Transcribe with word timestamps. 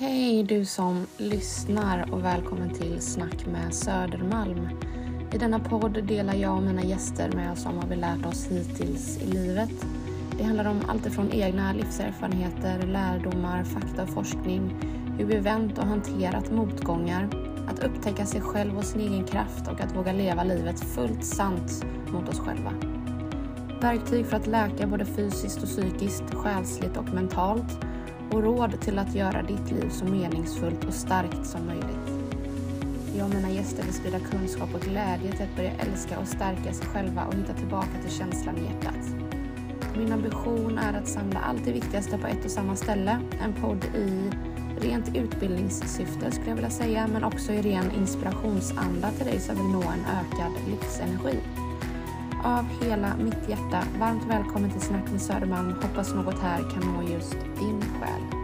Hej 0.00 0.42
du 0.42 0.64
som 0.64 1.06
lyssnar 1.16 2.12
och 2.12 2.24
välkommen 2.24 2.74
till 2.74 3.00
Snack 3.00 3.46
med 3.46 3.74
Södermalm. 3.74 4.68
I 5.32 5.38
denna 5.38 5.58
podd 5.58 6.04
delar 6.04 6.34
jag 6.34 6.56
och 6.56 6.62
mina 6.62 6.82
gäster 6.82 7.32
med 7.32 7.52
oss 7.52 7.66
om 7.66 7.76
vad 7.76 7.88
vi 7.88 7.96
lärt 7.96 8.26
oss 8.26 8.46
hittills 8.46 9.18
i 9.22 9.26
livet. 9.26 9.86
Det 10.38 10.44
handlar 10.44 10.64
om 10.64 10.80
allt 10.88 11.06
ifrån 11.06 11.32
egna 11.32 11.72
livserfarenheter, 11.72 12.86
lärdomar, 12.86 13.64
fakta 13.64 14.02
och 14.02 14.08
forskning, 14.08 14.76
hur 15.18 15.24
vi 15.26 15.38
vänt 15.38 15.78
och 15.78 15.86
hanterat 15.86 16.50
motgångar, 16.50 17.28
att 17.68 17.84
upptäcka 17.84 18.26
sig 18.26 18.40
själv 18.40 18.78
och 18.78 18.84
sin 18.84 19.00
egen 19.00 19.24
kraft 19.24 19.68
och 19.68 19.80
att 19.80 19.96
våga 19.96 20.12
leva 20.12 20.44
livet 20.44 20.80
fullt 20.80 21.24
sant 21.24 21.84
mot 22.12 22.28
oss 22.28 22.40
själva. 22.40 22.72
Verktyg 23.80 24.26
för 24.26 24.36
att 24.36 24.46
läka 24.46 24.86
både 24.86 25.04
fysiskt 25.04 25.62
och 25.62 25.68
psykiskt, 25.68 26.34
själsligt 26.34 26.96
och 26.96 27.14
mentalt 27.14 27.78
och 28.30 28.42
råd 28.42 28.80
till 28.80 28.98
att 28.98 29.14
göra 29.14 29.42
ditt 29.42 29.70
liv 29.70 29.88
så 29.90 30.04
meningsfullt 30.04 30.84
och 30.84 30.94
starkt 30.94 31.46
som 31.46 31.66
möjligt. 31.66 32.34
Jag 33.16 33.26
och 33.26 33.34
mina 33.34 33.50
gäster 33.50 33.82
vill 33.82 33.94
sprida 33.94 34.18
kunskap 34.18 34.74
och 34.74 34.80
glädje 34.80 35.32
till 35.32 35.42
att 35.42 35.56
börja 35.56 35.72
älska 35.72 36.18
och 36.18 36.28
stärka 36.28 36.72
sig 36.72 36.86
själva 36.86 37.24
och 37.24 37.34
hitta 37.34 37.52
tillbaka 37.52 37.88
till 38.02 38.16
känslan 38.18 38.56
i 38.56 38.64
hjärtat. 38.64 39.28
Min 39.96 40.12
ambition 40.12 40.78
är 40.78 40.98
att 40.98 41.08
samla 41.08 41.40
allt 41.40 41.64
det 41.64 41.72
viktigaste 41.72 42.18
på 42.18 42.26
ett 42.26 42.44
och 42.44 42.50
samma 42.50 42.76
ställe. 42.76 43.20
En 43.44 43.52
podd 43.52 43.84
i 43.84 44.30
rent 44.80 45.16
utbildningssyfte 45.16 46.30
skulle 46.30 46.48
jag 46.48 46.54
vilja 46.54 46.70
säga, 46.70 47.08
men 47.12 47.24
också 47.24 47.52
i 47.52 47.62
ren 47.62 47.90
inspirationsanda 47.90 49.10
till 49.10 49.26
dig 49.26 49.40
som 49.40 49.56
vill 49.56 49.72
nå 49.72 49.82
en 49.82 50.04
ökad 50.04 50.52
livsenergi. 50.70 51.38
Av 52.44 52.64
hela 52.82 53.16
mitt 53.16 53.48
hjärta, 53.48 53.82
varmt 54.00 54.22
välkommen 54.28 54.70
till 54.70 54.80
Snack 54.80 55.10
med 55.10 55.22
Södermalm. 55.22 55.74
Hoppas 55.82 56.14
något 56.14 56.38
här 56.38 56.58
kan 56.58 56.94
nå 56.94 57.02
just 57.02 57.36
din 57.58 57.77
Brad. 58.08 58.37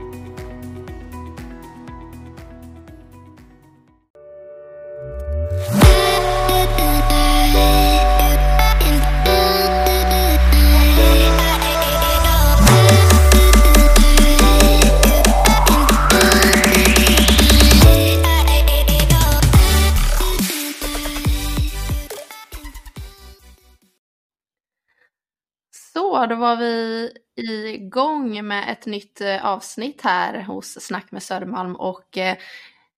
Då 26.27 26.35
var 26.35 26.57
vi 26.57 27.11
igång 27.37 28.47
med 28.47 28.73
ett 28.73 28.87
nytt 28.87 29.21
eh, 29.21 29.47
avsnitt 29.47 30.03
här 30.03 30.43
hos 30.43 30.81
Snack 30.81 31.13
med 31.13 31.23
Södermalm 31.23 31.77
och 31.77 32.19
eh, 32.19 32.37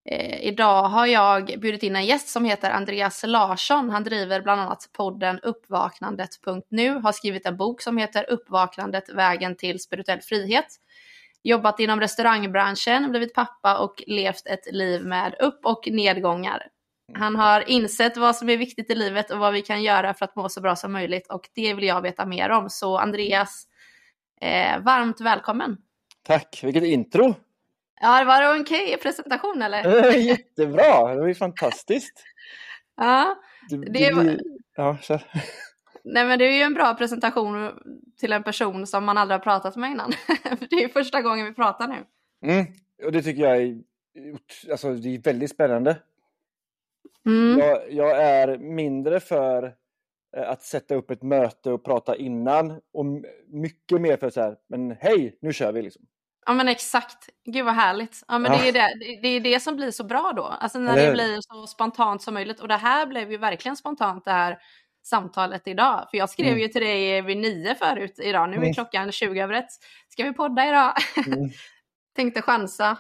eh, 0.04 0.46
idag 0.46 0.82
har 0.82 1.06
jag 1.06 1.44
bjudit 1.46 1.82
in 1.82 1.96
en 1.96 2.06
gäst 2.06 2.28
som 2.28 2.44
heter 2.44 2.70
Andreas 2.70 3.24
Larsson. 3.26 3.90
Han 3.90 4.04
driver 4.04 4.40
bland 4.40 4.60
annat 4.60 4.88
podden 4.92 5.40
Uppvaknandet.nu, 5.40 6.90
har 6.90 7.12
skrivit 7.12 7.46
en 7.46 7.56
bok 7.56 7.82
som 7.82 7.98
heter 7.98 8.30
Uppvaknandet, 8.30 9.08
vägen 9.08 9.56
till 9.56 9.80
spirituell 9.80 10.20
frihet. 10.20 10.66
Jobbat 11.42 11.80
inom 11.80 12.00
restaurangbranschen, 12.00 13.10
blivit 13.10 13.34
pappa 13.34 13.78
och 13.78 14.02
levt 14.06 14.46
ett 14.46 14.72
liv 14.72 15.04
med 15.04 15.34
upp 15.38 15.60
och 15.64 15.88
nedgångar. 15.90 16.66
Han 17.14 17.36
har 17.36 17.68
insett 17.70 18.16
vad 18.16 18.36
som 18.36 18.48
är 18.48 18.56
viktigt 18.56 18.90
i 18.90 18.94
livet 18.94 19.30
och 19.30 19.38
vad 19.38 19.52
vi 19.52 19.62
kan 19.62 19.82
göra 19.82 20.14
för 20.14 20.24
att 20.24 20.36
må 20.36 20.48
så 20.48 20.60
bra 20.60 20.76
som 20.76 20.92
möjligt 20.92 21.26
och 21.26 21.48
det 21.54 21.74
vill 21.74 21.84
jag 21.84 22.02
veta 22.02 22.26
mer 22.26 22.50
om. 22.50 22.70
Så 22.70 22.98
Andreas, 22.98 23.66
eh, 24.40 24.80
varmt 24.80 25.20
välkommen! 25.20 25.76
Tack, 26.22 26.60
vilket 26.62 26.84
intro! 26.84 27.34
Ja, 28.00 28.18
det 28.18 28.24
var 28.24 28.54
en 28.54 28.60
okej 28.60 28.96
presentation 29.02 29.62
eller? 29.62 30.12
Jättebra, 30.16 31.14
det 31.14 31.20
var 31.20 31.28
ju 31.28 31.34
fantastiskt! 31.34 32.24
ja, 32.96 33.36
det, 33.68 33.76
det 33.76 34.12
var... 34.12 34.40
ja, 34.76 34.96
så. 35.02 35.18
Nej 36.04 36.24
men 36.24 36.38
det 36.38 36.44
är 36.44 36.52
ju 36.52 36.62
en 36.62 36.74
bra 36.74 36.94
presentation 36.94 37.72
till 38.20 38.32
en 38.32 38.42
person 38.42 38.86
som 38.86 39.04
man 39.04 39.18
aldrig 39.18 39.38
har 39.38 39.44
pratat 39.44 39.76
med 39.76 39.90
innan. 39.90 40.12
det 40.70 40.76
är 40.76 40.80
ju 40.80 40.88
första 40.88 41.22
gången 41.22 41.46
vi 41.46 41.54
pratar 41.54 41.88
nu. 41.88 42.04
Mm, 42.52 42.66
och 43.04 43.12
det 43.12 43.22
tycker 43.22 43.42
jag 43.42 43.56
är, 43.56 43.78
alltså, 44.70 44.94
det 44.94 45.14
är 45.14 45.18
väldigt 45.18 45.50
spännande. 45.50 45.96
Mm. 47.26 47.58
Jag, 47.58 47.92
jag, 47.92 48.22
är 48.22 48.58
mindre 48.58 49.20
för 49.20 49.74
eh, 50.36 50.50
att 50.50 50.62
sätta 50.62 50.94
upp 50.94 51.10
ett 51.10 51.22
möte 51.22 51.72
och 51.72 51.84
prata 51.84 52.16
innan 52.16 52.80
och 52.92 53.06
mycket 53.48 54.00
mer 54.00 54.16
för 54.16 54.30
så 54.30 54.40
här, 54.40 54.56
men 54.68 54.90
hej, 54.90 55.38
nu 55.40 55.52
kör 55.52 55.72
vi 55.72 55.82
liksom. 55.82 56.02
Ja 56.46 56.52
men 56.52 56.68
exakt, 56.68 57.28
gud 57.44 57.64
vad 57.64 57.74
härligt. 57.74 58.24
Ja 58.28 58.38
men 58.38 58.52
ja. 58.52 58.58
det, 58.58 58.68
är 58.68 58.72
det, 58.72 59.20
det 59.22 59.28
är 59.28 59.40
det 59.40 59.60
som 59.60 59.76
blir 59.76 59.90
så 59.90 60.04
bra 60.04 60.32
då, 60.36 60.42
alltså 60.42 60.78
när 60.78 60.96
Eller... 60.96 61.06
det 61.06 61.12
blir 61.12 61.38
så 61.40 61.66
spontant 61.66 62.22
som 62.22 62.34
möjligt. 62.34 62.60
Och 62.60 62.68
det 62.68 62.76
här 62.76 63.06
blev 63.06 63.30
ju 63.30 63.38
verkligen 63.38 63.76
spontant 63.76 64.24
det 64.24 64.30
här 64.30 64.58
samtalet 65.02 65.68
idag. 65.68 66.06
För 66.10 66.18
jag 66.18 66.30
skrev 66.30 66.48
mm. 66.48 66.58
ju 66.58 66.68
till 66.68 66.82
dig 66.82 67.22
vid 67.22 67.36
nio 67.36 67.74
förut 67.74 68.18
idag, 68.18 68.48
nu 68.48 68.56
är 68.56 68.60
mm. 68.60 68.74
klockan 68.74 69.12
20 69.12 69.40
över 69.40 69.54
ett. 69.54 69.70
Ska 70.08 70.24
vi 70.24 70.32
podda 70.32 70.68
idag? 70.68 70.92
Mm. 71.26 71.50
Tänkte 72.16 72.42
chansa. 72.42 72.98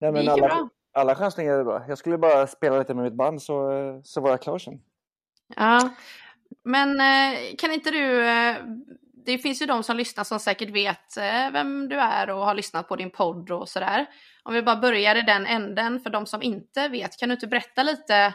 Nej, 0.00 0.12
men 0.12 0.14
det 0.14 0.20
gick 0.20 0.30
alla, 0.30 0.46
bra 0.46 0.68
alla 0.92 1.14
chansningar 1.14 1.52
är 1.52 1.64
bra. 1.64 1.84
Jag 1.88 1.98
skulle 1.98 2.18
bara 2.18 2.46
spela 2.46 2.78
lite 2.78 2.94
med 2.94 3.04
mitt 3.04 3.14
band 3.14 3.42
så, 3.42 3.70
så 4.04 4.20
var 4.20 4.30
jag 4.30 4.42
klar 4.42 4.58
sen. 4.58 4.80
Ja, 5.56 5.90
men 6.64 7.00
eh, 7.00 7.38
kan 7.58 7.72
inte 7.72 7.90
du... 7.90 8.24
Eh, 8.26 8.56
det 9.24 9.38
finns 9.38 9.62
ju 9.62 9.66
de 9.66 9.82
som 9.82 9.96
lyssnar 9.96 10.24
som 10.24 10.40
säkert 10.40 10.70
vet 10.70 11.16
eh, 11.16 11.50
vem 11.52 11.88
du 11.88 11.96
är 11.96 12.30
och 12.30 12.44
har 12.44 12.54
lyssnat 12.54 12.88
på 12.88 12.96
din 12.96 13.10
podd 13.10 13.50
och 13.50 13.68
sådär. 13.68 14.06
Om 14.42 14.54
vi 14.54 14.62
bara 14.62 14.76
börjar 14.76 15.16
i 15.16 15.22
den 15.22 15.46
änden 15.46 16.00
för 16.00 16.10
de 16.10 16.26
som 16.26 16.42
inte 16.42 16.88
vet, 16.88 17.18
kan 17.18 17.28
du 17.28 17.34
inte 17.34 17.46
berätta 17.46 17.82
lite 17.82 18.34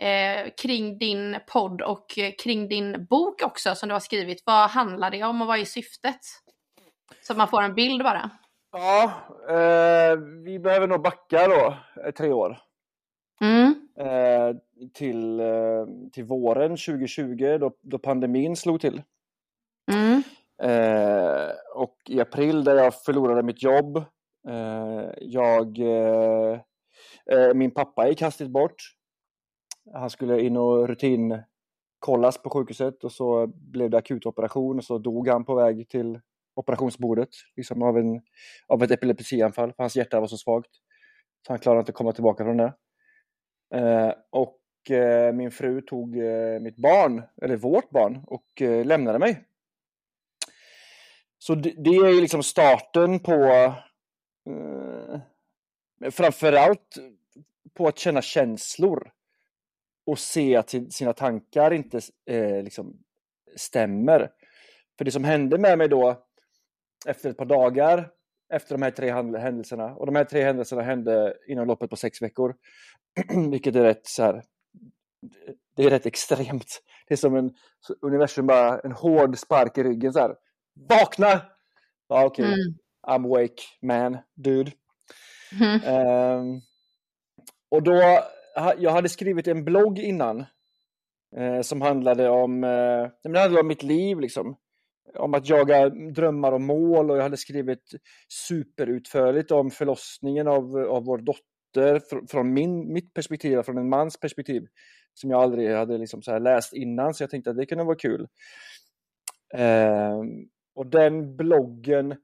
eh, 0.00 0.50
kring 0.62 0.98
din 0.98 1.38
podd 1.46 1.82
och 1.82 2.18
kring 2.42 2.68
din 2.68 3.06
bok 3.06 3.42
också 3.42 3.74
som 3.74 3.88
du 3.88 3.94
har 3.94 4.00
skrivit? 4.00 4.42
Vad 4.46 4.70
handlar 4.70 5.10
det 5.10 5.24
om 5.24 5.40
och 5.40 5.46
vad 5.46 5.58
är 5.58 5.64
syftet? 5.64 6.20
Så 7.22 7.32
att 7.32 7.36
man 7.36 7.48
får 7.48 7.62
en 7.62 7.74
bild 7.74 8.02
bara. 8.02 8.30
Ja, 8.72 9.12
eh, 9.48 10.16
vi 10.16 10.58
behöver 10.58 10.86
nog 10.86 11.02
backa 11.02 11.48
då 11.48 11.76
eh, 12.02 12.10
tre 12.10 12.32
år. 12.32 12.58
Mm. 13.40 13.88
Eh, 13.98 14.56
till, 14.94 15.40
eh, 15.40 15.86
till 16.12 16.24
våren 16.24 16.70
2020 16.70 17.58
då, 17.60 17.72
då 17.80 17.98
pandemin 17.98 18.56
slog 18.56 18.80
till. 18.80 19.02
Mm. 19.92 20.22
Eh, 20.62 21.50
och 21.74 21.96
i 22.08 22.20
april 22.20 22.64
där 22.64 22.76
jag 22.76 22.94
förlorade 22.94 23.42
mitt 23.42 23.62
jobb. 23.62 23.96
Eh, 24.48 25.10
jag, 25.20 25.78
min 27.54 27.70
pappa 27.70 28.08
gick 28.08 28.22
hastigt 28.22 28.50
bort. 28.50 28.74
Han 29.92 30.10
skulle 30.10 30.40
in 30.40 30.56
och 30.56 30.88
rutinkollas 30.88 32.42
på 32.42 32.50
sjukhuset 32.50 33.04
och 33.04 33.12
så 33.12 33.46
blev 33.46 33.90
det 33.90 33.98
akutoperation 33.98 34.78
och 34.78 34.84
så 34.84 34.98
dog 34.98 35.28
han 35.28 35.44
på 35.44 35.54
väg 35.54 35.88
till 35.88 36.20
operationsbordet 36.54 37.28
liksom 37.56 37.82
av, 37.82 37.98
en, 37.98 38.20
av 38.66 38.82
ett 38.82 38.90
epilepsianfall, 38.90 39.72
för 39.72 39.82
hans 39.82 39.96
hjärta 39.96 40.20
var 40.20 40.26
så 40.26 40.36
svagt. 40.36 40.70
Så 41.46 41.52
han 41.52 41.58
klarade 41.58 41.80
inte 41.80 41.90
att 41.90 41.96
komma 41.96 42.12
tillbaka 42.12 42.44
från 42.44 42.56
det. 42.56 42.72
Eh, 43.74 44.12
och 44.30 44.90
eh, 44.90 45.32
min 45.32 45.50
fru 45.50 45.80
tog 45.80 46.18
eh, 46.18 46.60
mitt 46.60 46.76
barn, 46.76 47.22
eller 47.42 47.56
vårt 47.56 47.90
barn, 47.90 48.24
och 48.26 48.62
eh, 48.62 48.84
lämnade 48.84 49.18
mig. 49.18 49.44
Så 51.38 51.54
det, 51.54 51.74
det 51.76 51.90
är 51.90 52.20
liksom 52.20 52.42
starten 52.42 53.20
på 53.20 53.44
eh, 54.50 55.20
framförallt 56.10 56.96
på 57.74 57.88
att 57.88 57.98
känna 57.98 58.22
känslor 58.22 59.12
och 60.06 60.18
se 60.18 60.56
att 60.56 60.74
sina 60.90 61.12
tankar 61.12 61.72
inte 61.72 62.00
eh, 62.26 62.62
liksom 62.62 63.02
stämmer. 63.56 64.30
För 64.98 65.04
det 65.04 65.10
som 65.10 65.24
hände 65.24 65.58
med 65.58 65.78
mig 65.78 65.88
då 65.88 66.26
efter 67.06 67.30
ett 67.30 67.36
par 67.36 67.44
dagar 67.44 68.10
efter 68.52 68.74
de 68.74 68.82
här 68.82 68.90
tre 68.90 69.10
händelserna. 69.40 69.84
Och 69.84 70.06
de 70.06 70.16
här 70.16 70.24
tre 70.24 70.44
händelserna 70.44 70.82
hände 70.82 71.36
inom 71.48 71.66
loppet 71.66 71.90
på 71.90 71.96
sex 71.96 72.22
veckor. 72.22 72.54
Vilket 73.50 73.76
är 73.76 73.82
rätt 73.82 74.06
så 74.06 74.22
här, 74.22 74.42
det 75.76 75.84
är 75.84 75.90
rätt 75.90 76.06
extremt. 76.06 76.82
Det 77.06 77.14
är 77.14 77.16
som 77.16 77.36
en 77.36 77.54
universum 78.00 78.46
bara 78.46 78.78
en 78.80 78.92
hård 78.92 79.38
spark 79.38 79.78
i 79.78 79.82
ryggen 79.82 80.12
så 80.12 80.18
här. 80.18 80.36
Vakna! 80.88 81.42
Ja, 82.08 82.24
okej. 82.24 82.44
Okay. 82.44 82.54
Mm. 82.54 82.74
I'm 83.06 83.26
awake 83.26 83.62
man, 83.82 84.18
dude. 84.34 84.72
Mm. 85.60 85.96
Um, 86.38 86.60
och 87.70 87.82
då, 87.82 88.22
jag 88.78 88.90
hade 88.90 89.08
skrivit 89.08 89.48
en 89.48 89.64
blogg 89.64 89.98
innan 89.98 90.44
eh, 91.36 91.60
som 91.62 91.80
handlade 91.80 92.28
om, 92.28 92.64
eh, 92.64 93.10
det 93.22 93.38
handlade 93.38 93.60
om 93.60 93.66
mitt 93.66 93.82
liv 93.82 94.20
liksom 94.20 94.56
om 95.14 95.34
att 95.34 95.48
jaga 95.48 95.88
drömmar 95.88 96.52
och 96.52 96.60
mål 96.60 97.10
och 97.10 97.16
jag 97.16 97.22
hade 97.22 97.36
skrivit 97.36 97.92
superutförligt 98.48 99.50
om 99.50 99.70
förlossningen 99.70 100.48
av, 100.48 100.76
av 100.76 101.04
vår 101.04 101.18
dotter 101.18 102.00
från 102.30 102.52
min, 102.52 102.92
mitt 102.92 103.14
perspektiv, 103.14 103.62
från 103.62 103.78
en 103.78 103.88
mans 103.88 104.20
perspektiv 104.20 104.66
som 105.14 105.30
jag 105.30 105.42
aldrig 105.42 105.70
hade 105.70 105.98
liksom 105.98 106.22
så 106.22 106.38
läst 106.38 106.72
innan 106.72 107.14
så 107.14 107.22
jag 107.22 107.30
tänkte 107.30 107.50
att 107.50 107.56
det 107.56 107.66
kunde 107.66 107.84
vara 107.84 107.96
kul. 107.96 108.28
Eh, 109.54 110.18
och 110.74 110.86
den 110.86 111.36
bloggen 111.36 112.16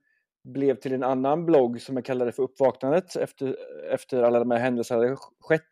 blev 0.44 0.75
till 0.75 0.93
en 0.93 1.03
annan 1.03 1.47
blogg 1.47 1.81
som 1.81 1.97
jag 1.97 2.05
kallade 2.05 2.33
för 2.33 2.43
Uppvaknandet 2.43 3.17
efter, 3.17 3.56
efter 3.91 4.23
alla 4.23 4.38
de 4.38 4.50
här 4.50 4.59
händelserna 4.59 5.00
hade 5.00 5.17
skett. 5.41 5.62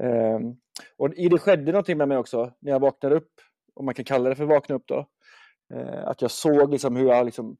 Eh, 0.00 0.38
och 0.96 1.14
i 1.14 1.28
det 1.28 1.38
skedde 1.38 1.72
någonting 1.72 1.98
med 1.98 2.08
mig 2.08 2.18
också 2.18 2.52
när 2.60 2.72
jag 2.72 2.80
vaknade 2.80 3.14
upp, 3.14 3.32
om 3.74 3.84
man 3.84 3.94
kan 3.94 4.04
kalla 4.04 4.28
det 4.28 4.36
för 4.36 4.44
vakna 4.44 4.74
upp 4.74 4.86
då. 4.86 5.06
Eh, 5.74 6.08
att 6.08 6.22
jag 6.22 6.30
såg 6.30 6.70
liksom 6.70 6.96
hur 6.96 7.08
jag 7.08 7.24
liksom 7.24 7.56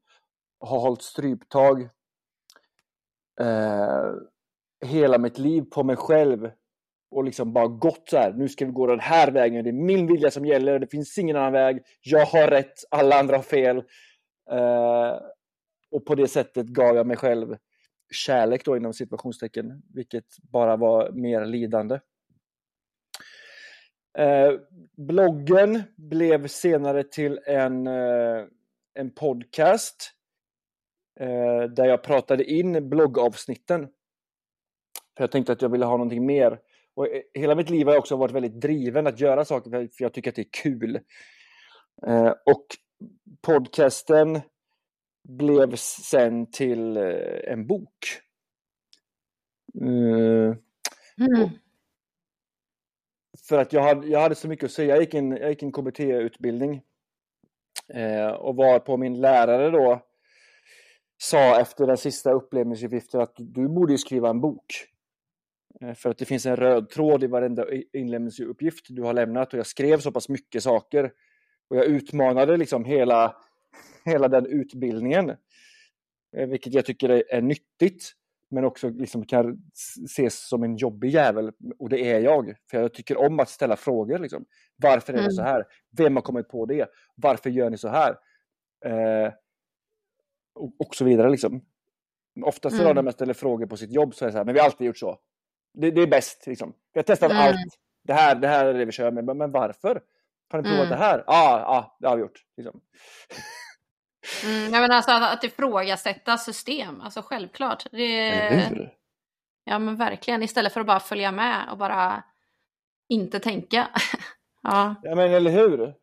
har 0.59 0.79
hållit 0.79 1.01
stryptag 1.01 1.81
eh, 3.41 4.13
hela 4.85 5.17
mitt 5.17 5.37
liv 5.37 5.61
på 5.61 5.83
mig 5.83 5.95
själv 5.95 6.51
och 7.11 7.23
liksom 7.23 7.53
bara 7.53 7.67
gått 7.67 8.09
så 8.09 8.17
här, 8.17 8.33
nu 8.33 8.49
ska 8.49 8.65
vi 8.65 8.71
gå 8.71 8.87
den 8.87 8.99
här 8.99 9.31
vägen, 9.31 9.63
det 9.63 9.69
är 9.69 9.73
min 9.73 10.07
vilja 10.07 10.31
som 10.31 10.45
gäller, 10.45 10.79
det 10.79 10.87
finns 10.87 11.17
ingen 11.17 11.35
annan 11.35 11.53
väg, 11.53 11.83
jag 12.01 12.25
har 12.25 12.47
rätt, 12.47 12.73
alla 12.91 13.19
andra 13.19 13.35
har 13.35 13.43
fel. 13.43 13.77
Eh, 14.51 15.17
och 15.91 16.05
på 16.05 16.15
det 16.15 16.27
sättet 16.27 16.67
gav 16.67 16.95
jag 16.95 17.07
mig 17.07 17.17
själv 17.17 17.57
kärlek 18.13 18.65
då 18.65 18.77
inom 18.77 18.93
situationstecken, 18.93 19.81
vilket 19.93 20.25
bara 20.51 20.77
var 20.77 21.11
mer 21.11 21.45
lidande. 21.45 21.99
Eh, 24.17 24.59
bloggen 24.97 25.83
blev 25.95 26.47
senare 26.47 27.03
till 27.03 27.39
en, 27.45 27.87
eh, 27.87 28.45
en 28.93 29.11
podcast 29.15 30.11
eh, 31.19 31.63
där 31.63 31.85
jag 31.85 32.03
pratade 32.03 32.43
in 32.43 32.89
bloggavsnitten. 32.89 33.87
För 35.17 35.23
jag 35.23 35.31
tänkte 35.31 35.51
att 35.51 35.61
jag 35.61 35.69
ville 35.69 35.85
ha 35.85 35.97
någonting 35.97 36.25
mer. 36.25 36.59
Och 36.93 37.07
eh, 37.07 37.21
hela 37.33 37.55
mitt 37.55 37.69
liv 37.69 37.85
har 37.85 37.93
jag 37.93 37.99
också 37.99 38.15
varit 38.15 38.35
väldigt 38.35 38.61
driven 38.61 39.07
att 39.07 39.19
göra 39.19 39.45
saker 39.45 39.69
för 39.69 39.89
jag 39.97 40.13
tycker 40.13 40.29
att 40.29 40.35
det 40.35 40.41
är 40.41 40.63
kul. 40.63 40.99
Eh, 42.07 42.33
och 42.45 42.65
podcasten 43.41 44.41
blev 45.29 45.75
sen 45.75 46.51
till 46.51 46.97
eh, 46.97 47.51
en 47.51 47.67
bok. 47.67 48.21
Mm. 49.81 50.55
För 53.51 53.57
att 53.57 53.73
jag 53.73 53.83
hade, 53.83 54.07
jag 54.07 54.19
hade 54.19 54.35
så 54.35 54.47
mycket 54.47 54.65
att 54.65 54.71
säga. 54.71 54.95
Jag 54.95 55.01
gick 55.01 55.13
en, 55.13 55.31
jag 55.31 55.49
gick 55.49 55.63
en 55.63 55.71
KBT-utbildning 55.71 56.81
eh, 57.93 58.27
och 58.27 58.55
var 58.55 58.79
på 58.79 58.97
min 58.97 59.21
lärare 59.21 59.69
då 59.69 60.01
sa 61.17 61.59
efter 61.59 61.87
den 61.87 61.97
sista 61.97 62.31
upplevelseuppgiften 62.31 63.21
att 63.21 63.33
du 63.37 63.67
borde 63.67 63.97
skriva 63.97 64.29
en 64.29 64.41
bok. 64.41 64.65
Eh, 65.81 65.93
för 65.93 66.09
att 66.09 66.17
det 66.17 66.25
finns 66.25 66.45
en 66.45 66.55
röd 66.55 66.89
tråd 66.89 67.23
i 67.23 67.27
varenda 67.27 67.65
inlämningsuppgift 67.93 68.85
du 68.89 69.01
har 69.01 69.13
lämnat 69.13 69.53
och 69.53 69.59
jag 69.59 69.67
skrev 69.67 69.99
så 69.99 70.11
pass 70.11 70.29
mycket 70.29 70.63
saker. 70.63 71.11
Och 71.69 71.77
jag 71.77 71.85
utmanade 71.85 72.57
liksom 72.57 72.85
hela, 72.85 73.35
hela 74.05 74.27
den 74.27 74.45
utbildningen. 74.45 75.29
Eh, 76.37 76.47
vilket 76.47 76.73
jag 76.73 76.85
tycker 76.85 77.09
är 77.09 77.41
nyttigt. 77.41 78.13
Men 78.51 78.65
också 78.65 78.89
liksom 78.89 79.25
kan 79.25 79.57
ses 80.05 80.47
som 80.47 80.63
en 80.63 80.75
jobbig 80.75 81.09
jävel. 81.09 81.51
Och 81.79 81.89
det 81.89 82.11
är 82.11 82.19
jag. 82.19 82.55
För 82.71 82.81
jag 82.81 82.93
tycker 82.93 83.17
om 83.17 83.39
att 83.39 83.49
ställa 83.49 83.75
frågor. 83.75 84.19
Liksom. 84.19 84.45
Varför 84.75 85.13
är 85.13 85.17
det 85.17 85.23
mm. 85.23 85.31
så 85.31 85.41
här? 85.41 85.65
Vem 85.97 86.15
har 86.15 86.23
kommit 86.23 86.49
på 86.49 86.65
det? 86.65 86.89
Varför 87.15 87.49
gör 87.49 87.69
ni 87.69 87.77
så 87.77 87.87
här? 87.87 88.17
Eh, 88.85 89.33
och, 90.55 90.73
och, 90.79 90.95
så 90.95 91.05
vidare. 91.05 91.29
Liksom. 91.29 91.61
Oftast 92.45 92.79
mm. 92.79 92.95
när 92.95 93.03
man 93.03 93.13
ställer 93.13 93.33
frågor 93.33 93.65
på 93.65 93.77
sitt 93.77 93.91
jobb 93.91 94.15
så 94.15 94.25
är 94.25 94.27
det 94.27 94.31
så 94.31 94.37
här, 94.37 94.45
men 94.45 94.53
vi 94.53 94.59
har 94.59 94.65
alltid 94.65 94.87
gjort 94.87 94.97
så. 94.97 95.19
Det, 95.73 95.91
det 95.91 96.01
är 96.01 96.07
bäst. 96.07 96.47
Liksom. 96.47 96.73
Vi 96.93 96.97
har 96.97 97.03
testat 97.03 97.31
mm. 97.31 97.43
allt. 97.43 97.77
Det 98.03 98.13
här, 98.13 98.35
det 98.35 98.47
här 98.47 98.65
är 98.65 98.73
det 98.73 98.85
vi 98.85 98.91
kör 98.91 99.11
med. 99.11 99.25
Men, 99.25 99.37
men 99.37 99.51
varför? 99.51 100.01
Har 100.51 100.61
ni 100.61 100.63
provat 100.63 100.85
mm. 100.85 100.89
det 100.89 101.05
här? 101.05 101.17
Ja, 101.17 101.23
ah, 101.27 101.77
ah, 101.77 101.97
det 101.99 102.07
har 102.07 102.15
vi 102.15 102.21
gjort. 102.21 102.39
Liksom. 102.57 102.81
Mm, 104.45 104.73
jag 104.73 104.81
menar 104.81 104.95
alltså 104.95 105.11
att, 105.11 105.33
att 105.33 105.43
ifrågasätta 105.43 106.37
system, 106.37 107.01
alltså 107.01 107.21
självklart. 107.21 107.85
Det, 107.91 108.89
ja 109.65 109.79
men 109.79 109.95
verkligen, 109.95 110.43
istället 110.43 110.73
för 110.73 110.81
att 110.81 110.87
bara 110.87 110.99
följa 110.99 111.31
med 111.31 111.69
och 111.71 111.77
bara 111.77 112.23
inte 113.09 113.39
tänka. 113.39 113.87
ja. 114.63 114.95
ja 115.03 115.15
men 115.15 115.33
eller 115.33 115.51
hur? 115.51 115.93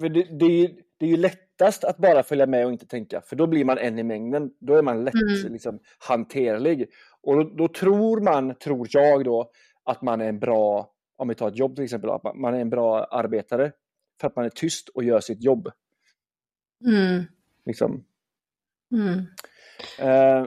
För 0.00 0.08
det, 0.08 0.22
det, 0.22 0.76
det 0.98 1.06
är 1.06 1.10
ju 1.10 1.16
lättast 1.16 1.84
att 1.84 1.98
bara 1.98 2.22
följa 2.22 2.46
med 2.46 2.66
och 2.66 2.72
inte 2.72 2.86
tänka, 2.86 3.20
för 3.20 3.36
då 3.36 3.46
blir 3.46 3.64
man 3.64 3.78
en 3.78 3.98
i 3.98 4.02
mängden. 4.02 4.50
Då 4.60 4.74
är 4.74 4.82
man 4.82 5.04
lätt 5.04 5.14
mm. 5.14 5.52
liksom, 5.52 5.78
hanterlig. 5.98 6.88
Och 7.22 7.36
då, 7.36 7.54
då, 7.56 7.68
tror 7.68 8.20
man, 8.20 8.54
tror 8.54 8.86
jag 8.90 9.24
då, 9.24 9.50
att 9.84 10.02
man 10.02 10.20
är 10.20 10.28
en 10.28 10.38
bra, 10.38 10.90
om 11.16 11.28
vi 11.28 11.34
tar 11.34 11.48
ett 11.48 11.58
jobb 11.58 11.74
till 11.74 11.84
exempel, 11.84 12.10
att 12.10 12.36
man 12.36 12.54
är 12.54 12.60
en 12.60 12.70
bra 12.70 13.04
arbetare 13.04 13.72
för 14.20 14.26
att 14.26 14.36
man 14.36 14.44
är 14.44 14.50
tyst 14.50 14.88
och 14.88 15.04
gör 15.04 15.20
sitt 15.20 15.44
jobb. 15.44 15.68
Mm. 16.86 17.24
Liksom. 17.66 18.04
Mm. 18.92 19.18
Eh, 19.98 20.42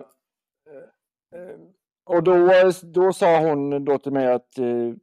eh, 1.35 1.59
och 2.05 2.23
då, 2.23 2.49
då 2.83 3.13
sa 3.13 3.39
hon 3.39 3.85
då 3.85 3.97
till 3.97 4.11
mig 4.11 4.27
att 4.27 4.57
eh, 4.57 4.93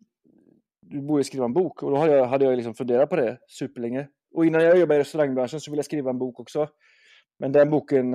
du 0.80 1.00
borde 1.00 1.24
skriva 1.24 1.44
en 1.44 1.52
bok. 1.52 1.82
Och 1.82 1.90
då 1.90 1.96
hade 1.96 2.12
jag, 2.12 2.26
hade 2.26 2.44
jag 2.44 2.56
liksom 2.56 2.74
funderat 2.74 3.10
på 3.10 3.16
det 3.16 3.38
superlänge. 3.48 4.08
Och 4.34 4.46
innan 4.46 4.64
jag 4.64 4.78
jobbade 4.78 4.96
i 4.96 5.00
restaurangbranschen 5.00 5.60
så 5.60 5.70
ville 5.70 5.78
jag 5.78 5.84
skriva 5.84 6.10
en 6.10 6.18
bok 6.18 6.40
också. 6.40 6.68
Men 7.38 7.52
den 7.52 7.70
boken 7.70 8.14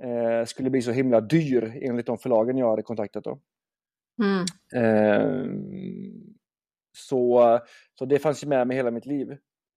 eh, 0.00 0.44
skulle 0.46 0.70
bli 0.70 0.82
så 0.82 0.90
himla 0.90 1.20
dyr 1.20 1.78
enligt 1.82 2.06
de 2.06 2.18
förlagen 2.18 2.58
jag 2.58 2.70
hade 2.70 2.82
kontaktat. 2.82 3.24
Då. 3.24 3.40
Mm. 4.22 4.44
Eh, 4.74 5.46
så, 6.96 7.60
så 7.98 8.04
det 8.04 8.18
fanns 8.18 8.44
ju 8.44 8.48
med 8.48 8.66
mig 8.66 8.76
hela 8.76 8.90
mitt 8.90 9.06
liv. 9.06 9.36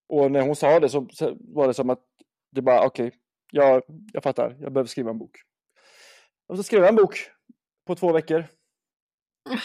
Och 0.09 0.31
när 0.31 0.41
hon 0.41 0.57
sa 0.57 0.81
det 0.81 0.89
så, 0.89 1.09
så 1.11 1.37
var 1.41 1.67
det 1.67 1.75
som 1.75 1.91
att 1.91 2.05
det 2.57 2.63
bara 2.63 2.87
okej, 2.87 3.07
okay, 3.07 3.19
jag, 3.51 3.83
jag 4.13 4.23
fattar, 4.23 4.57
jag 4.61 4.73
behöver 4.73 4.89
skriva 4.89 5.11
en 5.11 5.19
bok. 5.19 5.37
Och 6.49 6.57
så 6.57 6.63
skrev 6.63 6.81
jag 6.81 6.89
en 6.89 6.97
bok 6.97 7.31
på 7.87 7.95
två 7.95 8.13
veckor. 8.13 8.47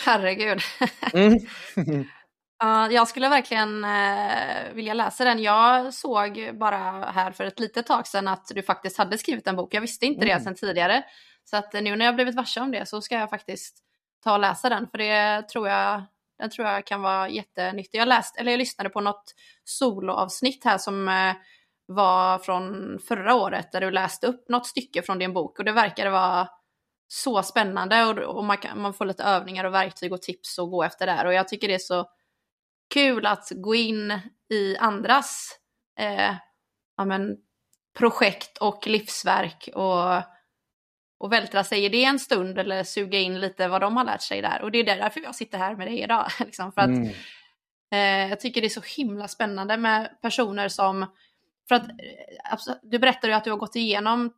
Herregud. 0.06 0.60
Mm. 1.14 2.88
uh, 2.88 2.94
jag 2.94 3.08
skulle 3.08 3.30
verkligen 3.30 3.86
uh, 3.86 4.74
vilja 4.74 4.94
läsa 4.94 5.24
den. 5.24 5.44
Jag 5.44 5.94
såg 5.94 6.50
bara 6.54 6.78
här 7.12 7.32
för 7.32 7.44
ett 7.44 7.60
litet 7.60 7.86
tag 7.86 8.08
sedan 8.08 8.28
att 8.28 8.48
du 8.48 8.64
faktiskt 8.64 8.98
hade 8.98 9.18
skrivit 9.18 9.48
en 9.48 9.56
bok. 9.56 9.74
Jag 9.74 9.82
visste 9.82 10.06
inte 10.06 10.26
mm. 10.26 10.38
det 10.38 10.44
sedan 10.44 10.56
tidigare. 10.56 11.04
Så 11.44 11.58
att 11.58 11.74
nu 11.74 11.96
när 11.96 12.06
jag 12.06 12.16
blivit 12.16 12.36
varse 12.36 12.62
om 12.62 12.72
det 12.72 12.86
så 12.86 13.02
ska 13.02 13.16
jag 13.16 13.30
faktiskt 13.30 13.78
ta 14.24 14.34
och 14.34 14.40
läsa 14.40 14.70
den. 14.70 14.88
För 14.88 14.98
det 14.98 15.42
tror 15.42 15.68
jag, 15.68 16.04
den 16.40 16.50
tror 16.50 16.68
jag 16.68 16.86
kan 16.86 17.02
vara 17.02 17.30
jättenyttig. 17.30 18.00
Jag, 18.00 18.08
läst, 18.08 18.38
eller 18.38 18.52
jag 18.52 18.58
lyssnade 18.58 18.90
på 18.90 19.02
något 19.02 19.34
soloavsnitt 19.64 20.66
här 20.66 20.78
som 20.78 21.08
uh, 21.08 21.34
var 21.94 22.40
från 22.40 23.00
förra 23.08 23.36
året 23.36 23.72
där 23.72 23.82
du 23.82 23.92
läste 23.92 24.28
upp 24.28 24.50
något 24.50 24.68
stycke 24.68 25.02
från 25.02 25.20
din 25.20 25.34
bok 25.34 25.60
och 25.60 25.66
det 25.66 25.72
verkade 25.72 26.10
vara 26.10 26.48
så 27.08 27.44
spännande 27.44 28.06
och, 28.06 28.18
och 28.18 28.46
man, 28.46 28.58
kan, 28.58 28.82
man 28.82 28.94
får 28.94 29.06
lite 29.06 29.24
övningar 29.24 29.64
och 29.64 29.74
verktyg 29.74 30.14
och 30.14 30.22
tips 30.22 30.60
att 30.60 30.70
gå 30.72 30.84
efter 30.84 31.06
där 31.06 31.26
och 31.26 31.34
jag 31.34 31.48
tycker 31.48 31.68
det 31.68 31.74
är 31.74 31.80
så 31.80 32.06
kul 32.94 33.26
att 33.26 33.52
gå 33.56 33.76
in 33.76 34.20
i 34.50 34.78
andras 34.78 35.58
eh, 36.00 36.36
ja, 36.98 37.06
men, 37.06 37.38
projekt 37.98 38.58
och 38.58 38.88
livsverk 38.88 39.70
och, 39.74 40.24
och 41.20 41.34
vältra 41.34 41.64
sig 41.64 41.86
i 41.86 41.90
det 41.90 42.04
en 42.04 42.20
stund 42.20 42.60
eller 42.60 42.84
suga 42.84 43.20
in 43.20 43.40
lite 43.40 43.68
vad 43.68 43.82
de 43.82 43.98
har 43.98 44.04
lärt 44.04 44.22
sig 44.22 44.42
där. 44.42 44.62
Och 44.62 44.72
det 44.72 44.80
är 44.80 44.84
därför 44.84 45.20
jag 45.20 45.36
sitter 45.36 45.58
här 45.58 45.76
med 45.76 45.88
dig 45.88 46.02
idag. 46.02 46.28
Liksom, 46.40 46.72
för 46.72 46.82
att, 46.82 46.88
mm. 46.88 47.08
eh, 47.94 48.30
jag 48.30 48.40
tycker 48.40 48.62
det 48.62 48.68
är 48.68 48.70
så 48.70 48.82
himla 48.98 49.28
spännande 49.28 49.78
med 49.78 50.22
personer 50.22 50.68
som 50.68 51.06
för 51.72 51.76
att 51.76 51.88
alltså, 52.44 52.76
du 52.84 53.00
berättade 53.00 53.28
ju 53.28 53.34
att 53.34 53.44
du 53.44 53.52
har 53.52 53.58
gått 53.58 53.76
igenom 53.76 54.34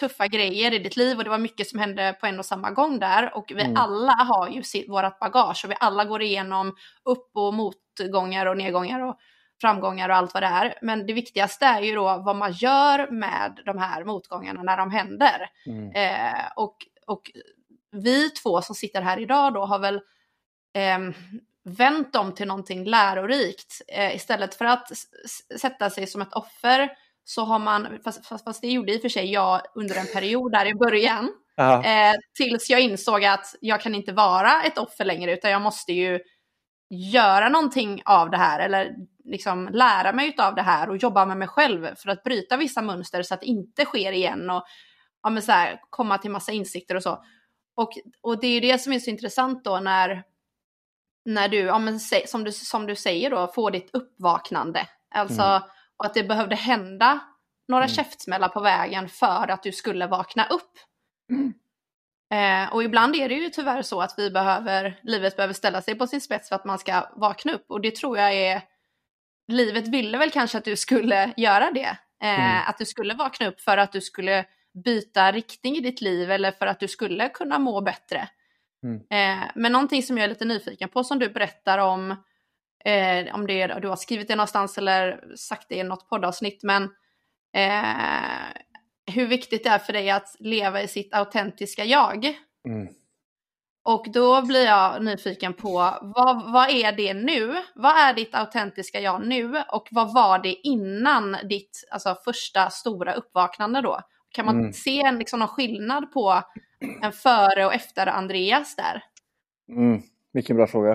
tuffa 0.00 0.26
grejer 0.26 0.74
i 0.74 0.78
ditt 0.78 0.96
liv 0.96 1.18
och 1.18 1.24
det 1.24 1.30
var 1.30 1.38
mycket 1.38 1.68
som 1.68 1.78
hände 1.78 2.16
på 2.20 2.26
en 2.26 2.38
och 2.38 2.46
samma 2.46 2.70
gång 2.70 2.98
där 2.98 3.36
och 3.36 3.52
vi 3.54 3.62
mm. 3.62 3.76
alla 3.76 4.12
har 4.12 4.48
ju 4.48 4.62
sitt, 4.62 4.88
vårat 4.88 5.18
bagage 5.18 5.64
och 5.64 5.70
vi 5.70 5.74
alla 5.80 6.04
går 6.04 6.22
igenom 6.22 6.76
upp 7.04 7.30
och 7.34 7.54
motgångar 7.54 8.46
och 8.46 8.56
nedgångar 8.56 9.00
och 9.00 9.16
framgångar 9.60 10.08
och 10.08 10.16
allt 10.16 10.34
vad 10.34 10.42
det 10.42 10.46
är. 10.46 10.78
Men 10.82 11.06
det 11.06 11.12
viktigaste 11.12 11.66
är 11.66 11.82
ju 11.82 11.94
då 11.94 12.22
vad 12.26 12.36
man 12.36 12.52
gör 12.52 13.10
med 13.10 13.60
de 13.64 13.78
här 13.78 14.04
motgångarna 14.04 14.62
när 14.62 14.76
de 14.76 14.90
händer. 14.90 15.50
Mm. 15.66 15.90
Eh, 15.90 16.42
och, 16.56 16.76
och 17.06 17.22
vi 17.90 18.30
två 18.30 18.62
som 18.62 18.74
sitter 18.74 19.02
här 19.02 19.18
idag 19.18 19.54
då 19.54 19.64
har 19.64 19.78
väl 19.78 20.00
eh, 20.74 20.98
vänt 21.66 22.12
dem 22.12 22.34
till 22.34 22.46
någonting 22.46 22.84
lärorikt. 22.84 23.82
Eh, 23.88 24.16
istället 24.16 24.54
för 24.54 24.64
att 24.64 24.92
sätta 25.60 25.90
sig 25.90 26.06
som 26.06 26.22
ett 26.22 26.32
offer 26.32 26.90
så 27.24 27.44
har 27.44 27.58
man, 27.58 27.98
fast, 28.04 28.26
fast, 28.26 28.44
fast, 28.44 28.62
det 28.62 28.68
gjorde 28.68 28.92
i 28.94 28.96
och 28.96 29.02
för 29.02 29.08
sig 29.08 29.32
jag 29.32 29.60
under 29.74 29.96
en 29.96 30.06
period 30.06 30.52
där 30.52 30.66
i 30.66 30.74
början, 30.74 31.32
eh, 31.84 32.14
tills 32.34 32.70
jag 32.70 32.80
insåg 32.80 33.24
att 33.24 33.54
jag 33.60 33.80
kan 33.80 33.94
inte 33.94 34.12
vara 34.12 34.62
ett 34.62 34.78
offer 34.78 35.04
längre 35.04 35.32
utan 35.32 35.50
jag 35.50 35.62
måste 35.62 35.92
ju 35.92 36.20
göra 36.90 37.48
någonting 37.48 38.02
av 38.04 38.30
det 38.30 38.36
här 38.36 38.60
eller 38.60 38.94
liksom 39.24 39.68
lära 39.72 40.12
mig 40.12 40.34
av 40.38 40.54
det 40.54 40.62
här 40.62 40.88
och 40.90 40.96
jobba 40.96 41.26
med 41.26 41.36
mig 41.36 41.48
själv 41.48 41.94
för 41.96 42.08
att 42.08 42.22
bryta 42.22 42.56
vissa 42.56 42.82
mönster 42.82 43.22
så 43.22 43.34
att 43.34 43.40
det 43.40 43.46
inte 43.46 43.84
sker 43.84 44.12
igen 44.12 44.50
och 44.50 44.64
ja, 45.22 45.30
men 45.30 45.42
så 45.42 45.52
här, 45.52 45.80
komma 45.90 46.18
till 46.18 46.30
massa 46.30 46.52
insikter 46.52 46.94
och 46.94 47.02
så. 47.02 47.24
Och, 47.76 47.92
och 48.20 48.40
det 48.40 48.46
är 48.46 48.54
ju 48.54 48.60
det 48.60 48.78
som 48.78 48.92
är 48.92 48.98
så 48.98 49.10
intressant 49.10 49.64
då 49.64 49.80
när 49.80 50.22
när 51.26 51.48
du, 51.48 51.58
ja, 51.58 51.78
men, 51.78 52.00
som, 52.00 52.44
du, 52.44 52.52
som 52.52 52.86
du 52.86 52.96
säger 52.96 53.30
då, 53.30 53.46
får 53.46 53.70
ditt 53.70 53.90
uppvaknande. 53.92 54.86
Alltså, 55.14 55.42
mm. 55.42 55.62
att 55.96 56.14
det 56.14 56.24
behövde 56.24 56.56
hända 56.56 57.20
några 57.68 57.84
mm. 57.84 57.94
käftsmällar 57.94 58.48
på 58.48 58.60
vägen 58.60 59.08
för 59.08 59.50
att 59.50 59.62
du 59.62 59.72
skulle 59.72 60.06
vakna 60.06 60.46
upp. 60.46 60.72
Mm. 61.30 61.54
Eh, 62.30 62.74
och 62.74 62.84
ibland 62.84 63.16
är 63.16 63.28
det 63.28 63.34
ju 63.34 63.48
tyvärr 63.48 63.82
så 63.82 64.00
att 64.00 64.14
vi 64.16 64.30
behöver, 64.30 65.00
livet 65.02 65.36
behöver 65.36 65.54
ställa 65.54 65.82
sig 65.82 65.94
på 65.94 66.06
sin 66.06 66.20
spets 66.20 66.48
för 66.48 66.56
att 66.56 66.64
man 66.64 66.78
ska 66.78 67.06
vakna 67.16 67.52
upp. 67.52 67.64
Och 67.68 67.80
det 67.80 67.96
tror 67.96 68.18
jag 68.18 68.34
är, 68.34 68.62
livet 69.48 69.88
ville 69.88 70.18
väl 70.18 70.30
kanske 70.30 70.58
att 70.58 70.64
du 70.64 70.76
skulle 70.76 71.32
göra 71.36 71.70
det. 71.70 71.96
Eh, 72.22 72.50
mm. 72.50 72.62
Att 72.68 72.78
du 72.78 72.84
skulle 72.84 73.14
vakna 73.14 73.48
upp 73.48 73.60
för 73.60 73.76
att 73.76 73.92
du 73.92 74.00
skulle 74.00 74.44
byta 74.84 75.32
riktning 75.32 75.76
i 75.76 75.80
ditt 75.80 76.00
liv 76.00 76.30
eller 76.30 76.52
för 76.52 76.66
att 76.66 76.80
du 76.80 76.88
skulle 76.88 77.28
kunna 77.28 77.58
må 77.58 77.80
bättre. 77.80 78.28
Mm. 78.82 78.96
Eh, 78.96 79.50
men 79.54 79.72
någonting 79.72 80.02
som 80.02 80.18
jag 80.18 80.24
är 80.24 80.28
lite 80.28 80.44
nyfiken 80.44 80.88
på 80.88 81.04
som 81.04 81.18
du 81.18 81.28
berättar 81.28 81.78
om, 81.78 82.10
eh, 82.84 83.34
om 83.34 83.46
det 83.46 83.66
du 83.66 83.88
har 83.88 83.96
skrivit 83.96 84.28
det 84.28 84.36
någonstans 84.36 84.78
eller 84.78 85.34
sagt 85.36 85.66
det 85.68 85.74
i 85.74 85.82
något 85.82 86.08
poddavsnitt, 86.08 86.62
men 86.62 86.82
eh, 87.56 88.46
hur 89.06 89.26
viktigt 89.26 89.64
det 89.64 89.70
är 89.70 89.78
för 89.78 89.92
dig 89.92 90.10
att 90.10 90.36
leva 90.38 90.82
i 90.82 90.88
sitt 90.88 91.14
autentiska 91.14 91.84
jag. 91.84 92.24
Mm. 92.68 92.88
Och 93.84 94.06
då 94.12 94.42
blir 94.42 94.64
jag 94.64 95.04
nyfiken 95.04 95.54
på 95.54 95.70
vad, 96.02 96.52
vad 96.52 96.70
är 96.70 96.92
det 96.92 97.14
nu? 97.14 97.62
Vad 97.74 97.96
är 97.96 98.14
ditt 98.14 98.34
autentiska 98.34 99.00
jag 99.00 99.26
nu? 99.26 99.62
Och 99.72 99.88
vad 99.90 100.14
var 100.14 100.38
det 100.38 100.54
innan 100.54 101.36
ditt 101.48 101.88
alltså, 101.90 102.16
första 102.24 102.70
stora 102.70 103.14
uppvaknande 103.14 103.80
då? 103.80 104.00
Kan 104.30 104.46
man 104.46 104.60
mm. 104.60 104.72
se 104.72 105.00
en, 105.00 105.18
liksom, 105.18 105.38
någon 105.38 105.48
skillnad 105.48 106.12
på 106.12 106.42
en 107.02 107.12
före 107.12 107.66
och 107.66 107.74
efter 107.74 108.06
Andreas 108.06 108.76
där? 108.76 109.04
Mm. 109.68 110.02
Vilken 110.32 110.56
bra 110.56 110.66
fråga. 110.66 110.92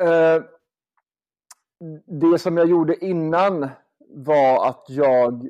Eh, 0.00 0.42
det 2.06 2.38
som 2.38 2.56
jag 2.56 2.68
gjorde 2.68 3.04
innan 3.04 3.68
var 4.08 4.68
att 4.68 4.84
jag 4.88 5.44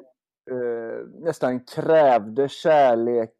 eh, 0.50 1.06
nästan 1.20 1.64
krävde 1.64 2.48
kärlek 2.48 3.34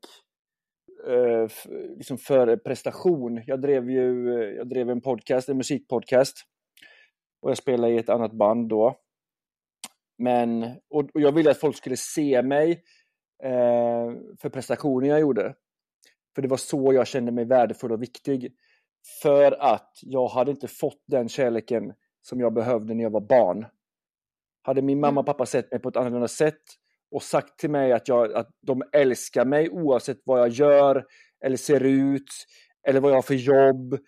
eh, 1.06 1.49
liksom 1.96 2.18
för 2.18 2.56
prestation. 2.56 3.42
Jag 3.46 3.61
drev 3.61 3.90
ju 3.90 4.35
eh, 4.35 4.50
jag 4.50 4.68
drev 4.68 4.90
en 4.90 5.00
podcast, 5.00 5.49
en 5.49 5.56
musikpodcast. 5.56 6.37
Och 7.42 7.50
jag 7.50 7.58
spelade 7.58 7.92
i 7.92 7.99
ett 7.99 8.08
annat 8.08 8.32
band 8.32 8.68
då. 8.68 8.96
Men, 10.18 10.62
och, 10.90 11.11
och 11.14 11.20
jag 11.20 11.32
ville 11.32 11.50
att 11.50 11.61
folk 11.61 11.76
skulle 11.76 11.96
se 11.96 12.42
mig 12.42 12.82
för 14.40 14.48
prestationen 14.48 15.08
jag 15.08 15.20
gjorde. 15.20 15.54
För 16.34 16.42
det 16.42 16.48
var 16.48 16.56
så 16.56 16.92
jag 16.92 17.06
kände 17.06 17.32
mig 17.32 17.44
värdefull 17.44 17.92
och 17.92 18.02
viktig. 18.02 18.52
För 19.22 19.52
att 19.52 19.98
jag 20.02 20.28
hade 20.28 20.50
inte 20.50 20.68
fått 20.68 21.02
den 21.06 21.28
kärleken 21.28 21.92
som 22.22 22.40
jag 22.40 22.52
behövde 22.52 22.94
när 22.94 23.02
jag 23.02 23.10
var 23.10 23.20
barn. 23.20 23.66
Hade 24.62 24.82
min 24.82 25.00
mamma 25.00 25.20
och 25.20 25.26
pappa 25.26 25.46
sett 25.46 25.70
mig 25.70 25.80
på 25.80 25.88
ett 25.88 25.96
annorlunda 25.96 26.28
sätt 26.28 26.62
och 27.10 27.22
sagt 27.22 27.58
till 27.58 27.70
mig 27.70 27.92
att, 27.92 28.08
jag, 28.08 28.32
att 28.32 28.50
de 28.60 28.82
älskar 28.92 29.44
mig 29.44 29.70
oavsett 29.70 30.18
vad 30.24 30.40
jag 30.40 30.48
gör 30.48 31.04
eller 31.44 31.56
ser 31.56 31.84
ut 31.84 32.28
eller 32.88 33.00
vad 33.00 33.10
jag 33.10 33.16
har 33.16 33.22
för 33.22 33.34
jobb 33.34 33.98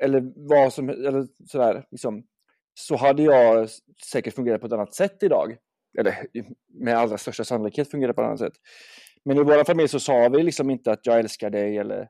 eller 0.00 0.32
vad 0.48 0.72
som 0.72 0.88
eller 0.88 1.26
sådär. 1.46 1.86
Liksom 1.90 2.26
så 2.74 2.96
hade 2.96 3.22
jag 3.22 3.68
säkert 4.04 4.34
fungerat 4.34 4.60
på 4.60 4.66
ett 4.66 4.72
annat 4.72 4.94
sätt 4.94 5.22
idag. 5.22 5.56
Eller 5.98 6.26
med 6.68 6.96
allra 6.96 7.18
största 7.18 7.44
sannolikhet 7.44 7.90
fungerar 7.90 8.12
på 8.12 8.20
ett 8.20 8.26
annat 8.26 8.38
sätt. 8.38 8.54
Men 9.24 9.36
i 9.36 9.42
vår 9.42 9.64
familj 9.64 9.88
så 9.88 10.00
sa 10.00 10.28
vi 10.28 10.42
liksom 10.42 10.70
inte 10.70 10.92
att 10.92 11.06
jag 11.06 11.18
älskar 11.18 11.50
dig 11.50 11.78
eller, 11.78 12.08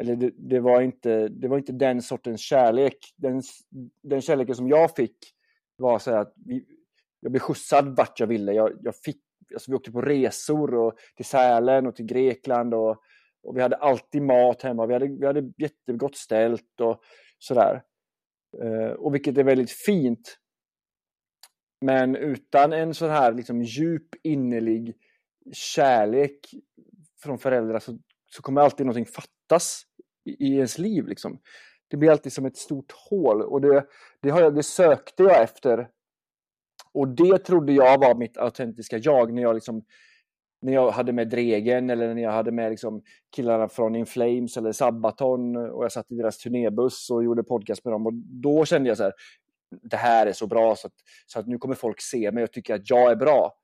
eller 0.00 0.16
det, 0.16 0.30
det, 0.36 0.60
var 0.60 0.80
inte, 0.80 1.28
det 1.28 1.48
var 1.48 1.58
inte 1.58 1.72
den 1.72 2.02
sortens 2.02 2.40
kärlek. 2.40 2.98
Den, 3.16 3.42
den 4.02 4.20
kärleken 4.20 4.54
som 4.54 4.68
jag 4.68 4.96
fick 4.96 5.16
var 5.76 5.98
så 5.98 6.14
att 6.14 6.32
vi, 6.46 6.64
jag 7.20 7.32
blev 7.32 7.40
skjutsad 7.40 7.96
vart 7.96 8.20
jag 8.20 8.26
ville. 8.26 8.52
Jag, 8.52 8.72
jag 8.82 8.96
fick, 8.96 9.22
alltså 9.54 9.70
vi 9.70 9.76
åkte 9.76 9.92
på 9.92 10.02
resor 10.02 10.74
och 10.74 10.94
till 11.16 11.24
Sälen 11.24 11.86
och 11.86 11.96
till 11.96 12.06
Grekland 12.06 12.74
och, 12.74 12.96
och 13.42 13.56
vi 13.56 13.60
hade 13.60 13.76
alltid 13.76 14.22
mat 14.22 14.62
hemma. 14.62 14.86
Vi 14.86 14.92
hade, 14.92 15.06
vi 15.06 15.26
hade 15.26 15.52
jättegott 15.56 16.16
ställt 16.16 16.80
och 16.80 17.00
sådär. 17.38 17.82
Eh, 18.62 18.90
och 18.90 19.14
vilket 19.14 19.38
är 19.38 19.44
väldigt 19.44 19.70
fint. 19.70 20.38
Men 21.80 22.16
utan 22.16 22.72
en 22.72 22.94
sån 22.94 23.10
här 23.10 23.32
liksom 23.32 23.62
djup 23.62 24.14
innerlig 24.22 24.94
kärlek 25.52 26.54
från 27.22 27.38
föräldrar 27.38 27.78
så, 27.78 27.98
så 28.26 28.42
kommer 28.42 28.60
alltid 28.60 28.86
någonting 28.86 29.06
fattas 29.14 29.82
i, 30.24 30.46
i 30.46 30.54
ens 30.54 30.78
liv. 30.78 31.06
Liksom. 31.06 31.38
Det 31.88 31.96
blir 31.96 32.10
alltid 32.10 32.32
som 32.32 32.46
ett 32.46 32.56
stort 32.56 32.92
hål 33.10 33.42
och 33.42 33.60
det, 33.60 33.86
det, 34.20 34.30
har 34.30 34.40
jag, 34.40 34.54
det 34.54 34.62
sökte 34.62 35.22
jag 35.22 35.42
efter. 35.42 35.88
Och 36.92 37.08
det 37.08 37.38
trodde 37.38 37.72
jag 37.72 37.98
var 37.98 38.14
mitt 38.14 38.36
autentiska 38.36 38.98
jag 38.98 39.32
när 39.32 39.42
jag 39.42 39.54
liksom 39.54 39.84
när 40.60 40.72
jag 40.72 40.90
hade 40.90 41.12
med 41.12 41.28
Dregen 41.28 41.90
eller 41.90 42.14
när 42.14 42.22
jag 42.22 42.32
hade 42.32 42.52
med 42.52 42.70
liksom 42.70 43.02
killarna 43.36 43.68
från 43.68 43.96
In 43.96 44.06
Flames 44.06 44.56
eller 44.56 44.72
Sabaton 44.72 45.56
och 45.56 45.84
jag 45.84 45.92
satt 45.92 46.12
i 46.12 46.14
deras 46.14 46.38
turnébuss 46.38 47.10
och 47.10 47.24
gjorde 47.24 47.42
podcast 47.42 47.84
med 47.84 47.94
dem 47.94 48.06
och 48.06 48.12
då 48.14 48.64
kände 48.64 48.88
jag 48.88 48.96
så 48.96 49.02
här, 49.02 49.12
det 49.70 49.96
här 49.96 50.26
är 50.26 50.32
så 50.32 50.46
bra 50.46 50.76
så 50.76 50.86
att, 50.86 50.94
så 51.26 51.40
att 51.40 51.46
nu 51.46 51.58
kommer 51.58 51.74
folk 51.74 52.00
se 52.00 52.32
mig 52.32 52.44
och 52.44 52.52
tycka 52.52 52.74
att 52.74 52.90
jag 52.90 53.10
är 53.10 53.16
bra. 53.16 53.54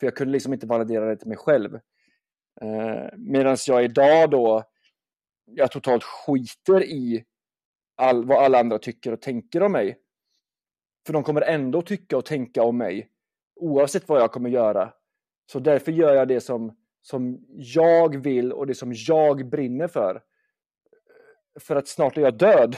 För 0.00 0.06
jag 0.06 0.16
kunde 0.16 0.32
liksom 0.32 0.52
inte 0.52 0.66
validera 0.66 1.06
det 1.06 1.16
till 1.16 1.28
mig 1.28 1.36
själv. 1.36 1.74
Eh, 2.60 3.06
Medan 3.16 3.56
jag 3.66 3.84
idag 3.84 4.30
då, 4.30 4.64
jag 5.44 5.70
totalt 5.70 6.04
skiter 6.04 6.82
i 6.82 7.24
all, 7.96 8.24
vad 8.24 8.44
alla 8.44 8.58
andra 8.58 8.78
tycker 8.78 9.12
och 9.12 9.22
tänker 9.22 9.62
om 9.62 9.72
mig. 9.72 9.98
För 11.06 11.12
de 11.12 11.22
kommer 11.22 11.42
ändå 11.42 11.82
tycka 11.82 12.16
och 12.16 12.24
tänka 12.24 12.62
om 12.62 12.78
mig 12.78 13.08
oavsett 13.56 14.08
vad 14.08 14.20
jag 14.20 14.32
kommer 14.32 14.50
göra. 14.50 14.92
Så 15.52 15.58
därför 15.58 15.92
gör 15.92 16.14
jag 16.14 16.28
det 16.28 16.40
som, 16.40 16.76
som 17.02 17.44
jag 17.50 18.22
vill 18.22 18.52
och 18.52 18.66
det 18.66 18.74
som 18.74 18.92
jag 18.94 19.48
brinner 19.48 19.88
för. 19.88 20.22
För 21.60 21.76
att 21.76 21.88
snart 21.88 22.16
är 22.16 22.20
jag 22.20 22.38
död. 22.38 22.76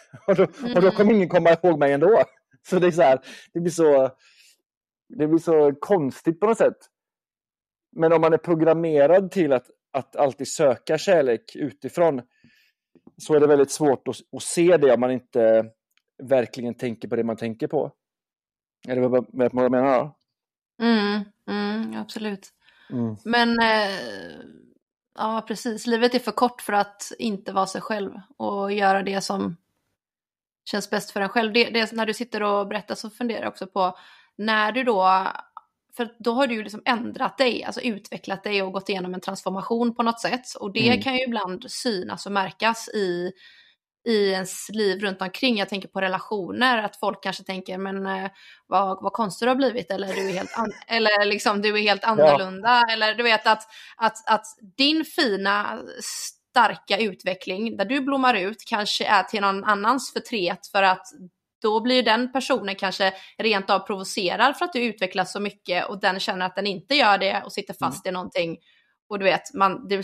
Och 0.26 0.36
då, 0.36 0.42
och 0.74 0.82
då 0.82 0.90
kommer 0.90 1.14
ingen 1.14 1.28
komma 1.28 1.50
ihåg 1.50 1.78
mig 1.78 1.92
ändå. 1.92 2.24
Så 2.68 2.78
det 2.78 2.86
är 2.86 2.90
så 2.90 3.02
här, 3.02 3.20
det 3.52 3.60
blir 3.60 3.72
så, 3.72 4.10
det 5.08 5.26
blir 5.26 5.38
så 5.38 5.72
konstigt 5.80 6.40
på 6.40 6.46
något 6.46 6.58
sätt. 6.58 6.76
Men 7.96 8.12
om 8.12 8.20
man 8.20 8.32
är 8.32 8.38
programmerad 8.38 9.30
till 9.30 9.52
att, 9.52 9.66
att 9.92 10.16
alltid 10.16 10.48
söka 10.48 10.98
kärlek 10.98 11.56
utifrån 11.56 12.22
så 13.16 13.34
är 13.34 13.40
det 13.40 13.46
väldigt 13.46 13.70
svårt 13.70 14.08
att, 14.08 14.16
att 14.36 14.42
se 14.42 14.76
det 14.76 14.94
om 14.94 15.00
man 15.00 15.10
inte 15.10 15.70
verkligen 16.22 16.74
tänker 16.74 17.08
på 17.08 17.16
det 17.16 17.24
man 17.24 17.36
tänker 17.36 17.66
på. 17.66 17.92
Är 18.88 18.96
det 18.96 19.08
vad, 19.08 19.26
vad 19.32 19.64
jag 19.64 19.70
menar? 19.70 20.14
Mm, 20.82 21.20
mm, 21.48 21.96
absolut. 22.00 22.48
Mm. 22.90 23.16
Men 23.24 23.48
eh, 23.60 23.98
ja, 25.14 25.44
precis. 25.48 25.86
Livet 25.86 26.14
är 26.14 26.18
för 26.18 26.32
kort 26.32 26.60
för 26.60 26.72
att 26.72 27.12
inte 27.18 27.52
vara 27.52 27.66
sig 27.66 27.80
själv 27.80 28.12
och 28.36 28.72
göra 28.72 29.02
det 29.02 29.20
som 29.20 29.56
känns 30.64 30.90
bäst 30.90 31.10
för 31.10 31.20
en 31.20 31.28
själv. 31.28 31.52
Det, 31.52 31.70
det, 31.70 31.92
när 31.92 32.06
du 32.06 32.14
sitter 32.14 32.42
och 32.42 32.68
berättar 32.68 32.94
så 32.94 33.10
funderar 33.10 33.42
jag 33.42 33.48
också 33.48 33.66
på 33.66 33.98
när 34.38 34.72
du 34.72 34.84
då, 34.84 35.28
för 35.96 36.08
då 36.18 36.32
har 36.32 36.46
du 36.46 36.54
ju 36.54 36.62
liksom 36.62 36.82
ändrat 36.84 37.38
dig, 37.38 37.64
alltså 37.64 37.80
utvecklat 37.80 38.44
dig 38.44 38.62
och 38.62 38.72
gått 38.72 38.88
igenom 38.88 39.14
en 39.14 39.20
transformation 39.20 39.94
på 39.94 40.02
något 40.02 40.20
sätt. 40.20 40.54
Och 40.60 40.72
det 40.72 40.88
mm. 40.88 41.02
kan 41.02 41.14
ju 41.14 41.24
ibland 41.24 41.70
synas 41.70 42.26
och 42.26 42.32
märkas 42.32 42.88
i 42.88 43.32
i 44.04 44.30
ens 44.30 44.68
liv 44.68 45.00
runt 45.00 45.22
omkring. 45.22 45.56
Jag 45.56 45.68
tänker 45.68 45.88
på 45.88 46.00
relationer, 46.00 46.78
att 46.78 46.96
folk 46.96 47.22
kanske 47.22 47.44
tänker 47.44 47.78
men 47.78 48.06
eh, 48.06 48.30
vad, 48.66 49.02
vad 49.02 49.12
konstig 49.12 49.46
du 49.46 49.50
har 49.50 49.56
blivit 49.56 49.90
eller 49.90 50.14
du 50.14 50.28
är 50.28 50.32
helt, 50.32 50.58
an- 50.58 50.72
eller 50.86 51.24
liksom, 51.24 51.62
du 51.62 51.78
är 51.78 51.82
helt 51.82 52.04
annorlunda. 52.04 52.82
Ja. 52.86 52.92
Eller 52.92 53.14
du 53.14 53.22
vet 53.22 53.46
att, 53.46 53.62
att, 53.96 54.30
att 54.30 54.46
din 54.76 55.04
fina 55.04 55.78
starka 56.52 56.98
utveckling 56.98 57.76
där 57.76 57.84
du 57.84 58.00
blommar 58.00 58.34
ut 58.34 58.64
kanske 58.66 59.04
är 59.04 59.22
till 59.22 59.40
någon 59.40 59.64
annans 59.64 60.12
förtret 60.12 60.66
för 60.66 60.82
att 60.82 61.06
då 61.62 61.80
blir 61.80 62.02
den 62.02 62.32
personen 62.32 62.74
kanske 62.74 63.12
rent 63.38 63.70
av 63.70 63.78
provocerad 63.78 64.56
för 64.56 64.64
att 64.64 64.72
du 64.72 64.84
utvecklas 64.84 65.32
så 65.32 65.40
mycket 65.40 65.88
och 65.88 66.00
den 66.00 66.20
känner 66.20 66.46
att 66.46 66.56
den 66.56 66.66
inte 66.66 66.94
gör 66.94 67.18
det 67.18 67.42
och 67.44 67.52
sitter 67.52 67.74
fast 67.74 68.06
mm. 68.06 68.12
i 68.12 68.14
någonting. 68.14 68.58
Och 69.08 69.18
du 69.18 69.24
vet, 69.24 69.54
man, 69.54 69.88
du, 69.88 70.02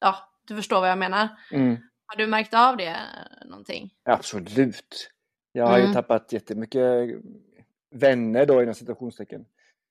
ja, 0.00 0.16
du 0.46 0.56
förstår 0.56 0.80
vad 0.80 0.90
jag 0.90 0.98
menar. 0.98 1.28
Mm. 1.52 1.76
Har 2.06 2.16
du 2.16 2.26
märkt 2.26 2.54
av 2.54 2.76
det 2.76 2.96
någonting? 3.44 3.90
Absolut. 4.04 5.10
Jag 5.52 5.66
har 5.66 5.78
mm. 5.78 5.88
ju 5.88 5.94
tappat 5.94 6.32
jättemycket 6.32 7.08
vänner 7.94 8.46
då 8.46 8.62
inom 8.62 8.74
citationstecken. 8.74 9.44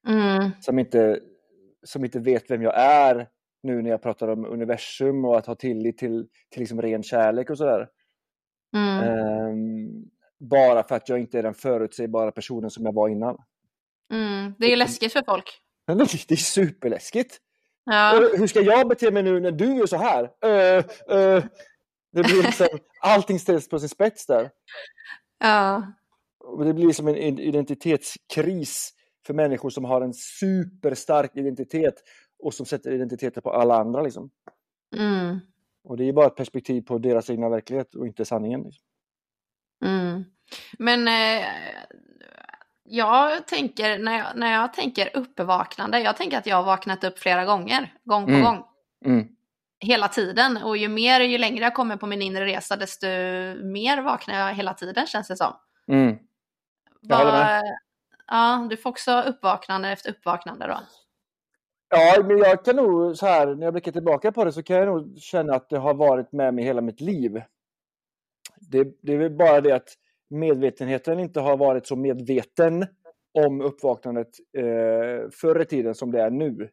Mm. 0.08 0.52
Som, 0.62 0.80
inte, 0.80 1.20
som 1.84 2.06
inte 2.06 2.20
vet 2.20 2.52
vem 2.52 2.62
jag 2.62 2.78
är 2.78 3.28
nu 3.64 3.82
när 3.82 3.90
jag 3.90 4.02
pratar 4.02 4.28
om 4.28 4.46
universum 4.46 5.26
och 5.26 5.38
att 5.38 5.46
ha 5.46 5.56
tillit 5.56 5.98
till, 5.98 6.28
till 6.50 6.60
liksom 6.60 6.82
ren 6.82 7.04
kärlek 7.04 7.50
och 7.50 7.58
sådär. 7.58 7.88
Mm. 8.76 9.50
Um, 9.50 10.10
bara 10.40 10.84
för 10.84 10.96
att 10.96 11.10
jag 11.10 11.20
inte 11.20 11.40
är 11.40 11.44
den 11.44 11.54
förutsägbara 11.54 12.32
personen 12.32 12.70
som 12.70 12.86
jag 12.86 12.94
var 12.94 13.10
innan. 13.10 13.38
Mm. 14.14 14.54
Det 14.60 14.74
är 14.74 14.78
läskigt 14.78 15.14
för 15.14 15.24
folk. 15.26 15.62
Det 15.88 16.32
är 16.32 16.36
superläskigt. 16.36 17.38
Ja. 17.84 18.30
Hur 18.38 18.48
ska 18.48 18.62
jag 18.62 18.88
bete 18.88 19.12
mig 19.12 19.24
nu 19.24 19.40
när 19.40 19.52
du 19.52 19.76
gör 19.76 19.86
så 19.86 19.98
här? 19.98 20.24
Uh, 20.24 20.86
uh, 21.18 21.44
det 22.12 22.24
blir 22.24 22.44
liksom, 22.44 22.68
allting 23.02 23.40
ställs 23.40 23.70
på 23.70 23.80
sin 23.80 23.90
spets 23.90 24.26
där. 24.26 24.50
Ja. 25.40 25.94
Det 26.66 26.74
blir 26.74 26.94
som 26.94 27.08
en 27.08 27.16
identitetskris 27.40 28.94
för 29.26 29.34
människor 29.34 29.70
som 29.70 29.86
har 29.86 30.02
en 30.02 30.14
superstark 30.14 31.32
identitet 31.36 31.96
och 32.40 32.54
som 32.54 32.66
sätter 32.66 32.92
identiteter 32.92 33.42
på 33.42 33.52
alla 33.52 33.76
andra. 33.76 34.02
Liksom. 34.02 34.30
Mm. 34.98 35.40
Och 35.84 35.98
det 35.98 36.04
är 36.04 36.14
bara 36.14 36.28
ett 36.28 36.36
perspektiv 36.36 36.82
på 36.82 36.98
deras 36.98 37.30
egna 37.30 37.50
verklighet 37.50 37.96
och 37.96 38.08
inte 38.08 38.26
sanningen. 38.26 38.62
Liksom. 38.62 38.84
Mm. 39.86 40.26
Men 40.80 41.08
eh, 41.08 41.46
jag 42.84 43.48
tänker, 43.48 44.00
när 44.00 44.18
jag, 44.18 44.28
när 44.36 44.54
jag 44.54 44.74
tänker 44.74 45.18
uppvaknande, 45.18 46.00
jag 46.00 46.18
tänker 46.18 46.38
att 46.38 46.46
jag 46.48 46.56
har 46.56 46.64
vaknat 46.64 47.04
upp 47.04 47.20
flera 47.20 47.46
gånger, 47.46 47.94
gång 48.04 48.26
på 48.26 48.32
Mm. 48.32 48.44
gång. 48.44 48.64
Mm. 49.06 49.28
Hela 49.80 50.08
tiden. 50.08 50.58
Och 50.58 50.78
ju 50.78 50.88
mer, 50.88 51.20
ju 51.20 51.38
längre 51.38 51.64
jag 51.64 51.74
kommer 51.74 51.98
på 51.98 52.08
min 52.08 52.22
inre 52.22 52.46
resa, 52.46 52.76
desto 52.76 53.08
mer 53.64 54.02
vaknar 54.02 54.40
jag 54.40 54.54
hela 54.54 54.74
tiden 54.74 55.08
känns 55.08 55.28
det 55.28 55.36
som. 55.38 55.54
Mm. 55.88 56.18
Jag 57.02 57.18
håller 57.18 57.32
med. 57.32 57.64
Ja, 58.28 58.68
du 58.70 58.78
får 58.78 58.90
också 58.90 59.22
uppvaknande 59.22 59.90
efter 59.90 60.10
uppvaknande 60.10 60.68
då. 60.68 60.80
Ja, 61.90 62.24
men 62.28 62.38
jag 62.38 62.66
kan 62.66 62.76
nog 62.76 63.18
så 63.18 63.26
här, 63.26 63.56
när 63.56 63.64
jag 63.66 63.74
blickar 63.74 63.92
tillbaka 63.92 64.32
på 64.32 64.46
det 64.46 64.52
så 64.52 64.64
kan 64.64 64.78
jag 64.78 64.88
nog 64.88 65.18
känna 65.18 65.56
att 65.56 65.70
det 65.70 65.78
har 65.78 65.94
varit 65.94 66.32
med 66.32 66.54
mig 66.54 66.64
hela 66.64 66.82
mitt 66.82 67.02
liv. 67.02 67.42
Det, 68.56 68.88
det 69.02 69.14
är 69.14 69.18
väl 69.18 69.36
bara 69.38 69.62
det 69.62 69.72
att 69.72 69.90
medvetenheten 70.30 71.20
inte 71.20 71.40
har 71.40 71.58
varit 71.58 71.88
så 71.88 71.96
medveten 71.96 72.86
om 73.34 73.62
uppvaknandet 73.62 74.30
eh, 74.58 75.30
förr 75.32 75.62
i 75.62 75.66
tiden 75.66 75.96
som 75.96 76.12
det 76.12 76.22
är 76.22 76.30
nu. 76.30 76.70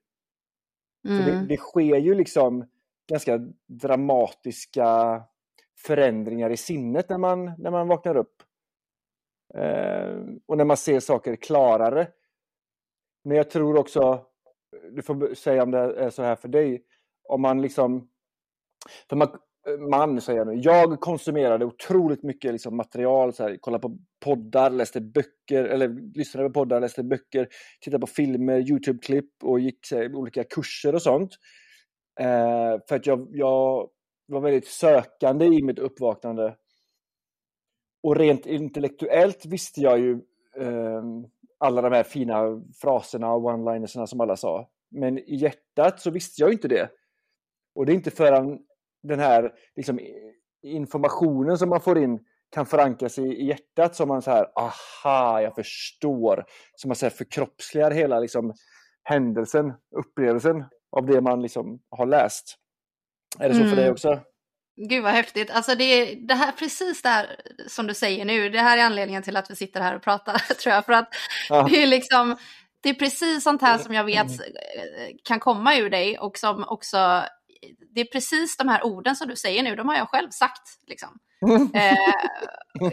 För 1.07 1.25
det, 1.25 1.33
Mm. 1.33 1.47
det 1.49 1.57
sker 1.57 1.97
ju 1.97 2.15
liksom 2.15 2.65
ganska 3.09 3.41
dramatiska 3.67 5.23
förändringar 5.79 6.51
i 6.51 6.57
sinnet 6.57 7.09
när 7.09 7.19
man, 7.19 7.53
när 7.59 7.71
man 7.71 7.89
vaknar 7.89 8.17
upp. 8.17 8.43
Eh, 9.55 10.17
och 10.47 10.57
när 10.57 10.65
man 10.65 10.77
ser 10.77 11.01
saker 11.01 11.37
klarare. 11.37 12.09
Men 13.25 13.37
jag 13.37 13.51
tror 13.51 13.77
också, 13.79 14.27
du 14.93 15.03
får 15.03 15.35
säga 15.35 15.63
om 15.63 15.71
det 15.71 15.79
är 15.79 16.11
så 16.11 16.23
här 16.23 16.37
för 16.37 16.49
dig, 16.49 16.83
om 17.29 17.43
man 17.43 17.63
liksom... 17.63 18.09
För 19.09 19.17
man, 19.17 19.29
man 19.91 20.21
säger 20.21 20.39
jag 20.39 20.47
nu, 20.47 20.55
jag 20.55 21.01
konsumerade 21.01 21.65
otroligt 21.65 22.23
mycket 22.23 22.53
liksom 22.53 22.77
material, 22.77 23.33
så 23.33 23.43
här, 23.43 23.57
kollade 23.57 23.83
på 23.83 23.99
poddar, 24.25 24.71
läste 24.71 25.01
böcker, 25.01 25.65
eller 25.65 26.15
lyssnade 26.15 26.49
på 26.49 26.53
poddar, 26.53 26.81
läste 26.81 27.03
böcker, 27.03 27.49
tittade 27.81 28.01
på 28.01 28.07
filmer, 28.07 28.71
Youtube-klipp 28.71 29.31
och 29.43 29.61
gick 29.61 29.79
här, 29.93 30.15
olika 30.15 30.45
kurser 30.45 30.95
och 30.95 31.03
sånt. 31.03 31.33
Eh, 32.21 32.81
för 32.89 32.97
att 32.97 33.07
jag, 33.07 33.29
jag 33.33 33.89
var 34.27 34.41
väldigt 34.41 34.67
sökande 34.67 35.47
i 35.47 35.63
mitt 35.63 35.79
uppvaknande. 35.79 36.57
Och 38.03 38.17
rent 38.17 38.47
intellektuellt 38.47 39.47
visste 39.47 39.81
jag 39.81 39.99
ju 39.99 40.13
eh, 40.57 41.03
alla 41.59 41.83
de 41.83 41.93
här 41.93 42.03
fina 42.03 42.63
fraserna 42.81 43.33
och 43.33 43.43
one-linerserna 43.43 44.07
som 44.07 44.21
alla 44.21 44.37
sa. 44.37 44.69
Men 44.91 45.19
i 45.19 45.35
hjärtat 45.37 46.01
så 46.01 46.11
visste 46.11 46.43
jag 46.43 46.53
inte 46.53 46.69
det. 46.69 46.91
Och 47.75 47.87
det 47.87 47.93
är 47.93 47.95
inte 47.95 48.11
förrän 48.11 48.59
den 49.03 49.19
här 49.19 49.53
liksom, 49.77 50.01
informationen 50.63 51.59
som 51.59 51.69
man 51.69 51.81
får 51.81 51.99
in 51.99 52.21
kan 52.51 52.67
förankras 52.67 53.19
i, 53.19 53.45
hjärtat 53.45 53.95
som 53.95 54.09
man 54.09 54.23
så 54.23 54.31
här, 54.31 54.47
aha, 54.57 55.41
jag 55.41 55.55
förstår. 55.55 56.45
Som 56.75 56.89
man 56.89 56.97
så 56.97 57.07
här 57.07 57.11
förkroppsligar 57.11 57.91
hela 57.91 58.21
liksom, 58.21 58.55
händelsen, 59.03 59.73
upplevelsen 59.97 60.65
av 60.97 61.07
det 61.07 61.21
man 61.21 61.43
liksom 61.43 61.81
har 61.91 62.07
läst. 62.07 62.57
Är 63.39 63.49
det 63.49 63.55
så 63.55 63.61
för 63.61 63.67
Mm. 63.67 63.77
dig 63.77 63.91
också? 63.91 64.21
Gud 64.77 65.03
vad 65.03 65.13
häftigt. 65.13 65.51
Alltså 65.51 65.75
det, 65.75 66.15
det 66.15 66.35
här, 66.35 66.53
precis 66.53 67.03
det 67.03 67.09
här 67.09 67.37
som 67.67 67.87
du 67.87 67.95
säger 67.95 68.25
nu, 68.25 68.49
det 68.51 68.61
här 68.61 68.79
är 68.79 68.83
anledningen 68.85 69.23
till 69.23 69.37
att 69.37 69.51
vi 69.51 69.57
sitter 69.57 69.81
här 69.81 69.97
och 69.97 70.03
pratar 70.03 70.39
tror 70.63 70.75
jag. 70.75 70.85
För 70.85 70.93
att 70.93 71.09
Ja. 71.49 71.67
det 71.71 71.83
är 71.83 71.87
liksom, 71.87 72.37
det 72.81 72.89
är 72.89 72.95
precis 72.95 73.45
sånt 73.45 73.63
här 73.63 73.79
som 73.79 73.95
jag 73.95 74.05
vet 74.05 74.31
eh, 74.31 74.37
kan 75.25 75.41
komma 75.41 75.77
ur 75.77 75.91
dig 75.91 76.19
och 76.19 76.39
som 76.39 76.65
också, 76.69 77.23
det 77.95 78.01
är 78.01 78.05
precis 78.13 78.57
de 78.57 78.69
här 78.69 78.85
orden 78.87 79.17
som 79.17 79.29
du 79.29 79.37
säger 79.37 79.63
nu, 79.63 79.77
de 79.77 79.89
har 79.89 79.97
jag 79.97 80.09
själv 80.09 80.31
sagt. 80.31 80.63
Liksom. 80.87 81.19
Eh, 81.75 81.95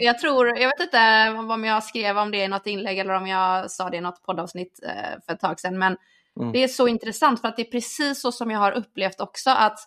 jag 0.00 0.18
tror, 0.18 0.58
jag 0.58 0.68
vet 0.68 0.80
inte 0.80 1.28
om 1.50 1.64
jag 1.64 1.84
skrev 1.84 2.18
om 2.18 2.30
det 2.30 2.38
i 2.44 2.48
något 2.48 2.66
inlägg 2.66 2.98
eller 2.98 3.14
om 3.14 3.26
jag 3.26 3.70
sa 3.70 3.90
det 3.90 3.96
i 3.96 4.00
något 4.00 4.22
poddavsnitt 4.22 4.80
eh, 4.82 5.20
för 5.26 5.32
ett 5.34 5.40
tag 5.40 5.60
sedan, 5.60 5.78
men 5.78 5.96
Mm. 6.40 6.52
det 6.52 6.62
är 6.62 6.68
så 6.68 6.88
intressant 6.88 7.40
för 7.40 7.48
att 7.48 7.56
det 7.56 7.62
är 7.62 7.70
precis 7.70 8.20
så 8.20 8.32
som 8.32 8.50
jag 8.50 8.58
har 8.58 8.72
upplevt 8.72 9.20
också 9.20 9.50
att 9.50 9.78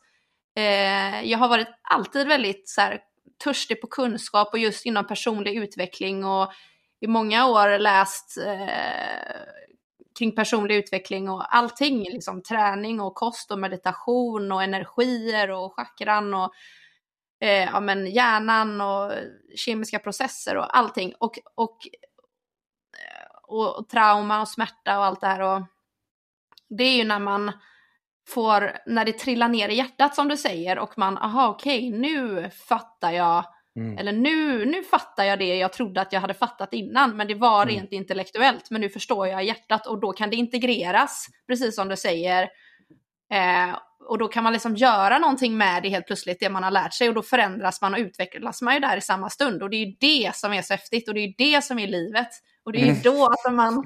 eh, 0.58 1.22
jag 1.22 1.38
har 1.38 1.50
varit 1.50 1.68
alltid 1.82 2.28
väldigt 2.28 2.70
så 2.70 2.82
här, 2.82 3.00
törstig 3.44 3.82
på 3.82 3.88
kunskap 3.88 4.54
och 4.54 4.60
just 4.60 4.86
inom 4.86 5.08
personlig 5.08 5.56
utveckling 5.56 6.26
och 6.26 6.52
i 7.00 7.08
många 7.08 7.48
år 7.48 7.80
läst 7.80 8.38
eh, 8.38 9.42
kring 10.20 10.36
personlig 10.36 10.76
utveckling 10.76 11.30
och 11.30 11.56
allting, 11.56 12.04
liksom 12.04 12.44
träning 12.44 13.02
och 13.02 13.16
kost 13.16 13.52
och 13.52 13.60
meditation 13.60 14.52
och 14.52 14.64
energier 14.64 15.52
och 15.52 15.76
chakran 15.76 16.34
och 16.34 16.54
eh, 17.40 17.64
ja, 17.64 17.80
men 17.80 18.08
hjärnan 18.08 18.82
och 18.82 19.12
kemiska 19.56 20.00
processer 20.00 20.58
och 20.58 20.78
allting. 20.78 21.14
Och, 21.20 21.40
och, 21.56 21.78
och, 23.44 23.80
och 23.80 23.90
trauma 23.90 24.42
och 24.42 24.48
smärta 24.48 24.98
och 24.98 25.06
allt 25.06 25.22
det 25.22 25.28
här. 25.28 25.42
Och 25.42 25.64
det 26.70 26.84
är 26.84 26.98
ju 26.98 27.04
när 27.04 27.20
man 27.20 27.52
får, 28.28 28.78
när 28.86 29.06
det 29.06 29.14
trillar 29.14 29.48
ner 29.48 29.70
i 29.70 29.76
hjärtat 29.76 30.16
som 30.16 30.28
du 30.28 30.38
säger 30.38 30.80
och 30.80 30.98
man, 30.98 31.18
aha 31.18 31.48
okej, 31.48 31.90
nu 31.92 32.50
fattar 32.68 33.12
jag, 33.12 33.44
Mm. 33.78 33.98
eller 33.98 34.12
nu, 34.12 34.66
nu 34.66 34.84
fattar 34.84 35.24
jag 35.24 35.40
det 35.40 35.56
jag 35.56 35.74
trodde 35.74 36.02
att 36.02 36.14
jag 36.14 36.22
hade 36.22 36.34
fattat 36.34 36.74
innan, 36.74 37.18
men 37.18 37.28
det 37.28 37.36
var 37.36 37.64
Mm. 37.64 37.76
rent 37.76 37.92
intellektuellt, 37.92 38.72
men 38.72 38.82
nu 38.82 38.90
förstår 38.90 39.28
jag 39.28 39.44
hjärtat 39.44 39.88
och 39.88 40.00
då 40.00 40.12
kan 40.14 40.30
det 40.30 40.36
integreras, 40.36 41.28
precis 41.48 41.76
som 41.76 41.88
du 41.90 41.98
säger. 41.98 42.44
Eh, 43.34 43.78
och 44.10 44.18
då 44.18 44.28
kan 44.28 44.44
man 44.44 44.54
liksom 44.54 44.76
göra 44.76 45.18
någonting 45.20 45.58
med 45.58 45.84
det 45.84 45.90
helt 45.90 46.06
plötsligt, 46.08 46.40
det 46.40 46.50
man 46.50 46.64
har 46.64 46.72
lärt 46.72 46.94
sig 46.94 47.10
och 47.10 47.16
då 47.16 47.22
förändras 47.22 47.82
man 47.82 47.94
och 47.94 48.00
utvecklas 48.00 48.62
man 48.62 48.74
ju 48.74 48.80
där 48.80 48.98
i 48.98 49.02
samma 49.02 49.30
stund 49.30 49.64
och 49.64 49.70
det 49.70 49.76
är 49.78 49.86
ju 49.86 49.96
det 50.00 50.36
som 50.36 50.54
är 50.54 50.62
så 50.62 50.74
häftigt 50.74 51.08
och 51.08 51.14
det 51.14 51.20
är 51.20 51.28
ju 51.28 51.34
det 51.38 51.64
som 51.64 51.80
är 51.80 51.88
livet. 51.88 52.30
Och 52.64 52.72
det 52.72 52.80
är 52.80 52.86
ju 52.86 52.90
Mm. 52.92 53.02
då 53.04 53.34
som 53.38 53.56
man 53.56 53.84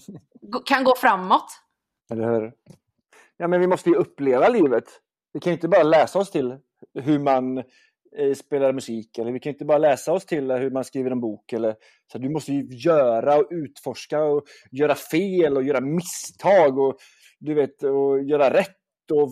kan 0.66 0.84
gå 0.84 0.96
framåt. 0.96 1.46
Eller 2.12 2.24
hur? 2.32 2.52
Ja, 3.36 3.48
men 3.48 3.60
vi 3.60 3.66
måste 3.66 3.90
ju 3.90 3.96
uppleva 3.96 4.48
livet. 4.48 4.84
Vi 5.32 5.40
kan 5.40 5.50
ju 5.50 5.54
inte 5.54 5.68
bara 5.68 5.82
läsa 5.82 6.18
oss 6.18 6.30
till 6.30 6.56
hur 6.94 7.18
man 7.18 7.58
eh, 8.18 8.34
spelar 8.36 8.72
musik 8.72 9.18
eller 9.18 9.32
vi 9.32 9.40
kan 9.40 9.50
ju 9.50 9.54
inte 9.54 9.64
bara 9.64 9.78
läsa 9.78 10.12
oss 10.12 10.26
till 10.26 10.50
hur 10.50 10.70
man 10.70 10.84
skriver 10.84 11.10
en 11.10 11.20
bok. 11.20 11.52
Eller, 11.52 11.74
så 12.12 12.18
du 12.18 12.28
måste 12.28 12.52
ju 12.52 12.76
göra 12.76 13.36
och 13.36 13.48
utforska 13.50 14.22
och 14.22 14.44
göra 14.70 14.94
fel 14.94 15.56
och 15.56 15.62
göra 15.62 15.80
misstag 15.80 16.78
och 16.78 16.96
du 17.38 17.54
vet 17.54 17.82
och 17.82 18.22
göra 18.22 18.54
rätt 18.54 18.76
och 19.12 19.28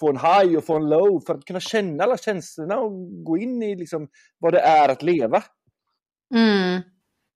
få 0.00 0.08
en 0.08 0.16
high 0.16 0.56
och 0.56 0.64
få 0.64 0.76
en 0.76 0.88
low 0.88 1.20
för 1.26 1.34
att 1.34 1.44
kunna 1.44 1.60
känna 1.60 2.04
alla 2.04 2.16
känslorna 2.16 2.78
och 2.78 3.24
gå 3.24 3.38
in 3.38 3.62
i 3.62 3.76
liksom 3.76 4.08
vad 4.38 4.52
det 4.52 4.60
är 4.60 4.88
att 4.88 5.02
leva. 5.02 5.42
Mm. 6.34 6.80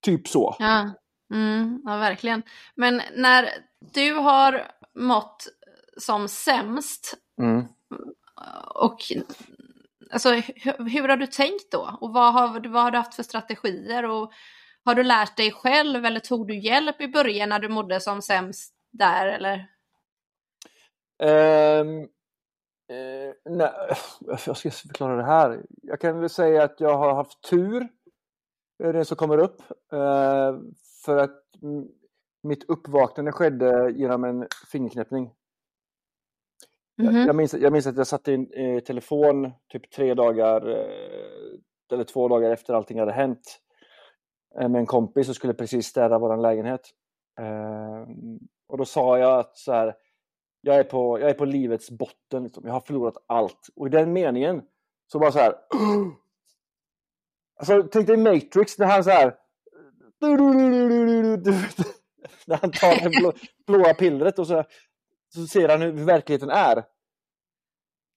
Typ 0.05 0.29
så. 0.29 0.57
Ja. 0.59 0.91
Mm, 1.35 1.81
ja, 1.85 1.97
verkligen. 1.97 2.43
Men 2.75 3.01
när 3.17 3.49
du 3.95 4.15
har 4.15 4.73
mått 4.95 5.47
som 5.97 6.29
sämst 6.29 7.15
Mm. 7.41 7.65
och 8.75 8.99
alltså, 10.11 10.31
hur, 10.33 10.89
hur 10.91 11.09
har 11.09 11.17
du 11.17 11.27
tänkt 11.27 11.71
då? 11.73 11.99
Och 12.01 12.13
vad 12.13 12.33
har, 12.33 12.61
du- 12.61 12.69
vad 12.69 12.83
har 12.83 12.91
du 12.91 12.99
haft 12.99 13.15
för 13.15 13.23
strategier? 13.23 14.05
Och 14.11 14.33
har 14.85 14.95
du 14.95 15.03
lärt 15.03 15.37
dig 15.37 15.53
själv 15.53 16.05
eller 16.07 16.21
tog 16.21 16.47
du 16.49 16.59
hjälp 16.59 17.01
i 17.01 17.09
början 17.09 17.49
när 17.49 17.59
du 17.59 17.69
mådde 17.69 18.01
som 18.01 18.23
sämst 18.23 18.75
där? 18.93 19.27
Eller? 19.27 19.69
Ehm, 21.23 22.01
eh, 22.89 23.35
nej, 23.51 23.73
jag 24.47 24.57
ska 24.57 24.71
förklara 24.71 25.17
det 25.17 25.25
här. 25.25 25.63
Jag 25.83 26.01
kan 26.01 26.21
väl 26.21 26.31
säga 26.31 26.63
att 26.63 26.81
jag 26.81 26.99
har 26.99 27.15
haft 27.15 27.43
tur, 27.51 27.89
eh, 28.85 28.93
det 28.93 29.05
som 29.05 29.17
kommer 29.17 29.39
upp. 29.39 29.61
Eh, 29.93 30.59
för 31.05 31.17
att 31.17 31.41
mitt 32.43 32.65
uppvaknande 32.65 33.33
skedde 33.33 33.91
genom 33.91 34.25
en 34.25 34.47
fingerknäppning. 34.73 35.31
Mhm. 36.99 37.17
Jag, 37.17 37.29
jag, 37.29 37.37
minns, 37.37 37.55
jag 37.55 37.73
minns 37.73 37.87
att 37.87 37.97
jag 37.97 38.07
satte 38.07 38.33
in 38.33 38.53
eh, 38.53 38.81
telefon 38.81 39.53
typ 39.73 39.91
tre 39.91 40.15
dagar 40.15 40.69
eh, 40.69 41.59
eller 41.93 42.05
två 42.05 42.29
dagar 42.29 42.51
efter 42.51 42.75
allting 42.75 42.99
hade 42.99 43.13
hänt 43.13 43.61
eh, 44.61 44.69
med 44.69 44.79
en 44.79 44.87
kompis 44.87 45.29
och 45.29 45.37
skulle 45.37 45.55
precis 45.55 45.87
städa 45.87 46.19
vår 46.19 46.37
lägenhet. 46.37 46.91
Eh, 47.41 48.07
och 48.69 48.79
då 48.79 48.85
sa 48.85 49.19
jag 49.19 49.39
att 49.39 49.57
så 49.57 49.73
här, 49.73 49.95
jag, 50.61 50.77
är 50.77 50.85
på, 50.85 51.21
jag 51.21 51.31
är 51.31 51.35
på 51.35 51.45
livets 51.45 51.91
botten, 51.91 52.45
liksom. 52.45 52.63
jag 52.67 52.73
har 52.73 52.81
förlorat 52.81 53.17
allt. 53.27 53.69
Och 53.77 53.87
i 53.87 53.91
den 53.91 54.13
meningen 54.13 54.63
så 55.13 55.19
bara 55.19 55.33
så 55.33 55.39
här. 55.39 55.55
Alltså, 57.57 57.83
tänk 57.83 58.07
dig 58.07 58.17
Matrix 58.17 58.79
när 58.79 58.87
han 58.87 59.05
så 59.05 59.11
här. 59.11 59.35
När 62.47 62.57
han 62.57 62.71
tar 62.71 63.05
det 63.05 63.11
blå, 63.11 63.33
blåa 63.67 63.95
pillret 63.95 64.39
och 64.39 64.47
så, 64.47 64.65
så 65.35 65.47
ser 65.47 65.69
han 65.69 65.81
hur 65.81 66.05
verkligheten 66.05 66.51
är. 66.51 66.85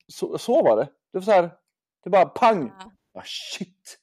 Så, 0.08 0.38
så 0.38 0.64
var 0.64 0.78
det. 0.78 0.90
Det 1.12 1.18
var 1.18 1.22
så 1.22 1.32
här. 1.32 1.50
Det 2.04 2.10
bara 2.10 2.26
pang. 2.26 2.72
Ja. 2.80 2.92
Ah, 3.14 3.24
shit. 3.26 4.00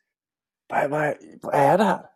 Vad 0.68 0.79
är, 0.81 0.88
vad, 0.88 1.03
är, 1.03 1.16
vad 1.42 1.55
är 1.55 1.79
det 1.79 1.85
här? 1.85 2.11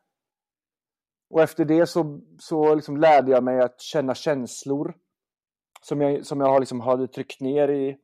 Och 1.31 1.43
efter 1.43 1.65
det 1.65 1.87
så, 1.87 2.21
så 2.39 2.75
liksom 2.75 2.97
lärde 2.97 3.31
jag 3.31 3.45
mig 3.45 3.61
att 3.61 3.81
känna 3.81 4.15
känslor 4.15 4.95
som 5.83 6.01
jag, 6.01 6.27
som 6.27 6.41
jag 6.41 6.61
liksom 6.61 6.81
hade 6.81 7.09
tryckt 7.09 7.41
ner 7.41 7.69
i, 7.69 7.99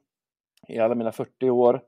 i 0.68 0.78
alla 0.78 0.94
mina 0.94 1.12
40 1.12 1.50
år. 1.50 1.82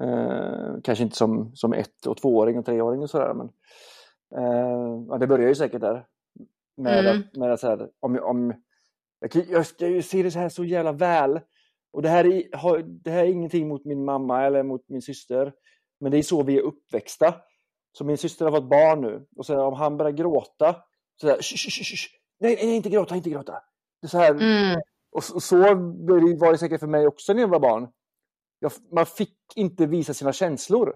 Eh, 0.00 0.80
kanske 0.84 1.04
inte 1.04 1.16
som, 1.16 1.56
som 1.56 1.72
ett 1.72 2.06
och 2.06 2.16
tvååring 2.16 2.58
och 2.58 2.66
treåring 2.66 3.02
och 3.02 3.10
sådär 3.10 3.34
men 3.34 3.50
eh, 4.36 5.04
ja, 5.08 5.18
det 5.18 5.26
börjar 5.26 5.48
ju 5.48 5.54
säkert 5.54 5.80
där. 5.80 6.06
Med 6.76 7.06
mm. 7.06 7.18
att, 7.18 7.36
med 7.36 7.52
att 7.52 7.60
så 7.60 7.66
här, 7.66 7.90
om, 8.00 8.18
om, 8.22 8.54
jag, 9.20 9.34
jag, 9.34 9.66
jag 9.78 10.04
ser 10.04 10.24
det 10.24 10.30
så 10.30 10.38
här 10.38 10.48
så 10.48 10.64
jävla 10.64 10.92
väl. 10.92 11.40
Och 11.92 12.02
det 12.02 12.08
här, 12.08 12.24
är, 12.26 12.82
det 13.02 13.10
här 13.10 13.24
är 13.24 13.28
ingenting 13.28 13.68
mot 13.68 13.84
min 13.84 14.04
mamma 14.04 14.44
eller 14.44 14.62
mot 14.62 14.88
min 14.88 15.02
syster. 15.02 15.52
Men 16.00 16.12
det 16.12 16.18
är 16.18 16.22
så 16.22 16.42
vi 16.42 16.58
är 16.58 16.62
uppväxta. 16.62 17.34
Så 17.92 18.04
min 18.04 18.18
syster 18.18 18.44
har 18.44 18.52
fått 18.52 18.70
barn 18.70 19.00
nu. 19.00 19.26
Och 19.36 19.46
så 19.46 19.60
om 19.60 19.74
han 19.74 19.96
börjar 19.96 20.12
gråta. 20.12 20.76
Så 21.20 21.26
där, 21.26 21.42
sh, 21.42 21.56
sh, 21.56 21.84
sh, 21.84 22.08
nej, 22.40 22.56
nej, 22.62 22.76
inte 22.76 22.88
gråta, 22.88 23.16
inte 23.16 23.30
gråta. 23.30 23.52
Det 24.00 24.06
är 24.06 24.08
så 24.08 24.18
här, 24.18 24.30
mm. 24.30 24.80
Och 25.10 25.24
så, 25.24 25.40
så 25.40 25.56
var 25.56 26.52
det 26.52 26.58
säkert 26.58 26.80
för 26.80 26.86
mig 26.86 27.06
också 27.06 27.32
när 27.32 27.40
jag 27.40 27.48
var 27.48 27.60
barn. 27.60 27.88
Jag, 28.58 28.72
man 28.92 29.06
fick 29.06 29.36
inte 29.54 29.86
visa 29.86 30.14
sina 30.14 30.32
känslor. 30.32 30.94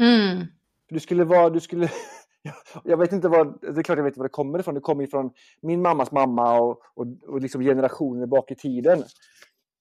Mm. 0.00 0.46
Du 0.88 1.00
skulle 1.00 1.24
vara, 1.24 1.50
du 1.50 1.60
skulle... 1.60 1.90
jag 2.84 2.96
vet 2.96 3.12
inte 3.12 3.28
var, 3.28 3.58
det 3.60 3.80
är 3.80 3.82
klart 3.82 3.98
jag 3.98 4.04
vet 4.04 4.16
var 4.16 4.24
det 4.24 4.28
kommer 4.28 4.58
ifrån. 4.58 4.74
Det 4.74 4.80
kommer 4.80 5.04
ifrån 5.04 5.30
min 5.60 5.82
mammas 5.82 6.12
mamma 6.12 6.60
och, 6.60 6.80
och, 6.94 7.06
och 7.26 7.40
liksom 7.40 7.62
generationer 7.62 8.26
bak 8.26 8.50
i 8.50 8.54
tiden. 8.54 9.04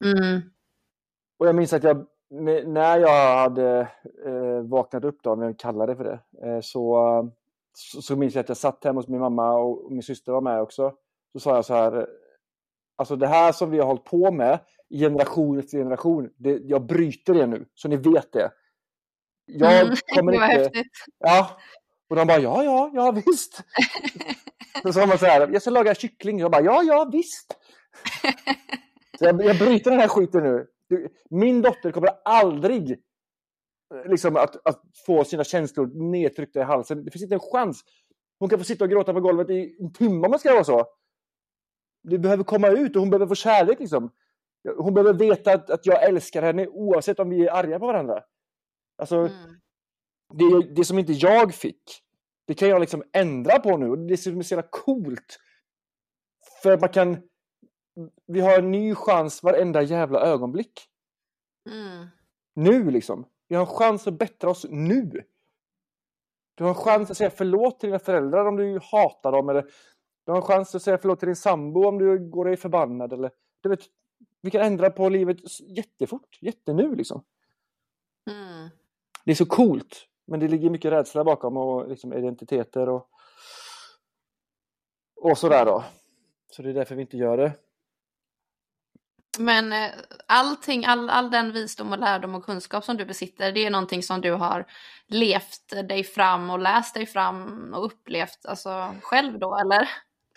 Mm. 0.06 0.42
Och 1.40 1.48
jag 1.48 1.56
minns 1.56 1.74
att 1.74 1.84
jag, 1.84 2.06
när 2.66 3.00
jag 3.00 3.38
hade 3.38 3.88
eh, 4.26 4.62
vaknat 4.62 5.04
upp, 5.04 5.24
då, 5.24 5.32
om 5.32 5.42
jag 5.42 5.60
kallar 5.60 5.88
det 5.88 5.96
för 5.96 6.04
det, 6.04 6.48
eh, 6.48 6.62
så, 6.62 7.32
så, 7.74 8.02
så 8.02 8.16
minns 8.16 8.36
jag 8.36 8.42
att 8.44 8.50
jag 8.50 8.58
satt 8.58 8.84
hemma 8.84 9.00
hos 9.00 9.08
min 9.08 9.20
mamma 9.20 9.54
och 9.54 9.92
min 9.92 10.04
syster 10.04 10.32
var 10.32 10.42
med 10.42 10.62
också. 10.62 10.94
Så 11.34 11.40
sa 11.40 11.56
jag 11.56 11.66
så 11.66 11.74
här, 11.74 12.08
alltså 12.96 13.16
det 13.16 13.28
här 13.28 13.52
som 13.52 13.72
vi 13.72 13.80
har 13.80 13.86
hållit 13.86 14.06
på 14.06 14.32
med 14.32 14.60
generation 14.90 15.60
efter 15.60 15.78
generation, 15.78 16.30
det, 16.38 16.58
jag 16.64 16.86
bryter 16.86 17.34
det 17.34 17.48
nu, 17.48 17.66
så 17.74 17.88
ni 17.88 17.96
vet 17.96 18.32
det. 18.32 18.52
Jag 19.46 19.82
mm, 19.82 19.96
kommer 20.16 20.34
inte... 20.34 20.46
Häftigt. 20.46 20.92
Ja, 21.20 21.58
och 22.12 22.18
de 22.18 22.28
bara 22.28 22.40
ja, 22.40 22.64
ja, 22.64 22.92
ja 22.94 23.12
visst. 23.12 23.64
så 24.84 24.94
sa 24.94 25.06
man 25.06 25.18
så 25.18 25.26
här, 25.26 25.50
jag 25.54 25.62
ska 25.62 25.72
laga 25.72 25.96
kyckling. 25.96 26.40
Jag 26.40 26.52
bara 26.52 26.62
ja, 26.62 26.84
ja 26.84 27.10
visst. 27.12 27.56
så 29.20 29.26
jag, 29.26 29.46
jag 29.46 29.58
bryter 29.58 29.92
den 29.92 30.00
här 30.00 30.08
skiten 30.08 30.44
nu. 30.44 30.68
Min 31.30 31.62
dotter 31.62 31.92
kommer 31.92 32.10
aldrig 32.26 33.00
liksom, 34.06 34.36
att, 34.36 34.68
att 34.68 34.82
få 35.06 35.24
sina 35.24 35.44
känslor 35.44 36.12
nedtryckta 36.12 36.60
i 36.60 36.64
halsen. 36.64 37.06
Det 37.06 37.12
finns 37.12 37.24
inte 37.24 37.36
en 37.36 37.52
chans. 37.52 37.84
Hon 38.40 38.50
kan 38.50 38.60
få 38.60 38.66
sitta 38.66 38.84
och 38.84 38.90
gråta 38.90 39.14
på 39.14 39.20
golvet 39.20 39.50
i 39.50 39.78
en 39.80 39.94
timme 39.94 40.26
om 40.26 40.32
det 40.32 40.40
ska 40.40 40.54
vara 40.54 40.64
så. 40.64 40.86
Det 42.04 42.20
behöver 42.20 42.44
komma 42.44 42.68
ut 42.68 42.96
och 42.96 43.02
hon 43.02 43.10
behöver 43.10 43.28
få 43.28 43.36
kärlek. 43.36 43.80
Liksom. 43.80 44.12
Hon 44.78 44.94
behöver 44.94 45.14
veta 45.14 45.54
att, 45.54 45.70
att 45.70 45.86
jag 45.86 46.04
älskar 46.04 46.42
henne 46.42 46.68
oavsett 46.68 47.20
om 47.20 47.30
vi 47.30 47.48
är 47.48 47.52
arga 47.52 47.80
på 47.80 47.86
varandra. 47.86 48.24
Alltså, 48.98 49.16
mm. 49.18 49.61
Det, 50.34 50.74
det 50.76 50.86
som 50.86 51.00
inte 51.00 51.14
jag 51.14 51.54
fick, 51.54 52.04
det 52.48 52.54
kan 52.54 52.70
jag 52.70 52.80
liksom 52.80 53.04
ändra 53.14 53.60
på 53.60 53.78
nu. 53.78 53.96
Det 53.96 54.14
är 54.14 54.44
så 54.44 54.56
jävla 54.56 54.68
coolt. 54.70 55.40
För 56.64 56.78
man 56.78 56.90
kan... 56.90 57.22
Vi 58.28 58.40
har 58.40 58.60
en 58.60 58.72
ny 58.72 58.96
chans 58.96 59.44
varenda 59.44 59.82
jävla 59.82 60.20
ögonblick. 60.20 60.88
Mm. 61.70 62.08
Nu 62.54 62.92
liksom. 62.92 63.26
Vi 63.48 63.56
har 63.56 63.62
en 63.62 63.76
chans 63.76 64.08
att 64.08 64.20
bättra 64.20 64.50
oss 64.50 64.66
nu. 64.70 65.24
Du 66.56 66.64
har 66.64 66.70
en 66.70 66.76
chans 66.76 67.12
att 67.12 67.18
säga 67.18 67.30
förlåt 67.30 67.80
till 67.80 67.88
dina 67.88 68.00
föräldrar 68.00 68.46
om 68.46 68.56
du 68.56 68.80
hatar 68.92 69.32
dem. 69.32 69.50
Eller 69.50 69.62
du 70.26 70.32
har 70.32 70.38
en 70.38 70.42
chans 70.42 70.76
att 70.76 70.82
säga 70.82 70.98
förlåt 70.98 71.20
till 71.20 71.28
din 71.28 71.36
sambo 71.36 71.88
om 71.88 71.98
du 71.98 72.30
går 72.30 72.46
dig 72.46 72.58
förbannad. 72.58 73.14
Eller, 73.14 73.32
du 73.62 73.70
vet, 73.70 73.80
vi 74.42 74.52
kan 74.52 74.62
ändra 74.62 74.90
på 74.90 75.10
livet 75.10 75.38
jättefort, 75.78 76.38
jättenu 76.42 76.96
liksom. 76.96 77.24
Mm. 78.30 78.70
Det 79.26 79.32
är 79.32 79.36
så 79.36 79.46
coolt. 79.46 80.08
Men 80.28 80.40
det 80.40 80.48
ligger 80.48 80.70
mycket 80.70 80.92
rädsla 80.92 81.24
bakom 81.24 81.58
och 81.58 81.90
liksom 81.90 82.14
identiteter 82.14 82.90
och, 82.90 83.10
och 85.16 85.38
sådär 85.38 85.66
då. 85.66 85.84
Så 86.52 86.62
det 86.62 86.70
är 86.70 86.74
därför 86.74 86.96
vi 86.96 87.02
inte 87.02 87.18
gör 87.18 87.38
det. 87.38 87.54
Men 89.40 89.74
eh, 89.74 89.90
allting, 90.28 90.86
all, 90.86 91.10
all 91.10 91.32
den 91.32 91.52
visdom 91.52 91.92
och 91.92 92.00
lärdom 92.00 92.36
och 92.36 92.46
kunskap 92.46 92.84
som 92.84 92.98
du 92.98 93.06
besitter, 93.06 93.52
det 93.52 93.66
är 93.66 93.70
någonting 93.70 94.04
som 94.04 94.22
du 94.22 94.32
har 94.32 94.66
levt 95.08 95.88
dig 95.90 96.04
fram 96.04 96.50
och 96.50 96.60
läst 96.60 96.94
dig 96.94 97.06
fram 97.06 97.70
och 97.74 97.86
upplevt 97.86 98.46
alltså, 98.46 98.96
själv 99.02 99.40
då, 99.40 99.58
eller? 99.58 99.90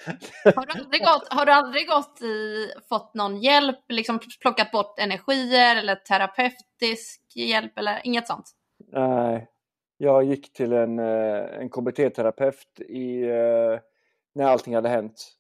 Har 0.57 0.67
du 0.67 0.81
aldrig 0.81 1.03
gått, 1.05 1.33
har 1.33 1.47
du 1.47 1.53
aldrig 1.53 1.89
gått 1.89 2.23
i, 2.23 2.69
fått 2.89 3.15
någon 3.15 3.37
hjälp, 3.37 3.79
liksom 3.89 4.21
plockat 4.41 4.71
bort 4.71 4.99
energier 4.99 5.77
eller 5.77 5.95
terapeutisk 5.95 7.23
hjälp 7.37 7.79
eller 7.79 8.01
inget 8.05 8.27
sånt? 8.27 8.51
Nej, 8.93 9.49
jag 10.05 10.25
gick 10.25 10.53
till 10.53 10.73
en, 10.73 10.99
eh, 10.99 11.59
en 11.59 11.71
KBT-terapeut 11.71 12.81
i, 12.81 13.23
eh, 13.23 13.79
när 14.33 14.45
allting 14.45 14.75
hade 14.75 14.89
hänt. 14.89 15.37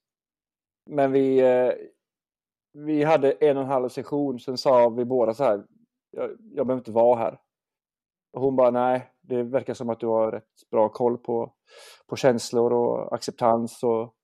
Men 0.86 1.12
vi, 1.12 1.38
eh, 1.38 1.72
vi 2.72 3.04
hade 3.04 3.32
en 3.32 3.56
och 3.56 3.62
en 3.62 3.68
halv 3.68 3.88
session, 3.88 4.40
sen 4.40 4.58
sa 4.58 4.88
vi 4.88 5.04
båda 5.04 5.34
så 5.34 5.44
här, 5.44 5.64
jag, 6.10 6.30
jag 6.30 6.66
behöver 6.66 6.80
inte 6.80 6.90
vara 6.90 7.18
här. 7.18 7.38
Och 8.32 8.42
hon 8.42 8.56
bara, 8.56 8.70
nej, 8.70 9.10
det 9.20 9.42
verkar 9.42 9.74
som 9.74 9.90
att 9.90 10.00
du 10.00 10.06
har 10.06 10.32
rätt 10.32 10.70
bra 10.70 10.88
koll 10.88 11.18
på, 11.18 11.52
på 12.06 12.16
känslor 12.16 12.72
och 12.72 13.14
acceptans 13.14 13.82
och, 13.82 14.14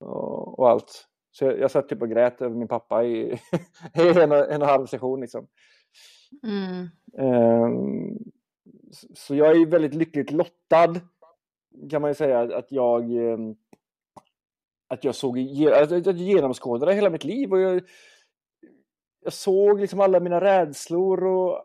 och, 0.00 0.58
och 0.58 0.70
allt. 0.70 1.08
Så 1.30 1.44
jag, 1.44 1.58
jag 1.58 1.70
satt 1.70 1.88
typ 1.88 2.02
och 2.02 2.10
grät 2.10 2.42
över 2.42 2.56
min 2.56 2.68
pappa 2.68 3.04
i, 3.04 3.32
i 3.94 4.08
en, 4.08 4.16
och, 4.16 4.18
en 4.18 4.32
och 4.32 4.52
en 4.52 4.62
halv 4.62 4.86
session 4.86 5.20
liksom. 5.20 5.46
Mm. 6.42 6.88
Um, 7.28 8.18
så 9.14 9.34
jag 9.34 9.56
är 9.56 9.66
väldigt 9.66 9.94
lyckligt 9.94 10.30
lottad 10.30 10.94
kan 11.90 12.02
man 12.02 12.10
ju 12.10 12.14
säga 12.14 12.40
att 12.40 12.72
jag 12.72 13.02
ehm, 13.02 13.54
att 14.88 15.04
jag 15.04 15.14
såg 15.14 15.38
att 15.72 16.06
jag 16.06 16.16
genomskådade 16.16 16.94
hela 16.94 17.10
mitt 17.10 17.24
liv 17.24 17.52
och 17.52 17.60
jag, 17.60 17.82
jag 19.20 19.32
såg 19.32 19.80
liksom 19.80 20.00
alla 20.00 20.20
mina 20.20 20.40
rädslor 20.40 21.24
och 21.24 21.64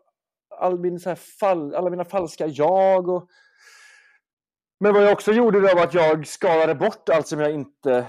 all 0.50 0.78
min 0.78 1.00
så 1.00 1.16
fall, 1.16 1.74
alla 1.74 1.90
mina 1.90 2.04
falska 2.04 2.46
jag. 2.46 3.08
Och... 3.08 3.28
Men 4.80 4.94
vad 4.94 5.02
jag 5.02 5.12
också 5.12 5.32
gjorde 5.32 5.60
var 5.60 5.84
att 5.84 5.94
jag 5.94 6.26
skalade 6.26 6.74
bort 6.74 7.08
allt 7.08 7.26
som 7.26 7.40
jag 7.40 7.54
inte 7.54 8.06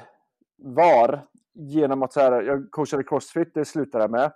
var 0.57 1.27
genom 1.53 2.03
att 2.03 2.13
så 2.13 2.19
här, 2.19 2.41
jag 2.41 2.71
coachade 2.71 3.03
crossfit, 3.03 3.53
det 3.53 3.65
slutade 3.65 4.03
jag 4.03 4.11
med. 4.11 4.31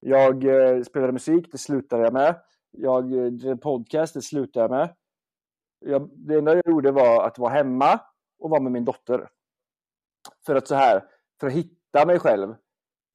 Jag 0.00 0.44
eh, 0.44 0.82
spelade 0.82 1.12
musik, 1.12 1.48
det 1.52 1.58
slutade 1.58 2.02
jag 2.02 2.12
med. 2.12 2.40
Jag 2.76 3.12
eh, 3.46 3.56
podcast, 3.56 4.14
det 4.14 4.22
slutade 4.22 4.64
jag 4.64 4.70
med. 4.70 4.94
Jag, 5.78 6.10
det 6.14 6.34
enda 6.34 6.54
jag 6.54 6.66
gjorde 6.66 6.92
var 6.92 7.26
att 7.26 7.38
vara 7.38 7.52
hemma 7.52 8.00
och 8.38 8.50
vara 8.50 8.60
med 8.60 8.72
min 8.72 8.84
dotter. 8.84 9.28
För 10.46 10.54
att 10.54 10.68
så 10.68 10.74
här, 10.74 11.04
för 11.40 11.46
att 11.46 11.52
hitta 11.52 12.06
mig 12.06 12.18
själv. 12.18 12.54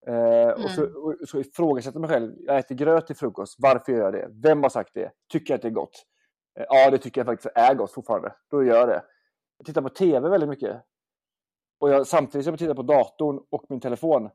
Eh, 0.08 0.44
mm. 0.44 0.64
och, 0.64 0.70
så, 0.70 0.84
och 0.84 1.16
så 1.28 1.40
ifrågasätta 1.40 2.00
mig 2.00 2.10
själv. 2.10 2.36
Jag 2.40 2.58
äter 2.58 2.76
gröt 2.76 3.08
till 3.08 3.16
frukost. 3.16 3.56
Varför 3.60 3.92
gör 3.92 4.00
jag 4.00 4.14
det? 4.14 4.28
Vem 4.32 4.64
har 4.64 4.70
sagt 4.70 4.94
det? 4.94 5.12
Tycker 5.32 5.54
jag 5.54 5.58
att 5.58 5.62
det 5.62 5.68
är 5.68 5.72
gott? 5.72 6.06
Eh, 6.60 6.66
ja, 6.70 6.90
det 6.90 6.98
tycker 6.98 7.22
jag 7.22 7.26
faktiskt 7.26 7.56
är 7.56 7.74
gott 7.74 7.92
fortfarande. 7.92 8.36
Då 8.52 8.64
gör 8.64 8.76
jag 8.76 8.88
det. 8.90 9.04
Jag 9.58 9.66
tittar 9.66 9.82
på 9.82 9.90
TV 9.90 10.30
väldigt 10.30 10.50
mycket. 10.50 10.82
Och 11.80 11.90
jag, 11.90 12.08
samtidigt 12.08 12.46
som 12.46 12.52
jag 12.52 12.60
tittar 12.60 12.74
på 12.74 12.82
datorn 12.82 13.44
och 13.50 13.66
min 13.70 13.80
telefon. 13.80 14.30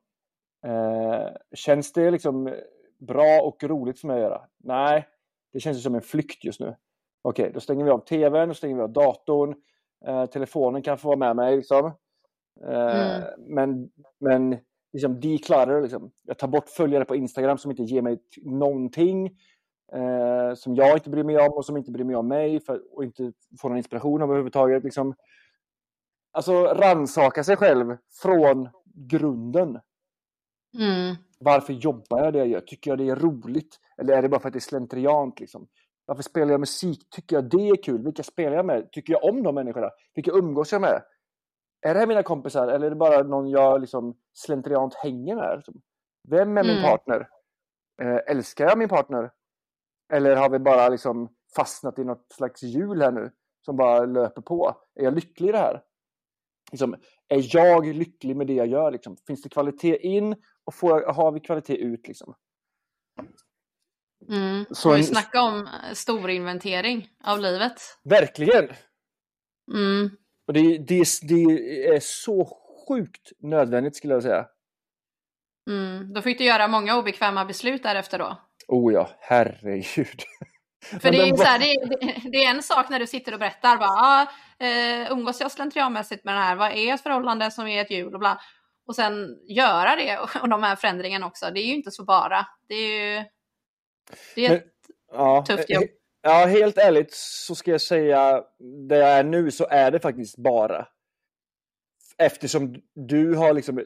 Eh, 0.67 1.29
känns 1.55 1.93
det 1.93 2.11
liksom 2.11 2.55
bra 2.99 3.43
och 3.43 3.65
roligt 3.65 4.01
för 4.01 4.07
mig 4.07 4.17
att 4.17 4.23
göra? 4.23 4.47
Nej, 4.59 5.09
det 5.55 5.61
känns 5.61 5.83
som 5.83 5.95
en 5.95 6.03
flykt 6.03 6.45
just 6.45 6.61
nu. 6.61 6.77
Okej, 7.23 7.51
då 7.55 7.61
stänger 7.61 7.85
vi 7.85 7.91
av 7.91 7.99
TVn, 7.99 8.49
då 8.49 8.55
stänger 8.55 8.77
vi 8.77 8.83
av 8.83 8.93
datorn. 8.93 9.55
Eh, 10.07 10.27
telefonen 10.27 10.83
kan 10.83 10.99
få 10.99 11.09
vara 11.09 11.19
med 11.19 11.37
mig. 11.37 11.57
Liksom. 11.57 11.87
Eh, 12.67 13.17
mm. 13.17 13.23
Men, 13.39 13.91
men 14.21 14.59
liksom 14.93 15.21
declutter, 15.21 15.83
liksom. 15.83 16.11
jag 16.23 16.39
tar 16.39 16.49
bort 16.49 16.69
följare 16.69 17.05
på 17.05 17.17
Instagram 17.17 17.59
som 17.59 17.71
inte 17.71 17.83
ger 17.83 18.03
mig 18.03 18.19
någonting. 18.43 19.27
Eh, 19.93 20.55
som 20.55 20.75
jag 20.75 20.97
inte 20.97 21.11
bryr 21.11 21.25
mig 21.25 21.39
om 21.39 21.53
och 21.53 21.65
som 21.65 21.77
inte 21.77 21.91
bryr 21.91 22.05
mig 22.05 22.17
om 22.17 22.29
mig 22.29 22.61
för, 22.61 22.97
och 22.97 23.05
inte 23.05 23.33
får 23.61 23.69
någon 23.69 23.79
inspiration 23.79 24.23
av 24.23 24.29
överhuvudtaget. 24.29 24.85
Liksom. 24.85 25.15
Alltså 26.33 26.65
ransaka 26.65 27.45
sig 27.45 27.57
själv 27.57 27.97
från 28.23 28.69
grunden. 28.95 29.81
Mm. 30.79 31.15
Varför 31.39 31.73
jobbar 31.73 32.25
jag 32.25 32.33
det 32.33 32.39
jag 32.39 32.49
gör? 32.49 32.61
Tycker 32.61 32.91
jag 32.91 32.99
det 32.99 33.09
är 33.09 33.17
roligt? 33.17 33.81
Eller 34.01 34.17
är 34.17 34.23
det 34.23 34.29
bara 34.29 34.41
för 34.41 34.49
att 34.49 34.53
det 34.53 34.59
är 34.59 34.61
slentriant? 34.61 35.41
Liksom? 35.41 35.69
Varför 36.07 36.23
spelar 36.23 36.53
jag 36.53 36.61
musik? 36.61 37.11
Tycker 37.11 37.37
jag 37.37 37.51
det 37.51 37.69
är 37.69 37.83
kul? 37.83 38.05
Vilka 38.05 38.23
spelar 38.23 38.57
jag 38.57 38.67
med? 38.67 38.93
Tycker 38.93 39.13
jag 39.13 39.25
om 39.25 39.43
de 39.43 39.55
människorna? 39.55 39.91
Vilka 40.15 40.31
umgås 40.31 40.73
jag 40.73 40.81
med? 40.81 41.03
Är 41.87 41.95
det 41.95 42.01
här 42.01 42.07
mina 42.07 42.23
kompisar 42.23 42.69
eller 42.69 42.87
är 42.87 42.91
det 42.91 42.97
bara 42.97 43.23
någon 43.23 43.51
jag 43.51 43.81
liksom 43.81 44.17
slentriant 44.35 44.95
hänger 44.95 45.37
med? 45.37 45.57
Liksom? 45.57 45.83
Vem 46.29 46.59
är 46.59 46.63
min 46.63 46.79
mm. 46.79 46.83
partner? 46.83 47.29
Eh, 48.03 48.37
älskar 48.37 48.65
jag 48.65 48.79
min 48.79 48.89
partner? 48.89 49.31
Eller 50.13 50.37
har 50.37 50.51
vi 50.51 50.59
bara 50.59 50.89
liksom 50.89 51.35
fastnat 51.57 51.99
i 51.99 52.05
något 52.05 52.27
slags 52.33 52.63
hjul 52.63 53.03
här 53.03 53.13
nu 53.13 53.31
som 53.65 53.77
bara 53.77 54.05
löper 54.05 54.43
på? 54.43 54.77
Är 54.95 55.05
jag 55.05 55.15
lycklig 55.15 55.49
i 55.49 55.53
det 55.53 55.59
här? 55.59 55.83
Liksom, 56.73 56.97
är 57.29 57.57
jag 57.57 57.87
lycklig 57.87 58.37
med 58.37 58.47
det 58.47 58.55
jag 58.55 58.67
gör? 58.67 58.91
Liksom? 58.91 59.17
Finns 59.27 59.43
det 59.43 59.49
kvalitet 59.49 59.97
in 59.97 60.37
och 60.65 60.75
får, 60.75 61.13
har 61.13 61.33
vi 61.33 61.41
kvalitet 61.41 61.77
ut? 61.77 62.09
Liksom? 62.09 62.35
Mm. 64.29 64.65
Så 64.71 64.95
vi 64.95 65.05
snacka 65.05 65.43
om 65.43 65.69
stor 65.93 66.31
inventering 66.31 67.09
av 67.25 67.41
livet. 67.41 67.81
Verkligen! 68.05 68.69
Mm. 69.73 70.11
Och 70.47 70.53
det, 70.53 70.79
det, 70.79 71.05
det 71.23 71.87
är 71.87 72.01
så 72.01 72.59
sjukt 72.89 73.33
nödvändigt 73.43 73.97
skulle 73.97 74.15
jag 74.15 74.23
säga. 74.23 74.47
Mm. 75.71 76.13
Då 76.13 76.23
fick 76.23 76.39
du 76.39 76.45
göra 76.45 76.69
många 76.69 76.97
obekväma 76.97 77.45
beslut 77.45 77.83
därefter 77.83 78.19
då? 78.19 78.39
Oh 78.69 78.93
ja, 78.93 79.11
herregud. 79.21 80.23
För 81.01 81.11
det 81.11 81.19
är, 81.19 81.37
så 81.37 81.43
här, 81.43 81.59
det, 81.59 81.65
är, 81.65 82.31
det 82.31 82.45
är, 82.45 82.51
en 82.51 82.63
sak 82.63 82.89
när 82.89 82.99
du 82.99 83.07
sitter 83.07 83.33
och 83.33 83.39
berättar, 83.39 83.77
bara, 83.77 83.89
ah, 83.89 84.27
eh, 84.65 85.13
umgås 85.13 85.41
jag 85.41 85.53
slentrianmässigt 85.53 86.25
med 86.25 86.35
den 86.35 86.43
här, 86.43 86.57
vad 86.57 86.73
är 86.73 86.95
ett 86.95 87.03
förhållande 87.03 87.51
som 87.51 87.67
är 87.67 87.81
ett 87.81 87.91
hjul 87.91 88.15
och 88.15 88.21
bla. 88.21 88.41
Och 88.87 88.97
sen 88.97 89.29
göra 89.49 89.97
det 89.97 90.19
och 90.43 90.49
de 90.49 90.63
här 90.63 90.77
förändringarna 90.77 91.27
också, 91.27 91.51
det 91.51 91.61
är 91.61 91.67
ju 91.67 91.75
inte 91.75 91.91
så 91.91 92.05
bara. 92.05 92.47
Det 92.69 92.75
är 92.75 93.19
ju 93.19 93.25
det 94.35 94.47
är 94.47 94.49
Men, 94.49 94.59
ett 94.59 94.67
ja, 95.13 95.45
tufft 95.47 95.71
jobb. 95.71 95.85
Ja, 96.23 96.47
helt 96.47 96.79
ärligt 96.79 97.15
så 97.15 97.55
ska 97.55 97.71
jag 97.71 97.81
säga, 97.81 98.45
där 98.89 98.97
jag 98.97 99.09
är 99.09 99.25
nu 99.25 99.51
så 99.51 99.67
är 99.71 99.91
det 99.91 100.01
faktiskt 100.01 100.37
bara. 100.37 100.89
Eftersom 102.19 102.75
du 102.95 103.35
har 103.35 103.53
liksom 103.53 103.85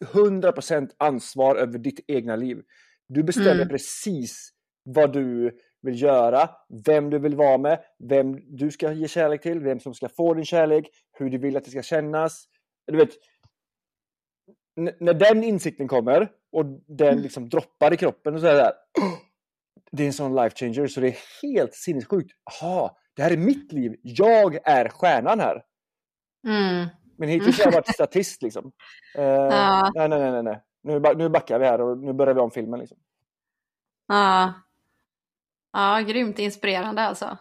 100% 0.00 0.90
ansvar 0.96 1.56
över 1.56 1.78
ditt 1.78 2.00
egna 2.06 2.36
liv. 2.36 2.62
Du 3.08 3.22
bestämmer 3.22 3.54
mm. 3.54 3.68
precis 3.68 4.50
vad 4.82 5.12
du 5.12 5.58
vill 5.82 6.02
göra, 6.02 6.50
vem 6.84 7.10
du 7.10 7.18
vill 7.18 7.36
vara 7.36 7.58
med, 7.58 7.84
vem 8.08 8.56
du 8.56 8.70
ska 8.70 8.92
ge 8.92 9.08
kärlek 9.08 9.42
till, 9.42 9.60
vem 9.60 9.80
som 9.80 9.94
ska 9.94 10.08
få 10.08 10.34
din 10.34 10.44
kärlek, 10.44 10.90
hur 11.12 11.30
du 11.30 11.38
vill 11.38 11.56
att 11.56 11.64
det 11.64 11.70
ska 11.70 11.82
kännas. 11.82 12.44
Du 12.86 12.96
vet, 12.96 13.10
när 15.00 15.14
den 15.14 15.44
insikten 15.44 15.88
kommer 15.88 16.28
och 16.52 16.64
den 16.86 17.08
mm. 17.08 17.22
liksom 17.22 17.48
droppar 17.48 17.92
i 17.92 17.96
kroppen 17.96 18.34
och 18.34 18.40
så 18.40 18.46
är 18.46 18.54
det 18.54 18.60
där, 18.60 18.72
det 19.92 20.02
är 20.02 20.06
en 20.06 20.12
sån 20.12 20.34
life 20.34 20.56
changer 20.56 20.86
så 20.86 21.00
det 21.00 21.08
är 21.08 21.16
helt 21.42 21.74
sinnessjukt. 21.74 22.30
Jaha, 22.60 22.90
det 23.16 23.22
här 23.22 23.30
är 23.30 23.36
mitt 23.36 23.72
liv. 23.72 23.94
Jag 24.02 24.58
är 24.64 24.88
stjärnan 24.88 25.40
här. 25.40 25.62
Mm. 26.46 26.88
Men 27.18 27.28
hittills 27.28 27.58
har 27.58 27.64
jag 27.64 27.72
varit 27.72 27.94
statist 27.94 28.42
liksom. 28.42 28.64
Uh, 29.18 29.24
ja. 29.24 29.90
Nej, 29.94 30.08
nej, 30.08 30.30
nej, 30.30 30.42
nej. 30.42 30.62
Nu, 30.82 31.00
nu 31.16 31.28
backar 31.28 31.58
vi 31.58 31.66
här 31.66 31.80
och 31.80 31.98
nu 31.98 32.12
börjar 32.12 32.34
vi 32.34 32.40
om 32.40 32.50
filmen. 32.50 32.80
Liksom. 32.80 32.98
Ja. 34.06 34.52
ja, 35.72 36.00
grymt 36.00 36.38
inspirerande 36.38 37.02
alltså. 37.02 37.38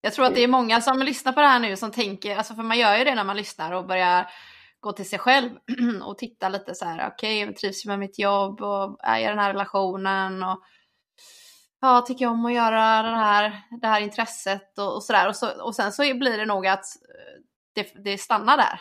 Jag 0.00 0.12
tror 0.12 0.26
att 0.26 0.34
det 0.34 0.44
är 0.44 0.48
många 0.48 0.80
som 0.80 0.98
lyssnar 0.98 1.32
på 1.32 1.40
det 1.40 1.46
här 1.46 1.60
nu 1.60 1.76
som 1.76 1.90
tänker, 1.90 2.36
alltså 2.36 2.54
för 2.54 2.62
man 2.62 2.78
gör 2.78 2.96
ju 2.96 3.04
det 3.04 3.14
när 3.14 3.24
man 3.24 3.36
lyssnar 3.36 3.72
och 3.72 3.86
börjar 3.86 4.30
gå 4.80 4.92
till 4.92 5.08
sig 5.08 5.18
själv 5.18 5.50
och 6.04 6.18
titta 6.18 6.48
lite 6.48 6.74
så 6.74 6.84
här, 6.84 7.08
okej, 7.08 7.42
okay, 7.42 7.54
trivs 7.54 7.84
jag 7.84 7.90
med 7.90 7.98
mitt 7.98 8.18
jobb 8.18 8.60
och 8.60 8.96
är 9.00 9.18
jag 9.18 9.22
i 9.22 9.28
den 9.28 9.38
här 9.38 9.52
relationen 9.52 10.42
och 10.42 10.62
ja, 11.80 12.00
tycker 12.00 12.24
jag 12.24 12.32
om 12.32 12.44
att 12.44 12.52
göra 12.52 13.02
den 13.02 13.14
här, 13.14 13.62
det 13.80 13.86
här 13.86 14.00
intresset 14.00 14.78
och, 14.78 14.94
och 14.94 15.02
sådär. 15.02 15.28
Och, 15.28 15.36
så, 15.36 15.62
och 15.62 15.74
sen 15.74 15.92
så 15.92 16.02
blir 16.02 16.38
det 16.38 16.46
nog 16.46 16.66
att 16.66 16.84
eh, 16.84 17.42
det, 17.74 18.04
det 18.04 18.18
stannar 18.18 18.56
där. 18.56 18.80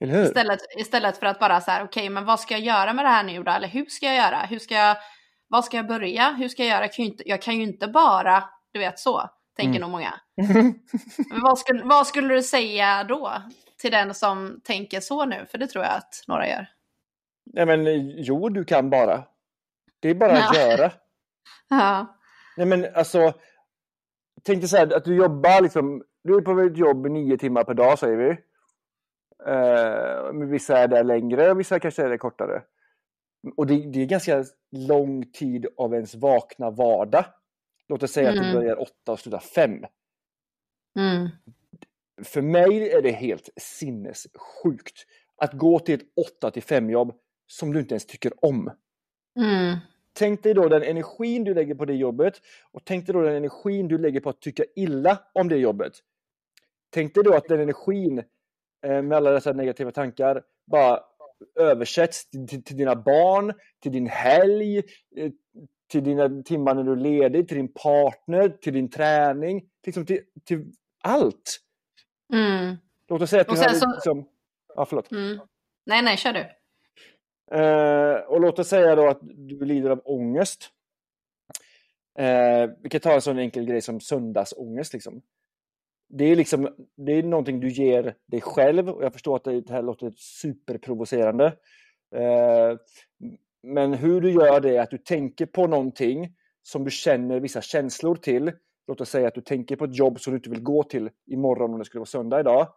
Istället, 0.00 0.58
istället 0.78 1.18
för 1.18 1.26
att 1.26 1.38
bara 1.38 1.60
så 1.60 1.70
här, 1.70 1.84
okej, 1.84 2.00
okay, 2.00 2.10
men 2.10 2.24
vad 2.24 2.40
ska 2.40 2.54
jag 2.54 2.60
göra 2.60 2.92
med 2.92 3.04
det 3.04 3.08
här 3.08 3.24
nu 3.24 3.42
då? 3.42 3.52
Eller 3.52 3.68
hur 3.68 3.86
ska 3.86 4.06
jag 4.06 4.16
göra? 4.16 4.38
Hur 4.38 4.58
ska 4.58 4.74
jag, 4.74 4.96
vad 5.48 5.64
ska 5.64 5.76
jag 5.76 5.86
börja? 5.86 6.32
Hur 6.32 6.48
ska 6.48 6.62
jag 6.62 6.70
göra? 6.70 6.84
Jag 6.84 6.92
kan 6.92 7.04
ju 7.04 7.10
inte, 7.10 7.28
jag 7.28 7.42
kan 7.42 7.56
ju 7.56 7.62
inte 7.62 7.88
bara, 7.88 8.44
du 8.72 8.78
vet 8.78 8.98
så, 8.98 9.30
tänker 9.56 9.70
mm. 9.70 9.80
nog 9.80 9.90
många. 9.90 10.14
men 11.30 11.40
vad 11.42 11.58
skulle, 11.58 11.84
vad 11.84 12.06
skulle 12.06 12.34
du 12.34 12.42
säga 12.42 13.04
då 13.04 13.32
till 13.80 13.90
den 13.90 14.14
som 14.14 14.60
tänker 14.64 15.00
så 15.00 15.24
nu? 15.24 15.46
För 15.50 15.58
det 15.58 15.66
tror 15.66 15.84
jag 15.84 15.92
att 15.94 16.24
några 16.28 16.48
gör. 16.48 16.66
Nej 17.52 17.66
men 17.66 18.10
jo, 18.16 18.48
du 18.48 18.64
kan 18.64 18.90
bara. 18.90 19.24
Det 20.00 20.08
är 20.08 20.14
bara 20.14 20.38
ja. 20.38 20.50
att 20.50 20.56
göra. 20.56 20.92
Ja. 21.68 22.18
Nej 22.56 22.66
men 22.66 22.86
alltså, 22.94 23.32
tänk 24.42 24.60
dig 24.60 24.68
så 24.68 24.76
här 24.76 24.96
att 24.96 25.04
du 25.04 25.16
jobbar 25.16 25.62
liksom, 25.62 26.04
du 26.24 26.36
är 26.36 26.40
på 26.40 26.60
ett 26.60 26.76
jobb 26.76 27.06
nio 27.06 27.38
timmar 27.38 27.64
per 27.64 27.74
dag 27.74 27.98
säger 27.98 28.16
vi. 28.16 28.36
Uh, 29.48 30.46
vissa 30.50 30.78
är 30.78 30.88
där 30.88 31.04
längre, 31.04 31.54
vissa 31.54 31.80
kanske 31.80 32.02
är 32.02 32.08
där 32.08 32.16
kortare. 32.16 32.62
Och 33.56 33.66
det, 33.66 33.92
det, 33.92 34.02
är 34.02 34.06
ganska 34.06 34.44
lång 34.70 35.32
tid 35.32 35.66
av 35.76 35.94
ens 35.94 36.14
vakna 36.14 36.70
vardag. 36.70 37.24
Låt 37.88 38.02
oss 38.02 38.12
säga 38.12 38.30
mm. 38.30 38.38
att 38.38 38.44
du 38.44 38.50
mm. 38.50 38.60
börjar 38.60 38.80
åtta 38.82 39.12
och 39.12 39.20
slutar 39.20 39.38
fem. 39.38 39.84
Mm. 40.98 41.28
För 42.24 42.42
mig 42.42 42.92
är 42.92 43.02
det 43.02 43.10
helt 43.10 43.48
sinnessjukt 43.56 45.06
att 45.36 45.52
gå 45.52 45.78
till 45.78 45.94
ett 45.94 46.06
åtta 46.26 46.50
till 46.50 46.62
fem 46.62 46.90
jobb 46.90 47.14
som 47.46 47.72
du 47.72 47.80
inte 47.80 47.94
ens 47.94 48.06
tycker 48.06 48.44
om. 48.44 48.70
Mm. 49.38 49.76
Tänk 50.18 50.42
dig 50.42 50.54
då 50.54 50.68
den 50.68 50.82
energin 50.82 51.44
du 51.44 51.54
lägger 51.54 51.74
på 51.74 51.84
det 51.84 51.94
jobbet 51.94 52.40
och 52.72 52.84
tänk 52.84 53.06
dig 53.06 53.12
då 53.12 53.22
den 53.22 53.34
energin 53.34 53.88
du 53.88 53.98
lägger 53.98 54.20
på 54.20 54.30
att 54.30 54.40
tycka 54.40 54.64
illa 54.76 55.18
om 55.32 55.48
det 55.48 55.56
jobbet. 55.56 55.92
Tänk 56.90 57.14
dig 57.14 57.24
då 57.24 57.34
att 57.34 57.48
den 57.48 57.60
energin 57.60 58.18
eh, 58.86 59.02
med 59.02 59.12
alla 59.12 59.30
dessa 59.30 59.52
negativa 59.52 59.90
tankar 59.90 60.42
bara 60.66 61.00
översätts 61.58 62.30
till, 62.30 62.64
till 62.64 62.76
dina 62.76 62.96
barn, 62.96 63.52
till 63.82 63.92
din 63.92 64.06
helg, 64.06 64.78
eh, 65.16 65.32
till 65.90 66.04
dina 66.04 66.42
timmar 66.42 66.74
när 66.74 66.82
du 66.82 66.92
är 66.92 66.96
ledig, 66.96 67.48
till 67.48 67.56
din 67.56 67.72
partner, 67.72 68.48
till 68.48 68.72
din 68.74 68.90
träning, 68.90 69.68
liksom 69.86 70.06
till, 70.06 70.20
till 70.44 70.72
allt. 71.02 71.58
Mm. 72.32 72.76
Låt 73.08 73.22
oss 73.22 73.30
säga 73.30 73.42
att 73.42 73.48
du 73.48 73.56
har 73.56 73.68
så... 73.68 73.90
liksom... 73.90 74.28
Ja, 74.74 74.84
förlåt. 74.84 75.12
Mm. 75.12 75.40
Nej, 75.86 76.02
nej, 76.02 76.16
kör 76.16 76.32
du. 76.32 76.46
Eh, 77.52 78.14
och 78.28 78.40
låt 78.40 78.58
oss 78.58 78.68
säga 78.68 78.96
då 78.96 79.08
att 79.08 79.20
du 79.22 79.64
lider 79.64 79.90
av 79.90 80.00
ångest. 80.04 80.70
Eh, 82.18 82.70
vi 82.82 82.88
kan 82.88 83.00
ta 83.00 83.12
en 83.12 83.20
sån 83.20 83.38
enkel 83.38 83.64
grej 83.64 83.80
som 83.80 84.00
söndagsångest. 84.00 84.92
Liksom. 84.92 85.22
Det 86.08 86.24
är 86.24 86.36
liksom, 86.36 86.68
det 86.96 87.12
är 87.12 87.22
någonting 87.22 87.60
du 87.60 87.68
ger 87.68 88.14
dig 88.26 88.40
själv 88.40 88.88
och 88.88 89.04
jag 89.04 89.12
förstår 89.12 89.36
att 89.36 89.44
det 89.44 89.70
här 89.70 89.82
låter 89.82 90.12
superprovocerande. 90.16 91.46
Eh, 92.14 92.78
men 93.62 93.94
hur 93.94 94.20
du 94.20 94.30
gör 94.30 94.60
det 94.60 94.76
är 94.76 94.80
att 94.80 94.90
du 94.90 94.98
tänker 94.98 95.46
på 95.46 95.66
någonting 95.66 96.34
som 96.62 96.84
du 96.84 96.90
känner 96.90 97.40
vissa 97.40 97.60
känslor 97.60 98.16
till. 98.16 98.52
Låt 98.86 99.00
oss 99.00 99.10
säga 99.10 99.28
att 99.28 99.34
du 99.34 99.40
tänker 99.40 99.76
på 99.76 99.84
ett 99.84 99.96
jobb 99.96 100.20
som 100.20 100.32
du 100.32 100.36
inte 100.36 100.50
vill 100.50 100.62
gå 100.62 100.82
till 100.82 101.10
imorgon 101.26 101.72
om 101.72 101.78
det 101.78 101.84
skulle 101.84 102.00
vara 102.00 102.06
söndag 102.06 102.40
idag. 102.40 102.68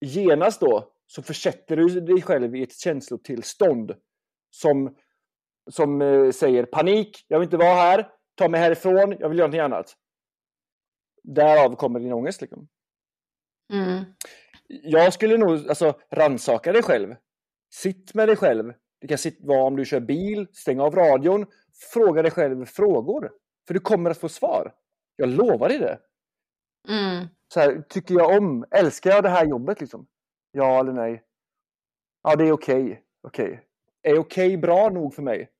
Genast 0.00 0.60
då 0.60 0.92
så 1.10 1.22
försätter 1.22 1.76
du 1.76 2.00
dig 2.00 2.22
själv 2.22 2.56
i 2.56 2.62
ett 2.62 2.72
känslotillstånd 2.72 3.94
som, 4.50 4.96
som 5.70 6.02
eh, 6.02 6.30
säger 6.30 6.64
panik, 6.64 7.24
jag 7.28 7.38
vill 7.38 7.46
inte 7.46 7.56
vara 7.56 7.74
här, 7.74 8.10
ta 8.34 8.48
mig 8.48 8.60
härifrån, 8.60 9.16
jag 9.18 9.28
vill 9.28 9.38
göra 9.38 9.46
någonting 9.46 9.60
annat. 9.60 9.96
Därav 11.22 11.76
kommer 11.76 12.00
din 12.00 12.12
ångest. 12.12 12.40
Liksom. 12.40 12.68
Mm. 13.72 14.04
Jag 14.68 15.12
skulle 15.12 15.36
nog 15.36 15.50
alltså, 15.50 16.00
ransaka 16.10 16.72
dig 16.72 16.82
själv. 16.82 17.14
Sitt 17.74 18.14
med 18.14 18.28
dig 18.28 18.36
själv. 18.36 18.72
Det 19.00 19.06
kan 19.06 19.18
vara 19.40 19.64
om 19.64 19.76
du 19.76 19.84
kör 19.84 20.00
bil, 20.00 20.46
stäng 20.52 20.80
av 20.80 20.94
radion, 20.94 21.46
fråga 21.92 22.22
dig 22.22 22.30
själv 22.30 22.64
frågor. 22.64 23.32
För 23.66 23.74
du 23.74 23.80
kommer 23.80 24.10
att 24.10 24.18
få 24.18 24.28
svar. 24.28 24.74
Jag 25.16 25.28
lovar 25.28 25.68
dig 25.68 25.78
det. 25.78 25.98
Mm. 26.88 27.26
Så 27.54 27.60
här, 27.60 27.82
tycker 27.88 28.14
jag 28.14 28.38
om, 28.38 28.64
älskar 28.70 29.10
jag 29.10 29.22
det 29.22 29.28
här 29.28 29.46
jobbet 29.46 29.80
liksom? 29.80 30.06
Ja 30.52 30.80
eller 30.80 30.92
nej? 30.92 31.22
Ja, 32.22 32.36
det 32.36 32.44
är 32.44 32.52
okej. 32.52 32.84
Okay. 32.84 32.98
Okej. 33.22 33.46
Okay. 33.46 33.58
Är 34.02 34.18
okej 34.18 34.46
okay 34.46 34.56
bra 34.56 34.88
nog 34.88 35.14
för 35.14 35.22
mig? 35.22 35.50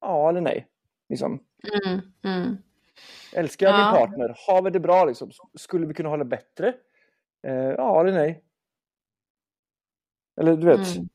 Ja 0.00 0.28
eller 0.28 0.40
nej? 0.40 0.66
Liksom. 1.08 1.44
Mm, 1.84 2.00
mm. 2.24 2.56
Älskar 3.32 3.66
jag 3.66 3.80
ja. 3.80 3.84
min 3.84 4.00
partner? 4.00 4.36
Har 4.46 4.62
vi 4.62 4.70
det 4.70 4.80
bra 4.80 5.04
liksom? 5.04 5.30
Skulle 5.54 5.86
vi 5.86 5.94
kunna 5.94 6.08
ha 6.08 6.16
det 6.16 6.24
bättre? 6.24 6.74
Eh, 7.42 7.54
ja 7.54 8.00
eller 8.00 8.12
nej? 8.12 8.44
Eller 10.40 10.56
du 10.56 10.66
vet. 10.66 10.96
Mm. 10.96 11.08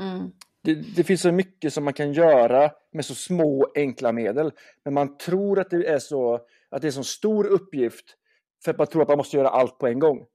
mm. 0.00 0.32
Det, 0.62 0.74
det, 0.74 1.04
finns 1.04 1.20
så 1.20 1.32
mycket 1.32 1.72
som 1.72 1.84
man 1.84 1.92
kan 1.92 2.12
göra 2.12 2.70
med 2.92 3.04
så 3.04 3.14
små 3.14 3.66
enkla 3.74 4.12
medel. 4.12 4.52
Men 4.84 4.94
man 4.94 5.18
tror 5.18 5.58
att 5.58 5.70
det 5.70 5.86
är 5.86 5.98
så 5.98 6.34
att 6.70 6.82
det 6.82 6.86
är 6.86 6.88
en 6.88 6.92
så 6.92 7.04
stor 7.04 7.46
uppgift 7.46 8.16
för 8.64 8.70
att 8.70 8.78
man 8.78 8.86
tror 8.86 9.02
att 9.02 9.08
man 9.08 9.16
måste 9.16 9.36
göra 9.36 9.48
allt 9.48 9.78
på 9.78 9.86
en 9.86 9.98
gång. 9.98 10.26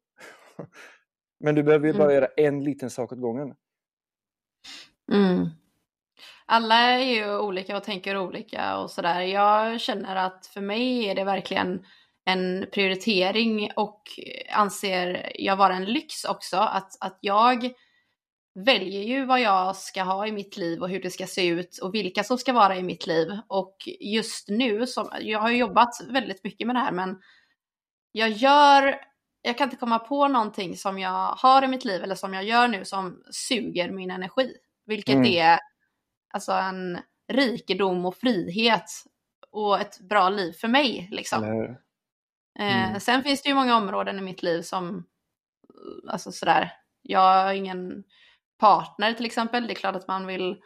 Men 1.39 1.56
du 1.56 1.63
behöver 1.63 1.88
ju 1.88 1.93
bara 1.93 2.04
mm. 2.04 2.15
göra 2.15 2.28
en 2.38 2.63
liten 2.63 2.89
sak 2.89 3.12
åt 3.12 3.21
gången. 3.21 3.56
Mm. 5.12 5.50
Alla 6.45 6.76
är 6.76 7.00
ju 7.00 7.38
olika 7.38 7.78
och 7.78 7.84
tänker 7.84 8.17
olika 8.17 8.78
och 8.78 8.91
sådär. 8.91 9.21
Jag 9.21 9.82
känner 9.82 10.15
att 10.15 10.48
för 10.48 10.62
mig 10.62 11.06
är 11.06 11.15
det 11.15 11.24
verkligen 11.24 11.86
en 12.26 12.65
prioritering 12.74 13.71
och 13.76 14.02
anser 14.52 15.32
jag 15.36 15.56
vara 15.56 15.76
en 15.76 15.86
lyx 15.86 16.26
också. 16.26 16.58
Att, 16.58 16.98
att 17.00 17.17
jag 17.21 17.71
väljer 18.60 19.04
ju 19.04 19.26
vad 19.26 19.41
jag 19.41 19.76
ska 19.76 20.04
ha 20.04 20.28
i 20.28 20.32
mitt 20.32 20.58
liv 20.58 20.82
och 20.82 20.89
hur 20.89 21.02
det 21.02 21.12
ska 21.12 21.28
se 21.28 21.48
ut 21.48 21.78
och 21.78 21.93
vilka 21.93 22.24
som 22.24 22.38
ska 22.38 22.54
vara 22.54 22.78
i 22.78 22.84
mitt 22.84 23.08
liv. 23.08 23.28
Och 23.48 23.76
just 24.00 24.50
nu, 24.50 24.88
som, 24.88 25.10
jag 25.21 25.39
har 25.39 25.50
jobbat 25.50 26.02
väldigt 26.10 26.43
mycket 26.43 26.67
med 26.67 26.76
det 26.76 26.80
här, 26.80 26.91
men 26.91 27.21
jag 28.12 28.30
gör 28.30 28.95
jag 29.45 29.58
kan 29.58 29.65
inte 29.65 29.77
komma 29.77 29.99
på 29.99 30.27
någonting 30.27 30.77
som 30.77 30.99
jag 30.99 31.36
har 31.38 31.63
i 31.63 31.67
mitt 31.67 31.86
liv 31.86 32.03
eller 32.03 32.15
som 32.15 32.34
jag 32.34 32.43
gör 32.43 32.67
nu 32.67 32.86
som 32.86 33.23
suger 33.31 33.91
min 33.91 34.12
energi. 34.12 34.53
Vilket 34.86 35.15
mm. 35.15 35.25
är 35.25 35.60
alltså 36.34 36.51
en 36.51 36.99
rikedom 37.34 38.05
och 38.05 38.15
frihet 38.15 38.89
och 39.51 39.79
ett 39.79 39.99
bra 39.99 40.29
liv 40.29 40.51
för 40.51 40.67
mig. 40.67 41.10
Liksom. 41.12 41.43
Eh, 42.60 42.88
mm. 42.88 42.99
sen 42.99 43.23
finns 43.23 43.41
det 43.41 43.49
ju 43.49 43.55
många 43.55 43.77
områden 43.77 44.19
i 44.19 44.21
mitt 44.21 44.43
liv 44.43 44.62
som, 44.62 45.05
alltså 46.08 46.31
sådär, 46.31 46.71
jag 47.01 47.43
har 47.43 47.53
ingen 47.53 48.03
partner 48.60 49.13
till 49.13 49.25
exempel. 49.25 49.67
Det 49.67 49.73
är 49.73 49.75
klart 49.75 49.95
att 49.95 50.08
man 50.08 50.27
vill 50.27 50.58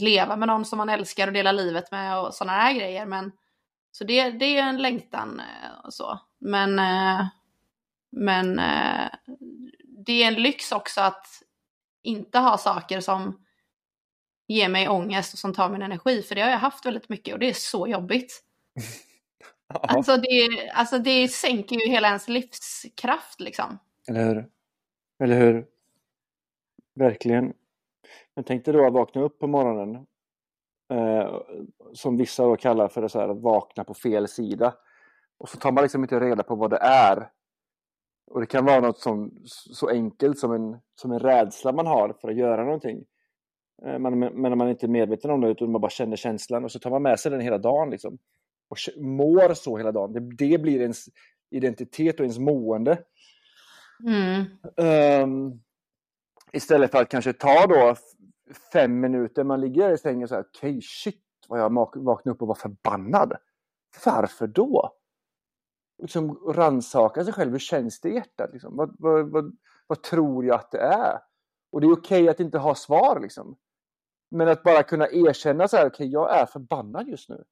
leva 0.00 0.36
med 0.36 0.48
någon 0.48 0.64
som 0.64 0.76
man 0.76 0.88
älskar 0.88 1.26
och 1.26 1.32
dela 1.32 1.52
livet 1.52 1.90
med 1.90 2.18
och 2.18 2.34
sådana 2.34 2.52
här 2.52 2.74
grejer. 2.74 3.06
Men, 3.06 3.32
så 3.92 4.04
det, 4.04 4.30
det 4.30 4.58
är 4.58 4.62
en 4.62 4.82
längtan 4.82 5.40
eh, 5.40 5.84
och 5.84 5.94
så. 5.94 6.20
Men, 6.38 6.78
eh, 6.78 7.26
men 8.10 8.58
eh, 8.58 9.10
det 10.06 10.22
är 10.22 10.28
en 10.28 10.42
lyx 10.42 10.72
också 10.72 11.00
att 11.00 11.26
inte 12.02 12.38
ha 12.38 12.58
saker 12.58 13.00
som 13.00 13.44
ger 14.48 14.68
mig 14.68 14.88
ångest 14.88 15.32
och 15.32 15.38
som 15.38 15.54
tar 15.54 15.68
min 15.68 15.82
energi. 15.82 16.22
För 16.22 16.34
det 16.34 16.40
har 16.40 16.50
jag 16.50 16.58
haft 16.58 16.86
väldigt 16.86 17.08
mycket 17.08 17.34
och 17.34 17.40
det 17.40 17.48
är 17.48 17.54
så 17.54 17.86
jobbigt. 17.86 18.42
alltså, 19.68 20.16
det, 20.16 20.70
alltså 20.74 20.98
det 20.98 21.28
sänker 21.28 21.76
ju 21.76 21.88
hela 21.88 22.08
ens 22.08 22.28
livskraft 22.28 23.40
liksom. 23.40 23.78
Eller 24.08 24.24
hur? 24.24 24.48
Eller 25.22 25.40
hur? 25.40 25.66
Verkligen. 26.94 27.52
Men 28.34 28.44
tänk 28.44 28.64
dig 28.64 28.74
då 28.74 28.86
att 28.86 28.92
vakna 28.92 29.22
upp 29.22 29.38
på 29.38 29.46
morgonen 29.46 30.06
eh, 30.90 31.40
som 31.92 32.16
vissa 32.16 32.42
då 32.42 32.56
kallar 32.56 32.88
för 32.88 33.08
så 33.08 33.20
här, 33.20 33.28
att 33.28 33.40
vakna 33.40 33.84
på 33.84 33.94
fel 33.94 34.28
sida. 34.28 34.74
Och 35.38 35.48
så 35.48 35.58
tar 35.58 35.72
man 35.72 35.82
liksom 35.82 36.02
inte 36.02 36.20
reda 36.20 36.42
på 36.42 36.54
vad 36.54 36.70
det 36.70 36.78
är. 36.82 37.30
Och 38.30 38.40
det 38.40 38.46
kan 38.46 38.64
vara 38.64 38.80
något 38.80 38.98
som, 38.98 39.30
så 39.46 39.88
enkelt 39.88 40.38
som 40.38 40.52
en, 40.52 40.78
som 41.00 41.12
en 41.12 41.18
rädsla 41.18 41.72
man 41.72 41.86
har 41.86 42.16
för 42.20 42.28
att 42.28 42.36
göra 42.36 42.64
någonting. 42.64 43.04
Eh, 43.86 43.98
man, 43.98 44.18
men 44.18 44.58
man 44.58 44.60
är 44.60 44.70
inte 44.70 44.88
medveten 44.88 45.30
om 45.30 45.40
det 45.40 45.48
utan 45.48 45.72
man 45.72 45.80
bara 45.80 45.90
känner 45.90 46.16
känslan 46.16 46.64
och 46.64 46.72
så 46.72 46.78
tar 46.78 46.90
man 46.90 47.02
med 47.02 47.20
sig 47.20 47.30
den 47.30 47.40
hela 47.40 47.58
dagen. 47.58 47.90
Liksom. 47.90 48.18
Och 48.68 48.76
mår 48.96 49.54
så 49.54 49.76
hela 49.76 49.92
dagen. 49.92 50.12
Det, 50.12 50.20
det 50.20 50.58
blir 50.58 50.80
ens 50.80 51.04
identitet 51.50 52.20
och 52.20 52.24
ens 52.24 52.38
mående. 52.38 52.98
Mm. 54.06 54.44
Um, 55.24 55.62
istället 56.52 56.90
för 56.90 57.02
att 57.02 57.08
kanske 57.08 57.32
ta 57.32 57.66
då 57.66 57.94
fem 58.72 59.00
minuter, 59.00 59.44
man 59.44 59.60
ligger 59.60 59.86
där 59.86 59.94
i 59.94 59.98
sängen 59.98 60.22
och 60.22 60.28
säger 60.28 60.42
okej 60.42 60.70
okay, 60.70 60.80
shit 60.80 61.24
vad 61.48 61.60
jag 61.60 61.74
vaknade 61.94 62.34
upp 62.34 62.42
och 62.42 62.48
var 62.48 62.54
förbannad. 62.54 63.36
Varför 64.06 64.46
då? 64.46 64.92
Liksom 66.02 66.52
rannsaka 66.52 67.24
sig 67.24 67.32
själv, 67.32 67.52
hur 67.52 67.58
känns 67.58 68.00
det 68.00 68.08
i 68.08 68.14
hjärtat? 68.14 68.50
Liksom? 68.52 68.76
Vad, 68.76 68.96
vad, 68.98 69.30
vad, 69.30 69.56
vad, 69.86 70.02
tror 70.02 70.44
jag 70.44 70.54
att 70.54 70.70
det 70.70 70.80
är? 70.80 71.18
Och 71.72 71.80
det 71.80 71.86
är 71.86 71.92
okej 71.92 72.22
okay 72.22 72.28
att 72.28 72.40
inte 72.40 72.58
ha 72.58 72.74
svar 72.74 73.20
liksom. 73.20 73.56
Men 74.30 74.48
att 74.48 74.62
bara 74.62 74.82
kunna 74.82 75.08
erkänna 75.08 75.68
så 75.68 75.76
här, 75.76 75.86
okej 75.86 75.94
okay, 75.94 76.06
jag 76.06 76.38
är 76.38 76.46
förbannad 76.46 77.08
just 77.08 77.28
nu. 77.28 77.44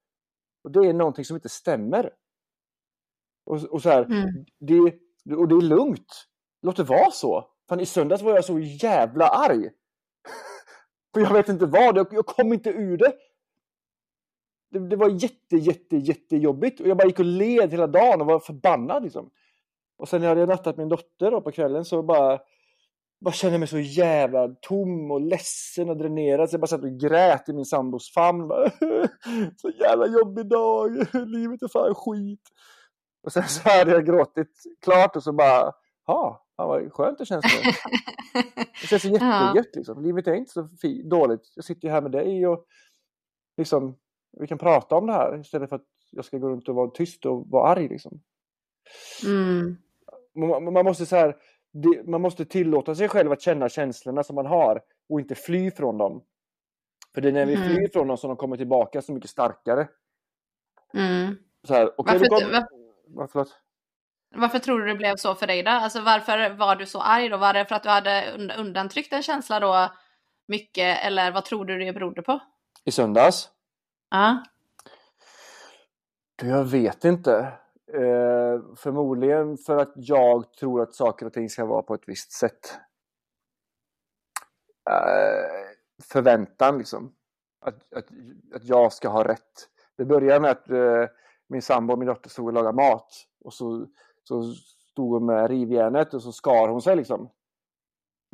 Och 0.65 0.71
det 0.71 0.81
är 0.81 0.93
någonting 0.93 1.25
som 1.25 1.37
inte 1.37 1.49
stämmer. 1.49 2.15
Och, 3.47 3.65
och 3.65 3.83
så 3.83 3.89
här, 3.89 4.05
mm. 4.05 4.45
det, 4.59 4.81
och 5.37 5.49
det 5.49 5.55
är 5.55 5.69
lugnt. 5.69 6.27
Låt 6.63 6.77
det 6.77 6.83
vara 6.83 7.11
så. 7.11 7.51
Fan, 7.69 7.81
i 7.81 7.87
söndags 7.87 8.23
var 8.23 8.35
jag 8.35 8.45
så 8.45 8.59
jävla 8.59 9.29
arg. 9.29 9.71
För 11.15 11.21
jag 11.21 11.33
vet 11.33 11.49
inte 11.49 11.67
vad, 11.67 11.97
jag 11.97 12.27
kom 12.27 12.53
inte 12.53 12.71
ur 12.71 12.97
det. 12.97 13.13
Det, 14.71 14.79
det 14.89 14.97
var 14.97 15.09
jätte, 15.09 15.57
jätte, 15.57 15.97
jättejobbigt 15.97 16.81
och 16.81 16.89
jag 16.89 16.97
bara 16.97 17.07
gick 17.07 17.19
och 17.19 17.25
led 17.25 17.71
hela 17.71 17.87
dagen 17.87 18.21
och 18.21 18.27
var 18.27 18.39
förbannad 18.39 19.03
liksom. 19.03 19.31
Och 19.99 20.09
sen 20.09 20.21
när 20.21 20.29
jag 20.29 20.37
hade 20.37 20.47
nattat 20.47 20.77
min 20.77 20.89
dotter 20.89 21.31
då 21.31 21.41
på 21.41 21.53
kvällen 21.53 21.85
så 21.85 22.03
bara, 22.03 22.39
bara 23.21 23.33
kände 23.33 23.55
jag 23.55 23.61
mig 23.61 23.69
så 23.69 23.79
jävla 23.79 24.49
tom 24.49 25.11
och 25.11 25.21
ledsen 25.21 25.91
och 25.91 25.97
dränerad 25.97 26.51
så 26.51 26.55
jag 26.55 26.61
bara 26.61 26.67
satt 26.67 26.83
och 26.83 27.01
grät 27.01 27.49
i 27.49 27.53
min 27.53 27.65
sambos 27.65 28.13
famn. 28.15 28.49
Bara, 28.49 28.71
så 29.57 29.71
jävla 29.71 30.07
jobbig 30.07 30.49
dag, 30.49 30.91
livet 31.27 31.63
är 31.63 31.69
fan 31.69 31.95
skit. 31.95 32.49
Och 33.23 33.33
sen 33.33 33.49
så 33.49 33.69
hade 33.69 33.91
jag 33.91 34.07
gråtit 34.07 34.53
klart 34.85 35.17
och 35.17 35.23
så 35.23 35.33
bara, 35.33 35.73
ja, 36.07 36.47
Fan 36.61 36.69
vad 36.69 36.93
skönt 36.93 37.19
det 37.19 37.27
känns 37.27 37.45
nu. 37.45 37.73
Det 38.81 38.87
känns 38.87 39.05
jättegött 39.05 39.77
liksom. 39.77 40.03
Livet 40.03 40.27
är 40.27 40.35
inte 40.35 40.51
så 40.51 40.69
dåligt. 41.05 41.53
Jag 41.55 41.65
sitter 41.65 41.89
ju 41.89 41.93
här 41.93 42.03
med 42.03 42.13
dig 42.13 42.47
och 42.47 42.67
liksom, 43.57 43.97
vi 44.41 44.47
kan 44.47 44.59
prata 44.59 44.97
om 44.97 45.07
det 45.07 45.13
här 45.13 45.41
istället 45.41 45.69
för 45.69 45.77
att 45.77 45.87
jag 46.11 46.25
ska 46.25 46.39
gå 46.39 46.49
runt 46.49 46.69
och 46.69 46.75
vara 46.75 46.91
tyst 46.91 47.27
och 47.27 47.51
vara 47.51 47.69
arg 47.69 47.89
liksom. 47.89 48.21
Mm. 49.25 49.77
Man, 50.35 50.73
man, 50.73 50.85
måste 50.85 51.07
så 51.07 51.17
här, 51.17 51.37
man 52.05 52.21
måste 52.21 52.45
tillåta 52.45 52.95
sig 52.95 53.09
själv 53.09 53.33
att 53.33 53.43
känna 53.43 53.69
känslorna 53.69 54.23
som 54.23 54.35
man 54.35 54.47
har 54.47 54.83
och 55.09 55.21
inte 55.21 55.35
fly 55.35 55.71
från 55.71 55.99
dem. 55.99 56.25
För 57.15 57.21
det 57.21 57.29
är 57.29 57.33
när 57.33 57.47
vi 57.47 57.55
mm. 57.55 57.69
flyr 57.69 57.89
från 57.93 58.09
dem 58.09 58.17
som 58.17 58.29
de 58.29 58.37
kommer 58.37 58.57
tillbaka 58.57 59.03
så 59.03 59.13
mycket 59.13 59.31
starkare. 59.31 59.89
Mm. 60.95 61.37
Så 61.67 61.75
här, 61.75 62.01
okay, 62.01 62.19
varför, 62.19 62.27
kom... 62.27 62.67
varför, 63.07 63.47
varför 64.35 64.59
tror 64.59 64.81
du 64.81 64.87
det 64.87 64.95
blev 64.95 65.17
så 65.17 65.35
för 65.35 65.47
dig 65.47 65.63
då? 65.63 65.71
Alltså 65.71 66.01
varför 66.01 66.51
var 66.51 66.77
du 66.77 66.87
så 66.87 67.01
arg 67.01 67.29
då? 67.29 67.37
Var 67.37 67.53
det 67.53 67.65
för 67.65 67.75
att 67.75 67.83
du 67.83 67.89
hade 67.89 68.37
undantryckt 68.59 69.13
en 69.13 69.23
känsla 69.23 69.61
då 69.61 69.93
mycket 70.47 71.05
eller 71.05 71.31
vad 71.31 71.45
tror 71.45 71.65
du 71.65 71.79
det 71.79 71.93
berodde 71.93 72.23
på? 72.23 72.41
I 72.85 72.91
söndags? 72.91 73.51
Ja. 74.11 74.45
Jag 76.43 76.65
vet 76.65 77.05
inte. 77.05 77.53
Eh, 77.93 78.61
förmodligen 78.77 79.57
för 79.57 79.77
att 79.77 79.93
jag 79.97 80.53
tror 80.53 80.83
att 80.83 80.95
saker 80.95 81.27
och 81.27 81.33
ting 81.33 81.49
ska 81.49 81.65
vara 81.65 81.83
på 81.83 81.95
ett 81.95 82.03
visst 82.07 82.33
sätt. 82.33 82.79
Eh, 84.91 85.71
förväntan 86.13 86.79
liksom. 86.79 87.15
Att, 87.61 87.93
att, 87.95 88.07
att 88.55 88.65
jag 88.65 88.93
ska 88.93 89.09
ha 89.09 89.25
rätt. 89.25 89.69
Det 89.97 90.05
började 90.05 90.41
med 90.41 90.51
att 90.51 90.71
eh, 90.71 91.05
min 91.49 91.63
sambo 91.63 91.93
och 91.93 91.99
min 91.99 92.09
dotter 92.09 92.31
stod 92.31 92.47
och 92.47 92.53
lagade 92.53 92.77
mat. 92.77 93.27
Och 93.45 93.55
så 93.55 93.87
så 94.25 94.55
stod 94.93 95.13
hon 95.13 95.27
med 95.27 95.51
rivjärnet 95.51 96.15
och 96.15 96.23
så 96.23 96.33
skar 96.33 96.69
hon 96.69 96.83
sig 96.83 96.97
liksom. 96.97 97.31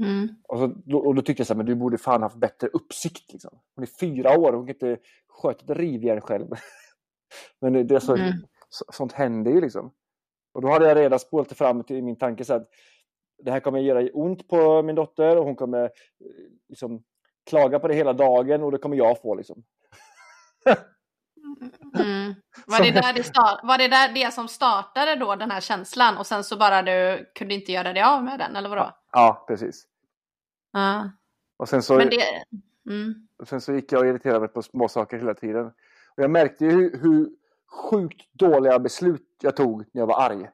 Mm. 0.03 0.29
Och, 0.49 0.59
så, 0.59 0.97
och 0.99 1.15
då 1.15 1.23
tyckte 1.23 1.41
jag 1.41 1.47
så 1.47 1.53
här, 1.53 1.57
men 1.57 1.67
du 1.67 1.75
borde 1.75 1.99
fan 1.99 2.23
haft 2.23 2.37
bättre 2.37 2.69
uppsikt. 2.69 3.33
Liksom. 3.33 3.59
Hon 3.75 3.83
är 3.83 3.89
fyra 4.01 4.39
år, 4.39 4.53
hon 4.53 4.67
kan 4.67 4.75
inte 4.75 4.99
sköta 5.29 5.73
ett 5.73 5.79
rivjärn 5.79 6.21
själv. 6.21 6.49
men 7.61 7.73
det, 7.73 7.83
det 7.83 7.95
är 7.95 8.01
så, 8.01 8.17
mm. 8.17 8.33
så, 8.69 8.85
sånt 8.93 9.13
händer 9.13 9.51
ju 9.51 9.61
liksom. 9.61 9.93
Och 10.55 10.63
då 10.63 10.69
hade 10.69 10.89
jag 10.89 10.97
redan 10.97 11.19
spolat 11.19 11.53
fram 11.53 11.85
till 11.85 12.03
min 12.03 12.17
tanke 12.17 12.45
så 12.45 12.55
att 12.55 12.69
det 13.39 13.51
här 13.51 13.61
kommer 13.61 13.79
göra 13.79 14.09
ont 14.13 14.49
på 14.49 14.83
min 14.83 14.95
dotter 14.97 15.37
och 15.37 15.45
hon 15.45 15.57
kommer 15.57 15.85
eh, 15.85 15.91
liksom, 16.69 17.03
klaga 17.51 17.79
på 17.79 17.89
det 17.89 17.95
hela 17.95 18.13
dagen 18.13 18.63
och 18.63 18.73
det 18.73 18.79
kommer 18.79 18.97
jag 18.97 19.21
få 19.21 19.35
liksom. 19.35 19.65
Mm. 21.95 22.35
Var, 22.67 22.81
det 22.81 22.91
där 22.91 23.13
det 23.13 23.23
start, 23.23 23.61
var 23.63 23.79
det 23.79 23.89
där 23.89 24.15
det 24.15 24.35
som 24.35 24.49
startade 24.49 25.17
då 25.17 25.37
den 25.37 25.51
här 25.51 25.61
känslan 25.61 26.19
och 26.19 26.27
sen 26.27 26.45
så 26.45 26.57
bara 26.57 26.83
du 26.83 27.31
kunde 27.35 27.55
inte 27.55 27.73
göra 27.73 27.93
dig 27.93 28.03
av 28.03 28.25
med 28.25 28.39
den 28.39 28.57
eller 28.57 28.69
vadå? 28.69 28.91
Ja, 29.13 29.45
precis. 29.49 29.87
Ja. 30.73 31.11
Och 31.57 31.69
sen 31.69 31.83
så, 31.83 31.97
Men 31.97 32.11
det... 32.11 32.45
Mm. 32.87 33.29
sen 33.47 33.61
så 33.61 33.73
gick 33.73 33.93
jag 33.93 34.01
och 34.01 34.07
irriterade 34.07 34.41
mig 34.41 34.49
på 34.49 34.63
små 34.63 34.89
saker 34.89 35.19
hela 35.19 35.35
tiden. 35.35 35.67
Och 36.17 36.23
jag 36.23 36.31
märkte 36.31 36.65
ju 36.65 36.71
hur, 36.71 37.01
hur 37.01 37.31
sjukt 37.71 38.33
dåliga 38.33 38.79
beslut 38.79 39.27
jag 39.43 39.57
tog 39.57 39.79
när 39.93 40.03
jag 40.03 40.07
var 40.07 40.23
arg. 40.23 40.49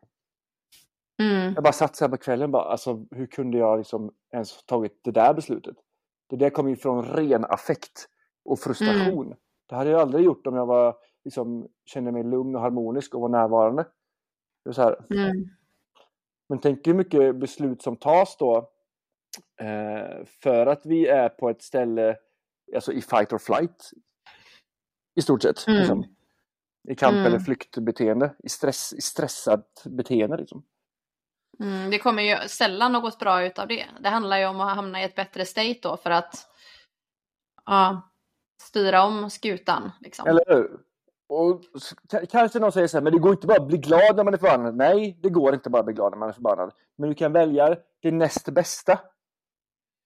Mm. 1.18 1.55
Jag 1.55 1.64
bara 1.64 1.72
satt 1.72 1.96
så 1.96 2.05
här 2.05 2.11
på 2.11 2.16
kvällen 2.16 2.50
bara, 2.50 2.64
alltså 2.64 3.07
hur 3.11 3.26
kunde 3.26 3.59
jag 3.59 3.78
liksom 3.78 4.12
ens 4.33 4.64
tagit 4.64 5.00
det 5.05 5.11
där 5.11 5.35
beslutet? 5.35 5.76
Det 6.31 6.37
där 6.37 6.50
kom 6.50 6.68
ju 6.68 6.76
från 6.76 7.05
ren 7.05 7.44
affekt 7.44 8.09
och 8.44 8.61
frustration. 8.61 9.35
Det 9.66 9.75
hade 9.75 9.90
jag 9.90 10.01
aldrig 10.01 10.25
gjort 10.25 10.46
om 10.46 10.57
jag 10.57 10.66
var, 10.66 10.96
liksom, 11.25 11.68
kände 11.85 12.12
mig 12.12 12.25
lugn 12.25 12.57
och 12.57 12.62
harmonisk 12.62 13.14
och 13.14 13.20
var 13.20 13.29
närvarande. 13.29 13.87
Det 14.64 14.75
så. 14.75 14.96
Mm. 15.11 15.48
Men 16.48 16.61
tänk 16.61 16.87
hur 16.87 16.94
mycket 16.94 17.37
beslut 17.37 17.83
som 17.83 17.96
tas 17.96 18.37
då 18.37 18.70
eh, 19.61 20.25
för 20.42 20.67
att 20.67 20.87
vi 20.87 21.06
är 21.06 21.29
på 21.29 21.50
ett 21.50 21.63
ställe 21.63 22.17
alltså 22.75 22.92
i 22.92 23.02
fight 23.02 23.33
or 23.33 23.38
flight. 23.38 23.90
I 25.15 25.23
stort 25.23 25.42
sett. 25.42 25.67
Mm. 25.67 25.79
Liksom. 25.79 26.17
I 26.88 26.94
kamp 26.94 27.15
mm. 27.15 27.27
eller 27.27 27.38
flyktbeteende. 27.38 28.35
I, 28.38 28.48
stress, 28.48 28.92
i 28.92 29.00
stressat 29.00 29.83
beteende. 29.85 30.37
Liksom. 30.37 30.65
Mm, 31.60 31.90
det 31.90 31.98
kommer 31.98 32.23
ju 32.23 32.48
sällan 32.48 32.92
något 32.92 33.19
bra 33.19 33.44
ut 33.44 33.58
av 33.58 33.69
det. 33.69 33.87
Det 34.00 34.08
handlar 34.08 34.38
ju 34.38 34.46
om 34.46 34.60
att 34.60 34.77
hamna 34.77 35.00
i 35.00 35.04
ett 35.04 35.15
bättre 35.15 35.46
state 35.46 35.79
då 35.83 35.96
för 35.96 36.10
att 36.10 36.35
ja, 37.65 38.12
styra 38.63 39.04
om 39.04 39.31
skutan. 39.31 39.90
Liksom. 40.00 40.27
Eller 40.29 40.44
hur? 40.46 40.81
Och 41.29 41.63
kanske 42.31 42.58
någon 42.58 42.73
säger 42.73 42.87
så 42.87 42.96
här, 42.96 43.02
men 43.02 43.13
det 43.13 43.19
går 43.19 43.33
inte 43.33 43.46
bara 43.46 43.63
att 43.63 43.69
bli 43.69 43.79
glad 43.79 44.17
när 44.17 44.25
man 44.25 44.35
är 44.35 44.38
förbannad. 44.38 44.77
Nej, 44.77 45.19
det 45.23 45.31
går 45.31 45.54
inte 45.54 45.71
bara 45.71 45.79
att 45.79 45.87
bli 45.87 45.94
glad 45.94 46.13
när 46.13 46.19
man 46.19 46.29
är 46.29 46.33
förbannad. 46.33 46.73
Men 46.98 47.08
du 47.08 47.15
kan 47.15 47.33
välja 47.33 47.77
det 48.02 48.10
näst 48.10 48.48
bästa. 48.48 49.00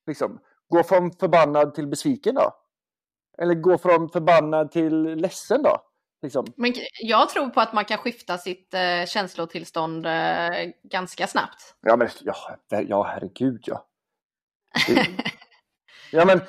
Liksom, 0.06 0.40
gå 0.68 0.82
från 0.82 1.12
förbannad 1.12 1.74
till 1.74 1.86
besviken 1.86 2.34
då. 2.34 2.54
Eller 3.38 3.54
gå 3.54 3.78
från 3.78 4.08
förbannad 4.08 4.70
till 4.70 5.02
ledsen 5.02 5.62
då. 5.62 5.78
Liksom. 6.22 6.46
Men 6.56 6.74
jag 7.02 7.28
tror 7.28 7.48
på 7.48 7.60
att 7.60 7.72
man 7.72 7.84
kan 7.84 7.98
skifta 7.98 8.38
sitt 8.38 8.74
eh, 8.74 9.06
känslotillstånd 9.06 10.06
eh, 10.06 10.70
ganska 10.82 11.26
snabbt. 11.26 11.74
Ja, 11.80 11.96
men 11.96 12.08
ja, 12.20 12.34
ja 12.68 13.02
herregud 13.02 13.64
ja. 13.66 13.86
Det, 14.86 15.06
ja, 16.12 16.24
men 16.24 16.40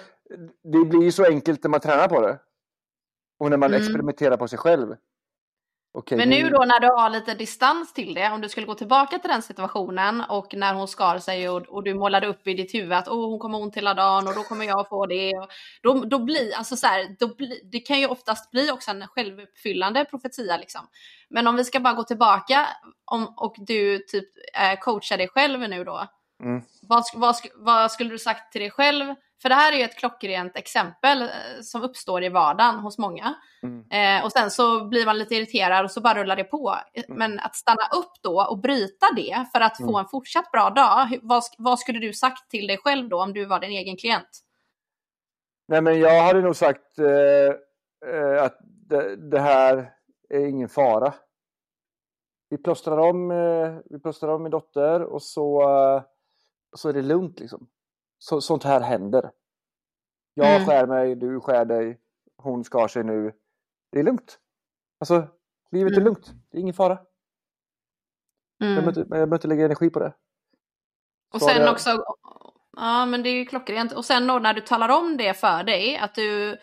det 0.64 0.86
blir 0.86 1.04
ju 1.04 1.12
så 1.12 1.26
enkelt 1.26 1.64
när 1.64 1.70
man 1.70 1.80
tränar 1.80 2.08
på 2.08 2.22
det. 2.22 2.40
Och 3.40 3.50
när 3.50 3.58
man 3.58 3.70
mm. 3.70 3.82
experimenterar 3.82 4.38
på 4.38 4.48
sig 4.48 4.60
själv. 4.60 4.96
Okay, 5.94 6.18
men 6.18 6.30
nu 6.30 6.50
då 6.50 6.58
när 6.58 6.80
du 6.80 6.88
har 6.88 7.10
lite 7.10 7.34
distans 7.34 7.94
till 7.94 8.14
det, 8.14 8.32
om 8.32 8.42
du 8.42 8.50
skulle 8.50 8.68
gå 8.68 8.76
tillbaka 8.76 9.20
till 9.20 9.30
den 9.30 9.42
situationen 9.42 10.22
och 10.30 10.54
när 10.54 10.74
hon 10.74 10.88
skar 10.88 11.20
sig 11.20 11.50
och, 11.50 11.62
och 11.62 11.84
du 11.84 11.94
målade 11.94 12.28
upp 12.28 12.48
i 12.48 12.54
ditt 12.54 12.74
huvud 12.74 12.94
att 12.94 13.08
oh, 13.08 13.30
hon 13.30 13.40
kommer 13.40 13.62
ont 13.62 13.78
hela 13.78 13.94
dagen 13.94 14.28
och 14.28 14.36
då 14.36 14.44
kommer 14.44 14.66
jag 14.66 14.90
få 14.90 15.06
det. 15.06 15.34
Och 15.38 15.50
då, 15.84 15.94
då 15.94 16.20
blir, 16.20 16.56
alltså 16.58 16.76
så 16.76 16.88
här, 16.88 17.16
då 17.20 17.36
bli, 17.36 17.70
det 17.72 17.80
kan 17.80 18.00
ju 18.00 18.08
oftast 18.08 18.52
bli 18.52 18.72
också 18.72 18.92
en 18.92 19.08
självuppfyllande 19.08 20.06
profetia 20.06 20.58
liksom. 20.58 20.82
Men 21.30 21.48
om 21.48 21.56
vi 21.56 21.64
ska 21.64 21.80
bara 21.80 21.94
gå 21.94 22.04
tillbaka 22.04 22.68
om, 23.06 23.34
och 23.38 23.56
du 23.58 24.00
typ 24.00 24.30
eh, 24.54 24.80
coachar 24.80 25.18
dig 25.18 25.28
själv 25.28 25.60
nu 25.60 25.84
då. 25.84 26.08
Mm. 26.44 26.62
Vad, 26.82 27.04
vad, 27.16 27.36
vad 27.56 27.92
skulle 27.92 28.10
du 28.10 28.20
sagt 28.20 28.52
till 28.52 28.62
dig 28.62 28.72
själv 28.72 29.16
för 29.42 29.50
det 29.50 29.56
här 29.56 29.74
är 29.74 29.78
ju 29.78 29.84
ett 29.84 29.98
klockrent 29.98 30.58
exempel 30.58 31.22
eh, 31.22 31.28
som 31.62 31.82
uppstår 31.82 32.24
i 32.24 32.30
vardagen 32.30 32.76
hos 32.76 32.98
många. 32.98 33.36
Mm. 33.64 33.86
Eh, 33.92 34.26
och 34.26 34.32
sen 34.32 34.52
så 34.52 34.88
blir 34.88 35.06
man 35.06 35.18
lite 35.18 35.36
irriterad 35.36 35.86
och 35.86 35.92
så 35.92 36.02
bara 36.02 36.20
rullar 36.20 36.36
det 36.36 36.44
på. 36.44 36.76
Mm. 36.94 37.20
Men 37.20 37.40
att 37.40 37.56
stanna 37.56 37.88
upp 37.96 38.12
då 38.22 38.48
och 38.50 38.58
bryta 38.58 39.06
det 39.16 39.46
för 39.54 39.62
att 39.62 39.80
mm. 39.80 39.92
få 39.92 40.00
en 40.00 40.08
fortsatt 40.08 40.52
bra 40.52 40.70
dag. 40.70 41.20
Vad, 41.22 41.44
vad 41.58 41.80
skulle 41.80 42.00
du 42.00 42.14
sagt 42.14 42.50
till 42.50 42.68
dig 42.68 42.78
själv 42.78 43.10
då 43.10 43.24
om 43.24 43.34
du 43.34 43.46
var 43.46 43.60
din 43.60 43.72
egen 43.72 43.98
klient? 43.98 44.44
Nej 45.68 45.82
men 45.82 46.00
jag 46.00 46.24
hade 46.24 46.42
nog 46.42 46.56
sagt 46.56 47.00
eh, 47.00 48.14
eh, 48.14 48.44
att 48.44 48.58
det, 48.62 49.16
det, 49.16 49.40
här 49.40 49.94
är 50.30 50.46
ingen 50.46 50.70
fara. 50.70 51.14
Vi 52.50 52.58
plåstrar 52.58 52.98
om, 52.98 53.32
eh, 53.32 53.78
vi 53.86 54.00
plåstrar 54.00 54.30
om 54.30 54.44
min 54.44 54.52
dotter 54.52 55.02
och 55.02 55.22
så, 55.22 55.62
eh, 55.62 56.04
så 56.76 56.90
är 56.90 56.94
det 56.94 57.02
lugnt 57.02 57.40
liksom 57.40 57.68
så, 58.20 58.42
sånt 58.42 58.64
här 58.64 58.82
händer. 58.82 59.32
Jag 60.34 60.56
mm. 60.56 60.68
skär 60.68 60.88
mig, 60.88 61.16
du 61.16 61.40
skär 61.40 61.66
dig, 61.66 62.00
hon 62.38 62.64
skar 62.64 62.88
sig 62.88 63.04
nu. 63.04 63.34
Det 63.92 64.00
är 64.00 64.04
lugnt. 64.04 64.40
Alltså, 65.00 65.28
livet 65.72 65.92
mm. 65.92 66.02
är 66.02 66.06
lugnt. 66.06 66.34
Det 66.52 66.58
är 66.58 66.62
ingen 66.62 66.74
fara. 66.74 67.00
Mm. 68.62 68.74
Jag, 68.74 68.94
behöver 69.10 69.36
inte, 69.36 69.48
lägga 69.48 69.66
energi 69.66 69.90
på 69.90 70.00
det. 70.00 70.14
Och 71.34 71.42
sen 71.42 71.62
jag... 71.62 71.72
också, 71.72 72.04
ja 72.76 73.06
men 73.06 73.24
det 73.24 73.30
är 73.30 73.34
ju 73.34 73.46
klockrent. 73.46 73.94
Och 73.94 74.06
sen 74.06 74.28
då 74.28 74.40
när 74.40 74.54
du 74.54 74.62
talar 74.62 74.90
om 74.90 75.18
det 75.18 75.34
för 75.34 75.64
dig, 75.64 75.98
att 75.98 76.16
du 76.16 76.58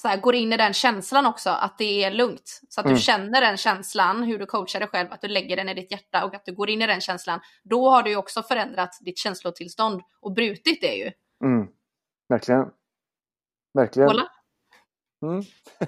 så 0.00 0.08
här, 0.08 0.20
går 0.20 0.34
in 0.34 0.52
i 0.52 0.56
den 0.56 0.72
känslan 0.72 1.26
också, 1.26 1.50
att 1.50 1.78
det 1.78 2.04
är 2.04 2.10
lugnt. 2.10 2.60
Så 2.68 2.80
att 2.80 2.86
mm. 2.86 2.96
du 2.96 3.02
känner 3.02 3.40
den 3.40 3.56
känslan, 3.56 4.22
hur 4.22 4.38
du 4.38 4.46
coachar 4.46 4.80
dig 4.80 4.88
själv, 4.88 5.12
att 5.12 5.20
du 5.20 5.28
lägger 5.28 5.56
den 5.56 5.68
i 5.68 5.74
ditt 5.74 5.90
hjärta 5.90 6.24
och 6.24 6.34
att 6.34 6.44
du 6.44 6.54
går 6.54 6.70
in 6.70 6.82
i 6.82 6.86
den 6.86 7.00
känslan. 7.00 7.40
Då 7.62 7.90
har 7.90 8.02
du 8.02 8.10
ju 8.10 8.16
också 8.16 8.42
förändrat 8.42 8.98
ditt 9.00 9.18
känslotillstånd 9.18 10.02
och 10.20 10.32
brutit 10.32 10.80
det 10.80 10.94
ju. 10.94 11.12
Mm. 11.44 11.68
Verkligen. 12.28 12.70
Verkligen. 13.74 14.06
Voila. 14.06 14.28
Mm. 15.22 15.42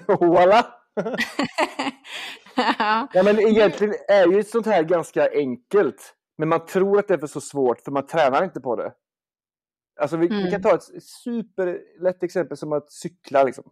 Voila. 0.19 0.73
ja, 3.13 3.23
men 3.23 3.39
egentligen 3.39 3.93
är 4.07 4.27
ju 4.27 4.43
sånt 4.43 4.65
här 4.65 4.83
ganska 4.83 5.29
enkelt. 5.31 6.13
Men 6.37 6.49
man 6.49 6.65
tror 6.65 6.99
att 6.99 7.07
det 7.07 7.23
är 7.23 7.27
så 7.27 7.41
svårt 7.41 7.81
för 7.81 7.91
man 7.91 8.07
tränar 8.07 8.43
inte 8.43 8.59
på 8.59 8.75
det. 8.75 8.93
Alltså 9.99 10.17
vi, 10.17 10.27
mm. 10.27 10.43
vi 10.43 10.51
kan 10.51 10.61
ta 10.61 10.75
ett 10.75 11.03
superlätt 11.03 12.23
exempel 12.23 12.57
som 12.57 12.73
att 12.73 12.91
cykla. 12.91 13.43
Liksom. 13.43 13.63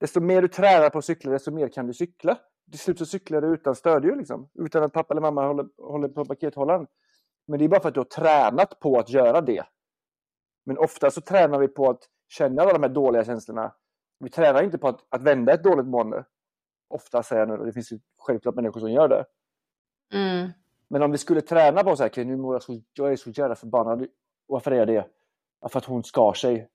Desto 0.00 0.20
mer 0.20 0.42
du 0.42 0.48
tränar 0.48 0.90
på 0.90 0.98
att 0.98 1.04
cykla, 1.04 1.32
desto 1.32 1.50
mer 1.50 1.68
kan 1.68 1.86
du 1.86 1.94
cykla. 1.94 2.38
Till 2.70 2.78
slut 2.78 2.98
så 2.98 3.06
cyklar 3.06 3.40
du 3.40 3.54
utan 3.54 3.74
stödhjul, 3.74 4.18
liksom. 4.18 4.48
utan 4.54 4.82
att 4.82 4.92
pappa 4.92 5.14
eller 5.14 5.20
mamma 5.20 5.46
håller, 5.46 5.66
håller 5.78 6.08
på 6.08 6.24
pakethållaren. 6.24 6.86
Men 7.46 7.58
det 7.58 7.64
är 7.64 7.68
bara 7.68 7.80
för 7.80 7.88
att 7.88 7.94
du 7.94 8.00
har 8.00 8.04
tränat 8.04 8.80
på 8.80 8.98
att 8.98 9.10
göra 9.10 9.40
det. 9.40 9.64
Men 10.66 10.78
ofta 10.78 11.10
så 11.10 11.20
tränar 11.20 11.58
vi 11.58 11.68
på 11.68 11.90
att 11.90 12.02
känna 12.28 12.62
alla 12.62 12.72
de 12.72 12.82
här 12.82 12.90
dåliga 12.90 13.24
känslorna. 13.24 13.74
Vi 14.18 14.30
tränar 14.30 14.62
inte 14.62 14.78
på 14.78 14.88
att, 14.88 15.00
att 15.08 15.22
vända 15.22 15.52
ett 15.52 15.64
dåligt 15.64 15.86
mående. 15.86 16.24
Ofta 16.88 17.22
säger 17.22 17.42
jag 17.42 17.48
nu, 17.48 17.58
och 17.58 17.66
det 17.66 17.72
finns 17.72 17.92
ju 17.92 17.98
självklart 18.18 18.54
människor 18.54 18.80
som 18.80 18.92
gör 18.92 19.08
det. 19.08 19.24
Mm. 20.12 20.50
Men 20.88 21.02
om 21.02 21.10
vi 21.10 21.18
skulle 21.18 21.40
träna 21.40 21.84
på 21.84 21.96
så 21.96 22.02
här, 22.02 22.10
okay, 22.10 22.24
nu 22.24 22.36
mår 22.36 22.54
jag 22.54 22.62
så, 22.62 22.80
jag 22.92 23.12
är 23.12 23.16
så 23.16 23.30
jävla 23.30 23.54
förbannad. 23.54 24.06
Varför 24.46 24.70
är 24.70 24.76
jag 24.76 24.88
det? 24.88 25.06
För 25.68 25.78
att 25.78 25.84
hon 25.84 26.04
skar 26.04 26.32
sig. 26.32 26.68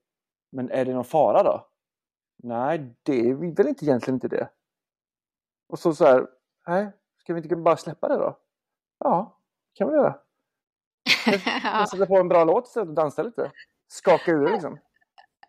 Men 0.51 0.71
är 0.71 0.85
det 0.85 0.93
någon 0.93 1.05
fara 1.05 1.43
då? 1.43 1.67
Nej, 2.43 2.95
det 3.03 3.29
är 3.29 3.33
väl 3.33 3.67
inte 3.67 3.85
egentligen 3.85 4.15
inte 4.15 4.27
det. 4.27 4.49
Och 5.67 5.79
så 5.79 5.95
så 5.95 6.05
här, 6.05 6.27
nej, 6.67 6.91
ska 7.17 7.33
vi 7.33 7.41
inte 7.41 7.55
bara 7.55 7.77
släppa 7.77 8.07
det 8.07 8.15
då? 8.15 8.39
Ja, 8.99 9.39
kan 9.73 9.87
vi 9.87 9.95
göra. 9.95 10.19
Jag 11.63 11.89
sätter 11.89 12.05
på 12.05 12.17
en 12.17 12.27
bra 12.27 12.43
låt 12.43 12.67
istället 12.67 12.89
och 12.89 12.95
dansa 12.95 13.23
lite. 13.23 13.51
Skaka 13.87 14.31
ur 14.31 14.51
liksom. 14.51 14.79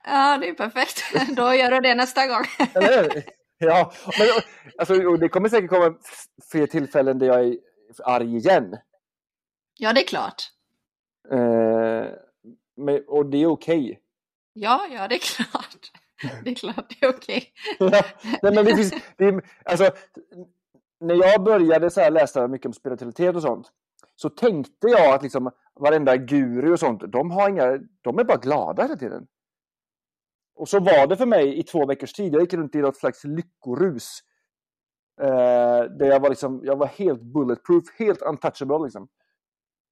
Ja, 0.04 0.38
det 0.38 0.48
är 0.48 0.54
perfekt. 0.54 1.02
Då 1.36 1.54
gör 1.54 1.70
du 1.70 1.80
det 1.80 1.94
nästa 1.94 2.26
gång. 2.26 2.44
Eller 2.74 3.24
Ja, 3.58 3.92
men 4.18 4.28
alltså, 4.78 5.16
det 5.16 5.28
kommer 5.28 5.48
säkert 5.48 5.70
komma 5.70 5.98
fler 6.50 6.66
tillfällen 6.66 7.18
där 7.18 7.26
jag 7.26 7.44
är 7.44 7.56
arg 8.04 8.36
igen. 8.36 8.76
Ja, 9.78 9.92
det 9.92 10.02
är 10.02 10.06
klart. 10.06 10.42
Eh, 11.30 12.06
men, 12.76 13.04
och 13.08 13.26
det 13.26 13.38
är 13.38 13.46
okej. 13.46 13.78
Okay. 13.78 13.96
Ja, 14.52 14.86
ja, 14.90 15.08
det 15.08 15.14
är 15.14 15.18
klart. 15.36 15.92
Det 16.44 16.50
är 16.50 16.54
klart 16.54 16.96
det 17.00 17.06
är 17.06 17.10
okej. 17.10 17.44
Okay. 17.80 18.02
Nej, 18.42 18.54
men 18.54 18.64
det 18.64 18.76
finns, 18.76 18.94
det 19.16 19.40
alltså, 19.64 19.90
när 21.00 21.14
jag 21.14 21.44
började 21.44 21.90
så 21.90 22.00
här 22.00 22.10
läsa 22.10 22.48
mycket 22.48 22.66
om 22.66 22.72
spiritualitet 22.72 23.36
och 23.36 23.42
sånt 23.42 23.72
så 24.16 24.30
tänkte 24.30 24.86
jag 24.86 25.14
att 25.14 25.22
liksom 25.22 25.50
varenda 25.80 26.16
guru 26.16 26.72
och 26.72 26.80
sånt, 26.80 27.12
de, 27.12 27.30
har 27.30 27.48
inga, 27.48 27.78
de 28.00 28.18
är 28.18 28.24
bara 28.24 28.38
glada 28.38 28.82
hela 28.82 28.96
tiden. 28.96 29.26
Och 30.54 30.68
så 30.68 30.80
var 30.80 31.06
det 31.06 31.16
för 31.16 31.26
mig 31.26 31.58
i 31.58 31.62
två 31.62 31.86
veckors 31.86 32.12
tid. 32.12 32.34
Jag 32.34 32.40
gick 32.40 32.54
runt 32.54 32.74
i 32.74 32.78
något 32.78 32.96
slags 32.96 33.24
lyckorus. 33.24 34.20
Eh, 35.20 35.82
där 35.98 36.06
jag 36.06 36.20
var, 36.20 36.28
liksom, 36.28 36.60
jag 36.64 36.76
var 36.76 36.86
helt 36.86 37.22
bulletproof, 37.22 37.84
helt 37.98 38.22
untouchable. 38.22 38.84
Liksom. 38.84 39.08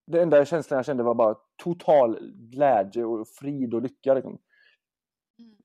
Den 0.07 0.23
enda 0.23 0.45
känslan 0.45 0.77
jag 0.77 0.87
kände 0.87 1.03
var 1.03 1.15
bara 1.15 1.35
total 1.63 2.19
glädje 2.33 3.05
och 3.05 3.29
frid 3.29 3.75
och 3.75 3.83
lycka. 3.83 4.15
Liksom. 4.15 4.39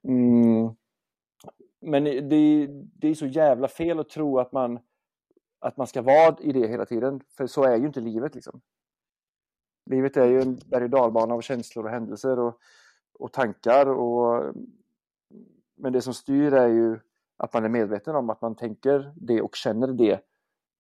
Mm. 0.04 0.76
Men 1.82 2.04
det, 2.04 2.68
det 2.72 3.08
är 3.08 3.16
så 3.16 3.26
jävla 3.26 3.68
fel 3.68 4.00
att 4.00 4.10
tro 4.10 4.40
att 4.40 4.52
man, 4.52 4.80
att 5.60 5.78
man 5.78 5.88
ska 5.88 6.02
vara 6.02 6.38
i 6.40 6.52
det 6.52 6.68
hela 6.68 6.86
tiden. 6.86 7.22
För 7.38 7.48
så 7.48 7.64
är 7.64 7.76
ju 7.76 7.86
inte 7.86 8.00
livet. 8.00 8.36
Liksom. 8.36 8.62
Livet 9.86 10.18
är 10.18 10.26
ju 10.26 10.42
en 10.42 10.60
berg 10.66 10.84
och 10.84 10.90
dalbana 10.90 11.34
av 11.34 11.42
känslor 11.42 11.86
och 11.86 11.92
händelser 11.92 12.40
och, 12.40 12.60
och 13.14 13.34
tankar. 13.34 13.86
Och, 13.86 14.56
men 15.76 15.94
det 15.94 16.02
som 16.02 16.14
styr 16.14 16.54
är 16.54 16.68
ju 16.68 17.00
att 17.38 17.54
man 17.54 17.66
är 17.66 17.70
medveten 17.70 18.16
om 18.16 18.30
att 18.30 18.42
man 18.42 18.56
tänker 18.56 19.14
det 19.16 19.42
och 19.42 19.56
känner 19.56 19.88
det 19.88 20.20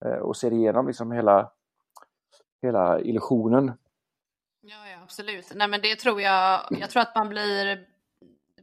eh, 0.06 0.18
och 0.18 0.38
ser 0.38 0.54
igenom 0.54 0.88
liksom 0.88 1.12
hela, 1.12 1.52
hela 2.62 3.02
illusionen. 3.02 3.72
Ja, 4.62 4.88
ja, 4.88 5.00
absolut. 5.04 5.52
Nej, 5.56 5.68
men 5.68 5.82
det 5.82 5.96
tror 5.96 6.22
jag. 6.22 6.62
Jag 6.70 6.90
tror 6.90 7.02
att 7.02 7.16
man 7.16 7.30
blir 7.30 7.86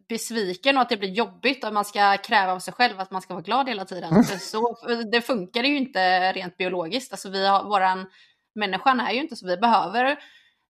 besviken 0.09 0.77
och 0.77 0.83
att 0.83 0.89
det 0.89 0.97
blir 0.97 1.11
jobbigt 1.11 1.65
och 1.65 1.73
man 1.73 1.85
ska 1.85 2.17
kräva 2.17 2.53
av 2.53 2.59
sig 2.59 2.75
själv 2.75 3.01
att 3.01 3.11
man 3.11 3.23
ska 3.23 3.35
vara 3.35 3.43
glad 3.43 3.69
hela 3.69 3.85
tiden. 3.85 4.13
Mm. 4.13 4.25
Så, 4.25 4.77
det 5.13 5.21
funkar 5.21 5.63
ju 5.63 5.77
inte 5.77 6.33
rent 6.33 6.57
biologiskt. 6.57 7.13
Alltså 7.13 7.31
vi 7.31 7.47
har, 7.47 7.65
våran, 7.65 8.07
människan 8.55 9.01
är 9.01 9.13
ju 9.13 9.21
inte 9.21 9.37
så. 9.37 9.47
Vi 9.47 9.57
behöver 9.57 10.19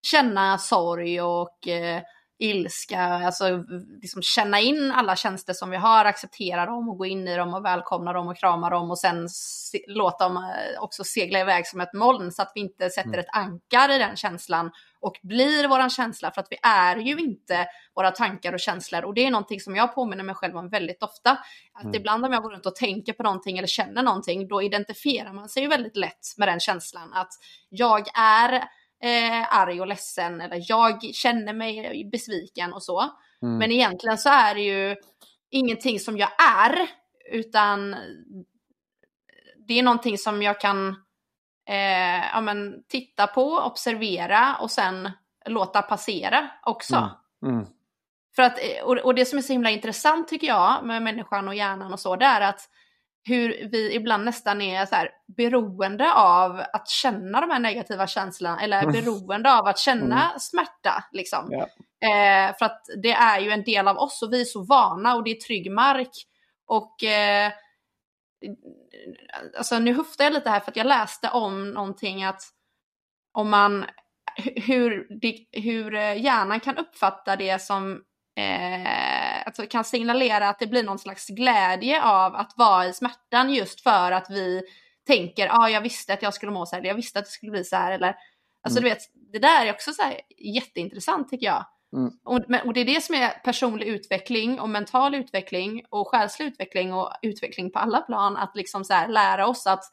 känna 0.03 0.59
sorg 0.59 1.20
och 1.20 1.68
eh, 1.68 2.03
ilska, 2.39 3.01
alltså 3.03 3.64
liksom 4.03 4.22
känna 4.22 4.61
in 4.61 4.93
alla 4.93 5.16
tjänster 5.16 5.53
som 5.53 5.70
vi 5.70 5.76
har, 5.76 6.05
acceptera 6.05 6.66
dem 6.66 6.89
och 6.89 6.99
gå 6.99 7.07
in 7.07 7.28
i 7.28 7.37
dem 7.37 7.55
och 7.55 7.64
välkomna 7.64 8.12
dem 8.12 8.28
och 8.28 8.37
krama 8.37 8.70
dem 8.70 8.91
och 8.91 8.99
sen 8.99 9.28
se, 9.28 9.84
låta 9.89 10.24
dem 10.24 10.37
eh, 10.37 10.82
också 10.82 11.05
segla 11.05 11.41
iväg 11.41 11.66
som 11.66 11.80
ett 11.80 11.93
moln 11.93 12.32
så 12.32 12.43
att 12.43 12.53
vi 12.55 12.61
inte 12.61 12.91
sätter 12.91 13.09
mm. 13.09 13.20
ett 13.20 13.37
ankar 13.37 13.91
i 13.91 13.99
den 13.99 14.16
känslan 14.16 14.70
och 15.07 15.19
blir 15.23 15.69
våran 15.69 15.91
känsla 15.91 16.31
för 16.31 16.41
att 16.41 16.47
vi 16.51 16.57
är 16.63 16.97
ju 16.97 17.17
inte 17.17 17.67
våra 17.95 18.11
tankar 18.11 18.53
och 18.53 18.61
känslor 18.61 19.05
och 19.05 19.15
det 19.15 19.27
är 19.27 19.31
någonting 19.31 19.61
som 19.61 19.77
jag 19.77 19.95
påminner 19.95 20.25
mig 20.25 20.35
själv 20.35 20.57
om 20.57 20.69
väldigt 20.69 21.03
ofta. 21.03 21.31
Att 21.73 21.85
mm. 21.85 21.95
ibland 21.95 22.25
om 22.25 22.33
jag 22.33 22.43
går 22.43 22.51
runt 22.51 22.67
och 22.67 22.75
tänker 22.75 23.13
på 23.13 23.23
någonting 23.23 23.59
eller 23.59 23.69
känner 23.69 24.03
någonting 24.03 24.49
då 24.49 24.63
identifierar 24.63 25.33
man 25.33 25.49
sig 25.49 25.63
ju 25.63 25.69
väldigt 25.69 25.97
lätt 25.97 26.35
med 26.39 26.49
den 26.49 26.61
känslan 26.61 27.13
att 27.13 27.29
jag 27.69 28.07
är 28.19 28.53
eh, 29.03 29.59
arg 29.59 29.81
och 29.81 29.87
ledsen 29.87 30.41
eller 30.41 30.65
jag 30.69 31.03
känner 31.15 31.53
mig 31.53 32.09
besviken 32.13 32.73
och 32.73 32.83
så. 32.83 33.01
Mm. 33.43 33.59
Men 33.59 33.73
egentligen 33.73 34.19
så 34.19 34.29
är 34.29 34.55
det 34.55 34.63
ju 34.63 34.97
ingenting 35.51 36.01
som 36.01 36.19
jag 36.19 36.31
är 36.63 36.89
utan 37.33 37.97
det 39.69 39.79
är 39.79 39.83
någonting 39.83 40.19
som 40.19 40.43
jag 40.43 40.61
kan 40.61 41.06
eh, 41.69 42.27
ja, 42.33 42.41
men, 42.41 42.83
titta 42.89 43.27
på, 43.27 43.59
observera 43.59 44.57
och 44.61 44.71
sen 44.71 45.11
låta 45.47 45.83
passera 45.83 46.49
också. 46.62 47.11
Mm. 47.43 47.55
Mm. 47.55 47.67
För 48.37 48.43
att, 48.43 48.59
och, 48.85 48.97
och, 48.97 49.14
det 49.14 49.25
som 49.25 49.39
är 49.39 49.43
så 49.43 49.53
himla 49.53 49.71
intressant 49.71 50.29
tycker 50.29 50.47
jag 50.47 50.85
med 50.85 51.03
människan 51.03 51.49
och 51.49 51.55
hjärnan 51.55 51.93
och 51.93 52.01
så, 52.01 52.17
det 52.17 52.25
är 52.25 52.41
att 52.41 52.69
hur 53.29 53.69
vi 53.73 53.95
ibland 53.95 54.25
nästan 54.25 54.62
är 54.62 54.87
så 54.87 54.95
här, 54.95 55.11
beroende 55.37 56.12
av 56.12 56.62
att 56.73 56.89
känna 56.89 57.41
de 57.41 57.51
här 57.51 57.59
negativa 57.59 58.07
känslorna 58.07 58.61
eller 58.61 58.83
mm. 58.83 58.93
beroende 58.93 59.55
av 59.55 59.67
att 59.67 59.79
känna 59.79 60.25
mm. 60.25 60.39
smärta. 60.39 61.05
Liksom. 61.12 61.49
Ja. 61.51 61.67
Eh, 62.09 62.57
för 62.59 62.67
att 62.67 62.83
det 63.03 63.12
är 63.12 63.41
ju 63.41 63.51
en 63.51 63.64
del 63.64 63.89
av 63.89 63.99
oss 63.99 64.23
och 64.23 64.33
vi 64.33 64.41
är 64.41 64.45
så 64.45 64.62
vana 64.62 65.14
och 65.14 65.25
det 65.25 65.31
är 65.31 65.35
trygg 65.35 65.73
mark. 65.73 66.11
Och 66.67 67.05
eh, 67.05 67.53
alltså 69.57 69.78
nu 69.78 69.93
höftar 69.95 70.24
jag 70.24 70.32
lite 70.32 70.51
här 70.51 70.61
för 70.61 70.70
att 70.70 70.76
jag 70.76 70.87
läste 70.87 71.30
om 71.30 71.70
någonting 71.70 72.24
att 72.24 72.43
om 73.32 73.51
man 73.51 73.84
hur, 74.37 75.07
hur 75.53 75.93
hjärnan 76.14 76.61
kan 76.61 76.76
uppfatta 76.76 77.37
det 77.37 77.62
som 77.62 78.03
eh, 78.37 79.47
alltså 79.47 79.66
kan 79.66 79.84
signalera 79.84 80.49
att 80.49 80.59
det 80.59 80.66
blir 80.66 80.82
någon 80.82 80.99
slags 80.99 81.26
glädje 81.28 82.03
av 82.03 82.34
att 82.34 82.53
vara 82.57 82.87
i 82.87 82.93
smärtan 82.93 83.55
just 83.55 83.80
för 83.80 84.12
att 84.12 84.30
vi 84.30 84.62
tänker, 85.07 85.47
ja 85.47 85.59
ah, 85.59 85.68
jag 85.68 85.80
visste 85.80 86.12
att 86.12 86.22
jag 86.22 86.34
skulle 86.34 86.53
må 86.53 86.66
så 86.66 86.76
här, 86.76 86.84
jag 86.84 86.95
visste 86.95 87.18
att 87.18 87.24
det 87.24 87.30
skulle 87.30 87.53
bli 87.53 87.64
så 87.64 87.76
här, 87.76 87.93
eller 87.93 88.16
alltså 88.62 88.78
mm. 88.78 88.82
du 88.82 88.95
vet, 88.95 89.03
det 89.32 89.39
där 89.39 89.66
är 89.66 89.70
också 89.72 89.93
så 89.93 90.03
jätteintressant 90.39 91.28
tycker 91.30 91.47
jag. 91.47 91.66
Mm. 91.97 92.12
Och, 92.24 92.36
och, 92.66 92.74
det 92.74 92.80
är 92.80 92.84
det 92.84 93.03
som 93.03 93.14
är 93.14 93.28
personlig 93.44 93.86
utveckling 93.86 94.61
och 94.61 94.68
mental 94.68 95.14
utveckling 95.14 95.82
och 95.90 96.09
själslig 96.09 96.47
utveckling 96.47 96.94
och 96.94 97.11
utveckling 97.22 97.70
på 97.70 97.78
alla 97.78 98.01
plan, 98.01 98.36
att 98.36 98.57
liksom 98.57 98.84
så 98.84 98.94
här, 98.94 99.09
lära 99.09 99.47
oss 99.47 99.66
att 99.66 99.84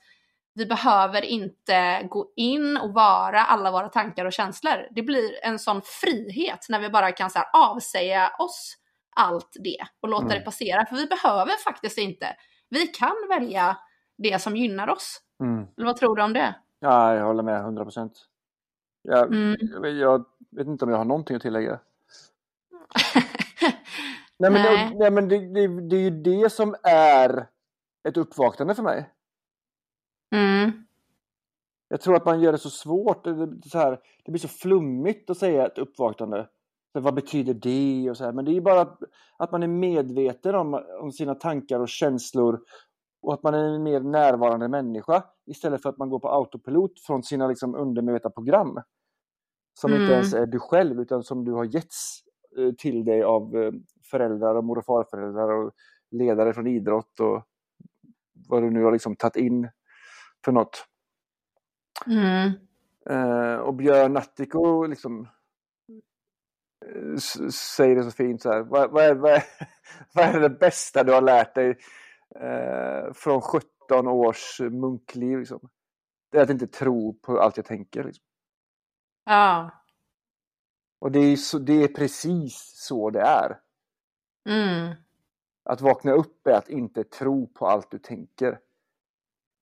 vi 0.56 0.66
behöver 0.66 1.22
inte 1.26 2.08
gå 2.10 2.34
in 2.36 2.78
och 2.78 2.94
vara 2.94 3.42
alla 3.42 3.72
våra 3.72 3.90
tankar 3.90 4.26
och 4.26 4.34
känslor. 4.34 4.88
Det 4.92 5.02
blir 5.02 5.46
en 5.46 5.60
sån 5.60 5.82
frihet 5.86 6.66
när 6.70 6.80
vi 6.80 6.90
bara 6.90 7.12
kan 7.12 7.30
så 7.30 7.40
här, 7.40 7.48
avsäga 7.54 8.32
oss 8.40 8.78
allt 9.16 9.52
det 9.64 9.78
och 10.02 10.10
låta 10.10 10.26
mm. 10.26 10.38
det 10.38 10.46
passera. 10.46 10.86
För 10.86 10.96
vi 10.96 11.06
behöver 11.06 11.64
faktiskt 11.64 11.98
inte. 11.98 12.28
Vi 12.70 12.88
kan 12.88 13.16
välja 13.30 13.78
det 14.18 14.42
som 14.42 14.56
gynnar 14.56 14.90
oss. 14.90 15.22
Mm. 15.44 15.68
Eller 15.78 15.86
vad 15.86 15.98
tror 15.98 16.16
du 16.16 16.24
om 16.24 16.34
det? 16.34 16.56
Ja, 16.80 17.16
jag 17.16 17.26
håller 17.26 17.44
med 17.44 17.60
100 17.60 17.84
procent. 17.84 18.26
Jag, 19.02 19.28
mm. 19.28 19.56
jag, 19.60 19.92
jag, 19.92 20.26
vet 20.52 20.68
inte 20.68 20.86
om 20.86 20.92
jag 20.92 20.98
har 20.98 21.06
någonting 21.06 21.36
att 21.36 21.42
tillägga. 21.42 21.80
nej, 24.38 24.52
men, 24.52 24.54
nej. 24.54 24.90
Det, 24.90 25.00
nej, 25.00 25.12
men 25.12 25.28
det, 25.28 25.38
det, 25.38 25.82
det 25.90 25.96
är 25.96 26.02
ju 26.02 26.10
det 26.10 26.50
som 26.50 26.76
är 26.84 27.48
ett 28.08 28.18
uppvaknande 28.18 28.76
för 28.76 28.84
mig. 28.84 29.10
Mm. 30.36 30.86
Jag 31.88 32.02
tror 32.02 32.16
att 32.16 32.26
man 32.26 32.42
gör 32.42 32.52
det 32.52 32.58
så 32.58 32.70
svårt. 32.70 33.24
Det, 33.24 33.70
så 33.70 33.78
här, 33.78 34.00
det 34.26 34.32
blir 34.32 34.42
så 34.42 34.48
flummigt 34.48 35.30
att 35.30 35.38
säga 35.38 35.68
ett 35.68 35.78
uppvaknande. 35.78 36.48
Så 36.94 37.00
vad 37.00 37.14
betyder 37.14 37.54
det? 37.54 38.10
Och 38.10 38.18
så 38.18 38.24
här. 38.24 38.32
Men 38.32 38.46
det 38.46 38.52
är 38.52 38.54
ju 38.54 38.62
bara 38.62 38.82
att, 38.82 39.00
att 39.38 39.52
man 39.52 39.64
är 39.64 39.68
medveten 39.68 40.56
om, 40.56 40.84
om 41.02 41.12
sina 41.12 41.36
tankar 41.36 41.80
och 41.80 41.90
känslor 41.90 42.60
och 43.22 43.34
att 43.34 43.44
man 43.44 43.54
är 43.54 43.64
en 43.64 43.84
mer 43.84 44.00
närvarande 44.00 44.68
människa 44.68 45.24
istället 45.46 45.82
för 45.82 45.90
att 45.90 45.98
man 45.98 46.10
går 46.10 46.20
på 46.20 46.30
autopilot 46.30 47.00
från 47.00 47.24
sina 47.24 47.48
liksom, 47.48 47.76
undermedvetna 47.76 48.30
program. 48.30 48.82
Som 49.80 49.92
mm. 49.92 50.02
inte 50.02 50.14
ens 50.14 50.34
är 50.34 50.46
du 50.46 50.60
själv 50.60 51.02
utan 51.02 51.24
som 51.24 51.46
du 51.46 51.52
har 51.52 51.66
getts 51.66 52.24
till 52.78 53.06
dig 53.06 53.24
av 53.24 53.58
eh, 53.58 53.72
föräldrar 54.04 54.56
och 54.56 54.64
mor 54.64 54.78
och 54.78 54.86
farföräldrar 54.86 55.52
och 55.52 55.72
ledare 56.12 56.54
från 56.54 56.68
idrott 56.68 57.20
och 57.20 57.48
vad 58.50 58.64
du 58.64 58.70
nu 58.70 58.84
har 58.84 58.92
liksom 58.92 59.16
tagit 59.16 59.36
in 59.36 59.70
för 60.46 60.52
något. 60.52 60.86
Mm. 62.08 62.52
Eh, 63.10 63.56
och 63.56 63.74
Björn 63.74 64.14
Nattiko 64.14 64.86
liksom 64.86 65.28
eh, 66.86 67.18
säger 67.50 67.96
det 67.96 68.04
så 68.04 68.12
fint 68.12 68.42
så 68.42 68.52
här. 68.52 68.62
Vad, 68.62 68.92
vad, 68.92 69.04
är, 69.04 69.16
vad, 69.16 69.32
är, 69.32 69.44
vad 70.14 70.26
är 70.26 70.40
det 70.40 70.50
bästa 70.50 71.04
du 71.04 71.12
har 71.14 71.22
lärt 71.22 71.56
dig 71.56 71.78
eh, 72.36 73.14
från 73.14 73.42
17 73.42 74.08
års 74.08 74.60
munkliv? 74.60 75.40
Liksom? 75.40 75.70
Det 76.32 76.38
är 76.38 76.42
att 76.42 76.50
inte 76.50 76.68
tro 76.68 77.20
på 77.20 77.40
allt 77.40 77.58
jag 77.58 77.66
tänker. 77.66 78.04
Liksom. 78.04 78.24
Ja. 79.26 79.72
Och 81.04 81.12
det 81.12 81.20
är, 81.20 81.36
så, 81.36 81.60
det 81.60 81.84
är 81.84 81.88
precis 81.88 82.72
så 82.76 83.10
det 83.10 83.22
är. 83.22 83.60
Mm. 84.50 84.96
Att 85.64 85.82
vakna 85.82 86.12
upp 86.12 86.48
är 86.48 86.54
att 86.54 86.70
inte 86.70 87.04
tro 87.04 87.48
på 87.48 87.68
allt 87.68 87.92
du 87.92 88.00
tänker. 88.00 88.60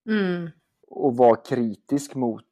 Mm 0.09 0.49
och 0.91 1.17
vara 1.17 1.35
kritisk 1.35 2.15
mot 2.15 2.45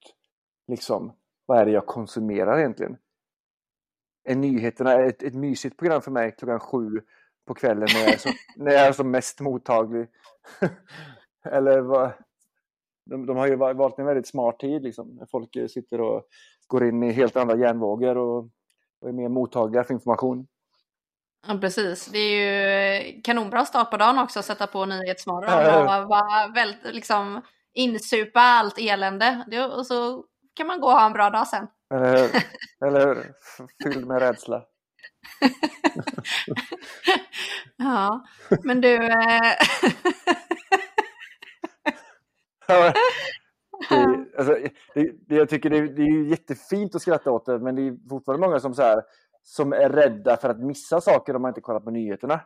liksom, 0.68 1.14
vad 1.46 1.60
är 1.60 1.66
det 1.66 1.72
jag 1.72 1.86
konsumerar 1.86 2.60
egentligen? 2.60 2.98
Är 4.24 4.36
nyheterna 4.36 4.94
ett, 4.94 5.24
ett 5.24 5.34
mysigt 5.34 5.78
program 5.78 6.02
för 6.02 6.12
mig 6.12 6.36
klockan 6.38 6.60
sju 6.60 7.02
på 7.46 7.54
kvällen 7.54 7.88
när 7.94 8.00
jag 8.00 8.14
är 8.14 8.18
som, 8.18 8.32
när 8.64 8.72
jag 8.72 8.88
är 8.88 8.92
som 8.92 9.12
mest 9.12 9.40
mottaglig? 9.40 10.08
Eller 11.46 11.82
vad? 11.82 12.12
De, 13.06 13.26
de, 13.26 13.38
har 13.38 13.48
ju 13.48 13.56
valt 13.56 14.00
en 14.00 14.06
väldigt 14.06 14.28
smart 14.28 14.60
tid 14.60 14.84
liksom, 14.84 15.26
folk 15.32 15.58
sitter 15.70 16.02
och 16.02 16.24
går 16.68 16.86
in 16.86 17.04
i 17.04 17.12
helt 17.12 17.38
andra 17.38 17.58
hjärnvågor 17.58 18.18
och, 18.18 18.50
och 19.02 19.10
är 19.10 19.14
mer 19.14 19.30
mottagliga 19.30 19.84
för 19.84 19.94
information. 19.94 20.48
Ja, 21.48 21.58
precis. 21.58 22.06
Det 22.06 22.20
är 22.20 23.02
ju 23.02 23.22
kanonbra 23.22 23.66
start 23.66 23.92
på 23.92 23.98
dagen 23.98 24.20
också 24.20 24.40
att 24.40 24.46
sätta 24.46 24.68
på 24.68 24.86
Nyhetsmorgon 24.86 25.82
och 25.82 26.10
vara 26.10 26.48
väldigt 26.48 26.96
liksom 26.96 27.42
insupa 27.74 28.40
allt 28.40 28.78
elände 28.78 29.46
och 29.78 29.86
så 29.86 30.26
kan 30.56 30.68
man 30.68 30.82
gå 30.82 30.88
och 30.88 30.94
ha 30.94 31.06
en 31.06 31.14
bra 31.14 31.30
dag 31.30 31.48
sen. 31.48 31.68
Eller 31.94 32.18
hur? 32.18 32.30
Eller 32.88 33.08
hur? 33.08 33.34
Fylld 33.84 34.08
med 34.08 34.20
rädsla. 34.20 34.64
ja, 37.78 38.26
men 38.64 38.82
du... 38.82 38.96
Eh, 38.96 39.54
det, 43.90 44.19
alltså, 44.40 44.70
det, 44.94 45.12
det, 45.28 45.36
jag 45.36 45.50
tycker 45.50 45.70
det, 45.70 45.88
det 45.88 46.02
är 46.02 46.24
jättefint 46.24 46.96
att 46.96 47.02
skratta 47.02 47.32
åt 47.32 47.46
det, 47.46 47.60
men 47.60 47.76
det 47.76 47.82
är 47.82 48.10
fortfarande 48.10 48.48
många 48.48 48.60
som, 48.60 48.74
så 48.74 48.82
här, 48.82 49.04
som 49.44 49.74
är 49.74 49.90
rädda 49.90 50.38
för 50.38 50.50
att 50.50 50.60
missa 50.60 51.02
saker 51.02 51.36
om 51.36 51.42
man 51.42 51.50
inte 51.50 51.62
kollar 51.62 51.80
på 51.80 51.92
nyheterna. 51.92 52.42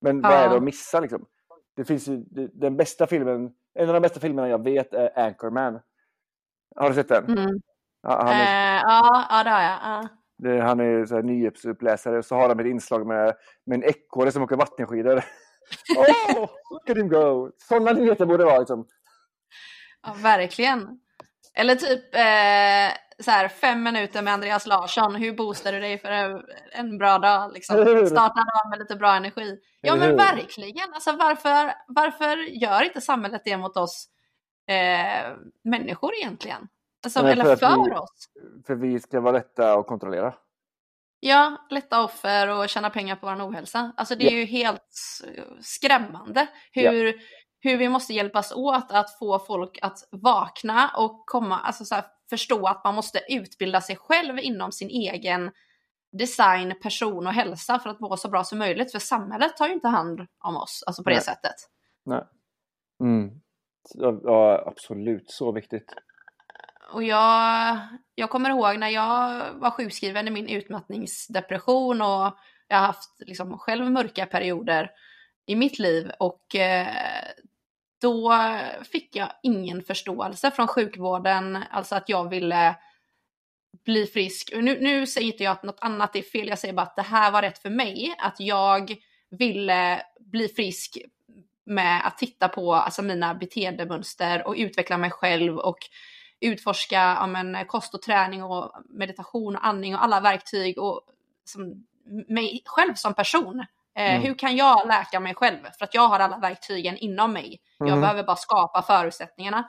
Men 0.00 0.20
ja. 0.20 0.28
vad 0.28 0.38
är 0.38 0.48
det 0.48 0.56
att 0.56 0.62
missa 0.62 1.00
liksom? 1.00 1.26
det 1.78 1.84
finns 1.84 2.08
ju 2.08 2.24
den 2.52 2.76
bästa 2.76 3.06
filmen, 3.06 3.50
en 3.74 3.88
av 3.88 3.94
de 3.94 4.00
bästa 4.00 4.20
filmerna 4.20 4.48
jag 4.48 4.64
vet 4.64 4.94
är 4.94 5.18
Anchorman. 5.18 5.80
Har 6.76 6.88
du 6.88 6.94
sett 6.94 7.08
den? 7.08 7.24
Mm. 7.24 7.60
Ja, 8.02 8.22
han 8.22 8.28
är, 8.28 8.76
uh, 8.76 8.82
ja, 8.86 9.26
ja, 9.30 9.44
det 9.44 9.50
har 9.50 9.62
jag. 9.62 10.02
Uh. 10.02 10.10
Det, 10.38 10.60
han 10.60 10.80
är 10.80 11.06
så 11.06 11.14
här 11.14 11.22
nyhetsuppläsare 11.22 12.18
och 12.18 12.24
så 12.24 12.34
har 12.34 12.48
de 12.48 12.60
ett 12.60 12.66
inslag 12.66 13.06
med, 13.06 13.34
med 13.66 13.76
en 13.76 13.84
ekorre 13.84 14.32
som 14.32 14.42
åker 14.42 14.56
vattenskidor. 14.56 15.16
oh, 15.96 16.48
look 16.70 16.90
at 16.90 16.96
him 16.96 17.08
go! 17.08 17.50
Sådana 17.58 17.92
nyheter 17.92 18.26
borde 18.26 18.42
det 18.42 18.50
vara 18.50 18.58
liksom. 18.58 18.86
Ja, 20.06 20.14
verkligen. 20.22 21.00
Eller 21.54 21.74
typ 21.74 22.14
eh, 22.14 23.22
så 23.24 23.30
här, 23.30 23.48
fem 23.48 23.82
minuter 23.82 24.22
med 24.22 24.34
Andreas 24.34 24.66
Larsson. 24.66 25.14
Hur 25.14 25.32
boostar 25.32 25.72
du 25.72 25.80
dig 25.80 25.98
för 25.98 26.42
en 26.72 26.98
bra 26.98 27.18
dag? 27.18 27.52
Liksom? 27.52 27.76
Starta 28.06 28.34
dagen 28.34 28.70
med 28.70 28.78
lite 28.78 28.96
bra 28.96 29.14
energi. 29.14 29.58
Ja 29.80 29.96
men 29.96 30.16
verkligen. 30.16 30.94
Alltså, 30.94 31.12
varför, 31.12 31.72
varför 31.86 32.36
gör 32.36 32.82
inte 32.82 33.00
samhället 33.00 33.42
det 33.44 33.56
mot 33.56 33.76
oss 33.76 34.08
eh, 34.68 35.36
människor 35.64 36.14
egentligen? 36.14 36.68
Alltså, 37.04 37.20
eller 37.20 37.44
för, 37.44 37.56
för 37.56 37.84
vi, 37.84 37.90
oss. 37.90 38.28
För 38.66 38.74
vi 38.74 39.00
ska 39.00 39.20
vara 39.20 39.32
lätta 39.32 39.72
att 39.74 39.86
kontrollera. 39.86 40.34
Ja, 41.20 41.66
lätta 41.70 42.04
offer 42.04 42.48
och 42.48 42.68
tjäna 42.68 42.90
pengar 42.90 43.16
på 43.16 43.26
vår 43.26 43.48
ohälsa. 43.50 43.92
Alltså 43.96 44.14
det 44.14 44.26
är 44.26 44.30
ja. 44.30 44.38
ju 44.38 44.44
helt 44.44 44.92
skrämmande 45.60 46.46
hur, 46.72 47.04
ja. 47.04 47.12
Hur 47.60 47.76
vi 47.76 47.88
måste 47.88 48.14
hjälpas 48.14 48.52
åt 48.52 48.92
att 48.92 49.18
få 49.18 49.38
folk 49.38 49.78
att 49.82 49.98
vakna 50.10 50.90
och 50.96 51.26
komma, 51.26 51.58
alltså 51.58 51.84
så 51.84 51.94
här, 51.94 52.04
förstå 52.30 52.66
att 52.66 52.84
man 52.84 52.94
måste 52.94 53.20
utbilda 53.28 53.80
sig 53.80 53.96
själv 53.96 54.38
inom 54.38 54.72
sin 54.72 54.88
egen 54.88 55.50
design, 56.12 56.74
person 56.82 57.26
och 57.26 57.32
hälsa 57.32 57.78
för 57.78 57.90
att 57.90 58.00
må 58.00 58.16
så 58.16 58.28
bra 58.28 58.44
som 58.44 58.58
möjligt. 58.58 58.92
För 58.92 58.98
samhället 58.98 59.56
tar 59.56 59.66
ju 59.66 59.72
inte 59.72 59.88
hand 59.88 60.26
om 60.44 60.56
oss, 60.56 60.84
alltså 60.86 61.02
på 61.02 61.10
Nej. 61.10 61.18
det 61.18 61.24
sättet. 61.24 61.54
Nej. 62.04 62.24
Mm. 63.00 63.40
Ja, 63.94 64.64
absolut, 64.66 65.30
så 65.30 65.52
viktigt. 65.52 65.94
Och 66.92 67.02
jag, 67.02 67.78
jag 68.14 68.30
kommer 68.30 68.50
ihåg 68.50 68.78
när 68.78 68.88
jag 68.88 69.44
var 69.54 69.70
sjukskriven 69.70 70.28
i 70.28 70.30
min 70.30 70.48
utmattningsdepression 70.48 72.02
och 72.02 72.36
jag 72.68 72.76
har 72.76 72.86
haft 72.86 73.20
liksom 73.20 73.58
själv 73.58 73.90
mörka 73.90 74.26
perioder 74.26 74.90
i 75.48 75.56
mitt 75.56 75.78
liv 75.78 76.10
och 76.18 76.54
eh, 76.54 76.86
då 78.00 78.34
fick 78.92 79.16
jag 79.16 79.32
ingen 79.42 79.82
förståelse 79.82 80.50
från 80.50 80.68
sjukvården, 80.68 81.64
alltså 81.70 81.94
att 81.94 82.08
jag 82.08 82.28
ville 82.30 82.76
bli 83.84 84.06
frisk. 84.06 84.50
Nu, 84.54 84.80
nu 84.80 85.06
säger 85.06 85.26
inte 85.26 85.44
jag 85.44 85.52
att 85.52 85.62
något 85.62 85.80
annat 85.80 86.16
är 86.16 86.22
fel, 86.22 86.48
jag 86.48 86.58
säger 86.58 86.74
bara 86.74 86.82
att 86.82 86.96
det 86.96 87.02
här 87.02 87.30
var 87.30 87.42
rätt 87.42 87.58
för 87.58 87.70
mig, 87.70 88.14
att 88.18 88.40
jag 88.40 88.96
ville 89.30 90.02
bli 90.20 90.48
frisk 90.48 90.98
med 91.66 92.06
att 92.06 92.18
titta 92.18 92.48
på 92.48 92.74
alltså, 92.74 93.02
mina 93.02 93.34
beteendemönster 93.34 94.46
och 94.46 94.54
utveckla 94.58 94.98
mig 94.98 95.10
själv 95.10 95.58
och 95.58 95.78
utforska 96.40 96.96
ja, 96.96 97.26
men, 97.26 97.66
kost 97.66 97.94
och 97.94 98.02
träning 98.02 98.42
och 98.42 98.72
meditation 98.88 99.56
och 99.56 99.66
andning 99.66 99.94
och 99.94 100.04
alla 100.04 100.20
verktyg 100.20 100.78
och 100.78 101.02
som, 101.44 101.86
mig 102.28 102.62
själv 102.64 102.94
som 102.94 103.14
person 103.14 103.64
mm. 103.94 104.22
Hur 104.22 104.34
kan 104.34 104.56
jag 104.56 104.88
läka 104.88 105.20
mig 105.20 105.34
själv? 105.34 105.58
För 105.78 105.84
att 105.84 105.94
jag 105.94 106.08
har 106.08 106.20
alla 106.20 106.38
verktygen 106.38 106.96
inom 106.96 107.32
mig. 107.32 107.60
Jag 107.78 107.88
mm. 107.88 108.00
behöver 108.00 108.24
bara 108.24 108.36
skapa 108.36 108.82
förutsättningarna. 108.82 109.68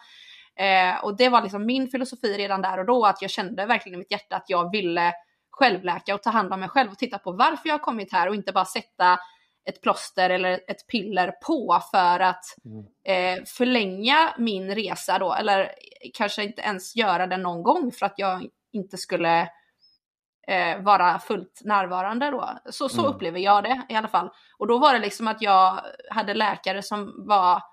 Eh, 0.55 1.03
och 1.03 1.17
det 1.17 1.29
var 1.29 1.41
liksom 1.41 1.65
min 1.65 1.87
filosofi 1.87 2.37
redan 2.37 2.61
där 2.61 2.77
och 2.77 2.85
då, 2.85 3.05
att 3.05 3.21
jag 3.21 3.31
kände 3.31 3.65
verkligen 3.65 3.95
i 3.95 3.99
mitt 3.99 4.11
hjärta 4.11 4.35
att 4.35 4.49
jag 4.49 4.71
ville 4.71 5.13
självläka 5.51 6.15
och 6.15 6.23
ta 6.23 6.29
hand 6.29 6.53
om 6.53 6.59
mig 6.59 6.69
själv 6.69 6.91
och 6.91 6.97
titta 6.97 7.17
på 7.17 7.31
varför 7.31 7.69
jag 7.69 7.73
har 7.73 7.79
kommit 7.79 8.13
här 8.13 8.27
och 8.27 8.35
inte 8.35 8.51
bara 8.51 8.65
sätta 8.65 9.19
ett 9.69 9.81
plåster 9.81 10.29
eller 10.29 10.59
ett 10.67 10.87
piller 10.87 11.31
på 11.31 11.81
för 11.91 12.19
att 12.19 12.43
mm. 12.65 12.85
eh, 13.03 13.43
förlänga 13.45 14.33
min 14.37 14.75
resa 14.75 15.19
då, 15.19 15.33
eller 15.33 15.71
kanske 16.13 16.43
inte 16.43 16.61
ens 16.61 16.95
göra 16.95 17.27
det 17.27 17.37
någon 17.37 17.63
gång 17.63 17.91
för 17.91 18.05
att 18.05 18.13
jag 18.17 18.47
inte 18.71 18.97
skulle 18.97 19.49
eh, 20.49 20.81
vara 20.81 21.19
fullt 21.19 21.61
närvarande 21.63 22.31
då. 22.31 22.59
Så, 22.65 22.89
så 22.89 22.99
mm. 22.99 23.11
upplever 23.11 23.39
jag 23.39 23.63
det 23.63 23.81
i 23.89 23.95
alla 23.95 24.07
fall. 24.07 24.29
Och 24.57 24.67
då 24.67 24.77
var 24.77 24.93
det 24.93 24.99
liksom 24.99 25.27
att 25.27 25.41
jag 25.41 25.81
hade 26.09 26.33
läkare 26.33 26.83
som 26.83 27.13
var 27.27 27.63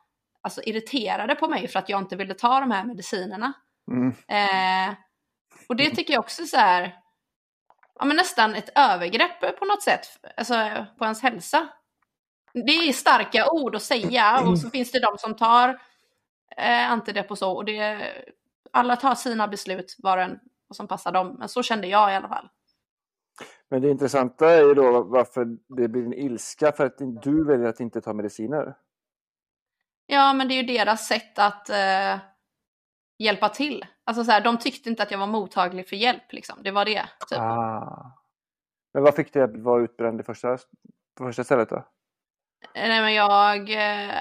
alltså, 0.40 0.62
irriterade 0.62 1.34
på 1.34 1.48
mig 1.48 1.68
för 1.68 1.78
att 1.78 1.88
jag 1.88 2.00
inte 2.00 2.16
ville 2.16 2.34
ta 2.34 2.60
de 2.60 2.70
här 2.70 2.84
medicinerna. 2.84 3.52
Mm. 3.90 4.08
Eh, 4.28 4.94
och 5.68 5.76
det 5.76 5.90
tycker 5.90 6.12
jag 6.12 6.20
också 6.20 6.46
så 6.46 6.56
här, 6.56 6.96
ja, 7.98 8.04
men 8.04 8.16
nästan 8.16 8.54
ett 8.54 8.70
övergrepp 8.74 9.58
på 9.58 9.64
något 9.64 9.82
sätt, 9.82 10.06
alltså 10.36 10.86
på 10.98 11.04
ens 11.04 11.22
hälsa. 11.22 11.68
Det 12.52 12.72
är 12.88 12.92
starka 12.92 13.50
ord 13.50 13.76
att 13.76 13.82
säga 13.82 14.40
och 14.40 14.58
så 14.58 14.70
finns 14.70 14.92
det 14.92 15.00
de 15.00 15.18
som 15.18 15.34
tar 15.36 15.68
eh, 16.56 16.90
antidepp 16.90 17.30
och 17.30 17.38
så 17.38 17.52
och 17.52 17.64
det, 17.64 18.12
alla 18.72 18.96
tar 18.96 19.14
sina 19.14 19.48
beslut 19.48 19.96
var 19.98 20.18
en 20.18 20.38
och 20.68 20.76
som 20.76 20.88
passar 20.88 21.12
dem. 21.12 21.36
Men 21.38 21.48
så 21.48 21.62
kände 21.62 21.86
jag 21.86 22.12
i 22.12 22.14
alla 22.14 22.28
fall. 22.28 22.48
Men 23.70 23.82
det 23.82 23.90
intressanta 23.90 24.50
är 24.50 24.62
ju 24.62 24.74
då 24.74 25.02
varför 25.02 25.44
det 25.76 25.88
blir 25.88 26.04
en 26.04 26.14
ilska 26.14 26.72
för 26.72 26.86
att 26.86 26.98
du 27.22 27.44
väljer 27.44 27.68
att 27.68 27.80
inte 27.80 28.00
ta 28.00 28.12
mediciner. 28.12 28.76
Ja, 30.06 30.32
men 30.32 30.48
det 30.48 30.54
är 30.54 30.62
ju 30.62 30.78
deras 30.78 31.08
sätt 31.08 31.38
att 31.38 31.70
eh, 31.70 32.18
hjälpa 33.18 33.48
till. 33.48 33.86
Alltså 34.04 34.24
så 34.24 34.30
här, 34.30 34.40
de 34.40 34.58
tyckte 34.58 34.88
inte 34.88 35.02
att 35.02 35.10
jag 35.10 35.18
var 35.18 35.26
mottaglig 35.26 35.88
för 35.88 35.96
hjälp 35.96 36.32
liksom. 36.32 36.58
Det 36.62 36.70
var 36.70 36.84
det. 36.84 37.08
Typ. 37.30 37.38
Ah. 37.38 38.12
Men 38.94 39.02
vad 39.02 39.14
fick 39.14 39.32
dig 39.32 39.42
att 39.42 39.56
vara 39.56 39.82
utbränd 39.82 40.20
i 40.20 40.24
första, 40.24 40.58
på 41.18 41.24
första 41.24 41.44
stället 41.44 41.68
då? 41.68 41.88
Nej, 42.74 43.00
men 43.00 43.14
jag 43.14 43.70
eh, 43.70 44.14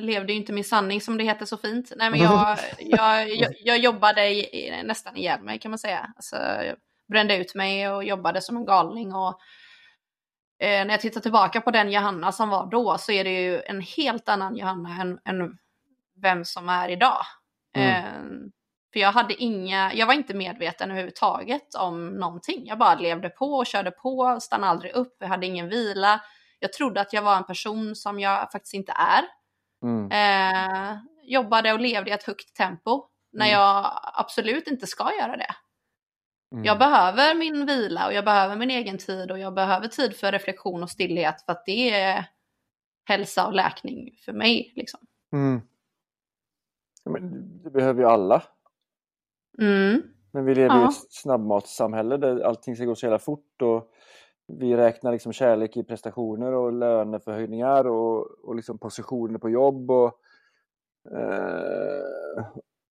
levde 0.00 0.32
ju 0.32 0.38
inte 0.38 0.52
min 0.52 0.64
sanning 0.64 1.00
som 1.00 1.16
det 1.16 1.24
heter 1.24 1.46
så 1.46 1.56
fint. 1.56 1.92
Nej, 1.96 2.10
men 2.10 2.20
jag, 2.20 2.58
jag, 2.78 3.28
jag, 3.28 3.52
jag 3.60 3.78
jobbade 3.78 4.28
i, 4.28 4.82
nästan 4.84 5.16
ihjäl 5.16 5.42
mig 5.42 5.58
kan 5.58 5.70
man 5.70 5.78
säga. 5.78 6.12
Alltså, 6.16 6.36
jag 6.36 6.76
brände 7.08 7.36
ut 7.36 7.54
mig 7.54 7.88
och 7.88 8.04
jobbade 8.04 8.40
som 8.40 8.56
en 8.56 8.64
galning. 8.64 9.14
Och, 9.14 9.40
eh, 10.58 10.86
när 10.86 10.90
jag 10.90 11.00
tittar 11.00 11.20
tillbaka 11.20 11.60
på 11.60 11.70
den 11.70 11.92
Johanna 11.92 12.32
som 12.32 12.48
var 12.48 12.66
då 12.66 12.98
så 12.98 13.12
är 13.12 13.24
det 13.24 13.42
ju 13.42 13.62
en 13.62 13.80
helt 13.80 14.28
annan 14.28 14.56
Johanna 14.56 15.00
än, 15.00 15.18
än 15.24 15.58
vem 16.22 16.44
som 16.44 16.68
är 16.68 16.88
idag. 16.88 17.22
Mm. 17.76 18.04
Eh, 18.04 18.50
för 18.92 19.00
jag 19.00 19.12
hade 19.12 19.42
inga, 19.42 19.94
jag 19.94 20.06
var 20.06 20.14
inte 20.14 20.34
medveten 20.34 20.90
överhuvudtaget 20.90 21.74
om 21.74 22.08
någonting. 22.08 22.66
Jag 22.66 22.78
bara 22.78 22.94
levde 22.94 23.28
på 23.28 23.54
och 23.54 23.66
körde 23.66 23.90
på, 23.90 24.38
stannade 24.40 24.70
aldrig 24.70 24.92
upp, 24.92 25.16
jag 25.18 25.28
hade 25.28 25.46
ingen 25.46 25.68
vila. 25.68 26.20
Jag 26.58 26.72
trodde 26.72 27.00
att 27.00 27.12
jag 27.12 27.22
var 27.22 27.36
en 27.36 27.44
person 27.44 27.96
som 27.96 28.20
jag 28.20 28.52
faktiskt 28.52 28.74
inte 28.74 28.92
är. 28.92 29.24
Mm. 29.82 30.10
Eh, 30.10 30.96
jobbade 31.22 31.72
och 31.72 31.80
levde 31.80 32.10
i 32.10 32.12
ett 32.12 32.22
högt 32.22 32.56
tempo 32.56 33.04
när 33.32 33.46
mm. 33.46 33.60
jag 33.60 34.00
absolut 34.14 34.66
inte 34.66 34.86
ska 34.86 35.12
göra 35.20 35.36
det. 35.36 35.54
Mm. 36.52 36.64
Jag 36.64 36.78
behöver 36.78 37.34
min 37.34 37.66
vila 37.66 38.06
och 38.06 38.12
jag 38.12 38.24
behöver 38.24 38.56
min 38.56 38.70
egen 38.70 38.98
tid 38.98 39.30
och 39.30 39.38
jag 39.38 39.54
behöver 39.54 39.88
tid 39.88 40.16
för 40.16 40.32
reflektion 40.32 40.82
och 40.82 40.90
stillhet 40.90 41.42
för 41.42 41.52
att 41.52 41.64
det 41.66 41.90
är 41.90 42.24
hälsa 43.04 43.46
och 43.46 43.52
läkning 43.52 44.18
för 44.24 44.32
mig. 44.32 44.72
Liksom. 44.76 45.00
Mm. 45.32 45.60
Ja, 47.04 47.10
men 47.10 47.50
det 47.62 47.70
behöver 47.70 48.02
ju 48.02 48.08
alla. 48.08 48.42
Mm. 49.58 50.02
Men 50.32 50.44
vi 50.44 50.54
lever 50.54 50.74
ja. 50.74 50.82
i 50.82 50.84
ett 50.84 51.12
snabbmatssamhälle 51.12 52.16
där 52.16 52.40
allting 52.40 52.76
ska 52.76 52.84
gå 52.84 52.94
så 52.94 53.06
jävla 53.06 53.18
fort 53.18 53.62
och 53.62 53.92
vi 54.46 54.76
räknar 54.76 55.12
liksom 55.12 55.32
kärlek 55.32 55.76
i 55.76 55.84
prestationer 55.84 56.52
och 56.52 56.72
löneförhöjningar 56.72 57.86
och, 57.86 58.44
och 58.44 58.54
liksom 58.54 58.78
positioner 58.78 59.38
på 59.38 59.50
jobb 59.50 59.90
och, 59.90 60.20
eh, 61.10 62.46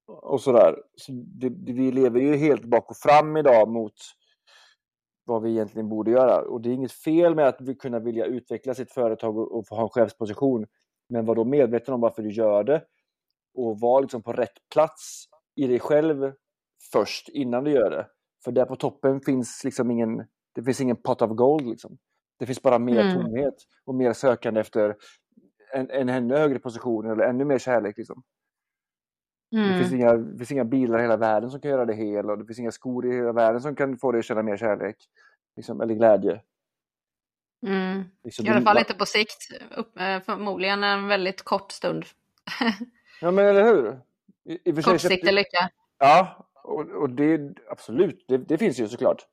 och 0.08 0.42
sådär. 0.42 0.76
Så 0.96 1.12
det, 1.12 1.50
det, 1.50 1.74
vi 1.74 1.92
lever 1.92 2.20
ju 2.20 2.36
helt 2.36 2.66
bak 2.66 2.90
och 2.90 2.98
fram 2.98 3.38
idag 3.38 3.70
mot 3.70 3.94
vad 5.26 5.42
vi 5.42 5.52
egentligen 5.52 5.90
borde 5.90 6.12
göra. 6.12 6.42
Och 6.42 6.62
det 6.62 6.70
är 6.70 6.74
inget 6.74 6.92
fel 6.92 7.36
med 7.36 7.48
att 7.48 7.78
kunna 7.80 8.00
vilja 8.00 8.26
utveckla 8.26 8.74
sitt 8.74 8.92
företag 8.92 9.38
och, 9.38 9.58
och 9.58 9.68
få 9.68 9.76
ha 9.76 9.84
en 9.84 9.90
chefsposition. 9.90 10.66
Men 11.10 11.26
var 11.26 11.36
då 11.36 11.46
medveten 11.46 11.94
om 11.94 12.02
varför 12.02 12.24
du 12.24 12.32
gör 12.32 12.64
det 12.64 12.84
och 13.54 13.80
var 13.80 14.02
liksom 14.02 14.24
på 14.24 14.34
rätt 14.34 14.70
plats 14.74 15.26
i 15.56 15.68
dig 15.68 15.80
själv 15.80 16.34
först 16.92 17.30
innan 17.30 17.64
du 17.64 17.72
gör 17.72 17.92
det. 17.92 18.08
För 18.44 18.52
där 18.52 18.66
på 18.66 18.76
toppen 18.76 19.22
finns 19.22 19.62
liksom 19.64 19.92
ingen 19.92 20.26
det 20.56 20.64
finns 20.64 20.82
ingen 20.82 20.96
pot 20.96 21.22
of 21.22 21.32
gold 21.32 21.66
liksom. 21.66 21.98
Det 22.40 22.46
finns 22.46 22.62
bara 22.62 22.80
mer 22.80 23.00
mm. 23.00 23.14
tomhet 23.14 23.56
och 23.86 23.96
mer 23.96 24.14
sökande 24.14 24.62
efter 24.62 24.96
en, 25.74 25.90
en 25.90 26.10
ännu 26.10 26.36
högre 26.36 26.60
position 26.60 27.12
eller 27.12 27.24
ännu 27.24 27.46
mer 27.46 27.60
kärlek. 27.60 27.98
Liksom. 27.98 28.24
Mm. 29.54 29.72
Det, 29.72 29.80
finns 29.80 29.94
inga, 29.94 30.14
det 30.14 30.38
finns 30.38 30.52
inga 30.52 30.64
bilar 30.64 31.00
i 31.00 31.02
hela 31.02 31.18
världen 31.18 31.52
som 31.52 31.60
kan 31.60 31.72
göra 31.72 31.86
det 31.86 31.94
hel 31.94 32.30
och 32.30 32.38
det 32.38 32.46
finns 32.46 32.60
inga 32.60 32.72
skor 32.72 33.06
i 33.06 33.16
hela 33.16 33.32
världen 33.32 33.62
som 33.62 33.76
kan 33.76 33.98
få 33.98 34.12
dig 34.12 34.20
att 34.20 34.26
känna 34.26 34.44
mer 34.44 34.58
kärlek 34.58 34.98
liksom, 35.56 35.82
eller 35.82 35.94
glädje. 35.94 36.42
Mm. 37.66 38.04
Liksom, 38.24 38.46
I 38.46 38.50
alla 38.50 38.62
fall 38.62 38.78
inte 38.78 38.94
på 38.94 39.06
sikt, 39.06 39.52
eh, 39.96 40.20
förmodligen 40.20 40.84
en 40.84 41.08
väldigt 41.08 41.42
kort 41.42 41.72
stund. 41.72 42.06
ja 43.22 43.32
men 43.32 43.46
eller 43.46 43.64
hur? 43.64 44.00
I, 44.44 44.70
i 44.70 44.82
Kortsiktig 44.82 45.34
lycka. 45.34 45.70
Ja, 45.98 46.48
och, 46.64 46.90
och 46.90 47.10
det 47.10 47.54
absolut, 47.70 48.26
det, 48.28 48.38
det 48.38 48.58
finns 48.58 48.80
ju 48.80 48.88
såklart. 48.88 49.28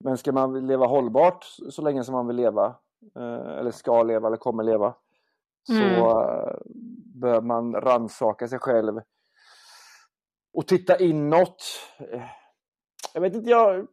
Men 0.00 0.18
ska 0.18 0.32
man 0.32 0.66
leva 0.66 0.86
hållbart 0.86 1.44
så 1.70 1.82
länge 1.82 2.04
som 2.04 2.12
man 2.12 2.26
vill 2.26 2.36
leva, 2.36 2.74
eh, 3.16 3.58
eller 3.58 3.70
ska 3.70 4.02
leva 4.02 4.26
eller 4.26 4.36
kommer 4.36 4.62
leva, 4.62 4.94
så 5.66 5.72
mm. 5.72 6.02
Bör 7.14 7.40
man 7.40 7.74
ransaka 7.74 8.48
sig 8.48 8.58
själv 8.58 9.00
och 10.52 10.66
titta 10.66 10.98
inåt. 10.98 11.64
Jag 13.14 13.20
vet 13.20 13.34
inte, 13.34 13.50
jag, 13.50 13.86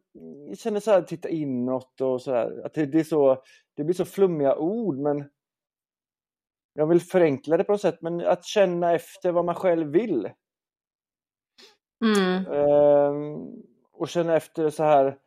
känner 0.56 0.80
så 0.80 0.90
här, 0.90 1.02
titta 1.02 1.28
inåt 1.28 2.00
och 2.00 2.22
så 2.22 2.32
här, 2.32 2.66
att 2.66 2.74
det, 2.74 2.86
det, 2.86 3.00
är 3.00 3.04
så, 3.04 3.42
det 3.76 3.84
blir 3.84 3.94
så 3.94 4.04
flummiga 4.04 4.56
ord 4.56 4.98
men 4.98 5.30
jag 6.72 6.86
vill 6.86 7.00
förenkla 7.00 7.56
det 7.56 7.64
på 7.64 7.72
något 7.72 7.80
sätt, 7.80 8.02
men 8.02 8.20
att 8.20 8.44
känna 8.44 8.92
efter 8.92 9.32
vad 9.32 9.44
man 9.44 9.54
själv 9.54 9.92
vill. 9.92 10.30
Mm. 12.04 12.46
Ehm, 12.46 13.62
och 13.92 14.08
känna 14.08 14.36
efter 14.36 14.70
så 14.70 14.82
här 14.82 15.18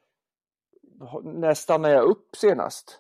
när 1.24 1.54
stannade 1.54 1.94
jag 1.94 2.04
upp 2.04 2.36
senast? 2.36 3.00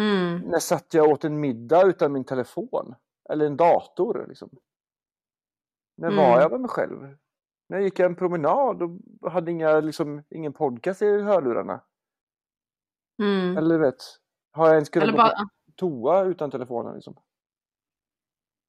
Mm. 0.00 0.38
När 0.38 0.58
satt 0.58 0.94
jag 0.94 1.10
åt 1.10 1.24
en 1.24 1.40
middag 1.40 1.86
utan 1.86 2.12
min 2.12 2.24
telefon? 2.24 2.94
Eller 3.32 3.46
en 3.46 3.56
dator? 3.56 4.26
Liksom? 4.28 4.50
När 5.96 6.08
mm. 6.08 6.16
var 6.16 6.40
jag 6.40 6.50
med 6.50 6.60
mig 6.60 6.70
själv? 6.70 7.16
När 7.68 7.78
gick 7.78 7.98
jag 7.98 8.06
en 8.06 8.16
promenad 8.16 8.82
och 8.82 9.32
hade 9.32 9.50
inga, 9.50 9.80
liksom, 9.80 10.22
ingen 10.30 10.52
podcast 10.52 11.02
i 11.02 11.22
hörlurarna? 11.22 11.80
Mm. 13.22 13.56
Eller 13.56 13.78
vet, 13.78 13.96
har 14.52 14.66
jag 14.66 14.74
ens 14.74 14.88
kunnat 14.88 15.10
gå 15.10 15.16
bara... 15.16 15.28
på 15.28 15.48
toa 15.76 16.24
utan 16.24 16.50
telefonen? 16.50 16.94
Liksom? 16.94 17.16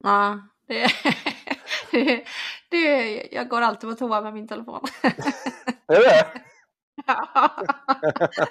Ja, 0.03 0.39
det, 0.68 0.88
det, 2.70 3.28
jag 3.32 3.49
går 3.49 3.61
alltid 3.61 3.89
på 3.89 3.95
toa 3.95 4.22
med 4.22 4.34
min 4.34 4.47
telefon. 4.47 4.82
är 5.88 5.99
det? 5.99 6.41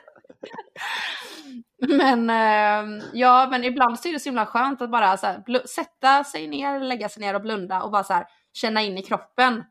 men 1.88 2.30
äh, 2.30 3.04
ja, 3.12 3.48
men 3.50 3.64
ibland 3.64 4.00
så 4.00 4.08
är 4.08 4.12
det 4.12 4.20
så 4.20 4.28
himla 4.28 4.46
skönt 4.46 4.82
att 4.82 4.90
bara 4.90 5.16
så 5.16 5.26
här, 5.26 5.66
sätta 5.66 6.24
sig 6.24 6.48
ner, 6.48 6.80
lägga 6.80 7.08
sig 7.08 7.20
ner 7.20 7.34
och 7.34 7.42
blunda 7.42 7.82
och 7.82 7.90
bara 7.90 8.04
så 8.04 8.12
här, 8.12 8.26
känna 8.52 8.82
in 8.82 8.98
i 8.98 9.02
kroppen. 9.02 9.64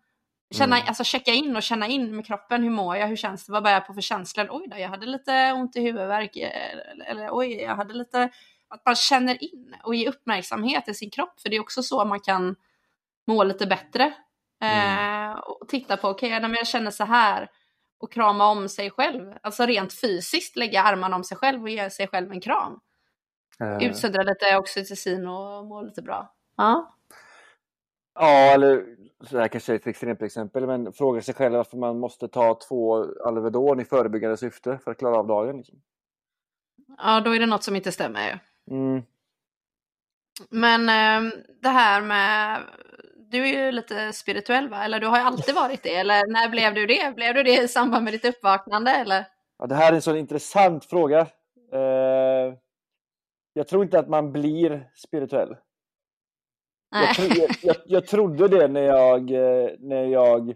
Känna, 0.53 0.76
mm. 0.76 0.88
Alltså 0.88 1.03
checka 1.03 1.32
in 1.32 1.55
och 1.55 1.64
känna 1.64 1.88
in 1.88 2.16
med 2.16 2.26
kroppen. 2.26 2.64
Hur 2.64 2.70
mår 2.70 2.97
jag? 2.97 3.07
Hur 3.07 3.16
känns 3.16 3.45
det? 3.45 3.51
Vad 3.51 3.64
bär 3.64 3.72
jag 3.72 3.88
på 3.88 3.93
för 3.93 4.01
känslor? 4.01 4.47
Oj 4.51 4.68
då, 4.72 4.78
jag 4.78 4.89
hade 4.89 5.05
lite 5.05 5.51
ont 5.51 5.76
i 5.76 5.82
huvudvärk. 5.82 6.38
Eller, 6.38 7.05
eller 7.05 7.30
oj, 7.32 7.53
jag 7.53 7.76
hade 7.76 7.93
lite... 7.93 8.30
Att 8.68 8.86
man 8.86 8.95
känner 8.95 9.43
in 9.43 9.76
och 9.84 9.95
ger 9.95 10.09
uppmärksamhet 10.09 10.88
i 10.88 10.93
sin 10.93 11.09
kropp. 11.09 11.39
För 11.41 11.49
det 11.49 11.55
är 11.55 11.62
också 11.62 11.84
så 11.84 12.05
man 12.05 12.20
kan 12.20 12.55
må 13.28 13.43
lite 13.43 13.68
bättre. 13.68 14.14
Mm. 14.62 15.32
Eh, 15.32 15.38
och 15.38 15.68
titta 15.68 15.97
på, 15.97 16.09
okej, 16.09 16.38
okay, 16.38 16.51
jag 16.55 16.68
känner 16.68 16.91
så 16.91 17.03
här 17.03 17.49
och 18.01 18.11
krama 18.11 18.47
om 18.47 18.69
sig 18.69 18.91
själv. 18.91 19.33
Alltså 19.41 19.65
rent 19.65 19.93
fysiskt 19.93 20.55
lägga 20.55 20.83
armarna 20.83 21.15
om 21.15 21.23
sig 21.23 21.37
själv 21.37 21.61
och 21.63 21.69
ge 21.69 21.89
sig 21.89 22.07
själv 22.07 22.31
en 22.31 22.41
kram. 22.41 22.79
Uh. 23.61 23.83
Utsöndra 23.83 24.23
lite 24.23 24.57
oxytocin 24.57 25.27
och 25.27 25.65
må 25.65 25.81
lite 25.81 26.01
bra. 26.01 26.33
Ja. 26.57 26.97
Ja, 28.13 28.53
eller 28.53 28.85
så 29.21 29.39
här 29.39 29.47
kanske 29.47 29.73
är 29.73 29.75
ett 29.75 29.87
extremt 29.87 30.21
exempel, 30.21 30.67
men 30.67 30.93
fråga 30.93 31.21
sig 31.21 31.33
själv 31.33 31.55
varför 31.55 31.77
man 31.77 31.99
måste 31.99 32.27
ta 32.27 32.59
två 32.67 33.05
Alvedon 33.25 33.79
i 33.79 33.85
förebyggande 33.85 34.37
syfte 34.37 34.79
för 34.83 34.91
att 34.91 34.97
klara 34.97 35.17
av 35.17 35.27
dagen. 35.27 35.57
Liksom. 35.57 35.81
Ja, 36.97 37.19
då 37.19 37.35
är 37.35 37.39
det 37.39 37.45
något 37.45 37.63
som 37.63 37.75
inte 37.75 37.91
stämmer 37.91 38.27
ju. 38.27 38.37
Mm. 38.75 39.03
Men 40.49 40.81
eh, 40.89 41.31
det 41.61 41.69
här 41.69 42.01
med, 42.01 42.61
du 43.32 43.49
är 43.49 43.65
ju 43.65 43.71
lite 43.71 44.13
spirituell 44.13 44.69
va? 44.69 44.84
Eller 44.84 44.99
du 44.99 45.07
har 45.07 45.17
ju 45.17 45.23
alltid 45.23 45.55
varit 45.55 45.84
det, 45.84 45.95
eller 45.95 46.27
när 46.27 46.49
blev 46.49 46.73
du 46.73 46.86
det? 46.86 47.15
Blev 47.15 47.34
du 47.34 47.43
det 47.43 47.63
i 47.63 47.67
samband 47.67 48.03
med 48.03 48.13
ditt 48.13 48.25
uppvaknande 48.25 48.91
eller? 48.91 49.25
Ja, 49.59 49.65
det 49.65 49.75
här 49.75 49.91
är 49.91 49.95
en 49.95 50.01
så 50.01 50.15
intressant 50.15 50.86
fråga. 50.86 51.19
Eh, 51.73 52.53
jag 53.53 53.67
tror 53.67 53.84
inte 53.84 53.99
att 53.99 54.09
man 54.09 54.32
blir 54.32 54.89
spirituell. 54.95 55.55
Jag, 56.91 57.15
tro, 57.15 57.25
jag, 57.25 57.49
jag, 57.61 57.75
jag, 57.86 58.07
trodde 58.07 58.47
det 58.47 58.67
när 58.67 58.82
jag, 58.82 59.32
eh, 59.32 59.69
när 59.79 60.05
jag 60.05 60.55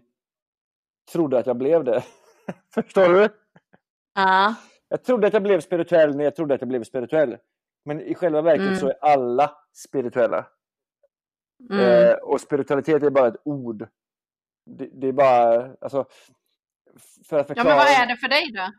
trodde 1.12 1.40
att 1.40 1.48
jag 1.48 1.58
blev 1.58 1.84
det. 1.84 2.04
Förstår 2.74 3.10
du? 3.10 3.30
Ja. 4.16 4.56
Jag 4.90 5.04
trodde 5.04 5.28
att 5.28 5.34
jag 5.34 5.44
blev 5.44 5.62
spirituell 5.62 6.16
när 6.16 6.24
jag 6.24 6.36
trodde 6.36 6.56
att 6.56 6.62
jag 6.62 6.68
blev 6.68 6.84
spirituell. 6.84 7.38
Men 7.86 8.02
i 8.02 8.16
själva 8.16 8.42
verket 8.42 8.68
mm. 8.68 8.76
så 8.76 8.88
är 8.88 8.98
alla 9.02 9.52
spirituella. 9.74 10.46
Mm. 11.70 12.08
Eh, 12.10 12.14
och 12.14 12.42
spiritualitet 12.42 13.04
är 13.04 13.10
bara 13.10 13.28
ett 13.28 13.42
ord. 13.44 13.88
Det, 14.66 14.90
det, 14.94 15.08
är 15.08 15.12
bara, 15.12 15.76
alltså, 15.82 16.06
för 17.30 17.40
att 17.40 17.48
förklara... 17.48 17.70
Ja, 17.70 17.76
men 17.76 17.78
vad 17.78 17.88
är 17.88 18.08
det 18.08 18.18
för 18.18 18.28
dig 18.28 18.52
då? 18.52 18.72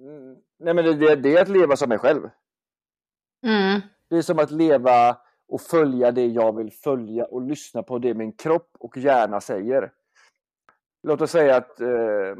Mm, 0.00 0.36
nej, 0.58 0.74
men 0.74 0.84
det, 0.84 0.94
det, 0.94 1.16
det, 1.16 1.36
är 1.36 1.42
att 1.42 1.48
leva 1.48 1.76
som 1.76 1.88
mig 1.88 1.98
själv. 1.98 2.30
Mm. 3.46 3.80
Det 4.08 4.16
är 4.16 4.22
som 4.22 4.38
att 4.38 4.50
leva 4.50 5.16
och 5.48 5.60
följa 5.60 6.10
det 6.10 6.26
jag 6.26 6.56
vill 6.56 6.72
följa 6.72 7.24
och 7.24 7.42
lyssna 7.42 7.82
på 7.82 7.98
det 7.98 8.14
min 8.14 8.32
kropp 8.32 8.70
och 8.78 8.96
hjärna 8.96 9.40
säger. 9.40 9.92
Låt 11.02 11.20
oss 11.20 11.30
säga 11.30 11.56
att 11.56 11.80
eh, 11.80 12.36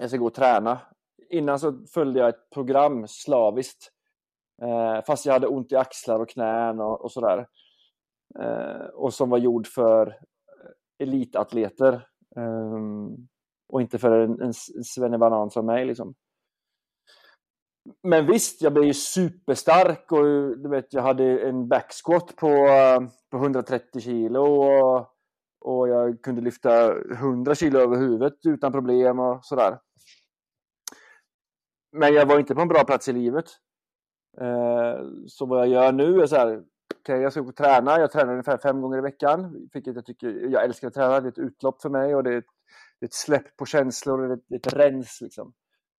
jag 0.00 0.08
ska 0.08 0.16
gå 0.16 0.26
och 0.26 0.34
träna. 0.34 0.80
Innan 1.30 1.58
så 1.58 1.86
följde 1.94 2.20
jag 2.20 2.28
ett 2.28 2.50
program 2.50 3.08
slaviskt. 3.08 3.92
Eh, 4.62 5.04
fast 5.04 5.26
jag 5.26 5.32
hade 5.32 5.46
ont 5.46 5.72
i 5.72 5.76
axlar 5.76 6.20
och 6.20 6.28
knän 6.28 6.80
och, 6.80 7.04
och 7.04 7.12
sådär. 7.12 7.46
Eh, 8.40 8.86
och 8.94 9.14
som 9.14 9.30
var 9.30 9.38
gjord 9.38 9.66
för 9.66 10.06
eh, 10.06 11.04
elitatleter. 11.06 11.92
Eh, 12.36 12.80
och 13.68 13.80
inte 13.80 13.98
för 13.98 14.18
en, 14.18 14.40
en 14.40 14.54
svennebanan 14.84 15.50
som 15.50 15.66
mig. 15.66 15.84
Liksom. 15.84 16.14
Men 18.02 18.26
visst, 18.26 18.62
jag 18.62 18.72
blev 18.72 18.84
ju 18.84 18.94
superstark 18.94 20.12
och 20.12 20.24
du 20.58 20.68
vet, 20.68 20.92
jag 20.92 21.02
hade 21.02 21.48
en 21.48 21.68
backsquat 21.68 22.36
på, 22.36 22.48
eh, 22.48 23.00
på 23.30 23.36
130 23.36 24.00
kilo 24.00 24.40
och, 24.40 25.08
och 25.60 25.88
jag 25.88 26.22
kunde 26.22 26.40
lyfta 26.40 26.92
100 27.12 27.54
kilo 27.54 27.78
över 27.78 27.96
huvudet 27.96 28.46
utan 28.46 28.72
problem 28.72 29.18
och 29.18 29.44
sådär. 29.44 29.78
Men 31.92 32.14
jag 32.14 32.26
var 32.26 32.38
inte 32.38 32.54
på 32.54 32.60
en 32.60 32.68
bra 32.68 32.84
plats 32.84 33.08
i 33.08 33.12
livet. 33.12 33.46
Eh, 34.40 35.06
så 35.26 35.46
vad 35.46 35.58
jag 35.58 35.68
gör 35.68 35.92
nu 35.92 36.20
är 36.20 36.26
så 36.26 36.36
här, 36.36 36.62
okay, 37.02 37.22
jag 37.22 37.32
ska 37.32 37.40
gå 37.40 37.48
och 37.48 37.56
träna. 37.56 37.98
Jag 37.98 38.12
tränar 38.12 38.32
ungefär 38.32 38.58
fem 38.58 38.80
gånger 38.80 38.98
i 38.98 39.00
veckan. 39.00 39.68
Vilket 39.72 39.94
jag 39.94 40.06
tycker, 40.06 40.28
jag 40.28 40.64
älskar 40.64 40.88
att 40.88 40.94
träna. 40.94 41.20
Det 41.20 41.26
är 41.26 41.32
ett 41.32 41.38
utlopp 41.38 41.82
för 41.82 41.90
mig 41.90 42.14
och 42.14 42.22
det 42.24 42.32
är 42.32 42.38
ett, 42.38 42.44
det 43.00 43.04
är 43.04 43.08
ett 43.08 43.14
släpp 43.14 43.56
på 43.56 43.66
känslor 43.66 44.18
det 44.18 44.34
är 44.34 44.36
ett, 44.56 44.66
ett 44.66 44.72
rens 44.72 45.20
liksom. 45.20 45.52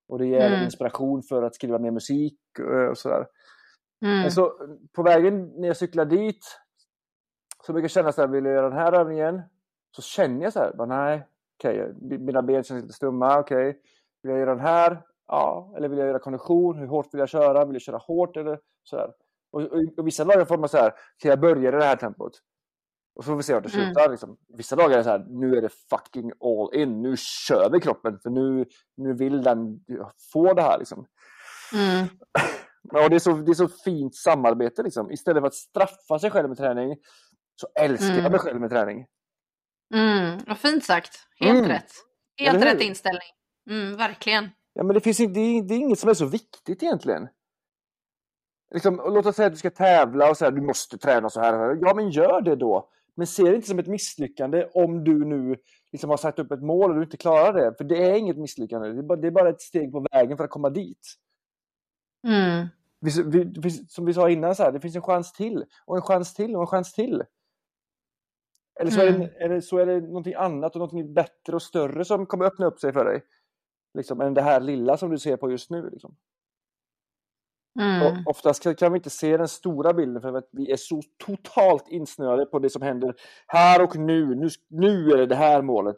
Och 0.08 0.20
det 0.20 0.26
ger 0.26 0.48
mm. 0.48 0.64
inspiration 0.64 1.24
för 1.24 1.44
att 1.44 1.56
skriva 1.56 1.80
mer 1.80 1.92
musik 1.92 2.40
eh, 2.60 2.90
och 2.90 2.98
sådär. 2.98 3.26
Mm. 4.06 4.22
Men 4.22 4.32
så 4.32 4.54
på 4.96 5.04
vägen 5.04 5.54
när 5.56 5.68
jag 5.68 5.78
cyklar 5.78 6.06
dit 6.06 6.60
så 7.66 7.74
brukar 7.74 7.84
jag 7.84 7.92
känna 7.92 8.12
så 8.12 8.22
här, 8.22 8.28
vill 8.28 8.46
jag 8.46 8.54
göra 8.54 8.70
den 8.70 8.78
här 8.78 8.94
övningen? 8.94 9.42
Så 9.96 10.02
känner 10.02 10.44
jag 10.44 10.54
så 10.54 10.60
här, 10.60 10.74
bara, 10.74 10.88
nej, 10.88 11.28
okej, 11.60 11.84
okay, 11.84 12.18
mina 12.18 12.42
ben 12.42 12.64
känns 12.64 12.82
lite 12.82 12.94
stumma, 12.94 13.40
okej. 13.40 13.70
Okay. 13.70 13.82
Vill 14.24 14.32
jag 14.32 14.40
göra 14.40 14.56
den 14.56 14.66
här? 14.66 15.02
Ja. 15.28 15.74
Eller 15.78 15.90
vill 15.90 16.00
jag 16.00 16.08
göra 16.08 16.20
kondition? 16.20 16.78
Hur 16.78 16.88
hårt 16.88 17.14
vill 17.14 17.20
jag 17.20 17.30
köra? 17.30 17.66
Vill 17.66 17.76
jag 17.76 17.82
köra 17.82 17.98
hårt 17.98 18.38
eller 18.38 18.60
sådär? 18.84 19.12
Och, 19.54 19.62
och, 19.62 19.84
och 19.98 20.08
vissa 20.08 20.26
dagar 20.26 20.46
får 20.46 20.58
man 20.58 20.70
så 20.70 20.78
här, 20.78 20.94
kan 21.18 21.30
jag 21.30 21.40
börja 21.40 21.70
i 21.70 21.72
det 21.72 21.86
här 21.86 21.96
tempot? 21.96 22.32
Och 23.16 23.24
så 23.24 23.32
får 23.32 23.38
vi 23.38 23.44
se 23.44 23.54
vart 23.54 23.64
det 23.64 23.74
mm. 23.74 23.86
slutar. 23.86 24.02
Mm. 24.02 24.12
Liksom. 24.12 24.38
Vissa 24.58 24.76
dagar 24.76 24.92
är 24.92 24.98
det 24.98 25.04
så 25.04 25.10
här, 25.10 25.26
nu 25.30 25.58
är 25.58 25.62
det 25.62 25.70
fucking 25.90 26.32
all 26.40 26.82
in. 26.82 27.02
Nu 27.02 27.16
kör 27.18 27.70
vi 27.70 27.80
kroppen 27.80 28.20
för 28.20 28.30
nu, 28.30 28.66
nu 28.98 29.14
vill 29.14 29.44
den 29.44 29.80
få 30.34 30.54
det 30.54 30.62
här. 30.62 30.80
Liksom. 30.80 31.06
Mm. 31.74 32.08
Ja, 32.92 33.10
det, 33.10 33.16
är 33.16 33.20
så, 33.20 33.32
det 33.34 33.52
är 33.52 33.54
så 33.54 33.68
fint 33.68 34.16
samarbete. 34.16 34.84
Liksom. 34.84 35.12
Istället 35.12 35.42
för 35.42 35.48
att 35.48 35.54
straffa 35.54 36.20
sig 36.20 36.32
själv 36.32 36.50
med 36.50 36.58
träning 36.58 36.98
så 37.56 37.68
älskar 37.80 38.10
mm. 38.10 38.24
jag 38.24 38.32
mig 38.32 38.40
själv 38.40 38.62
med 38.62 38.70
träning. 38.70 39.06
Mm. 39.94 40.40
Vad 40.48 40.58
fint 40.58 40.84
sagt. 40.84 41.20
Helt 41.40 41.60
mm. 41.60 41.70
rätt. 41.70 41.92
Helt 42.38 42.64
rätt 42.64 42.82
inställning. 42.82 43.30
Mm, 43.70 43.98
verkligen. 43.98 44.50
Ja, 44.74 44.84
men 44.84 44.94
det, 44.94 45.02
finns, 45.02 45.18
det, 45.18 45.24
är, 45.24 45.68
det 45.68 45.74
är 45.74 45.78
inget 45.78 46.00
som 46.00 46.10
är 46.10 46.14
så 46.14 46.26
viktigt 46.26 46.84
egentligen. 46.84 47.28
Liksom, 48.74 48.96
låt 48.96 49.26
oss 49.26 49.36
säga 49.36 49.48
att 49.48 49.54
du 49.54 49.60
ska 49.60 49.70
tävla 49.70 50.30
och 50.30 50.38
här, 50.40 50.52
du 50.52 50.62
måste 50.62 50.98
träna 50.98 51.30
så 51.30 51.42
här. 51.42 51.78
Ja, 51.82 51.94
men 51.96 52.10
gör 52.10 52.42
det 52.42 52.56
då. 52.56 52.90
Men 53.16 53.28
se 53.28 53.44
det 53.44 53.56
inte 53.56 53.68
som 53.68 53.80
ett 53.80 53.88
misslyckande 53.88 54.68
om 54.74 55.04
du 55.04 55.26
nu 55.26 55.56
liksom 55.92 56.10
har 56.10 56.18
satt 56.18 56.40
upp 56.40 56.52
ett 56.52 56.64
mål 56.64 56.92
och 56.92 56.98
du 56.98 57.04
inte 57.04 57.18
klarar 57.18 57.54
det. 57.54 57.78
För 57.78 57.84
det 57.84 58.10
är 58.10 58.16
inget 58.16 58.38
misslyckande. 58.38 58.90
Det 58.90 59.00
är 59.00 59.04
bara, 59.04 59.20
det 59.20 59.28
är 59.28 59.32
bara 59.32 59.50
ett 59.50 59.62
steg 59.62 59.92
på 59.92 60.06
vägen 60.12 60.38
för 60.38 60.44
att 60.44 60.50
komma 60.50 60.70
dit. 60.70 61.16
Mm. 62.28 62.68
Vi, 63.00 63.24
vi, 63.26 63.60
vi, 63.60 63.70
som 63.72 64.06
vi 64.06 64.14
sa 64.14 64.30
innan, 64.30 64.56
så 64.56 64.64
här, 64.64 64.72
det 64.72 64.80
finns 64.80 64.96
en 64.96 65.02
chans 65.02 65.34
till 65.34 65.66
och 65.86 65.96
en 65.96 66.02
chans 66.02 66.34
till 66.34 66.56
och 66.56 66.62
en 66.62 66.68
chans 66.68 66.94
till. 66.94 67.24
Eller 68.80 68.92
så, 68.92 69.02
mm. 69.02 69.14
är 69.14 69.20
det, 69.20 69.46
eller 69.46 69.62
så 69.62 69.78
är 69.78 69.86
det 69.86 70.02
någonting 70.02 70.34
annat 70.34 70.76
och 70.76 70.80
någonting 70.80 71.14
bättre 71.14 71.56
och 71.56 71.62
större 71.62 72.06
som 72.06 72.26
kommer 72.26 72.46
öppna 72.46 72.66
upp 72.66 72.80
sig 72.80 72.94
för 72.94 73.06
dig. 73.06 73.24
Liksom, 73.94 74.22
än 74.22 74.34
det 74.34 74.42
här 74.42 74.60
lilla 74.60 74.98
som 74.98 75.10
du 75.10 75.18
ser 75.18 75.38
på 75.38 75.52
just 75.52 75.70
nu. 75.70 75.90
Liksom. 75.90 76.16
Mm. 77.80 78.24
oftast 78.26 78.78
kan 78.78 78.92
vi 78.92 78.98
inte 78.98 79.10
se 79.10 79.38
den 79.38 79.48
stora 79.48 79.94
bilden 79.94 80.22
för 80.22 80.34
att 80.34 80.50
vi 80.52 80.72
är 80.72 80.78
så 80.78 81.02
totalt 81.26 81.88
insnöade 81.88 82.46
på 82.46 82.60
det 82.60 82.70
som 82.70 82.82
händer 82.82 83.16
här 83.48 83.82
och 83.82 83.96
nu. 83.96 84.36
Nu, 84.36 84.50
nu 84.70 85.12
är 85.12 85.18
det 85.18 85.26
det 85.26 85.36
här 85.36 85.62
målet. 85.62 85.98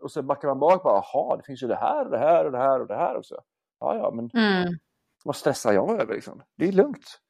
Och 0.00 0.10
så 0.10 0.22
backar 0.22 0.48
man 0.48 0.58
bak 0.58 0.82
bara, 0.82 1.02
jaha, 1.12 1.36
det 1.36 1.42
finns 1.42 1.62
ju 1.62 1.66
det 1.66 1.76
här 1.76 2.04
och 2.04 2.10
det 2.10 2.18
här 2.18 2.44
och 2.44 2.52
det 2.52 2.58
här 2.58 2.80
och 2.80 2.86
det 2.86 2.96
här 2.96 3.16
också. 3.16 3.34
Ja, 3.80 3.96
ja, 3.96 4.10
men 4.10 4.30
mm. 4.34 4.78
vad 5.24 5.36
stressar 5.36 5.72
jag 5.72 6.00
över 6.00 6.14
liksom? 6.14 6.42
Det 6.56 6.68
är 6.68 6.72
lugnt. 6.72 7.20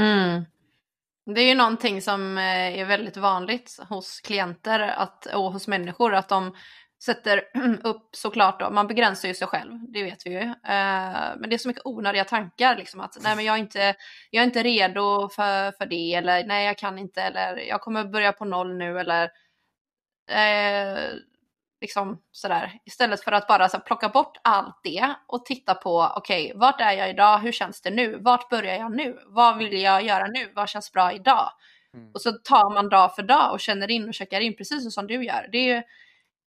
Mm. 0.00 0.44
Det 1.34 1.40
är 1.40 1.48
ju 1.48 1.54
någonting 1.54 2.02
som 2.02 2.38
eh, 2.38 2.78
är 2.80 2.84
väldigt 2.84 3.16
vanligt 3.16 3.80
hos 3.88 4.20
klienter 4.20 4.80
att, 4.80 5.26
och 5.26 5.52
hos 5.52 5.68
människor 5.68 6.14
att 6.14 6.28
de 6.28 6.54
sätter 7.02 7.42
upp 7.84 8.08
såklart 8.12 8.60
då, 8.60 8.70
man 8.70 8.86
begränsar 8.86 9.28
ju 9.28 9.34
sig 9.34 9.46
själv, 9.46 9.72
det 9.88 10.02
vet 10.02 10.26
vi 10.26 10.30
ju. 10.30 10.40
Eh, 10.40 10.54
men 11.36 11.50
det 11.50 11.56
är 11.56 11.58
så 11.58 11.68
mycket 11.68 11.86
onödiga 11.86 12.24
tankar 12.24 12.76
liksom 12.76 13.00
att 13.00 13.16
nej 13.20 13.36
men 13.36 13.44
jag 13.44 13.54
är 13.54 13.60
inte, 13.60 13.94
jag 14.30 14.42
är 14.42 14.46
inte 14.46 14.62
redo 14.62 15.28
för, 15.28 15.72
för 15.72 15.86
det 15.86 16.14
eller 16.14 16.44
nej 16.44 16.66
jag 16.66 16.78
kan 16.78 16.98
inte 16.98 17.22
eller 17.22 17.56
jag 17.56 17.80
kommer 17.80 18.04
börja 18.04 18.32
på 18.32 18.44
noll 18.44 18.76
nu 18.76 19.00
eller 19.00 19.30
eh, 20.30 21.14
liksom 21.80 22.22
sådär. 22.32 22.78
Istället 22.84 23.24
för 23.24 23.32
att 23.32 23.48
bara 23.48 23.68
så, 23.68 23.78
plocka 23.78 24.08
bort 24.08 24.38
allt 24.42 24.80
det 24.82 25.14
och 25.26 25.44
titta 25.44 25.74
på 25.74 26.12
okej, 26.16 26.44
okay, 26.44 26.58
vart 26.58 26.80
är 26.80 26.92
jag 26.92 27.10
idag? 27.10 27.38
Hur 27.38 27.52
känns 27.52 27.80
det 27.80 27.90
nu? 27.90 28.18
Vart 28.20 28.50
börjar 28.50 28.74
jag 28.74 28.96
nu? 28.96 29.18
Vad 29.26 29.58
vill 29.58 29.80
jag 29.80 30.02
göra 30.02 30.26
nu? 30.26 30.52
Vad 30.54 30.68
känns 30.68 30.92
bra 30.92 31.12
idag? 31.12 31.52
Mm. 31.94 32.10
Och 32.14 32.20
så 32.20 32.32
tar 32.32 32.74
man 32.74 32.88
dag 32.88 33.14
för 33.14 33.22
dag 33.22 33.52
och 33.52 33.60
känner 33.60 33.90
in 33.90 34.08
och 34.08 34.14
checkar 34.14 34.40
in 34.40 34.56
precis 34.56 34.94
som 34.94 35.06
du 35.06 35.24
gör. 35.24 35.48
Det 35.52 35.58
är 35.58 35.76
ju 35.76 35.82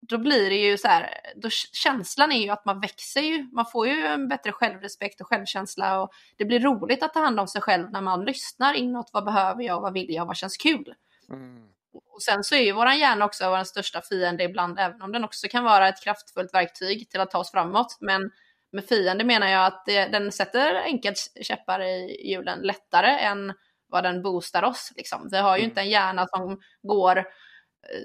då 0.01 0.17
blir 0.17 0.49
det 0.49 0.55
ju 0.55 0.77
så 0.77 0.87
här, 0.87 1.09
då 1.35 1.49
känslan 1.73 2.31
är 2.31 2.41
ju 2.41 2.49
att 2.49 2.65
man 2.65 2.79
växer 2.79 3.21
ju, 3.21 3.49
man 3.51 3.65
får 3.65 3.87
ju 3.87 4.05
en 4.05 4.27
bättre 4.27 4.51
självrespekt 4.51 5.21
och 5.21 5.27
självkänsla 5.27 6.01
och 6.01 6.11
det 6.37 6.45
blir 6.45 6.59
roligt 6.59 7.03
att 7.03 7.13
ta 7.13 7.19
hand 7.19 7.39
om 7.39 7.47
sig 7.47 7.61
själv 7.61 7.91
när 7.91 8.01
man 8.01 8.25
lyssnar 8.25 8.73
inåt, 8.73 9.09
vad 9.13 9.25
behöver 9.25 9.63
jag, 9.63 9.81
vad 9.81 9.93
vill 9.93 10.13
jag, 10.13 10.25
vad 10.25 10.37
känns 10.37 10.57
kul? 10.57 10.93
Mm. 11.29 11.67
Och 12.13 12.23
sen 12.23 12.43
så 12.43 12.55
är 12.55 12.59
ju 12.59 12.71
våran 12.71 12.99
hjärna 12.99 13.25
också 13.25 13.49
vår 13.49 13.63
största 13.63 14.01
fiende 14.01 14.43
ibland, 14.43 14.79
även 14.79 15.01
om 15.01 15.11
den 15.11 15.23
också 15.23 15.47
kan 15.47 15.63
vara 15.63 15.89
ett 15.89 16.03
kraftfullt 16.03 16.53
verktyg 16.53 17.09
till 17.09 17.19
att 17.19 17.31
ta 17.31 17.37
oss 17.37 17.51
framåt. 17.51 17.97
Men 17.99 18.31
med 18.71 18.85
fiende 18.85 19.23
menar 19.23 19.47
jag 19.47 19.65
att 19.65 19.85
det, 19.85 20.05
den 20.05 20.31
sätter 20.31 20.75
enkelt 20.75 21.17
käppar 21.41 21.81
i 21.81 22.27
hjulen 22.29 22.59
lättare 22.59 23.19
än 23.19 23.53
vad 23.87 24.03
den 24.03 24.21
boostar 24.21 24.63
oss. 24.63 24.93
Liksom. 24.95 25.29
Vi 25.31 25.37
har 25.37 25.57
ju 25.57 25.61
mm. 25.61 25.69
inte 25.69 25.81
en 25.81 25.89
hjärna 25.89 26.27
som 26.27 26.59
går 26.81 27.25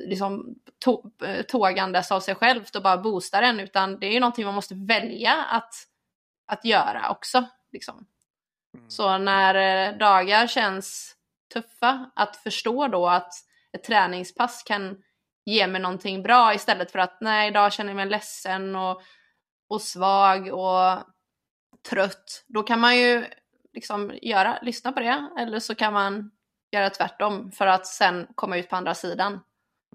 liksom 0.07 0.55
eh, 1.25 1.43
tågandes 1.43 2.12
av 2.12 2.20
sig 2.20 2.35
självt 2.35 2.77
och 2.77 2.83
bara 2.83 2.97
boostar 2.97 3.43
den, 3.43 3.61
utan 3.61 3.99
det 3.99 4.07
är 4.07 4.12
ju 4.12 4.20
någonting 4.20 4.45
man 4.45 4.55
måste 4.55 4.75
välja 4.75 5.35
att, 5.35 5.75
att 6.47 6.64
göra 6.64 7.11
också. 7.11 7.45
Liksom. 7.72 8.07
Mm. 8.77 8.91
Så 8.91 9.18
när 9.18 9.55
eh, 9.55 9.99
dagar 9.99 10.47
känns 10.47 11.16
tuffa, 11.55 12.11
att 12.14 12.37
förstå 12.37 12.89
då 12.89 13.09
att 13.09 13.33
ett 13.72 13.85
träningspass 13.85 14.62
kan 14.62 15.03
ge 15.45 15.66
mig 15.66 15.81
någonting 15.81 16.22
bra 16.22 16.55
istället 16.55 16.91
för 16.91 16.99
att 16.99 17.20
nej, 17.20 17.49
idag 17.49 17.72
känner 17.72 17.91
jag 17.91 17.97
mig 17.97 18.07
ledsen 18.07 18.77
och, 18.77 19.03
och 19.68 19.83
svag 19.83 20.53
och 20.53 21.03
trött. 21.89 22.45
Då 22.47 22.62
kan 22.62 22.81
man 22.81 22.97
ju 22.97 23.27
liksom 23.72 24.12
göra, 24.22 24.59
lyssna 24.62 24.93
på 24.93 25.01
det, 25.01 25.29
eller 25.39 25.59
så 25.59 25.75
kan 25.75 25.93
man 25.93 26.31
göra 26.72 26.91
tvärtom 26.91 27.53
för 27.53 27.66
att 27.66 27.87
sen 27.87 28.27
komma 28.35 28.57
ut 28.57 28.68
på 28.68 28.77
andra 28.77 28.95
sidan 28.95 29.41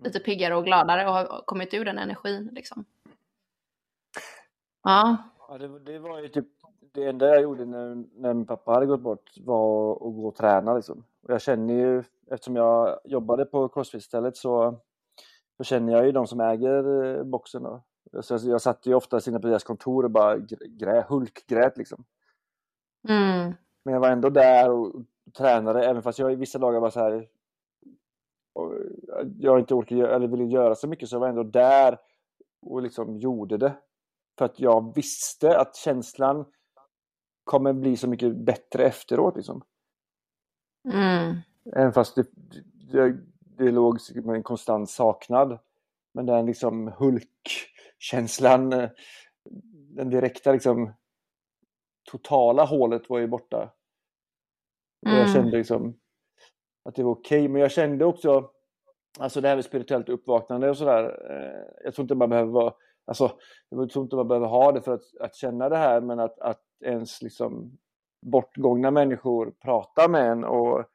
lite 0.03 0.19
piggare 0.19 0.55
och 0.55 0.65
gladare 0.65 1.07
och 1.07 1.13
har 1.13 1.43
kommit 1.45 1.73
ur 1.73 1.85
den 1.85 1.97
energin. 1.97 2.49
Liksom. 2.53 2.85
Ja. 4.83 5.17
ja 5.49 5.57
det, 5.57 5.79
det, 5.79 5.99
var 5.99 6.19
ju 6.19 6.27
typ, 6.27 6.47
det 6.93 7.05
enda 7.05 7.27
jag 7.27 7.41
gjorde 7.41 7.65
när, 7.65 7.95
när 8.21 8.33
min 8.33 8.45
pappa 8.45 8.71
hade 8.71 8.85
gått 8.85 9.01
bort 9.01 9.31
var 9.37 9.91
att 9.93 10.15
gå 10.15 10.27
och 10.27 10.35
träna 10.35 10.73
liksom. 10.73 11.03
Och 11.23 11.33
jag 11.33 11.41
känner 11.41 11.73
ju, 11.73 12.03
eftersom 12.31 12.55
jag 12.55 12.99
jobbade 13.03 13.45
på 13.45 13.69
crossfit-stället 13.69 14.37
så, 14.37 14.79
så 15.57 15.63
känner 15.63 15.93
jag 15.93 16.05
ju 16.05 16.11
de 16.11 16.27
som 16.27 16.39
äger 16.39 17.03
eh, 17.05 17.23
boxen. 17.23 17.63
Då. 17.63 17.83
Så 18.21 18.33
jag, 18.33 18.41
jag 18.41 18.61
satt 18.61 18.85
ju 18.85 18.93
ofta 18.93 19.19
inne 19.27 19.39
på 19.39 19.47
deras 19.47 19.63
kontor 19.63 20.03
och 20.03 20.11
bara 20.11 20.37
grä, 20.67 21.05
hulkgrät 21.09 21.77
liksom. 21.77 22.03
Mm. 23.09 23.53
Men 23.83 23.93
jag 23.93 24.01
var 24.01 24.09
ändå 24.09 24.29
där 24.29 24.69
och 24.69 24.93
tränade, 25.37 25.85
även 25.85 26.01
fast 26.01 26.19
jag 26.19 26.31
i 26.31 26.35
vissa 26.35 26.59
dagar 26.59 26.79
var 26.79 26.89
så 26.89 26.99
här 26.99 27.27
jag 29.39 29.59
inte 29.59 29.73
orkade 29.73 30.15
eller 30.15 30.27
ville 30.27 30.43
göra 30.43 30.75
så 30.75 30.87
mycket 30.87 31.09
så 31.09 31.15
jag 31.15 31.19
var 31.19 31.29
ändå 31.29 31.43
där 31.43 31.97
och 32.61 32.81
liksom 32.81 33.17
gjorde 33.17 33.57
det. 33.57 33.77
För 34.37 34.45
att 34.45 34.59
jag 34.59 34.95
visste 34.95 35.57
att 35.57 35.75
känslan 35.75 36.45
kommer 37.43 37.73
bli 37.73 37.97
så 37.97 38.07
mycket 38.07 38.35
bättre 38.35 38.85
efteråt. 38.85 39.35
Liksom. 39.35 39.63
Mm. 40.93 41.35
Även 41.75 41.93
fast 41.93 42.15
det, 42.15 42.27
det, 42.91 43.17
det 43.39 43.71
låg 43.71 43.97
en 44.15 44.43
konstant 44.43 44.89
saknad. 44.89 45.59
Men 46.13 46.25
den 46.25 46.45
liksom 46.45 46.93
hulkkänslan, 46.97 48.69
den 49.95 50.09
direkta 50.09 50.51
liksom 50.51 50.93
totala 52.11 52.65
hålet 52.65 53.09
var 53.09 53.19
ju 53.19 53.27
borta. 53.27 53.71
Och 55.01 55.11
jag 55.11 55.19
mm. 55.19 55.33
kände 55.33 55.57
liksom 55.57 55.99
att 56.84 56.95
det 56.95 57.03
var 57.03 57.11
okej. 57.11 57.39
Okay. 57.39 57.49
Men 57.49 57.61
jag 57.61 57.71
kände 57.71 58.05
också, 58.05 58.49
alltså 59.19 59.41
det 59.41 59.47
här 59.47 59.55
med 59.55 59.65
spirituellt 59.65 60.09
uppvaknande 60.09 60.69
och 60.69 60.77
sådär. 60.77 61.32
Eh, 61.32 61.84
jag 61.84 61.93
tror 61.93 62.03
inte 62.03 62.15
man 62.15 62.30
behöver 62.30 62.51
vara, 62.51 62.73
alltså 63.05 63.32
jag 63.69 63.89
tror 63.89 64.03
inte 64.03 64.15
man 64.15 64.27
behöver 64.27 64.47
ha 64.47 64.71
det 64.71 64.82
för 64.82 64.93
att, 64.93 65.17
att 65.19 65.36
känna 65.36 65.69
det 65.69 65.77
här, 65.77 66.01
men 66.01 66.19
att, 66.19 66.39
att 66.39 66.63
ens 66.84 67.21
liksom 67.21 67.77
bortgångna 68.21 68.91
människor 68.91 69.51
pratar 69.51 70.09
med 70.09 70.32
en 70.32 70.43
och, 70.43 70.86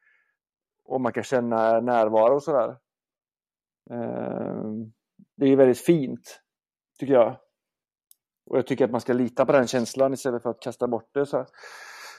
och 0.85 1.01
man 1.01 1.13
kan 1.13 1.23
känna 1.23 1.79
närvaro 1.81 2.35
och 2.35 2.43
sådär. 2.43 2.77
Eh, 3.91 4.63
det 5.37 5.45
är 5.45 5.55
väldigt 5.55 5.79
fint, 5.79 6.41
tycker 6.99 7.13
jag. 7.13 7.35
Och 8.45 8.57
jag 8.57 8.67
tycker 8.67 8.85
att 8.85 8.91
man 8.91 9.01
ska 9.01 9.13
lita 9.13 9.45
på 9.45 9.51
den 9.51 9.67
känslan 9.67 10.13
istället 10.13 10.43
för 10.43 10.49
att 10.49 10.59
kasta 10.59 10.87
bort 10.87 11.09
det 11.13 11.25
så 11.25 11.37
här, 11.37 11.47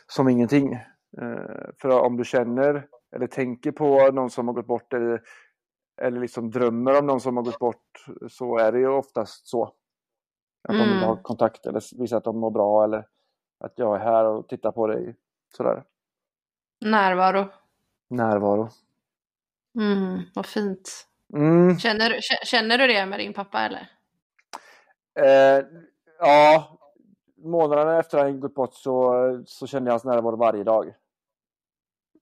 som 0.07 0.29
ingenting. 0.29 0.73
Eh, 1.21 1.71
för 1.81 1.89
om 1.89 2.17
du 2.17 2.25
känner 2.25 2.89
eller 3.13 3.27
tänker 3.27 3.73
på 3.73 4.11
någon 4.11 4.31
som 4.31 4.49
har 4.49 4.55
gått 4.55 4.67
bort 4.67 4.93
eller, 4.93 5.23
eller 6.03 6.21
liksom 6.21 6.51
drömmer 6.51 6.99
om 6.99 7.07
någon 7.07 7.21
som 7.21 7.37
har 7.37 7.45
gått 7.45 7.59
bort 7.59 8.07
så 8.29 8.59
är 8.59 8.73
det 8.73 8.79
ju 8.79 8.89
oftast 8.89 9.49
så. 9.49 9.65
Att 10.69 10.75
mm. 10.75 10.89
de 10.89 10.95
vill 10.95 11.05
ha 11.05 11.23
kontakt 11.23 11.67
eller 11.67 11.99
visa 11.99 12.17
att 12.17 12.25
de 12.25 12.39
mår 12.39 12.51
bra 12.51 12.85
eller 12.85 13.07
att 13.59 13.73
jag 13.77 13.97
är 13.97 14.01
här 14.01 14.25
och 14.25 14.49
tittar 14.49 14.73
på 14.73 14.87
dig. 14.87 15.17
Sådär. 15.57 15.85
Närvaro. 16.81 17.49
Närvaro. 18.09 18.69
Mm, 19.79 20.21
vad 20.35 20.47
fint. 20.47 21.07
Mm. 21.35 21.79
Känner, 21.79 22.21
känner 22.45 22.79
du 22.79 22.87
det 22.87 23.07
med 23.07 23.19
din 23.19 23.33
pappa 23.33 23.61
eller? 23.61 23.91
Eh, 25.21 25.65
ja, 26.19 26.79
månaderna 27.37 27.99
efter 27.99 28.19
att 28.19 28.25
han 28.25 28.41
gått 28.41 28.55
bort 28.55 28.75
så, 28.75 29.15
så 29.47 29.67
kände 29.67 29.89
jag 29.89 29.93
hans 29.93 30.05
närvaro 30.05 30.37
varje 30.37 30.65
dag. 30.65 30.95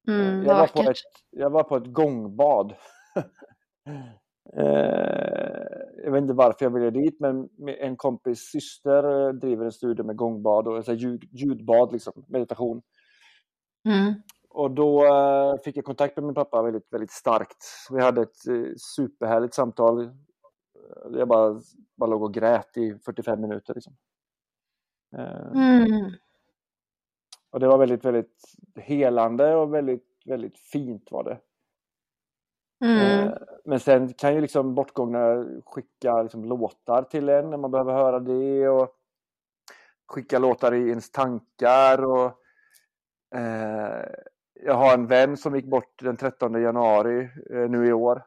Mm, 0.08 0.44
jag, 0.44 0.54
var 0.54 0.66
på 0.66 0.90
ett, 0.90 0.96
jag 1.30 1.50
var 1.50 1.62
på 1.62 1.76
ett 1.76 1.92
gångbad. 1.92 2.74
eh, 4.56 4.64
jag 6.04 6.12
vet 6.12 6.22
inte 6.22 6.34
varför 6.34 6.64
jag 6.64 6.70
ville 6.70 6.90
dit, 6.90 7.20
men 7.20 7.48
en 7.80 7.96
kompis 7.96 8.40
syster 8.40 9.32
driver 9.32 9.64
en 9.64 9.72
studio 9.72 10.04
med 10.04 10.16
gångbad 10.16 10.68
och 10.68 10.84
så 10.84 10.92
ljud, 10.92 11.24
ljudbad, 11.32 11.92
liksom, 11.92 12.24
meditation. 12.28 12.82
Mm. 13.88 14.14
Och 14.48 14.70
då 14.70 15.06
eh, 15.06 15.56
fick 15.64 15.76
jag 15.76 15.84
kontakt 15.84 16.16
med 16.16 16.24
min 16.24 16.34
pappa 16.34 16.62
väldigt, 16.62 16.92
väldigt 16.92 17.12
starkt. 17.12 17.64
Vi 17.90 18.00
hade 18.00 18.22
ett 18.22 18.48
eh, 18.48 18.74
superhärligt 18.96 19.54
samtal. 19.54 20.10
Jag 21.10 21.28
bara, 21.28 21.60
bara 21.96 22.10
låg 22.10 22.22
och 22.22 22.34
grät 22.34 22.76
i 22.76 22.94
45 23.04 23.40
minuter. 23.40 23.74
Liksom. 23.74 23.96
Eh, 25.16 25.46
mm. 25.54 26.12
Och 27.54 27.60
det 27.60 27.68
var 27.68 27.78
väldigt, 27.78 28.04
väldigt 28.04 28.56
helande 28.76 29.54
och 29.54 29.74
väldigt, 29.74 30.06
väldigt 30.24 30.58
fint 30.58 31.08
var 31.10 31.24
det. 31.24 31.38
Mm. 32.84 33.28
Eh, 33.28 33.34
men 33.64 33.80
sen 33.80 34.12
kan 34.12 34.34
ju 34.34 34.40
liksom 34.40 34.74
bortgångna 34.74 35.46
skicka 35.66 36.22
liksom 36.22 36.44
låtar 36.44 37.02
till 37.02 37.28
en 37.28 37.50
när 37.50 37.56
man 37.56 37.70
behöver 37.70 37.92
höra 37.92 38.20
det 38.20 38.68
och 38.68 38.88
skicka 40.06 40.38
låtar 40.38 40.74
i 40.74 40.88
ens 40.88 41.10
tankar 41.10 42.04
och 42.04 42.26
eh, 43.38 44.06
jag 44.54 44.74
har 44.74 44.94
en 44.94 45.06
vän 45.06 45.36
som 45.36 45.56
gick 45.56 45.66
bort 45.66 46.02
den 46.02 46.16
13 46.16 46.62
januari 46.62 47.30
eh, 47.50 47.70
nu 47.70 47.86
i 47.86 47.92
år. 47.92 48.26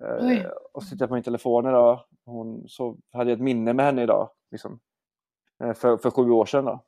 Eh, 0.00 0.46
och 0.72 0.82
sitter 0.82 1.06
på 1.06 1.14
min 1.14 1.22
telefon 1.22 1.66
idag. 1.66 2.04
Hon 2.24 2.68
så 2.68 2.96
hade 3.12 3.30
jag 3.30 3.36
ett 3.36 3.44
minne 3.44 3.72
med 3.72 3.86
henne 3.86 4.02
idag. 4.02 4.30
Liksom, 4.50 4.80
eh, 5.62 5.72
för, 5.72 5.96
för 5.96 6.10
sju 6.10 6.30
år 6.30 6.46
sedan. 6.46 6.64
Då. 6.64 6.84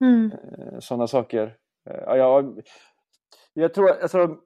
Mm. 0.00 0.32
Eh, 0.32 0.78
Sådana 0.78 1.06
saker. 1.06 1.56
Eh, 1.90 2.16
jag, 2.16 2.60
jag 3.52 3.74
tror 3.74 3.90
alltså, 3.90 4.36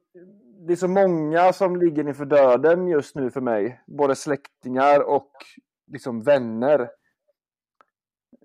det 0.66 0.72
är 0.72 0.76
så 0.76 0.88
många 0.88 1.53
som 1.53 1.76
ligger 1.76 2.09
inför 2.09 2.24
döden 2.24 2.88
just 2.88 3.16
nu 3.16 3.30
för 3.30 3.40
mig. 3.40 3.82
Både 3.86 4.16
släktingar 4.16 5.00
och 5.00 5.30
liksom 5.86 6.22
vänner. 6.22 6.80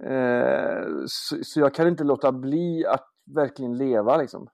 Eh, 0.03 0.87
så, 1.07 1.37
så, 1.43 1.59
jag 1.59 1.73
kan 1.73 1.87
inte 1.87 2.03
låta 2.03 2.31
bli 2.31 2.85
att 2.85 3.07
verkligen 3.35 3.77
leva 3.77 4.17
liksom. 4.17 4.49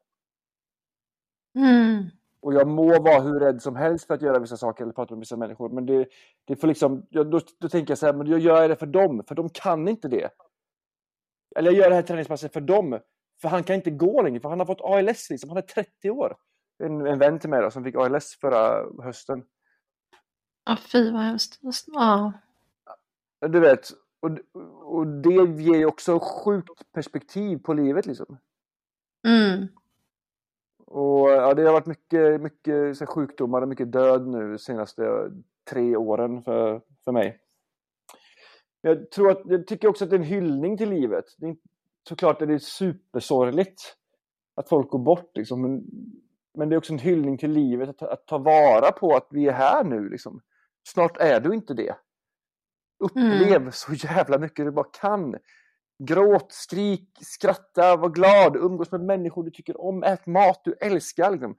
Mm. 1.55 2.03
Och 2.41 2.53
jag 2.53 2.67
må 2.67 3.01
vara 3.01 3.21
hur 3.21 3.39
rädd 3.39 3.61
som 3.61 3.75
helst 3.75 4.07
för 4.07 4.13
att 4.13 4.21
göra 4.21 4.39
vissa 4.39 4.57
saker 4.57 4.83
eller 4.83 4.93
prata 4.93 5.13
med 5.13 5.19
vissa 5.19 5.37
människor. 5.37 5.69
Men 5.69 5.85
det, 5.85 6.07
det 6.45 6.55
får 6.55 6.67
liksom, 6.67 7.05
jag, 7.09 7.31
då, 7.31 7.39
då 7.59 7.69
tänker 7.69 7.91
jag 7.91 7.97
så 7.97 8.05
här, 8.05 8.13
men 8.13 8.27
jag 8.27 8.39
gör 8.39 8.69
det 8.69 8.75
för 8.75 8.85
dem, 8.85 9.23
för 9.27 9.35
de 9.35 9.49
kan 9.49 9.87
inte 9.87 10.07
det. 10.07 10.29
Eller 11.55 11.71
jag 11.71 11.79
gör 11.79 11.89
det 11.89 11.95
här 11.95 12.01
träningspasset 12.01 12.53
för 12.53 12.61
dem. 12.61 12.99
För 13.41 13.49
han 13.49 13.63
kan 13.63 13.75
inte 13.75 13.91
gå 13.91 14.21
längre, 14.21 14.39
för 14.39 14.49
han 14.49 14.59
har 14.59 14.65
fått 14.65 14.81
ALS 14.81 15.29
liksom. 15.29 15.49
Han 15.49 15.57
är 15.57 15.61
30 15.61 16.09
år. 16.09 16.35
En, 16.83 17.07
en 17.07 17.19
vän 17.19 17.39
till 17.39 17.49
mig 17.49 17.61
då, 17.61 17.71
som 17.71 17.83
fick 17.83 17.95
ALS 17.95 18.37
förra 18.41 18.85
hösten. 19.03 19.43
Ja, 20.65 20.77
fy 20.91 21.11
vad 21.11 21.21
hemskt. 21.21 21.59
Ja. 21.87 22.33
Du 23.39 23.59
vet, 23.59 23.91
och, 24.19 24.29
och 24.83 25.07
det 25.07 25.61
ger 25.61 25.77
ju 25.77 25.85
också 25.85 26.19
sjukt 26.19 26.91
perspektiv 26.91 27.57
på 27.57 27.73
livet 27.73 28.05
liksom. 28.05 28.37
Mm. 29.27 29.67
Och 30.85 31.29
ja, 31.29 31.53
det 31.53 31.63
har 31.63 31.73
varit 31.73 31.85
mycket, 31.85 32.41
mycket 32.41 32.97
så 32.97 33.05
sjukdomar 33.05 33.61
och 33.61 33.67
mycket 33.67 33.91
död 33.91 34.27
nu 34.27 34.51
de 34.51 34.57
senaste 34.57 35.31
tre 35.69 35.95
åren 35.95 36.43
för, 36.43 36.81
för 37.03 37.11
mig. 37.11 37.42
Jag, 38.85 39.11
tror 39.11 39.31
att, 39.31 39.41
jag 39.45 39.67
tycker 39.67 39.87
också 39.87 40.03
att 40.03 40.09
det 40.09 40.15
är 40.15 40.19
en 40.19 40.25
hyllning 40.25 40.77
till 40.77 40.89
livet. 40.89 41.25
Det 41.37 41.47
är, 41.47 41.55
såklart 42.07 42.41
är 42.41 42.45
det 42.45 42.59
supersorgligt 42.59 43.97
att 44.55 44.69
folk 44.69 44.89
går 44.89 44.99
bort. 44.99 45.37
Liksom. 45.37 45.61
Men, 45.61 45.83
men 46.53 46.69
det 46.69 46.75
är 46.75 46.77
också 46.77 46.93
en 46.93 46.99
hyllning 46.99 47.37
till 47.37 47.51
livet, 47.51 47.89
att, 47.89 48.01
att, 48.01 48.27
ta 48.27 48.37
vara 48.37 48.91
på 48.91 49.15
att 49.15 49.27
vi 49.29 49.47
är 49.47 49.53
här 49.53 49.83
nu. 49.83 50.09
Liksom. 50.09 50.41
Snart 50.87 51.17
är 51.17 51.39
du 51.39 51.53
inte 51.53 51.73
det. 51.73 51.95
Upplev 52.99 53.55
mm. 53.55 53.71
så 53.71 53.93
jävla 53.93 54.37
mycket 54.37 54.65
du 54.65 54.71
bara 54.71 54.89
kan. 54.99 55.35
Gråt, 55.99 56.51
skrik, 56.51 57.09
skratta, 57.21 57.95
var 57.95 58.09
glad, 58.09 58.55
umgås 58.55 58.91
med 58.91 59.01
människor 59.01 59.43
du 59.43 59.51
tycker 59.51 59.81
om, 59.81 60.03
ät 60.03 60.25
mat 60.25 60.61
du 60.63 60.73
älskar. 60.73 61.31
Liksom. 61.31 61.55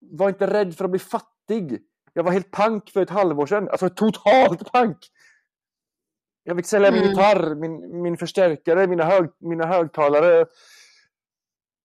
Var 0.00 0.28
inte 0.28 0.46
rädd 0.46 0.76
för 0.76 0.84
att 0.84 0.90
bli 0.90 1.00
fattig. 1.00 1.82
Jag 2.12 2.22
var 2.22 2.32
helt 2.32 2.50
pank 2.50 2.90
för 2.90 3.02
ett 3.02 3.10
halvår 3.10 3.46
sedan. 3.46 3.68
Alltså 3.68 3.88
totalt 3.88 4.72
pank. 4.72 4.98
Jag 6.42 6.56
fick 6.56 6.66
sälja 6.66 6.90
min 6.90 7.02
mm. 7.02 7.10
gitarr, 7.10 7.54
min, 7.54 8.02
min 8.02 8.16
förstärkare, 8.16 8.86
mina, 8.86 9.04
hög, 9.04 9.30
mina 9.38 9.66
högtalare. 9.66 10.40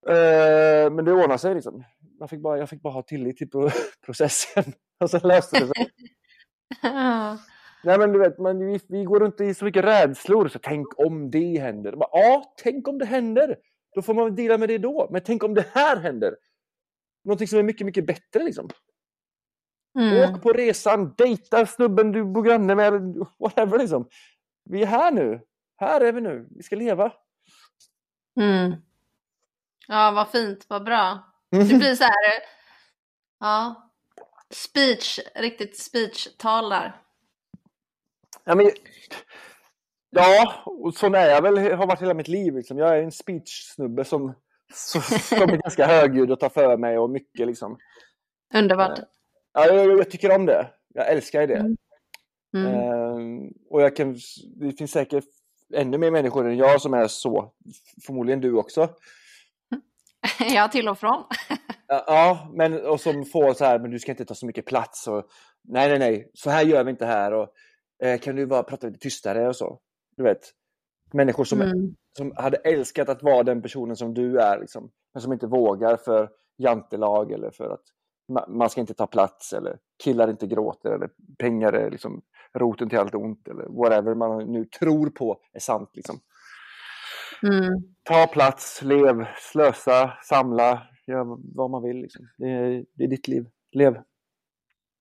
Eh, 0.08 0.91
men 0.91 1.06
det 1.06 1.14
ordnade 1.14 1.38
sig 1.38 1.56
liksom. 1.56 1.84
Jag 2.20 2.30
fick 2.30 2.41
bara, 2.41 2.58
jag 2.58 2.70
fick 2.70 2.82
bara 2.82 2.93
ha 2.93 3.01
tillit 3.01 3.38
till 3.38 3.49
processen. 4.06 4.64
Och 4.99 5.10
sen 5.10 5.22
löste 5.24 5.60
det 5.60 5.68
sig. 5.68 5.91
Nej 7.84 7.99
men 7.99 8.14
du 8.14 8.20
vet, 8.20 8.39
man, 8.39 8.66
vi, 8.66 8.80
vi 8.88 9.03
går 9.03 9.20
runt 9.20 9.41
i 9.41 9.53
så 9.53 9.66
mycket 9.66 9.86
rädslor. 9.86 10.47
Så 10.47 10.60
tänk 10.60 10.99
om 10.99 11.32
det 11.32 11.60
händer. 11.60 11.95
Bara, 11.95 12.10
ja, 12.12 12.53
tänk 12.64 12.88
om 12.88 12.97
det 12.97 13.06
händer. 13.06 13.58
Då 13.95 14.01
får 14.01 14.14
man 14.14 14.36
dela 14.36 14.58
med 14.58 14.70
det 14.70 14.78
då. 14.78 15.08
Men 15.12 15.22
tänk 15.24 15.43
om 15.43 15.53
det 15.53 15.66
här 15.72 15.97
händer. 15.97 16.36
Någonting 17.24 17.47
som 17.47 17.60
är 17.60 17.64
mycket, 17.64 17.86
mycket 17.86 18.08
bättre 18.08 18.43
liksom. 18.43 18.70
Mm. 19.99 20.36
Åk 20.36 20.41
på 20.41 20.53
resan, 20.53 21.14
dejta 21.18 21.66
snubben 21.66 22.12
du 22.12 22.26
bor 22.26 22.43
granne 22.43 22.76
med, 22.76 22.93
whatever 23.39 23.78
liksom 23.78 24.08
vi 24.66 24.82
är 24.82 24.88
här 24.88 25.11
nu. 25.11 25.41
Här 25.78 26.01
är 26.01 26.11
vi 26.11 26.22
nu. 26.22 26.47
Vi 26.49 26.63
ska 26.63 26.76
leva. 26.76 27.13
Mm. 28.39 28.74
Ja, 29.88 30.11
vad 30.11 30.30
fint, 30.30 30.66
vad 30.70 30.84
bra. 30.84 31.20
Det 31.49 31.78
blir 31.78 31.95
så 31.95 32.03
här, 32.03 32.13
ja, 33.39 33.89
speech, 34.49 35.20
riktigt 35.36 35.78
speech-tal 35.78 36.70
där. 36.70 37.01
Ja, 38.43 38.55
men, 38.55 38.72
Ja, 40.16 40.63
och 40.66 40.93
sån 40.93 41.16
är 41.16 41.28
jag 41.28 41.41
väl, 41.41 41.57
har 41.57 41.88
varit 41.88 42.01
hela 42.01 42.13
mitt 42.13 42.28
liv. 42.28 42.55
Liksom. 42.55 42.78
Jag 42.78 42.97
är 42.97 43.03
en 43.03 43.11
speech-snubbe 43.11 44.03
som, 44.03 44.34
som, 44.74 45.01
som 45.01 45.49
är 45.49 45.57
ganska 45.57 45.88
högljudd 45.88 46.32
och 46.32 46.39
tar 46.39 46.49
för 46.49 46.78
mig 46.78 46.97
och 46.97 47.09
mycket 47.09 47.47
liksom. 47.47 47.78
Underbart. 48.53 48.99
Ja, 49.53 49.68
jag, 49.68 49.99
jag 49.99 50.11
tycker 50.11 50.36
om 50.36 50.45
det. 50.45 50.68
Jag 50.93 51.09
älskar 51.09 51.47
det. 51.47 51.55
Mm. 51.55 51.78
Mm. 52.56 52.74
Uh, 52.74 53.49
och 53.70 53.82
jag 53.82 53.95
kan, 53.95 54.16
det 54.56 54.72
finns 54.72 54.91
säkert 54.91 55.26
ännu 55.74 55.97
mer 55.97 56.12
människor 56.12 56.49
än 56.49 56.58
jag 56.58 56.82
som 56.82 56.93
är 56.93 57.08
så. 57.08 57.53
Förmodligen 58.06 58.41
du 58.41 58.53
också. 58.53 58.89
ja, 60.39 60.68
till 60.68 60.89
och 60.89 60.99
från. 60.99 61.24
ja, 61.88 62.51
men 62.53 62.86
och 62.86 63.01
som 63.01 63.26
får 63.26 63.53
så 63.53 63.66
här, 63.66 63.80
men 63.80 63.91
du 63.91 63.99
ska 63.99 64.12
inte 64.12 64.26
ta 64.26 64.36
så 64.36 64.45
mycket 64.45 64.66
plats. 64.66 65.08
Och, 65.08 65.26
nej, 65.64 65.89
nej, 65.89 65.99
nej, 65.99 66.32
så 66.34 66.49
här 66.49 66.66
gör 66.66 66.84
vi 66.84 66.91
inte 66.91 67.06
här. 67.06 67.34
Och, 67.34 67.49
eh, 68.03 68.20
kan 68.20 68.36
du 68.36 68.45
bara 68.45 68.64
prata 68.64 68.88
lite 68.88 68.99
tystare 68.99 69.47
och 69.47 69.56
så. 69.56 69.80
Du 70.18 70.24
vet, 70.24 70.51
människor 71.14 71.43
som, 71.43 71.62
mm. 71.62 71.95
som 72.18 72.34
hade 72.36 72.58
älskat 72.58 73.10
att 73.10 73.24
vara 73.24 73.43
den 73.43 73.62
personen 73.62 73.95
som 73.95 74.14
du 74.14 74.39
är, 74.39 74.60
liksom, 74.60 74.91
men 75.14 75.22
som 75.22 75.34
inte 75.34 75.47
vågar 75.47 75.97
för 75.97 76.30
jantelag 76.58 77.32
eller 77.32 77.51
för 77.51 77.70
att 77.70 77.82
man 78.47 78.70
ska 78.70 78.82
inte 78.82 78.93
ta 78.93 79.08
plats 79.08 79.53
eller 79.53 79.78
killar 80.03 80.30
inte 80.30 80.47
gråter 80.47 80.91
eller 80.91 81.10
pengar 81.38 81.74
är 81.74 81.91
liksom 81.91 82.22
roten 82.56 82.89
till 82.89 82.99
allt 82.99 83.16
ont 83.16 83.47
eller 83.47 83.66
whatever 83.66 84.16
man 84.16 84.51
nu 84.51 84.66
tror 84.66 85.10
på 85.10 85.39
är 85.53 85.60
sant. 85.60 85.89
Liksom. 85.93 86.20
Mm. 87.43 87.84
Ta 88.03 88.28
plats, 88.28 88.82
lev, 88.82 89.26
slösa, 89.38 90.14
samla, 90.24 90.82
gör 91.08 91.56
vad 91.56 91.70
man 91.70 91.84
vill. 91.84 91.97
Liksom. 91.97 92.28
Det, 92.38 92.49
är, 92.49 92.86
det 92.93 93.03
är 93.03 93.08
ditt 93.08 93.28
liv. 93.28 93.45
Lev. 93.72 94.01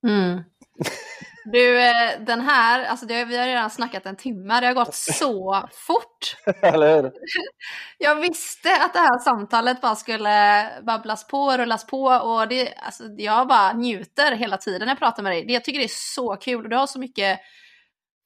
Mm. 0.06 0.40
Du, 1.44 1.80
eh, 1.80 2.20
den 2.20 2.40
här, 2.40 2.84
alltså 2.84 3.06
det, 3.06 3.24
vi 3.24 3.38
har 3.38 3.46
redan 3.46 3.70
snackat 3.70 4.06
en 4.06 4.16
timme, 4.16 4.60
det 4.60 4.66
har 4.66 4.74
gått 4.74 4.94
så 4.94 5.68
fort. 5.72 6.36
Eller 6.62 7.02
hur? 7.02 7.12
Jag 7.98 8.16
visste 8.16 8.76
att 8.80 8.92
det 8.92 8.98
här 8.98 9.18
samtalet 9.18 9.80
bara 9.80 9.96
skulle 9.96 10.66
babblas 10.86 11.26
på 11.26 11.40
och 11.40 11.58
rullas 11.58 11.86
på 11.86 12.04
och 12.04 12.48
det, 12.48 12.74
alltså, 12.76 13.04
jag 13.18 13.48
bara 13.48 13.72
njuter 13.72 14.32
hela 14.32 14.56
tiden 14.56 14.80
när 14.80 14.88
jag 14.88 14.98
pratar 14.98 15.22
med 15.22 15.32
dig. 15.32 15.52
Jag 15.52 15.64
tycker 15.64 15.78
det 15.78 15.86
är 15.86 16.14
så 16.14 16.36
kul 16.36 16.64
och 16.64 16.70
du 16.70 16.76
har 16.76 16.86
så 16.86 16.98
mycket 16.98 17.40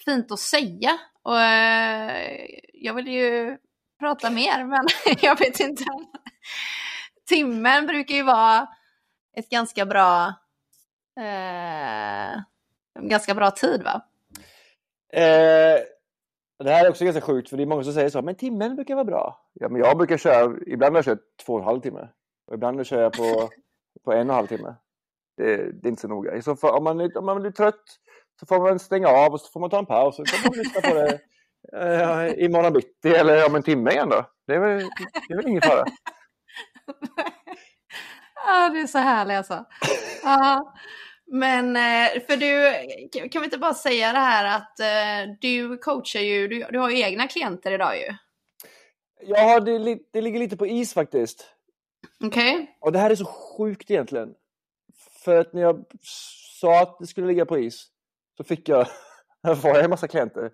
fint 0.05 0.33
att 0.33 0.41
säga. 0.41 0.99
Och, 1.23 1.41
eh, 1.41 2.47
jag 2.73 2.95
vill 2.95 3.09
ju 3.09 3.57
prata 4.01 4.31
mer 4.31 4.65
men 4.65 4.87
jag 5.21 5.39
vet 5.39 5.61
inte. 5.61 5.85
Timmen 7.29 7.87
brukar 7.87 8.15
ju 8.15 8.23
vara 8.23 8.69
ett 9.37 9.51
ganska 9.51 9.87
bra 9.87 10.27
eh, 11.21 12.39
ganska 13.01 13.35
bra 13.35 13.51
tid 13.51 13.83
va? 13.83 14.03
Eh, 15.13 15.81
det 16.65 16.71
här 16.71 16.85
är 16.85 16.91
också 16.91 17.05
ganska 17.05 17.21
sjukt 17.21 17.49
för 17.49 17.57
det 17.57 17.63
är 17.63 17.67
många 17.67 17.85
som 17.85 17.93
säger 17.93 18.11
så, 18.11 18.23
men 18.23 18.35
timmen 18.35 18.77
brukar 18.77 18.95
vara 18.95 19.05
bra. 19.05 19.51
Ja, 19.53 19.69
men 19.69 19.81
jag 19.81 19.99
brukar 19.99 20.17
köra, 20.17 20.57
ibland 20.67 20.97
har 20.97 20.99
jag 20.99 21.05
kört 21.05 21.25
två 21.47 21.53
och 21.53 21.59
en 21.59 21.65
halv 21.65 21.81
timme 21.81 22.09
och 22.47 22.55
ibland 22.55 22.87
kör 22.87 23.03
jag 23.03 23.13
på, 23.13 23.23
på 24.05 24.13
en 24.13 24.19
och 24.19 24.23
en 24.23 24.31
halv 24.31 24.47
timme. 24.47 24.75
Det, 25.37 25.57
det 25.57 25.87
är 25.87 25.91
inte 25.91 26.03
så 26.03 26.09
noga. 26.09 26.43
Så 26.43 26.57
för, 26.57 26.71
om, 26.73 26.85
man, 26.85 27.17
om 27.17 27.27
man 27.27 27.41
blir 27.41 27.51
trött 27.51 27.85
så 28.41 28.47
får 28.47 28.61
man 28.61 28.79
stänga 28.79 29.09
av 29.09 29.33
och 29.33 29.41
så 29.41 29.53
får 29.53 29.61
man 29.61 29.71
ta 29.71 29.79
en 29.79 29.87
paus 29.87 30.19
och 30.19 30.29
så 30.29 30.37
kan 30.37 30.51
man 30.51 30.59
lyssna 30.59 30.81
på 30.81 30.95
det 30.95 31.21
eh, 31.73 32.45
imorgon 32.45 32.73
bitti 32.73 33.09
eller 33.09 33.47
om 33.47 33.55
en 33.55 33.63
timme 33.63 33.91
igen 33.91 34.09
då. 34.09 34.25
Det 34.47 34.55
är 34.55 34.59
väl, 34.59 34.79
det 35.29 35.35
är 35.35 35.37
väl 35.37 35.49
ingen 35.49 35.63
fara. 35.63 35.85
ja, 38.47 38.69
det 38.69 38.81
är 38.81 38.87
så 38.87 38.99
härligt 38.99 39.37
alltså. 39.37 39.65
Ja. 40.23 40.75
Men 41.31 41.77
eh, 41.77 42.23
för 42.27 42.37
du, 42.37 43.29
kan 43.29 43.43
vi 43.43 43.45
inte 43.45 43.59
bara 43.59 43.75
säga 43.75 44.13
det 44.13 44.19
här 44.19 44.57
att 44.57 44.81
eh, 44.81 45.35
du 45.41 45.79
coachar 45.79 46.21
ju, 46.21 46.49
du, 46.49 46.67
du 46.71 46.79
har 46.79 46.91
ju 46.91 47.01
egna 47.01 47.29
klienter 47.29 47.73
idag 47.73 47.97
ju. 47.97 48.15
Ja, 49.21 49.61
det, 49.61 49.99
det 50.13 50.21
ligger 50.21 50.39
lite 50.39 50.57
på 50.57 50.67
is 50.67 50.95
faktiskt. 50.95 51.55
Okej. 52.25 52.55
Okay. 52.55 52.67
Och 52.81 52.93
det 52.93 52.99
här 52.99 53.11
är 53.11 53.15
så 53.15 53.25
sjukt 53.25 53.91
egentligen. 53.91 54.35
För 55.25 55.37
att 55.37 55.53
när 55.53 55.63
jag 55.63 55.85
sa 56.61 56.83
att 56.83 56.99
det 56.99 57.07
skulle 57.07 57.27
ligga 57.27 57.47
på 57.47 57.59
is 57.59 57.87
så 58.37 58.45
fick 58.45 58.69
jag, 58.69 58.87
får 59.63 59.71
jag 59.71 59.85
en 59.85 59.91
massa 59.91 60.09
klienter 60.09 60.51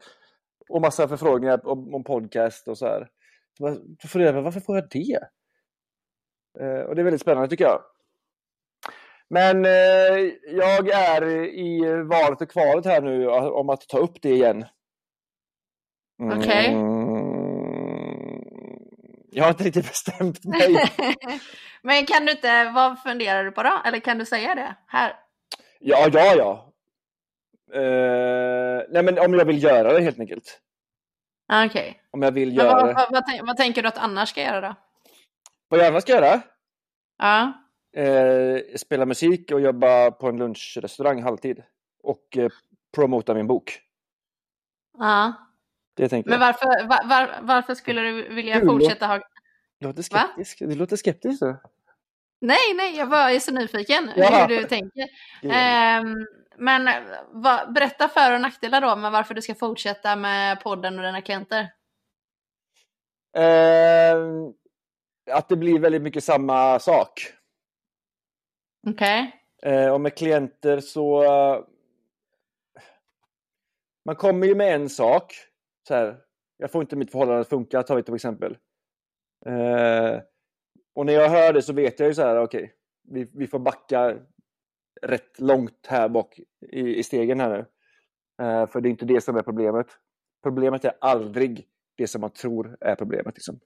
och 0.68 0.80
massa 0.80 1.08
förfrågningar 1.08 1.66
om, 1.66 1.94
om 1.94 2.04
podcast 2.04 2.68
och 2.68 2.78
så 2.78 2.86
här. 2.86 3.08
Så 3.58 4.08
funderade 4.08 4.38
jag, 4.38 4.42
varför 4.42 4.60
får 4.60 4.76
jag 4.76 4.88
det? 4.90 5.18
Eh, 6.60 6.80
och 6.80 6.94
det 6.94 7.02
är 7.02 7.04
väldigt 7.04 7.20
spännande 7.20 7.48
tycker 7.48 7.64
jag. 7.64 7.80
Men 9.30 9.64
eh, 9.64 10.32
jag 10.46 10.88
är 10.88 11.24
i 11.58 12.02
valet 12.02 12.40
och 12.40 12.50
kvalet 12.50 12.86
här 12.86 13.00
nu 13.00 13.28
om 13.28 13.70
att 13.70 13.88
ta 13.88 13.98
upp 13.98 14.22
det 14.22 14.30
igen. 14.30 14.64
Mm. 16.20 16.38
Okej. 16.38 16.76
Okay. 16.76 16.94
Jag 19.30 19.44
har 19.44 19.50
inte 19.50 19.64
riktigt 19.64 19.88
bestämt 19.88 20.44
mig. 20.44 20.76
Men 21.82 22.06
kan 22.06 22.26
du 22.26 22.32
inte, 22.32 22.70
vad 22.74 23.02
funderar 23.02 23.44
du 23.44 23.50
på 23.50 23.62
då? 23.62 23.82
Eller 23.84 24.00
kan 24.00 24.18
du 24.18 24.24
säga 24.24 24.54
det 24.54 24.76
här? 24.86 25.16
Ja, 25.80 26.08
ja, 26.12 26.34
ja. 26.34 26.70
Uh, 27.74 28.82
nej, 28.90 29.02
men 29.02 29.18
om 29.18 29.34
jag 29.34 29.44
vill 29.44 29.62
göra 29.62 29.92
det 29.92 30.00
helt 30.00 30.20
enkelt. 30.20 30.60
Ah, 31.48 31.66
okej. 31.66 31.88
Okay. 31.88 31.94
Om 32.10 32.22
jag 32.22 32.32
vill 32.32 32.56
göra 32.56 32.72
vad, 32.72 32.94
vad, 32.94 33.12
vad, 33.12 33.46
vad, 33.46 33.56
tänker 33.56 33.82
du 33.82 33.88
att 33.88 33.98
annars 33.98 34.28
ska 34.28 34.42
göra 34.42 34.60
då? 34.60 34.74
Vad 35.68 35.80
jag 35.80 35.86
annars 35.86 36.02
ska 36.02 36.12
göra? 36.12 36.40
Ja 37.18 37.63
eh, 37.96 38.76
spela 38.76 39.06
musik 39.06 39.52
och 39.52 39.60
jobba 39.60 40.10
på 40.10 40.28
en 40.28 40.36
lunchrestaurang 40.36 41.22
halvtid. 41.22 41.62
Och 42.02 42.36
eh, 42.36 42.50
promota 42.94 43.34
min 43.34 43.46
bok. 43.46 43.80
Ja. 44.98 45.32
Det 45.96 46.08
tänkte 46.08 46.30
Men 46.30 46.40
varför, 46.40 46.66
var, 46.66 47.08
var, 47.08 47.38
varför 47.42 47.74
skulle 47.74 48.00
du 48.00 48.34
vilja 48.34 48.60
du 48.60 48.66
fortsätta 48.66 49.06
ha... 49.06 49.20
Du 49.78 49.86
låter 49.86 50.02
skeptisk. 50.02 50.60
Va? 50.60 50.66
Du 50.66 50.74
låter 50.74 50.96
skeptisk. 50.96 51.38
Så. 51.38 51.56
Nej, 52.40 52.74
nej, 52.74 52.96
jag 52.96 53.10
bara 53.10 53.30
är 53.30 53.38
så 53.38 53.52
nyfiken 53.52 54.10
ja. 54.16 54.46
hur 54.46 54.56
du 54.56 54.64
tänker. 54.64 55.08
Um, 55.42 56.26
men 56.58 56.88
va, 57.32 57.66
berätta 57.74 58.08
för 58.08 58.34
och 58.34 58.40
nackdelar 58.40 58.80
då 58.80 58.96
med 58.96 59.12
varför 59.12 59.34
du 59.34 59.42
ska 59.42 59.54
fortsätta 59.54 60.16
med 60.16 60.60
podden 60.60 60.98
och 60.98 61.04
dina 61.04 61.22
klienter. 61.22 61.60
Uh, 63.38 64.50
att 65.30 65.48
det 65.48 65.56
blir 65.56 65.78
väldigt 65.78 66.02
mycket 66.02 66.24
samma 66.24 66.78
sak. 66.78 67.32
Okej. 68.86 69.30
Okay. 69.62 69.72
Eh, 69.72 69.92
och 69.92 70.00
med 70.00 70.16
klienter 70.16 70.80
så... 70.80 71.24
man 74.04 74.16
kommer 74.16 74.46
ju 74.46 74.54
med 74.54 74.74
en 74.74 74.88
sak. 74.88 75.34
Så 75.88 75.94
här, 75.94 76.20
jag 76.56 76.70
får 76.70 76.82
inte 76.82 76.96
mitt 76.96 77.10
förhållande 77.10 77.40
att 77.40 77.48
funka, 77.48 77.82
tar 77.82 77.96
vi 77.96 78.02
till 78.02 78.14
exempel. 78.14 78.56
Eh, 79.46 80.20
och 80.94 81.06
när 81.06 81.12
jag 81.12 81.28
hör 81.28 81.52
det 81.52 81.62
så 81.62 81.72
vet 81.72 82.00
jag 82.00 82.06
ju 82.06 82.14
så 82.14 82.22
här, 82.22 82.42
okej, 82.42 82.62
okay, 82.62 82.74
vi, 83.02 83.30
vi 83.32 83.46
får 83.46 83.58
backa 83.58 84.16
rätt 85.02 85.40
långt 85.40 85.86
här 85.88 86.08
bak 86.08 86.40
i, 86.72 86.96
i 86.96 87.02
stegen 87.02 87.40
här 87.40 87.50
nu. 87.50 87.66
Eh, 88.44 88.66
för 88.66 88.80
det 88.80 88.88
är 88.88 88.90
inte 88.90 89.04
det 89.04 89.20
som 89.20 89.36
är 89.36 89.42
problemet. 89.42 89.86
Problemet 90.42 90.84
är 90.84 90.92
aldrig 91.00 91.66
det 91.96 92.06
som 92.06 92.20
man 92.20 92.30
tror 92.30 92.76
är 92.80 92.94
problemet. 92.94 93.34
Liksom. 93.34 93.60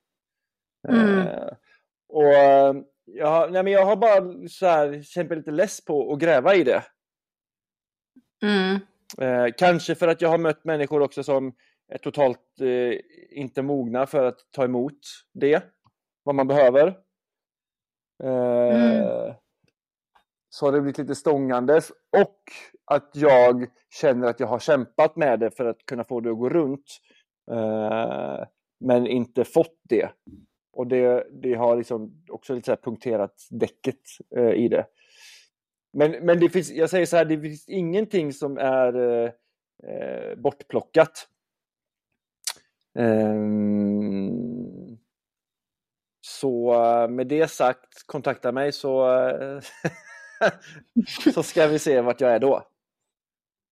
Mm. 0.89 1.19
Eh, 1.19 1.53
och 2.09 2.85
jag, 3.15 3.53
nej 3.53 3.63
men 3.63 3.73
jag 3.73 3.85
har 3.85 3.97
bara 3.97 4.49
så 4.49 4.67
här, 4.67 5.03
känt 5.03 5.29
mig 5.29 5.39
lite 5.39 5.51
less 5.51 5.85
på 5.85 6.13
att 6.13 6.19
gräva 6.19 6.55
i 6.55 6.65
det. 6.65 6.85
Mm. 8.43 8.79
Eh, 9.19 9.55
kanske 9.59 9.95
för 9.95 10.09
att 10.09 10.21
jag 10.21 10.29
har 10.29 10.39
mött 10.39 10.65
människor 10.65 11.03
också 11.03 11.23
som 11.23 11.55
är 11.89 11.99
totalt 11.99 12.61
eh, 12.61 13.01
inte 13.31 13.63
mogna 13.63 14.07
för 14.07 14.25
att 14.25 14.39
ta 14.51 14.65
emot 14.65 14.99
det, 15.35 15.65
vad 16.23 16.35
man 16.35 16.47
behöver. 16.47 16.87
Eh, 18.23 18.77
mm. 18.77 19.35
Så 20.51 20.67
har 20.67 20.73
det 20.73 20.81
blivit 20.81 20.99
lite 20.99 21.15
stångandes 21.15 21.91
och 22.17 22.43
att 22.85 23.11
jag 23.15 23.67
känner 24.01 24.29
att 24.29 24.41
jag 24.41 24.47
har 24.47 24.59
kämpat 24.59 25.17
med 25.17 25.41
det 25.41 25.51
för 25.51 25.65
att 25.65 25.87
kunna 25.87 26.05
få 26.05 26.21
det 26.21 26.31
att 26.31 26.39
gå 26.39 26.49
runt. 26.49 26.87
Eh, 27.51 28.45
men 28.81 29.07
inte 29.07 29.45
fått 29.45 29.81
det. 29.83 30.11
Och 30.79 30.87
det, 30.87 31.27
det 31.31 31.55
har 31.55 31.77
liksom 31.77 32.25
också 32.29 32.55
lite 32.55 32.67
så 32.67 32.77
punkterat 32.77 33.47
däcket 33.51 34.01
eh, 34.37 34.51
i 34.51 34.69
det. 34.69 34.87
Men, 35.93 36.11
men 36.11 36.41
det 36.41 36.49
finns, 36.49 36.71
jag 36.71 36.91
säger 36.91 37.07
så 37.07 37.17
här, 37.17 37.25
det 37.25 37.41
finns 37.41 37.69
ingenting 37.69 38.33
som 38.33 38.59
är 38.59 38.97
eh, 38.97 39.31
eh 39.91 40.35
bortplockat. 40.37 41.29
Um, 42.99 44.99
så 46.21 46.85
eh, 46.85 47.09
med 47.09 47.27
det 47.27 47.49
sagt, 47.49 48.07
kontakta 48.07 48.53
mig 48.53 48.73
så, 48.73 49.19
eh, 49.29 49.61
så 51.35 51.43
ska 51.43 51.67
vi 51.67 51.79
se 51.79 52.01
vart 52.01 52.21
jag 52.21 52.33
är 52.33 52.39
då. 52.39 52.63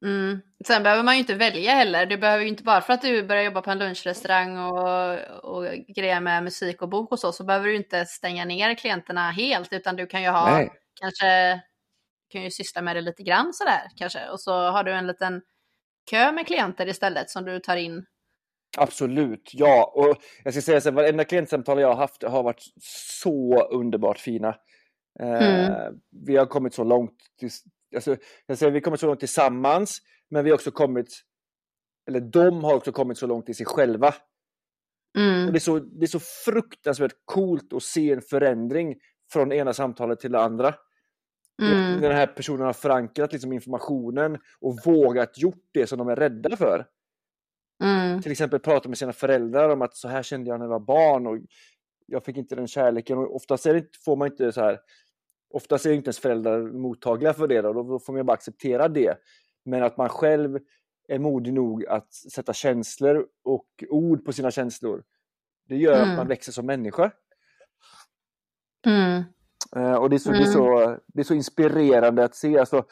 Mm. 0.05 0.41
Sen 0.67 0.83
behöver 0.83 1.03
man 1.03 1.15
ju 1.15 1.21
inte 1.21 1.35
välja 1.35 1.73
heller. 1.73 2.07
Du 2.07 2.17
behöver 2.17 2.43
ju 2.43 2.49
inte 2.49 2.63
bara 2.63 2.81
för 2.81 2.93
att 2.93 3.03
du 3.03 3.23
börjar 3.23 3.43
jobba 3.43 3.63
på 3.63 3.71
en 3.71 3.79
lunchrestaurang 3.79 4.59
och, 4.59 5.19
och 5.45 5.65
grejer 5.97 6.21
med 6.21 6.45
musik 6.45 6.83
och 6.83 6.89
bok 6.89 7.13
och 7.13 7.19
så, 7.19 7.33
så 7.33 7.45
behöver 7.45 7.67
du 7.67 7.77
inte 7.77 8.05
stänga 8.05 8.45
ner 8.45 8.75
klienterna 8.75 9.31
helt, 9.31 9.73
utan 9.73 9.97
du 9.97 10.07
kan 10.07 10.23
ju 10.23 10.29
ha 10.29 10.51
Nej. 10.51 10.71
kanske 11.01 11.61
kan 12.33 12.43
ju 12.43 12.51
syssla 12.51 12.83
med 12.83 12.97
det 12.97 13.01
lite 13.01 13.23
grann 13.23 13.53
sådär 13.53 13.83
kanske. 13.97 14.29
Och 14.29 14.41
så 14.41 14.53
har 14.53 14.85
du 14.85 14.93
en 14.93 15.07
liten 15.07 15.43
kö 16.11 16.33
med 16.33 16.47
klienter 16.47 16.89
istället 16.89 17.31
som 17.31 17.45
du 17.45 17.59
tar 17.59 17.77
in 17.77 18.07
Absolut, 18.79 19.51
ja. 19.53 19.93
Och 19.95 20.17
jag 20.45 20.55
ska 20.55 20.63
säga 20.63 20.81
så 20.81 20.89
här, 20.89 20.97
varenda 20.97 21.25
klientsamtal 21.25 21.81
jag 21.81 21.89
har 21.89 21.97
haft 21.97 22.23
har 22.23 22.43
varit 22.43 22.63
så 23.21 23.69
underbart 23.71 24.19
fina. 24.19 24.49
Eh, 25.21 25.67
mm. 25.67 25.95
vi 26.27 26.37
har 26.37 26.47
kommit 26.47 26.75
så 26.75 26.85
långt. 26.85 27.17
Alltså, 27.97 28.17
jag 28.47 28.59
säger, 28.59 28.73
vi 28.73 28.81
kommit 28.81 29.01
så 29.01 29.07
långt 29.07 29.21
tillsammans, 29.21 29.99
men 30.31 30.45
vi 30.45 30.51
har 30.51 30.55
också 30.55 30.71
kommit, 30.71 31.23
eller 32.09 32.21
de 32.21 32.65
har 32.65 32.75
också 32.75 32.93
kommit 32.93 33.19
så 33.19 33.27
långt 33.27 33.49
i 33.49 33.55
sig 33.55 33.67
själva. 33.67 34.15
Mm. 35.19 35.47
Och 35.47 35.53
det, 35.53 35.59
är 35.59 35.61
så, 35.61 35.79
det 35.79 36.05
är 36.05 36.07
så 36.07 36.21
fruktansvärt 36.21 37.15
coolt 37.25 37.73
att 37.73 37.83
se 37.83 38.13
en 38.13 38.23
förändring 38.23 38.95
från 39.33 39.53
ena 39.53 39.73
samtalet 39.73 40.21
till 40.21 40.33
det 40.33 40.41
andra. 40.41 40.75
Mm. 41.63 42.01
Den 42.01 42.13
här 42.13 42.27
personen 42.27 42.67
har 42.67 42.73
förankrat 42.73 43.33
liksom 43.33 43.53
informationen 43.53 44.39
och 44.61 44.79
vågat 44.85 45.39
gjort 45.39 45.65
det 45.73 45.87
som 45.87 45.99
de 45.99 46.09
är 46.09 46.17
rädda 46.17 46.57
för. 46.57 46.87
Mm. 47.85 48.23
Till 48.23 48.33
exempel 48.33 48.61
prata 48.61 48.89
med 48.89 48.99
sina 48.99 49.13
föräldrar 49.13 49.69
om 49.69 49.83
att 49.83 49.97
så 49.97 50.09
här 50.09 50.23
kände 50.23 50.51
jag 50.51 50.59
när 50.59 50.65
jag 50.65 50.71
var 50.71 50.81
barn 50.81 51.27
och 51.27 51.39
jag 52.07 52.25
fick 52.25 52.37
inte 52.37 52.55
den 52.55 52.67
kärleken. 52.67 53.19
Och 53.19 53.37
oftast 53.37 53.67
är 53.67 53.75
det, 53.75 53.87
får 54.05 54.17
man 54.17 54.29
inte 54.29 54.53
så 54.53 54.61
här, 54.61 54.79
oftast 55.51 55.87
är 55.87 55.93
inte 55.93 56.09
ens 56.09 56.19
föräldrar 56.19 56.63
mottagliga 56.63 57.35
för 57.35 57.49
det 57.49 57.65
och 57.65 57.75
då 57.75 57.99
får 57.99 58.13
man 58.13 58.27
bara 58.27 58.33
acceptera 58.33 58.89
det. 58.89 59.19
Men 59.65 59.83
att 59.83 59.97
man 59.97 60.09
själv 60.09 60.59
är 61.09 61.19
modig 61.19 61.53
nog 61.53 61.87
att 61.87 62.15
sätta 62.15 62.53
känslor 62.53 63.27
och 63.45 63.85
ord 63.89 64.25
på 64.25 64.33
sina 64.33 64.51
känslor. 64.51 65.05
Det 65.69 65.77
gör 65.77 65.97
mm. 65.97 66.11
att 66.11 66.17
man 66.17 66.29
växer 66.29 66.53
som 66.53 66.67
människa. 66.67 67.11
Mm. 68.87 69.23
Uh, 69.77 69.95
och 69.95 70.11
det 70.11 70.17
är, 70.17 70.19
så, 70.19 70.31
mm. 70.31 70.43
det, 70.43 70.49
är 70.49 70.53
så, 70.53 70.99
det 71.07 71.21
är 71.21 71.25
så 71.25 71.35
inspirerande 71.35 72.25
att 72.25 72.35
se. 72.35 72.59
Alltså, 72.59 72.85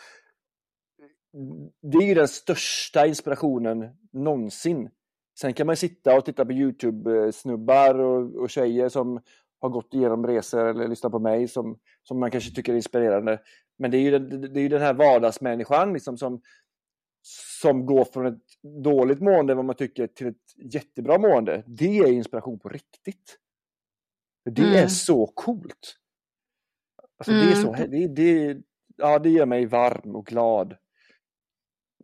det 1.83 1.99
är 1.99 2.09
ju 2.09 2.15
den 2.15 2.29
största 2.29 3.07
inspirationen 3.07 3.97
någonsin. 4.13 4.91
Sen 5.41 5.55
kan 5.55 5.67
man 5.67 5.77
sitta 5.77 6.17
och 6.17 6.25
titta 6.25 6.45
på 6.45 6.53
Youtube-snubbar 6.53 7.95
och, 7.95 8.35
och 8.35 8.51
tjejer 8.51 8.89
som 8.89 9.21
har 9.61 9.69
gått 9.69 9.95
igenom 9.95 10.27
resor 10.27 10.67
eller 10.67 10.89
lyssnat 10.89 11.13
på 11.13 11.19
mig 11.19 11.49
som, 11.49 11.79
som 12.05 12.21
man 12.21 12.31
kanske 12.31 12.51
tycker 12.51 12.73
är 12.73 12.77
inspirerande. 12.77 13.41
Men 13.79 13.91
det 13.91 13.97
är 13.97 14.01
ju, 14.01 14.19
det 14.19 14.61
är 14.61 14.63
ju 14.63 14.69
den 14.69 14.83
här 14.83 14.95
vardagsmänniskan 14.95 15.93
liksom 15.93 16.19
som, 16.19 16.43
som 17.61 17.87
går 17.87 18.05
från 18.05 18.27
ett 18.27 18.43
dåligt 18.85 19.21
mående, 19.21 19.55
vad 19.55 19.65
man 19.65 19.77
tycker, 19.77 20.07
till 20.07 20.27
ett 20.27 20.75
jättebra 20.75 21.19
mående. 21.19 21.63
Det 21.67 21.99
är 21.99 22.13
inspiration 22.13 22.59
på 22.59 22.69
riktigt. 22.69 23.39
Det 24.51 24.63
mm. 24.63 24.75
är 24.75 24.89
så 24.89 25.27
coolt. 25.27 25.97
Alltså, 27.19 27.33
mm. 27.33 27.47
det, 27.47 27.53
är 27.53 27.57
så, 27.57 27.75
mm. 27.75 27.91
det, 27.91 28.09
det, 28.09 28.63
ja, 28.97 29.19
det 29.19 29.31
gör 29.31 29.47
mig 29.47 29.67
varm 29.67 30.17
och 30.17 30.27
glad 30.27 30.77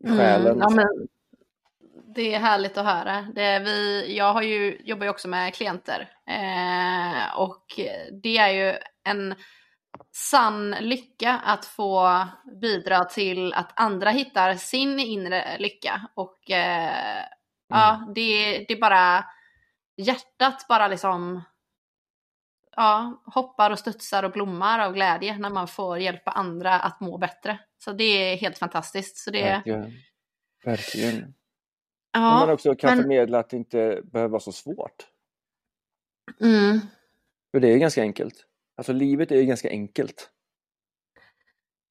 mm, 0.04 0.18
själen. 0.18 0.46
Mm, 0.46 0.58
ja, 0.58 0.70
men, 0.70 1.08
det 2.14 2.34
är 2.34 2.38
härligt 2.38 2.78
att 2.78 2.86
höra. 2.86 3.26
Det 3.34 3.58
vi, 3.58 4.04
jag 4.16 4.32
har 4.32 4.42
ju, 4.42 4.80
jobbar 4.84 5.04
ju 5.04 5.10
också 5.10 5.28
med 5.28 5.54
klienter 5.54 6.10
eh, 6.26 7.38
och 7.38 7.64
det 8.22 8.38
är 8.38 8.50
ju 8.50 8.78
en 9.04 9.34
sann 10.12 10.70
lycka 10.70 11.32
att 11.44 11.64
få 11.64 12.24
bidra 12.60 13.04
till 13.04 13.54
att 13.54 13.80
andra 13.80 14.10
hittar 14.10 14.54
sin 14.54 14.98
inre 14.98 15.58
lycka. 15.58 16.08
Och 16.14 16.50
eh, 16.50 17.16
mm. 17.16 17.28
ja, 17.68 18.12
det, 18.14 18.58
det 18.68 18.74
är 18.74 18.80
bara 18.80 19.24
hjärtat 19.96 20.66
bara 20.68 20.88
liksom 20.88 21.42
ja, 22.76 23.22
hoppar 23.26 23.70
och 23.70 23.78
studsar 23.78 24.22
och 24.22 24.32
blommar 24.32 24.78
av 24.78 24.92
glädje 24.92 25.38
när 25.38 25.50
man 25.50 25.68
får 25.68 25.98
hjälpa 25.98 26.30
andra 26.30 26.80
att 26.80 27.00
må 27.00 27.18
bättre. 27.18 27.58
Så 27.84 27.92
det 27.92 28.04
är 28.04 28.36
helt 28.36 28.58
fantastiskt. 28.58 29.16
Så 29.16 29.30
det... 29.30 29.42
Verkligen. 29.42 29.92
Verkligen. 30.64 31.34
Ja, 32.12 32.20
man 32.20 32.50
också 32.50 32.74
kan 32.74 32.90
men... 32.90 32.98
förmedla 32.98 33.38
att 33.38 33.50
det 33.50 33.56
inte 33.56 34.00
behöver 34.04 34.30
vara 34.30 34.40
så 34.40 34.52
svårt. 34.52 35.06
Mm. 36.40 36.80
För 37.50 37.60
det 37.60 37.68
är 37.68 37.78
ganska 37.78 38.02
enkelt. 38.02 38.46
Alltså 38.80 38.92
livet 38.92 39.30
är 39.30 39.36
ju 39.36 39.44
ganska 39.44 39.70
enkelt. 39.70 40.30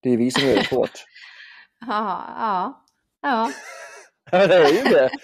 Det 0.04 0.10
är 0.10 0.18
vi 0.18 0.32
som 0.32 0.44
gör 0.44 0.56
det 0.56 0.64
svårt. 0.64 1.06
ja, 1.88 2.84
ja. 3.22 3.52
Ja. 4.32 4.48
det 4.48 4.56
är 4.56 4.74
ju 4.74 4.84
det. 4.84 5.10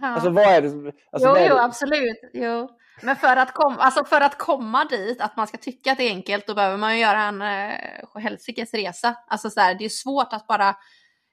Ja. 0.00 0.06
Alltså 0.06 0.30
vad 0.30 0.44
är 0.44 0.62
det? 0.62 0.92
Alltså, 1.12 1.28
jo, 1.28 1.34
det? 1.34 1.46
jo, 1.46 1.56
absolut. 1.56 2.20
Jo. 2.32 2.68
Men 3.02 3.16
för 3.16 3.36
att, 3.36 3.54
kom, 3.54 3.76
alltså 3.78 4.04
för 4.04 4.20
att 4.20 4.38
komma 4.38 4.84
dit, 4.84 5.20
att 5.20 5.36
man 5.36 5.46
ska 5.46 5.58
tycka 5.58 5.92
att 5.92 5.98
det 5.98 6.04
är 6.04 6.10
enkelt, 6.10 6.46
då 6.46 6.54
behöver 6.54 6.76
man 6.76 6.94
ju 6.94 7.00
göra 7.00 7.22
en 7.22 7.42
eh, 7.42 8.20
helsikes 8.20 8.74
resa. 8.74 9.14
Alltså 9.28 9.50
så 9.50 9.60
här, 9.60 9.74
det 9.74 9.84
är 9.84 9.88
svårt 9.88 10.32
att 10.32 10.46
bara, 10.46 10.76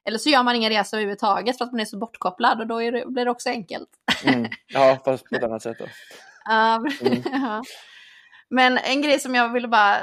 eller 0.04 0.18
så 0.18 0.30
gör 0.30 0.42
man 0.42 0.56
ingen 0.56 0.70
resa 0.70 0.96
överhuvudtaget 0.96 1.58
för 1.58 1.64
att 1.64 1.72
man 1.72 1.80
är 1.80 1.84
så 1.84 1.98
bortkopplad 1.98 2.60
och 2.60 2.66
då 2.66 2.78
det, 2.80 3.04
blir 3.06 3.24
det 3.24 3.30
också 3.30 3.48
enkelt. 3.48 3.88
Mm. 4.24 4.50
Ja, 4.66 4.98
fast 5.04 5.24
på 5.24 5.34
ett 5.34 5.44
annat 5.44 5.62
sätt 5.62 5.78
då. 5.78 5.86
mm. 6.50 7.22
ja. 7.32 7.62
Men 8.50 8.78
en 8.78 9.02
grej 9.02 9.20
som 9.20 9.34
jag 9.34 9.52
ville 9.52 9.68
bara, 9.68 9.98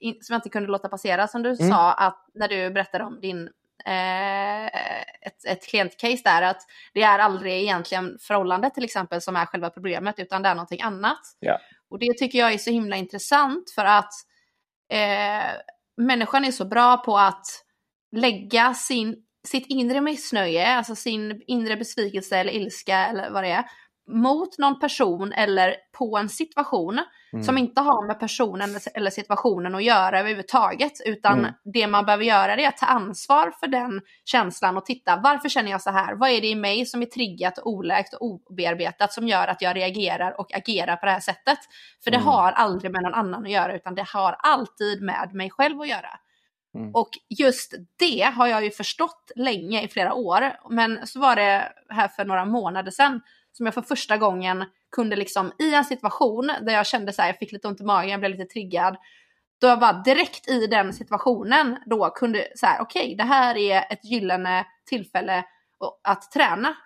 som 0.00 0.32
jag 0.32 0.36
inte 0.38 0.48
kunde 0.48 0.68
låta 0.68 0.88
passera, 0.88 1.28
som 1.28 1.42
du 1.42 1.48
mm. 1.48 1.70
sa 1.70 1.92
att 1.92 2.26
när 2.34 2.48
du 2.48 2.70
berättade 2.70 3.04
om 3.04 3.20
din 3.20 3.48
eh, 3.84 4.66
ett, 4.66 5.44
ett 5.48 5.66
klientcase 5.68 6.22
där, 6.24 6.42
att 6.42 6.62
det 6.94 7.02
är 7.02 7.18
aldrig 7.18 7.62
egentligen 7.62 8.18
förhållandet 8.20 8.74
till 8.74 8.84
exempel 8.84 9.20
som 9.20 9.36
är 9.36 9.46
själva 9.46 9.70
problemet, 9.70 10.18
utan 10.18 10.42
det 10.42 10.48
är 10.48 10.54
någonting 10.54 10.82
annat. 10.82 11.20
Yeah. 11.44 11.60
Och 11.90 11.98
det 11.98 12.18
tycker 12.18 12.38
jag 12.38 12.52
är 12.52 12.58
så 12.58 12.70
himla 12.70 12.96
intressant 12.96 13.70
för 13.74 13.84
att 13.84 14.12
eh, 14.92 15.50
människan 15.96 16.44
är 16.44 16.50
så 16.50 16.64
bra 16.64 16.96
på 16.96 17.18
att 17.18 17.46
lägga 18.16 18.74
sin, 18.74 19.16
sitt 19.46 19.66
inre 19.66 20.00
missnöje, 20.00 20.68
alltså 20.68 20.94
sin 20.94 21.42
inre 21.46 21.76
besvikelse 21.76 22.36
eller 22.36 22.52
ilska 22.52 23.06
eller 23.06 23.30
vad 23.30 23.44
det 23.44 23.50
är, 23.50 23.64
mot 24.08 24.58
någon 24.58 24.80
person 24.80 25.32
eller 25.32 25.76
på 25.98 26.18
en 26.18 26.28
situation 26.28 27.00
mm. 27.32 27.42
som 27.44 27.58
inte 27.58 27.80
har 27.80 28.06
med 28.06 28.20
personen 28.20 28.70
eller 28.94 29.10
situationen 29.10 29.74
att 29.74 29.84
göra 29.84 30.20
överhuvudtaget. 30.20 30.92
Utan 31.04 31.38
mm. 31.38 31.52
det 31.74 31.86
man 31.86 32.04
behöver 32.04 32.24
göra 32.24 32.54
är 32.54 32.68
att 32.68 32.76
ta 32.76 32.86
ansvar 32.86 33.52
för 33.60 33.66
den 33.66 34.00
känslan 34.24 34.76
och 34.76 34.84
titta 34.84 35.20
varför 35.24 35.48
känner 35.48 35.70
jag 35.70 35.82
så 35.82 35.90
här? 35.90 36.14
Vad 36.14 36.30
är 36.30 36.40
det 36.40 36.46
i 36.46 36.54
mig 36.54 36.86
som 36.86 37.02
är 37.02 37.06
triggat, 37.06 37.58
oläkt 37.62 38.14
och 38.14 38.22
obearbetat 38.22 39.12
som 39.12 39.28
gör 39.28 39.48
att 39.48 39.62
jag 39.62 39.76
reagerar 39.76 40.40
och 40.40 40.54
agerar 40.54 40.96
på 40.96 41.06
det 41.06 41.12
här 41.12 41.20
sättet? 41.20 41.58
För 42.04 42.10
det 42.10 42.16
mm. 42.16 42.28
har 42.28 42.52
aldrig 42.52 42.92
med 42.92 43.02
någon 43.02 43.14
annan 43.14 43.44
att 43.44 43.50
göra 43.50 43.76
utan 43.76 43.94
det 43.94 44.06
har 44.08 44.36
alltid 44.38 45.02
med 45.02 45.34
mig 45.34 45.50
själv 45.50 45.80
att 45.80 45.88
göra. 45.88 46.10
Mm. 46.74 46.90
Och 46.94 47.08
just 47.38 47.74
det 47.98 48.22
har 48.22 48.46
jag 48.46 48.64
ju 48.64 48.70
förstått 48.70 49.32
länge, 49.36 49.82
i 49.82 49.88
flera 49.88 50.14
år. 50.14 50.52
Men 50.70 51.06
så 51.06 51.20
var 51.20 51.36
det 51.36 51.72
här 51.88 52.08
för 52.08 52.24
några 52.24 52.44
månader 52.44 52.90
sedan 52.90 53.20
som 53.58 53.66
jag 53.66 53.74
för 53.74 53.82
första 53.82 54.16
gången 54.16 54.64
kunde 54.96 55.16
liksom 55.16 55.52
i 55.58 55.74
en 55.74 55.84
situation 55.84 56.46
där 56.46 56.72
jag 56.72 56.86
kände 56.86 57.12
så 57.12 57.22
här, 57.22 57.28
jag 57.28 57.38
fick 57.38 57.52
lite 57.52 57.68
ont 57.68 57.80
i 57.80 57.84
magen, 57.84 58.10
jag 58.10 58.20
blev 58.20 58.32
lite 58.32 58.44
triggad. 58.52 58.96
Då 59.60 59.66
jag 59.66 59.80
bara 59.80 59.92
direkt 59.92 60.48
i 60.48 60.66
den 60.66 60.92
situationen 60.92 61.78
då 61.86 62.10
kunde 62.10 62.48
så 62.54 62.66
här, 62.66 62.80
okej, 62.80 63.02
okay, 63.02 63.16
det 63.16 63.24
här 63.24 63.56
är 63.56 63.92
ett 63.92 64.04
gyllene 64.04 64.66
tillfälle 64.86 65.44
att 66.04 66.32
träna. 66.32 66.76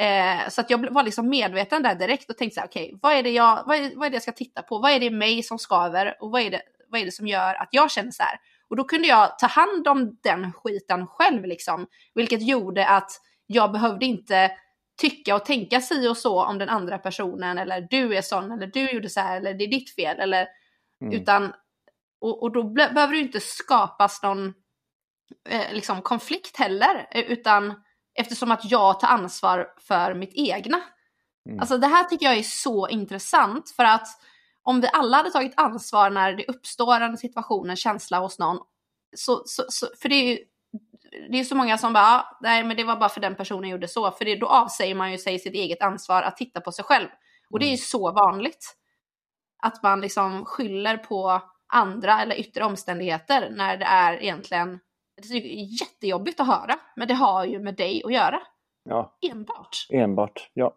Eh, 0.00 0.48
så 0.48 0.60
att 0.60 0.70
jag 0.70 0.92
var 0.92 1.02
liksom 1.02 1.28
medveten 1.28 1.82
där 1.82 1.94
direkt 1.94 2.30
och 2.30 2.38
tänkte 2.38 2.54
så 2.54 2.60
här, 2.60 2.68
okej, 2.68 2.84
okay, 2.84 2.98
vad, 3.02 3.12
är 3.12 3.22
det 3.22 3.30
jag, 3.30 3.62
vad, 3.66 3.76
är, 3.76 3.96
vad 3.96 4.06
är 4.06 4.10
det 4.10 4.16
jag 4.16 4.22
ska 4.22 4.32
titta 4.32 4.62
på? 4.62 4.78
Vad 4.78 4.90
är 4.90 5.00
det 5.00 5.06
i 5.06 5.10
mig 5.10 5.42
som 5.42 5.58
skaver? 5.58 6.16
Och 6.20 6.30
vad 6.30 6.40
är 6.40 6.50
det, 6.50 6.62
vad 6.88 7.00
är 7.00 7.04
det 7.04 7.12
som 7.12 7.26
gör 7.26 7.54
att 7.54 7.68
jag 7.70 7.90
känner 7.90 8.10
så 8.10 8.22
här? 8.22 8.38
Och 8.70 8.76
då 8.76 8.84
kunde 8.84 9.08
jag 9.08 9.38
ta 9.38 9.46
hand 9.46 9.88
om 9.88 10.18
den 10.22 10.52
skiten 10.52 11.06
själv 11.06 11.44
liksom. 11.44 11.86
Vilket 12.14 12.42
gjorde 12.42 12.86
att 12.86 13.10
jag 13.46 13.72
behövde 13.72 14.06
inte 14.06 14.50
tycka 14.98 15.34
och 15.34 15.44
tänka 15.44 15.80
si 15.80 16.08
och 16.08 16.16
så 16.16 16.44
om 16.44 16.58
den 16.58 16.68
andra 16.68 16.98
personen 16.98 17.58
eller 17.58 17.80
du 17.90 18.16
är 18.16 18.22
sån 18.22 18.52
eller 18.52 18.66
du 18.66 18.90
gjorde 18.90 19.08
så 19.08 19.20
här 19.20 19.36
eller 19.36 19.54
det 19.54 19.64
är 19.64 19.70
ditt 19.70 19.94
fel 19.94 20.20
eller 20.20 20.46
mm. 21.02 21.14
utan 21.14 21.52
och, 22.20 22.42
och 22.42 22.52
då 22.52 22.62
behöver 22.64 23.12
det 23.12 23.20
inte 23.20 23.40
skapas 23.40 24.22
någon 24.22 24.54
eh, 25.48 25.72
liksom 25.72 26.02
konflikt 26.02 26.56
heller 26.56 27.08
eh, 27.10 27.20
utan 27.22 27.82
eftersom 28.14 28.50
att 28.50 28.70
jag 28.70 29.00
tar 29.00 29.08
ansvar 29.08 29.68
för 29.78 30.14
mitt 30.14 30.32
egna. 30.34 30.80
Mm. 31.48 31.60
Alltså 31.60 31.78
det 31.78 31.86
här 31.86 32.04
tycker 32.04 32.26
jag 32.26 32.38
är 32.38 32.42
så 32.42 32.88
intressant 32.88 33.70
för 33.70 33.84
att 33.84 34.08
om 34.62 34.80
vi 34.80 34.88
alla 34.92 35.16
hade 35.16 35.30
tagit 35.30 35.52
ansvar 35.56 36.10
när 36.10 36.32
det 36.32 36.44
uppstår 36.48 37.00
en 37.00 37.16
situation, 37.16 37.70
en 37.70 37.76
känsla 37.76 38.18
hos 38.18 38.38
någon, 38.38 38.58
så, 39.16 39.42
så, 39.44 39.64
så 39.68 39.86
för 40.02 40.08
det 40.08 40.14
är 40.14 40.28
ju 40.28 40.38
det 41.30 41.40
är 41.40 41.44
så 41.44 41.54
många 41.54 41.78
som 41.78 41.92
bara, 41.92 42.04
ah, 42.04 42.38
nej 42.40 42.64
men 42.64 42.76
det 42.76 42.84
var 42.84 42.96
bara 42.96 43.08
för 43.08 43.20
den 43.20 43.34
personen 43.34 43.70
gjorde 43.70 43.88
så. 43.88 44.10
För 44.10 44.24
det, 44.24 44.36
då 44.36 44.46
avsäger 44.46 44.94
man 44.94 45.12
ju 45.12 45.18
sig 45.18 45.38
sitt 45.38 45.54
eget 45.54 45.82
ansvar 45.82 46.22
att 46.22 46.36
titta 46.36 46.60
på 46.60 46.72
sig 46.72 46.84
själv. 46.84 47.08
Och 47.50 47.58
det 47.58 47.64
är 47.64 47.68
ju 47.68 47.72
mm. 47.72 47.78
så 47.78 48.12
vanligt. 48.12 48.74
Att 49.62 49.82
man 49.82 50.00
liksom 50.00 50.44
skyller 50.44 50.96
på 50.96 51.42
andra 51.72 52.22
eller 52.22 52.40
yttre 52.40 52.64
omständigheter 52.64 53.50
när 53.50 53.76
det 53.76 53.84
är 53.84 54.22
egentligen 54.22 54.80
det 55.22 55.36
är 55.36 55.80
jättejobbigt 55.80 56.40
att 56.40 56.46
höra. 56.46 56.78
Men 56.96 57.08
det 57.08 57.14
har 57.14 57.44
ju 57.44 57.58
med 57.58 57.74
dig 57.74 58.02
att 58.04 58.12
göra. 58.12 58.40
Ja. 58.84 59.18
Enbart. 59.30 59.86
Enbart, 59.90 60.50
ja. 60.54 60.76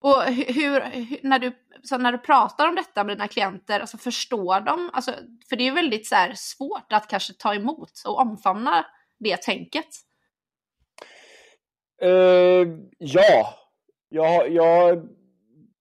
Och 0.00 0.22
hur, 0.22 0.80
hur, 0.80 1.28
när, 1.28 1.38
du, 1.38 1.52
så 1.82 1.98
när 1.98 2.12
du 2.12 2.18
pratar 2.18 2.68
om 2.68 2.74
detta 2.74 3.04
med 3.04 3.16
dina 3.16 3.28
klienter, 3.28 3.80
alltså 3.80 3.98
förstår 3.98 4.60
de? 4.60 4.90
Alltså, 4.92 5.12
för 5.48 5.56
det 5.56 5.62
är 5.62 5.64
ju 5.64 5.74
väldigt 5.74 6.06
så 6.06 6.14
här, 6.14 6.32
svårt 6.36 6.92
att 6.92 7.08
kanske 7.08 7.32
ta 7.32 7.54
emot 7.54 8.02
och 8.06 8.18
omfamna 8.18 8.86
det 9.22 9.42
tänket? 9.42 9.88
Uh, 12.04 12.78
ja, 12.98 13.54
jag, 14.08 14.52
jag 14.52 15.08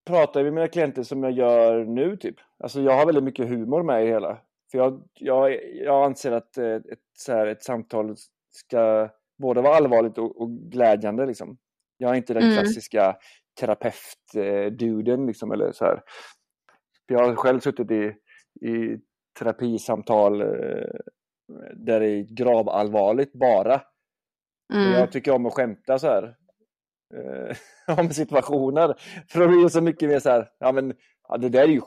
pratar 0.08 0.44
med 0.44 0.54
mina 0.54 0.68
klienter 0.68 1.04
som 1.04 1.24
jag 1.24 1.32
gör 1.32 1.86
nu 1.86 2.18
typ. 2.18 2.36
Alltså 2.60 2.82
jag 2.82 2.92
har 2.92 3.06
väldigt 3.06 3.24
mycket 3.24 3.50
humor 3.50 3.84
med 3.84 4.06
i 4.06 4.08
hela. 4.08 4.38
För 4.72 4.78
jag, 4.78 5.04
jag, 5.14 5.74
jag 5.74 6.06
anser 6.06 6.32
att 6.32 6.58
eh, 6.58 6.76
ett, 6.76 7.00
så 7.18 7.32
här, 7.32 7.48
ett 7.48 7.64
samtal 7.64 8.16
ska 8.52 9.10
både 9.38 9.62
vara 9.62 9.76
allvarligt 9.76 10.18
och, 10.18 10.42
och 10.42 10.50
glädjande 10.52 11.26
liksom. 11.26 11.58
Jag 11.98 12.12
är 12.12 12.16
inte 12.16 12.34
den 12.34 12.44
mm. 12.44 12.56
klassiska 12.56 13.18
terapeut-duden 13.60 15.28
liksom 15.28 15.52
eller 15.52 15.72
så 15.72 15.86
här. 15.86 16.02
Jag 17.08 17.20
har 17.20 17.36
själv 17.36 17.60
suttit 17.60 17.92
i, 17.92 18.16
i 18.68 18.98
terapisamtal 19.40 20.42
eh, 20.42 21.00
där 21.76 22.00
det 22.00 22.10
är 22.10 22.22
gravallvarligt 22.22 23.34
bara. 23.34 23.82
Mm. 24.74 24.92
Jag 24.92 25.12
tycker 25.12 25.32
om 25.32 25.46
att 25.46 25.54
skämta 25.54 26.00
så 26.00 26.08
här 26.08 26.36
eh, 27.14 27.98
om 28.00 28.10
situationer. 28.10 28.96
För 29.30 29.40
då 29.40 29.48
blir 29.48 29.64
det 29.64 29.70
så 29.70 29.82
mycket 29.82 30.10
mer 30.10 30.20
så 30.20 30.30
här, 30.30 30.50
ja 30.60 30.72
men 30.72 30.94
ja, 31.28 31.38
det 31.38 31.50
där 31.50 31.64
är 31.64 31.68
ju 31.68 31.82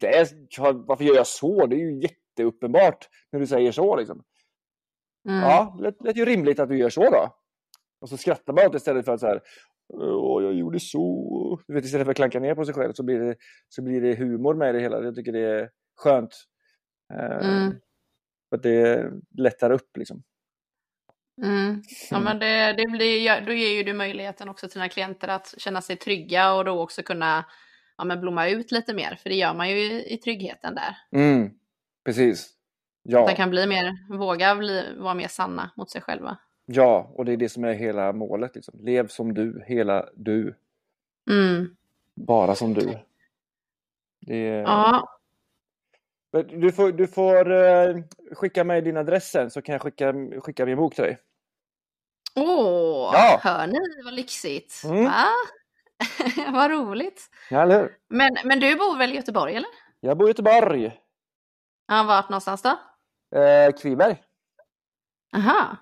det 0.00 0.16
är, 0.16 0.86
varför 0.86 1.04
gör 1.04 1.14
jag 1.14 1.26
så? 1.26 1.66
Det 1.66 1.76
är 1.76 1.78
ju 1.78 2.00
jätteuppenbart 2.00 3.08
när 3.32 3.40
du 3.40 3.46
säger 3.46 3.72
så 3.72 3.96
liksom. 3.96 4.24
Mm. 5.28 5.40
Ja, 5.40 5.78
det 5.80 6.04
lät 6.04 6.16
ju 6.16 6.24
rimligt 6.24 6.58
att 6.58 6.68
du 6.68 6.78
gör 6.78 6.90
så 6.90 7.10
då. 7.10 7.36
Och 8.00 8.08
så 8.08 8.16
skrattar 8.16 8.52
man 8.52 8.66
åt 8.66 8.74
istället 8.74 9.04
för 9.04 9.12
att 9.12 9.20
så 9.20 9.26
här, 9.26 9.40
Åh, 9.88 10.42
jag 10.42 10.54
gjorde 10.54 10.80
så. 10.80 11.60
Du 11.66 11.74
vet, 11.74 11.84
istället 11.84 12.04
för 12.04 12.10
att 12.10 12.16
klanka 12.16 12.40
ner 12.40 12.54
på 12.54 12.64
sig 12.64 12.74
själv 12.74 12.92
så 12.92 13.02
blir 13.02 13.20
det, 13.20 13.36
så 13.68 13.82
blir 13.82 14.00
det 14.00 14.14
humor 14.14 14.54
med 14.54 14.74
det 14.74 14.80
hela. 14.80 15.02
Jag 15.02 15.14
tycker 15.14 15.32
det 15.32 15.60
är 15.60 15.70
skönt. 15.96 16.34
Eh, 17.14 17.48
mm. 17.48 17.74
För 18.54 18.58
att 18.58 18.62
det 18.62 19.10
lättar 19.42 19.70
upp 19.70 19.96
liksom. 19.96 20.22
Mm. 21.42 21.82
Ja, 22.10 22.20
men 22.20 22.38
det, 22.38 22.72
det 22.72 22.86
blir, 22.86 23.40
då 23.46 23.52
ger 23.52 23.76
ju 23.76 23.82
du 23.82 23.92
möjligheten 23.92 24.48
också 24.48 24.68
till 24.68 24.74
dina 24.74 24.88
klienter 24.88 25.28
att 25.28 25.54
känna 25.58 25.80
sig 25.80 25.96
trygga 25.96 26.52
och 26.52 26.64
då 26.64 26.82
också 26.82 27.02
kunna 27.02 27.44
ja, 27.98 28.04
men 28.04 28.20
blomma 28.20 28.48
ut 28.48 28.72
lite 28.72 28.94
mer. 28.94 29.18
För 29.22 29.30
det 29.30 29.36
gör 29.36 29.54
man 29.54 29.70
ju 29.70 29.76
i, 29.76 30.14
i 30.14 30.16
tryggheten 30.16 30.74
där. 30.74 30.96
Mm. 31.20 31.50
Precis. 32.04 32.50
Ja. 33.02 33.20
Att 33.22 33.28
de 33.28 33.36
kan 33.36 33.50
bli 33.50 33.66
mer, 33.66 34.16
våga 34.18 34.54
bli, 34.56 34.94
vara 34.98 35.14
mer 35.14 35.28
sanna 35.28 35.70
mot 35.76 35.90
sig 35.90 36.00
själva. 36.00 36.38
Ja, 36.66 37.12
och 37.14 37.24
det 37.24 37.32
är 37.32 37.36
det 37.36 37.48
som 37.48 37.64
är 37.64 37.72
hela 37.72 38.12
målet. 38.12 38.54
Liksom. 38.54 38.80
Lev 38.84 39.08
som 39.08 39.34
du, 39.34 39.64
hela 39.66 40.08
du. 40.16 40.56
Mm. 41.30 41.76
Bara 42.14 42.54
som 42.54 42.74
du. 42.74 42.98
Är... 44.26 44.62
Ja. 44.62 45.13
Du 46.42 46.72
får, 46.72 46.92
du 46.92 47.06
får 47.06 47.50
uh, 47.50 48.02
skicka 48.32 48.64
mig 48.64 48.82
din 48.82 48.96
adress 48.96 49.30
sen 49.30 49.50
så 49.50 49.62
kan 49.62 49.72
jag 49.72 49.82
skicka, 49.82 50.14
skicka 50.40 50.66
min 50.66 50.76
bok 50.76 50.94
till 50.94 51.04
dig. 51.04 51.18
Åh, 52.36 53.10
ja. 53.12 53.40
hör 53.42 53.66
ni 53.66 54.02
vad 54.04 54.14
lyxigt? 54.14 54.82
Mm. 54.84 55.04
Va? 55.04 55.26
vad 56.52 56.70
roligt. 56.70 57.30
Ja, 57.50 57.62
eller 57.62 57.80
hur? 57.80 57.96
Men, 58.08 58.36
men 58.44 58.60
du 58.60 58.76
bor 58.76 58.98
väl 58.98 59.12
i 59.12 59.16
Göteborg 59.16 59.54
eller? 59.56 59.68
Jag 60.00 60.18
bor 60.18 60.28
i 60.28 60.30
Göteborg. 60.30 61.00
Ja, 61.86 62.02
vart 62.02 62.28
någonstans 62.28 62.62
då? 62.62 62.78
Eh, 63.38 63.72
Kviberg. 63.72 64.22
Aha. 65.36 65.76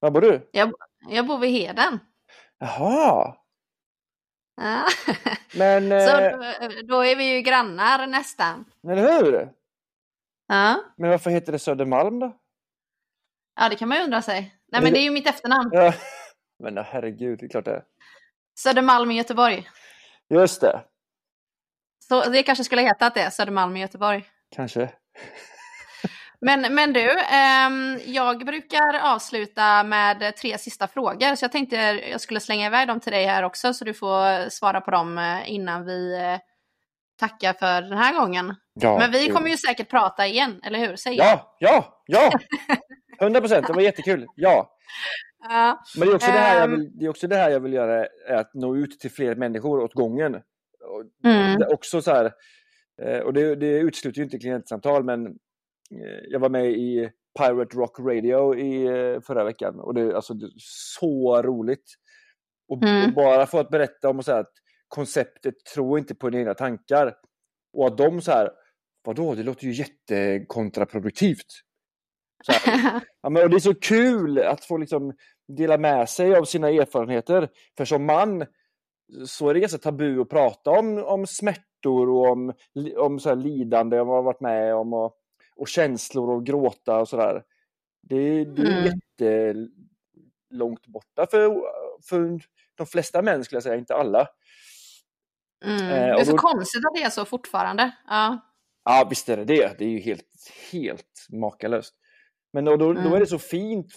Var 0.00 0.10
bor 0.10 0.20
du? 0.20 0.48
Jag, 0.52 0.72
jag 1.08 1.26
bor 1.26 1.38
vid 1.38 1.50
Heden. 1.50 1.98
Jaha. 2.58 3.36
Ja. 4.56 4.86
Men, 5.56 5.88
Så 5.88 6.18
eh, 6.18 6.32
då, 6.32 6.68
då, 6.84 7.04
är 7.04 7.16
vi 7.16 7.34
ju 7.34 7.40
grannar 7.40 8.06
nästan. 8.06 8.64
Eller 8.88 9.22
hur? 9.22 9.52
Ja. 10.46 10.84
Men 10.96 11.10
varför 11.10 11.30
heter 11.30 11.52
det 11.52 11.58
Södermalm 11.58 12.18
då? 12.18 12.36
Ja, 13.60 13.68
det 13.68 13.76
kan 13.76 13.88
man 13.88 13.98
ju 13.98 14.04
undra 14.04 14.22
sig. 14.22 14.54
Nej, 14.72 14.82
men 14.82 14.92
det 14.92 14.98
är 14.98 15.02
ju 15.02 15.10
mitt 15.10 15.28
efternamn. 15.28 15.70
Ja. 15.72 15.94
Men 16.62 16.78
herregud, 16.78 17.38
det 17.38 17.46
är 17.46 17.48
klart 17.48 17.64
det 17.64 17.70
är. 17.70 17.84
Södermalm 18.58 19.10
i 19.10 19.16
Göteborg. 19.16 19.68
Just 20.28 20.60
det. 20.60 20.84
Så 22.08 22.30
det 22.30 22.42
kanske 22.42 22.64
skulle 22.64 22.82
heta 22.82 23.06
att 23.06 23.14
det 23.14 23.20
är 23.20 23.30
Södermalm 23.30 23.76
i 23.76 23.80
Göteborg. 23.80 24.24
Kanske. 24.56 24.90
Men, 26.40 26.74
men 26.74 26.92
du, 26.92 27.10
eh, 27.10 27.70
jag 28.14 28.46
brukar 28.46 28.98
avsluta 29.02 29.84
med 29.84 30.36
tre 30.36 30.58
sista 30.58 30.88
frågor, 30.88 31.34
så 31.34 31.44
jag 31.44 31.52
tänkte 31.52 31.76
jag 32.10 32.20
skulle 32.20 32.40
slänga 32.40 32.66
iväg 32.66 32.88
dem 32.88 33.00
till 33.00 33.12
dig 33.12 33.24
här 33.24 33.42
också, 33.42 33.74
så 33.74 33.84
du 33.84 33.94
får 33.94 34.48
svara 34.48 34.80
på 34.80 34.90
dem 34.90 35.18
eh, 35.18 35.52
innan 35.52 35.84
vi 35.84 36.16
tackar 37.16 37.52
för 37.52 37.82
den 37.82 37.98
här 37.98 38.20
gången. 38.20 38.54
Ja, 38.74 38.98
men 38.98 39.10
vi 39.10 39.28
kommer 39.28 39.50
ju 39.50 39.56
säkert 39.56 39.90
prata 39.90 40.26
igen, 40.26 40.60
eller 40.64 40.78
hur? 40.78 40.96
Säg 40.96 41.16
ja, 41.16 41.56
ja, 41.58 42.02
ja! 42.06 42.30
100 43.20 43.40
procent, 43.40 43.66
det 43.66 43.72
var 43.72 43.80
jättekul. 43.80 44.26
Ja. 44.36 44.76
ja. 45.48 45.82
Men 45.98 46.08
det 46.08 46.12
är, 46.12 46.16
också 46.16 46.30
det, 46.30 46.38
här 46.38 46.54
jag 46.54 46.64
ehm. 46.64 46.70
vill, 46.70 46.98
det 46.98 47.04
är 47.04 47.08
också 47.08 47.28
det 47.28 47.36
här 47.36 47.50
jag 47.50 47.60
vill 47.60 47.72
göra, 47.72 48.06
att 48.28 48.54
nå 48.54 48.76
ut 48.76 49.00
till 49.00 49.10
fler 49.10 49.34
människor 49.34 49.80
åt 49.80 49.94
gången. 49.94 50.42
Mm. 51.24 51.58
Det 51.58 51.66
också 51.66 52.02
så 52.02 52.10
här, 52.10 52.32
eh, 53.02 53.18
och 53.18 53.32
det, 53.32 53.54
det 53.54 53.78
utesluter 53.78 54.18
ju 54.18 54.24
inte 54.24 54.38
klientsamtal, 54.38 55.04
men 55.04 55.36
Eh, 55.90 56.20
jag 56.28 56.40
var 56.40 56.48
med 56.48 56.70
i 56.70 57.10
Pirate 57.38 57.76
Rock 57.76 57.98
Radio 58.00 58.54
i 58.54 58.86
eh, 58.86 59.20
förra 59.20 59.44
veckan 59.44 59.80
och 59.80 59.94
det, 59.94 60.16
alltså, 60.16 60.34
det 60.34 60.46
är 60.46 60.50
så 60.98 61.42
roligt. 61.42 61.94
Och, 62.68 62.82
mm. 62.82 63.04
och 63.04 63.14
bara 63.14 63.46
få 63.46 63.58
att 63.58 63.70
berätta 63.70 64.08
om 64.08 64.18
och 64.18 64.24
säga 64.24 64.38
att 64.38 64.52
konceptet 64.94 65.54
tror 65.74 65.98
inte 65.98 66.14
på 66.14 66.30
dina 66.30 66.40
egna 66.40 66.54
tankar. 66.54 67.14
Och 67.72 67.86
att 67.86 67.98
de 67.98 68.20
så 68.20 68.32
här, 68.32 68.50
vadå, 69.04 69.34
det 69.34 69.42
låter 69.42 69.64
ju 69.66 69.72
jättekontraproduktivt. 69.72 71.46
Så 72.46 72.52
här, 72.52 73.00
ja, 73.22 73.30
men, 73.30 73.42
och 73.42 73.50
det 73.50 73.56
är 73.56 73.60
så 73.60 73.74
kul 73.74 74.38
att 74.38 74.64
få 74.64 74.76
liksom 74.76 75.12
dela 75.48 75.78
med 75.78 76.08
sig 76.08 76.36
av 76.36 76.44
sina 76.44 76.68
erfarenheter. 76.68 77.48
För 77.76 77.84
som 77.84 78.06
man 78.06 78.46
så 79.26 79.48
är 79.48 79.54
det 79.54 79.60
ganska 79.60 79.78
tabu 79.78 80.20
att 80.20 80.28
prata 80.28 80.70
om, 80.70 80.98
om 80.98 81.26
smärtor 81.26 82.08
och 82.08 82.30
om, 82.30 82.52
om 82.96 83.20
så 83.20 83.28
här 83.28 83.36
lidande 83.36 83.96
man 83.96 84.08
har 84.08 84.22
varit 84.22 84.40
med 84.40 84.74
om. 84.74 84.92
Och, 84.92 85.16
och 85.56 85.68
känslor 85.68 86.30
och 86.30 86.46
gråta 86.46 87.00
och 87.00 87.08
sådär. 87.08 87.42
Det, 88.02 88.44
det 88.44 88.62
är 88.62 88.78
mm. 88.78 89.00
jättelångt 89.18 90.86
borta 90.86 91.26
för, 91.30 91.62
för 92.08 92.40
de 92.74 92.86
flesta 92.86 93.22
män 93.22 93.44
skulle 93.44 93.56
jag 93.56 93.62
säga, 93.62 93.76
inte 93.76 93.94
alla. 93.94 94.28
Mm. 95.64 95.80
Eh, 95.80 95.88
det 95.88 96.20
är 96.20 96.24
så 96.24 96.32
då... 96.32 96.38
konstigt 96.38 96.82
att 96.86 96.94
det 96.94 97.02
är 97.02 97.10
så 97.10 97.24
fortfarande. 97.24 97.90
Ja. 98.08 98.38
ja, 98.84 99.06
visst 99.10 99.28
är 99.28 99.36
det 99.36 99.44
det. 99.44 99.78
Det 99.78 99.84
är 99.84 99.88
ju 99.88 99.98
helt, 99.98 100.50
helt 100.72 101.26
makalöst. 101.32 101.94
Men 102.52 102.64
då, 102.64 102.76
då, 102.76 102.90
mm. 102.90 103.04
då 103.04 103.16
är 103.16 103.20
det 103.20 103.26
så 103.26 103.38
fint 103.38 103.94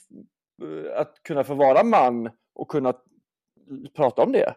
eh, 0.64 0.99
att 0.99 1.23
kunna 1.23 1.44
få 1.44 1.53
vara 1.53 1.84
man 1.84 2.30
och 2.56 2.68
kunna 2.68 2.94
prata 3.95 4.23
om 4.23 4.31
det. 4.31 4.53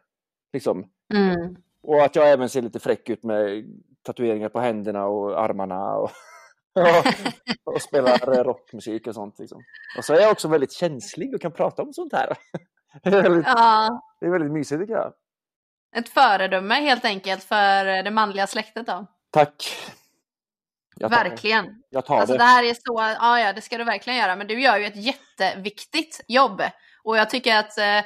Liksom. 0.53 0.91
Mm. 1.15 1.57
Och 1.82 2.03
att 2.03 2.16
jag 2.16 2.31
även 2.31 2.49
ser 2.49 2.62
lite 2.62 2.81
fräck 2.81 3.09
ut 3.09 3.23
med 3.23 3.65
tatueringar 4.03 4.49
på 4.49 4.61
händerna 4.61 5.07
och 5.07 5.43
armarna. 5.43 5.95
Och 5.95 6.11
och 7.65 7.82
spelar 7.82 8.45
rockmusik 8.45 9.07
och 9.07 9.15
sånt. 9.15 9.39
Liksom. 9.39 9.62
Och 9.99 10.05
så 10.05 10.15
är 10.15 10.20
jag 10.20 10.32
också 10.32 10.49
väldigt 10.49 10.73
känslig 10.73 11.35
och 11.35 11.41
kan 11.41 11.53
prata 11.53 11.82
om 11.82 11.93
sånt 11.93 12.12
här. 12.12 12.37
Det 13.03 13.11
är 13.11 13.23
väldigt, 13.23 13.47
ja. 13.47 14.03
det 14.20 14.27
är 14.27 14.31
väldigt 14.31 14.53
mysigt 14.53 14.81
tycker 14.81 14.95
jag. 14.95 15.12
Ett 15.96 16.08
föredöme 16.08 16.74
helt 16.74 17.04
enkelt 17.04 17.44
för 17.44 18.02
det 18.02 18.10
manliga 18.10 18.46
släktet 18.46 18.86
då. 18.86 19.06
Tack. 19.32 19.76
Jag 20.96 21.08
verkligen. 21.08 21.82
Jag 21.90 22.06
tar 22.06 22.16
alltså, 22.16 22.32
det. 22.32 22.38
det 22.38 22.44
här 22.44 22.64
är 22.64 22.74
så, 22.74 23.16
ja, 23.20 23.40
ja 23.40 23.52
det 23.52 23.60
ska 23.60 23.78
du 23.78 23.84
verkligen 23.84 24.18
göra, 24.18 24.36
men 24.36 24.46
du 24.46 24.60
gör 24.60 24.78
ju 24.78 24.84
ett 24.84 24.96
jätteviktigt 24.96 26.20
jobb. 26.28 26.62
Och 27.02 27.16
jag 27.16 27.30
tycker 27.30 27.56
att 27.56 27.78
eh, 27.78 28.04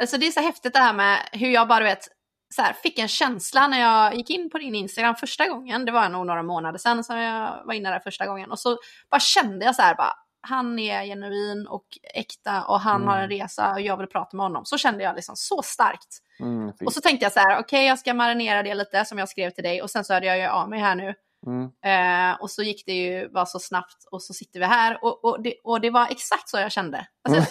alltså 0.00 0.18
det 0.18 0.26
är 0.26 0.30
så 0.30 0.40
häftigt 0.40 0.72
det 0.72 0.78
här 0.78 0.92
med 0.92 1.28
hur 1.32 1.50
jag 1.50 1.68
bara 1.68 1.84
vet, 1.84 2.08
så 2.54 2.62
här, 2.62 2.72
fick 2.72 2.98
en 2.98 3.08
känsla 3.08 3.66
när 3.66 3.80
jag 3.80 4.14
gick 4.14 4.30
in 4.30 4.50
på 4.50 4.58
din 4.58 4.74
Instagram 4.74 5.14
första 5.14 5.48
gången. 5.48 5.84
Det 5.84 5.92
var 5.92 6.08
nog 6.08 6.26
några 6.26 6.42
månader 6.42 6.78
sedan 6.78 7.04
som 7.04 7.18
jag 7.18 7.62
var 7.64 7.74
inne 7.74 7.90
där 7.90 8.00
första 8.00 8.26
gången. 8.26 8.50
Och 8.50 8.58
så 8.58 8.78
bara 9.10 9.20
kände 9.20 9.64
jag 9.64 9.74
så 9.74 9.82
här, 9.82 9.94
bara, 9.94 10.14
han 10.40 10.78
är 10.78 11.04
genuin 11.04 11.66
och 11.66 11.86
äkta 12.14 12.64
och 12.64 12.80
han 12.80 12.96
mm. 12.96 13.08
har 13.08 13.16
en 13.16 13.24
mm. 13.24 13.38
resa 13.38 13.72
och 13.72 13.80
jag 13.80 13.96
vill 13.96 14.06
prata 14.06 14.36
med 14.36 14.44
honom. 14.44 14.64
Så 14.64 14.78
kände 14.78 15.04
jag 15.04 15.16
liksom 15.16 15.36
så 15.36 15.62
starkt. 15.62 16.18
Mm, 16.40 16.72
och 16.84 16.92
så 16.92 17.00
tänkte 17.00 17.24
jag 17.24 17.32
så 17.32 17.40
här, 17.40 17.52
okej 17.52 17.60
okay, 17.60 17.84
jag 17.84 17.98
ska 17.98 18.14
marinera 18.14 18.62
det 18.62 18.74
lite 18.74 19.04
som 19.04 19.18
jag 19.18 19.28
skrev 19.28 19.50
till 19.50 19.64
dig 19.64 19.82
och 19.82 19.90
sen 19.90 20.04
så 20.04 20.12
hörde 20.14 20.26
jag 20.26 20.38
ju 20.38 20.46
av 20.46 20.70
mig 20.70 20.80
här 20.80 20.94
nu. 20.94 21.14
Mm. 21.46 21.70
Eh, 21.84 22.40
och 22.40 22.50
så 22.50 22.62
gick 22.62 22.86
det 22.86 22.92
ju 22.92 23.28
bara 23.28 23.46
så 23.46 23.58
snabbt 23.58 24.04
och 24.10 24.22
så 24.22 24.34
sitter 24.34 24.60
vi 24.60 24.66
här 24.66 25.04
och, 25.04 25.24
och, 25.24 25.42
det, 25.42 25.54
och 25.64 25.80
det 25.80 25.90
var 25.90 26.06
exakt 26.10 26.48
så 26.48 26.58
jag 26.58 26.72
kände. 26.72 27.06
Alltså, 27.22 27.40
mm. 27.40 27.50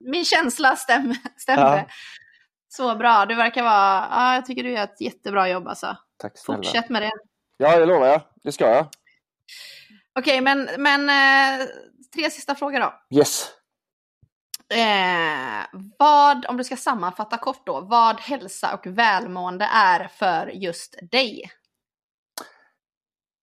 min 0.12 0.24
känsla 0.24 0.76
stäm, 0.76 1.14
stämde. 1.36 1.62
Ja. 1.62 1.86
Så 2.68 2.96
bra, 2.96 3.26
du 3.26 3.34
verkar 3.34 3.62
vara, 3.62 4.08
ja, 4.10 4.34
jag 4.34 4.46
tycker 4.46 4.62
du 4.62 4.70
gör 4.70 4.84
ett 4.84 5.00
jättebra 5.00 5.48
jobb 5.48 5.68
alltså. 5.68 5.96
Tack 6.16 6.38
snälla. 6.38 6.56
Fortsätt 6.56 6.88
med 6.88 7.02
det. 7.02 7.10
Ja, 7.56 7.78
det 7.78 7.86
lovar 7.86 8.06
jag. 8.06 8.20
Det 8.42 8.52
ska 8.52 8.68
jag. 8.68 8.88
Okej, 10.18 10.40
okay, 10.40 10.40
men, 10.40 10.68
men 10.78 11.08
eh, 11.08 11.66
tre 12.14 12.30
sista 12.30 12.54
frågor 12.54 12.80
då. 12.80 13.18
Yes. 13.18 13.50
Eh, 14.74 15.80
vad, 15.98 16.46
om 16.46 16.56
du 16.56 16.64
ska 16.64 16.76
sammanfatta 16.76 17.38
kort 17.38 17.66
då, 17.66 17.80
vad 17.80 18.20
hälsa 18.20 18.74
och 18.74 18.86
välmående 18.86 19.64
är 19.64 20.08
för 20.08 20.46
just 20.46 20.98
dig? 21.10 21.50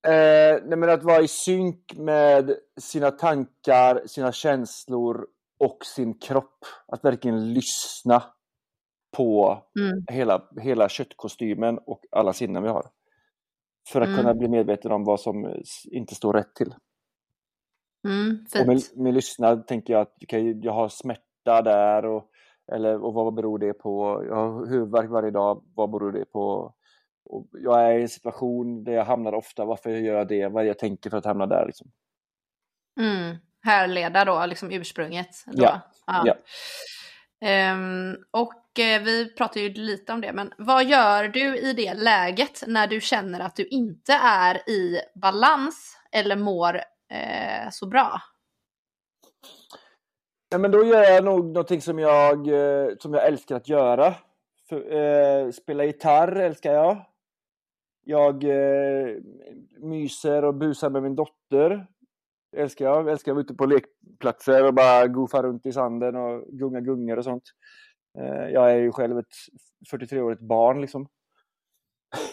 Eh, 0.07 0.61
nej 0.64 0.77
men 0.77 0.89
att 0.89 1.03
vara 1.03 1.22
i 1.22 1.27
synk 1.27 1.94
med 1.95 2.56
sina 2.80 3.11
tankar, 3.11 4.07
sina 4.07 4.31
känslor 4.31 5.27
och 5.60 5.77
sin 5.85 6.19
kropp. 6.19 6.65
Att 6.88 7.06
verkligen 7.06 7.53
lyssna 7.53 8.23
på 9.18 9.64
mm. 9.80 10.03
hela, 10.11 10.48
hela 10.61 10.89
köttkostymen 10.89 11.77
och 11.77 12.02
alla 12.11 12.34
sinnen 12.34 12.64
vi 12.64 12.69
har. 12.69 12.85
För 13.89 14.02
att 14.02 14.07
mm. 14.07 14.19
kunna 14.19 14.34
bli 14.34 14.48
medveten 14.48 14.91
om 14.91 15.03
vad 15.03 15.19
som 15.19 15.64
inte 15.91 16.15
står 16.15 16.34
rätt 16.34 16.56
till. 16.56 16.73
Mm, 18.03 18.45
och 18.60 18.68
med, 18.68 18.82
med 18.95 19.14
lyssnad 19.14 19.68
tänker 19.68 19.94
jag 19.94 20.02
att 20.02 20.24
okay, 20.24 20.60
jag 20.61 20.74
har 20.74 20.90
smärta 20.90 21.61
där 21.61 22.06
och, 22.06 22.30
eller, 22.72 23.03
och 23.03 23.14
vad 23.14 23.34
beror 23.34 23.60
det 23.60 23.74
på? 23.74 24.24
Jag 24.28 24.36
har 24.36 24.68
huvudvärk 24.68 25.10
varje 25.10 25.32
dag, 25.32 25.64
vad 25.76 25.90
beror 25.90 26.11
det 26.11 26.26
på? 26.26 26.74
Och 27.30 27.48
jag 27.52 27.84
är 27.84 27.98
i 27.98 28.02
en 28.02 28.10
situation 28.10 28.84
där 28.84 28.94
jag 28.94 29.06
hamnar 29.06 29.34
ofta, 29.34 29.65
varför 29.65 29.90
gör 29.90 30.18
jag 30.18 30.28
det? 30.28 30.48
Vad 30.48 30.61
är 30.61 30.64
det 30.64 30.68
jag 30.68 30.80
tänker 30.80 31.10
för 31.10 31.18
att 31.18 31.26
hamna 31.26 31.45
där? 31.45 31.65
Liksom. 31.65 31.91
Mm. 32.99 33.36
Härleda 33.61 34.26
då, 34.26 34.45
liksom 34.45 34.72
ursprunget. 34.72 35.30
Då. 35.45 35.64
Ja. 35.64 35.82
ja. 36.06 36.36
Um, 37.74 38.18
och 38.32 38.80
eh, 38.80 39.02
vi 39.02 39.36
pratade 39.36 39.60
ju 39.60 39.74
lite 39.74 40.14
om 40.14 40.22
det, 40.22 40.34
men 40.34 40.53
vad 40.57 40.86
gör 40.86 41.28
du 41.28 41.57
i 41.57 41.74
det 41.74 41.94
läget 41.94 42.64
när 42.68 42.88
du 42.88 43.02
känner 43.02 43.40
att 43.40 43.56
du 43.56 43.68
inte 43.68 44.14
är 44.14 44.69
i 44.69 44.99
balans 45.15 45.98
eller 46.11 46.36
mår 46.36 46.82
eh, 47.09 47.69
så 47.71 47.88
bra? 47.88 48.21
Ja, 50.49 50.57
men 50.57 50.71
då 50.71 50.84
gör 50.85 51.03
jag 51.03 51.23
nog 51.23 51.45
någonting 51.45 51.81
som 51.81 51.99
jag, 51.99 52.47
eh, 52.47 52.95
som 52.99 53.13
jag 53.13 53.27
älskar 53.27 53.55
att 53.55 53.69
göra. 53.69 54.15
För, 54.69 54.91
eh, 54.91 55.51
spela 55.51 55.85
gitarr 55.85 56.35
älskar 56.35 56.73
jag. 56.73 57.05
Jag 58.03 58.43
eh, 58.43 59.15
myser 59.79 60.45
och 60.45 60.55
busar 60.55 60.89
med 60.89 61.03
min 61.03 61.15
dotter. 61.15 61.88
Älskar 62.57 62.85
jag. 62.85 63.09
Älskar 63.09 63.31
att 63.31 63.35
vara 63.35 63.43
ute 63.43 63.53
på 63.53 63.65
lekplatser 63.65 64.65
och 64.65 64.73
bara 64.73 65.07
goofa 65.07 65.43
runt 65.43 65.65
i 65.65 65.71
sanden 65.71 66.15
och 66.15 66.43
gunga 66.47 66.81
gungor 66.81 67.17
och 67.17 67.23
sånt. 67.23 67.43
Eh, 68.19 68.49
jag 68.49 68.71
är 68.71 68.75
ju 68.75 68.91
själv 68.91 69.19
ett 69.19 69.34
43-årigt 69.91 70.41
barn 70.41 70.81
liksom. 70.81 71.07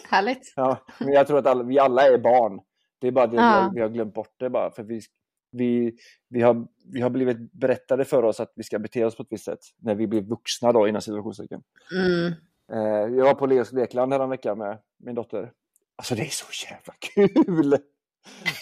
Härligt. 0.09 0.53
ja, 0.55 0.77
men 0.99 1.13
jag 1.13 1.27
tror 1.27 1.39
att 1.39 1.47
alla, 1.47 1.63
vi 1.63 1.79
alla 1.79 2.01
är 2.01 2.17
barn. 2.17 2.61
Det 3.05 3.09
är 3.09 3.11
bara 3.11 3.27
det 3.27 3.35
ja. 3.35 3.71
vi, 3.75 3.81
har 3.81 3.89
glömt 3.89 4.13
bort 4.13 4.33
det 4.37 4.49
bara. 4.49 4.71
För 4.71 4.83
vi, 4.83 5.01
vi, 5.51 5.95
vi, 6.29 6.41
har, 6.41 6.67
vi 6.93 7.01
har 7.01 7.09
blivit 7.09 7.51
berättade 7.51 8.05
för 8.05 8.23
oss 8.23 8.39
att 8.39 8.53
vi 8.55 8.63
ska 8.63 8.79
bete 8.79 9.05
oss 9.05 9.15
på 9.15 9.23
ett 9.23 9.31
visst 9.31 9.45
sätt 9.45 9.59
när 9.77 9.95
vi 9.95 10.07
blir 10.07 10.21
vuxna 10.21 10.71
då 10.71 10.87
innan 10.87 11.01
situationstecken. 11.01 11.61
Mm. 11.91 12.33
Eh, 12.73 13.15
jag 13.17 13.25
var 13.25 13.33
på 13.33 13.45
Leos 13.45 13.71
lekland 13.71 14.29
veckan 14.29 14.57
med 14.57 14.77
min 14.97 15.15
dotter. 15.15 15.51
Alltså 15.95 16.15
det 16.15 16.21
är 16.21 16.25
så 16.25 16.45
jävla 16.71 16.93
kul! 16.99 17.77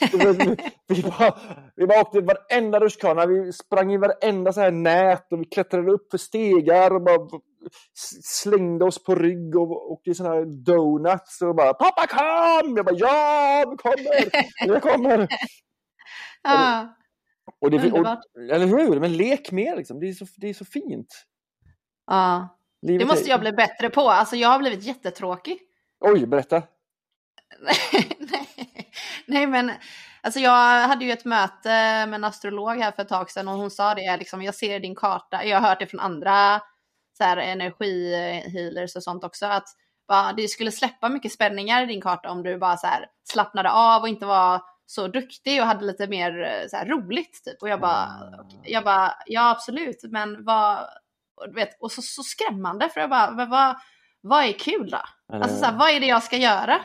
vi, 0.87 1.03
bara, 1.03 1.37
vi 1.75 1.87
bara 1.87 2.01
åkte 2.01 2.21
varenda 2.21 2.79
rutschkana, 2.79 3.25
vi 3.25 3.53
sprang 3.53 3.93
i 3.93 3.97
varenda 3.97 4.53
så 4.53 4.61
här 4.61 4.71
nät 4.71 5.33
och 5.33 5.41
vi 5.41 5.45
klättrade 5.45 5.91
upp 5.91 6.11
för 6.11 6.17
stegar 6.17 6.91
och 6.91 7.01
bara 7.01 7.39
slängde 8.23 8.85
oss 8.85 9.03
på 9.03 9.15
rygg 9.15 9.55
och 9.55 9.91
åkte 9.91 10.09
i 10.09 10.15
såna 10.15 10.29
här 10.29 10.45
donuts 10.45 11.41
och 11.41 11.55
bara 11.55 11.73
”Pappa 11.73 12.07
kom!” 12.07 12.77
Jag 12.77 12.85
bara 12.85 12.95
”Ja, 12.95 13.65
vi 13.71 13.77
kommer! 13.77 14.47
Jag 14.67 14.81
kommer!” 14.81 15.27
Ja, 16.43 16.95
och 17.61 17.71
det, 17.71 17.91
och, 17.91 18.07
Eller 18.51 18.65
hur? 18.65 18.99
Men 18.99 19.17
lek 19.17 19.51
mer 19.51 19.75
liksom, 19.75 19.99
det 19.99 20.09
är 20.09 20.13
så, 20.13 20.25
det 20.37 20.49
är 20.49 20.53
så 20.53 20.65
fint. 20.65 21.25
Ja. 22.07 22.57
Livet 22.81 22.99
det 22.99 23.05
måste 23.05 23.29
jag 23.29 23.39
bli 23.39 23.51
bättre 23.51 23.89
på, 23.89 24.09
alltså 24.09 24.35
jag 24.35 24.49
har 24.49 24.59
blivit 24.59 24.83
jättetråkig. 24.83 25.59
Oj, 25.99 26.25
berätta. 26.25 26.55
nej, 28.19 28.91
nej, 29.25 29.47
men 29.47 29.71
alltså 30.21 30.39
jag 30.39 30.87
hade 30.87 31.05
ju 31.05 31.11
ett 31.11 31.25
möte 31.25 31.69
med 32.05 32.13
en 32.13 32.23
astrolog 32.23 32.77
här 32.77 32.91
för 32.91 33.01
ett 33.01 33.09
tag 33.09 33.31
sedan 33.31 33.47
och 33.47 33.57
hon 33.57 33.71
sa 33.71 33.95
det, 33.95 34.17
liksom, 34.17 34.41
jag 34.41 34.55
ser 34.55 34.79
din 34.79 34.95
karta, 34.95 35.45
jag 35.45 35.59
har 35.59 35.69
hört 35.69 35.79
det 35.79 35.87
från 35.87 35.99
andra 35.99 36.61
så 37.23 37.27
här, 37.27 37.37
energihealers 37.37 38.95
och 38.95 39.03
sånt 39.03 39.23
också, 39.23 39.45
att 39.45 39.67
bara, 40.07 40.33
det 40.33 40.47
skulle 40.47 40.71
släppa 40.71 41.09
mycket 41.09 41.31
spänningar 41.31 41.83
i 41.83 41.85
din 41.85 42.01
karta 42.01 42.29
om 42.29 42.43
du 42.43 42.57
bara 42.57 42.77
så 42.77 42.87
här, 42.87 43.05
slappnade 43.23 43.71
av 43.71 44.01
och 44.01 44.07
inte 44.07 44.25
var 44.25 44.61
så 44.85 45.07
duktig 45.07 45.61
och 45.61 45.67
hade 45.67 45.85
lite 45.85 46.07
mer 46.07 46.65
så 46.69 46.77
här, 46.77 46.85
roligt. 46.85 47.43
Typ. 47.45 47.61
Och 47.61 47.69
jag 47.69 47.79
bara, 47.79 48.09
jag 48.63 48.83
bara, 48.83 49.13
ja 49.25 49.49
absolut, 49.49 50.03
men 50.03 50.45
vad, 50.45 50.79
vet, 51.55 51.77
och 51.79 51.91
så, 51.91 52.01
så 52.01 52.23
skrämmande 52.23 52.89
för 52.89 53.01
jag 53.01 53.09
bara, 53.09 53.31
men 53.31 53.49
vad, 53.49 53.75
vad 54.21 54.43
är 54.43 54.51
kul 54.51 54.89
då? 54.89 55.01
Alltså 55.33 55.57
så 55.57 55.65
här, 55.65 55.77
vad 55.77 55.89
är 55.89 55.99
det 55.99 56.05
jag 56.05 56.23
ska 56.23 56.37
göra? 56.37 56.79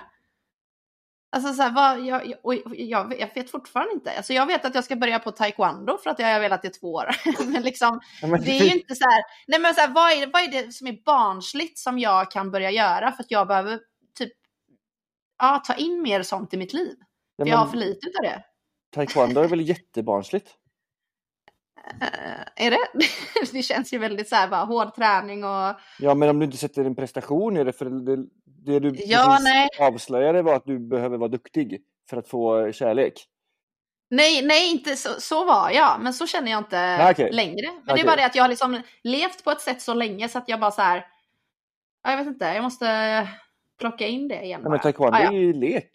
Alltså 1.30 1.54
så 1.54 1.62
här, 1.62 1.72
vad, 1.72 2.00
jag, 2.00 2.34
och 2.42 2.54
jag, 2.54 3.20
jag, 3.20 3.34
vet 3.34 3.50
fortfarande 3.50 3.92
inte. 3.92 4.16
Alltså 4.16 4.32
jag 4.32 4.46
vet 4.46 4.64
att 4.64 4.74
jag 4.74 4.84
ska 4.84 4.96
börja 4.96 5.18
på 5.18 5.30
taekwondo 5.30 5.98
för 5.98 6.10
att 6.10 6.18
jag 6.18 6.32
har 6.32 6.40
velat 6.40 6.64
i 6.64 6.68
två 6.68 6.92
år. 6.92 7.08
men 7.52 7.62
liksom, 7.62 8.00
det 8.20 8.50
är 8.50 8.64
ju 8.64 8.72
inte 8.72 8.94
så 8.94 9.04
här, 9.10 9.22
nej 9.46 9.60
men 9.60 9.74
så 9.74 9.80
här, 9.80 9.88
vad, 9.88 10.12
är, 10.12 10.26
vad 10.26 10.42
är 10.42 10.48
det 10.48 10.72
som 10.72 10.86
är 10.86 11.02
barnsligt 11.04 11.78
som 11.78 11.98
jag 11.98 12.30
kan 12.30 12.50
börja 12.50 12.70
göra 12.70 13.12
för 13.12 13.22
att 13.22 13.30
jag 13.30 13.48
behöver 13.48 13.80
typ, 14.18 14.32
ja, 15.38 15.62
ta 15.66 15.74
in 15.74 16.02
mer 16.02 16.22
sånt 16.22 16.54
i 16.54 16.56
mitt 16.56 16.72
liv. 16.72 16.96
Ja, 17.36 17.44
för 17.44 17.50
jag 17.50 17.58
har 17.58 17.66
för 17.66 17.76
lite 17.76 18.06
av 18.06 18.22
det. 18.22 18.44
Taekwondo 18.94 19.40
är 19.40 19.48
väl 19.48 19.68
jättebarnsligt? 19.68 20.54
Uh, 22.02 22.66
är 22.66 22.70
det? 22.70 22.78
det 23.52 23.62
känns 23.62 23.92
ju 23.92 23.98
väldigt 23.98 24.28
så 24.28 24.36
här, 24.36 24.48
bara, 24.48 24.64
hård 24.64 24.94
träning 24.94 25.44
och... 25.44 25.74
Ja, 25.98 26.14
men 26.14 26.28
om 26.28 26.38
du 26.38 26.44
inte 26.44 26.56
sätter 26.56 26.84
en 26.84 26.94
prestation 26.94 27.56
i 27.56 27.64
det, 27.64 27.72
för 27.72 27.84
det, 27.84 28.16
det 28.44 28.80
du 28.80 28.92
ja, 29.04 29.38
avslöjade 29.80 30.42
var 30.42 30.54
att 30.54 30.66
du 30.66 30.78
behöver 30.78 31.18
vara 31.18 31.28
duktig 31.28 31.80
för 32.10 32.16
att 32.16 32.28
få 32.28 32.72
kärlek. 32.72 33.28
Nej, 34.10 34.46
nej, 34.46 34.70
inte 34.70 34.96
så, 34.96 35.20
så 35.20 35.44
var 35.44 35.70
jag, 35.70 36.00
men 36.00 36.14
så 36.14 36.26
känner 36.26 36.50
jag 36.50 36.60
inte 36.60 36.76
nej, 36.76 37.10
okay. 37.10 37.30
längre. 37.30 37.66
Men 37.66 37.82
okay. 37.82 37.94
det 37.94 38.00
är 38.00 38.06
bara 38.06 38.16
det 38.16 38.26
att 38.26 38.34
jag 38.34 38.42
har 38.42 38.48
liksom 38.48 38.82
levt 39.02 39.44
på 39.44 39.50
ett 39.50 39.60
sätt 39.60 39.82
så 39.82 39.94
länge 39.94 40.28
så 40.28 40.38
att 40.38 40.48
jag 40.48 40.60
bara 40.60 40.70
så 40.70 40.82
här, 40.82 41.06
jag 42.02 42.16
vet 42.16 42.26
inte, 42.26 42.44
jag 42.44 42.62
måste 42.62 43.28
plocka 43.78 44.06
in 44.06 44.28
det 44.28 44.42
igen. 44.42 44.60
Ja, 44.64 44.70
men 44.70 44.80
taekwondo 44.80 45.16
ah, 45.16 45.22
ja. 45.22 45.32
är 45.32 45.38
ju 45.38 45.52
lek. 45.52 45.90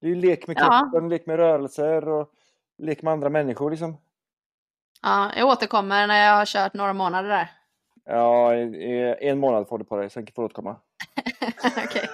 Det 0.00 0.06
är 0.06 0.10
ju 0.10 0.16
lek 0.16 0.46
med 0.46 0.56
kroppen, 0.56 0.90
ja. 0.92 1.08
lek 1.08 1.26
med 1.26 1.36
rörelser 1.36 2.08
och 2.08 2.30
lek 2.78 3.02
med 3.02 3.12
andra 3.12 3.30
människor 3.30 3.70
liksom. 3.70 3.96
Ja, 5.04 5.30
jag 5.36 5.48
återkommer 5.48 6.06
när 6.06 6.26
jag 6.26 6.36
har 6.36 6.46
kört 6.46 6.74
några 6.74 6.92
månader 6.92 7.28
där. 7.28 7.50
Ja, 8.04 8.54
en 9.20 9.38
månad 9.38 9.68
får 9.68 9.78
du 9.78 9.84
på 9.84 9.96
dig, 9.96 10.10
sen 10.10 10.26
får 10.34 10.42
du 10.42 10.46
återkomma. 10.46 10.76
Okej, 11.84 12.08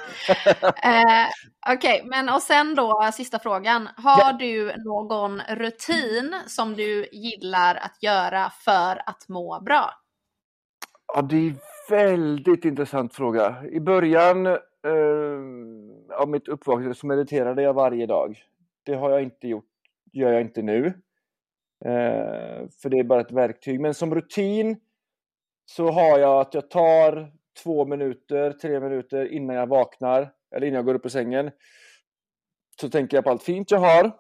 eh, 0.85 1.75
okay, 1.75 2.03
men 2.05 2.29
och 2.29 2.43
sen 2.43 2.75
då 2.75 3.11
sista 3.13 3.39
frågan. 3.39 3.89
Har 3.97 4.21
ja. 4.21 4.37
du 4.39 4.73
någon 4.85 5.41
rutin 5.49 6.35
som 6.47 6.75
du 6.75 7.07
gillar 7.13 7.75
att 7.75 8.03
göra 8.03 8.51
för 8.51 9.03
att 9.07 9.29
må 9.29 9.61
bra? 9.61 9.91
Ja, 11.15 11.23
det 11.23 11.37
är 11.37 11.49
en 11.49 11.59
väldigt 11.91 12.65
intressant 12.65 13.15
fråga. 13.15 13.65
I 13.73 13.81
början 13.81 14.47
eh, 14.47 14.57
av 16.19 16.29
mitt 16.29 16.49
uppvaknande 16.49 16.95
så 16.95 17.07
mediterade 17.07 17.63
jag 17.63 17.75
varje 17.75 18.07
dag. 18.07 18.43
Det 18.83 18.95
har 18.95 19.11
jag 19.11 19.23
inte 19.23 19.49
gjort, 19.49 19.71
gör 20.13 20.33
jag 20.33 20.41
inte 20.41 20.63
nu. 20.63 20.95
Eh, 21.85 22.69
för 22.83 22.89
det 22.89 22.99
är 22.99 23.05
bara 23.05 23.21
ett 23.21 23.33
verktyg. 23.33 23.81
Men 23.81 23.95
som 23.95 24.15
rutin 24.15 24.81
så 25.65 25.91
har 25.91 26.19
jag 26.19 26.41
att 26.41 26.55
jag 26.55 26.71
tar 26.71 27.33
två 27.63 27.87
minuter, 27.87 28.53
tre 28.53 28.81
minuter 28.81 29.33
innan 29.33 29.57
jag 29.57 29.67
vaknar 29.67 30.33
eller 30.55 30.67
innan 30.67 30.77
jag 30.77 30.85
går 30.85 30.95
upp 30.95 31.07
ur 31.07 31.11
sängen. 31.11 31.51
Så 32.81 32.91
tänker 32.91 33.17
jag 33.17 33.25
på 33.25 33.31
allt 33.31 33.43
fint 33.43 33.71
jag 33.71 33.79
har. 33.79 34.11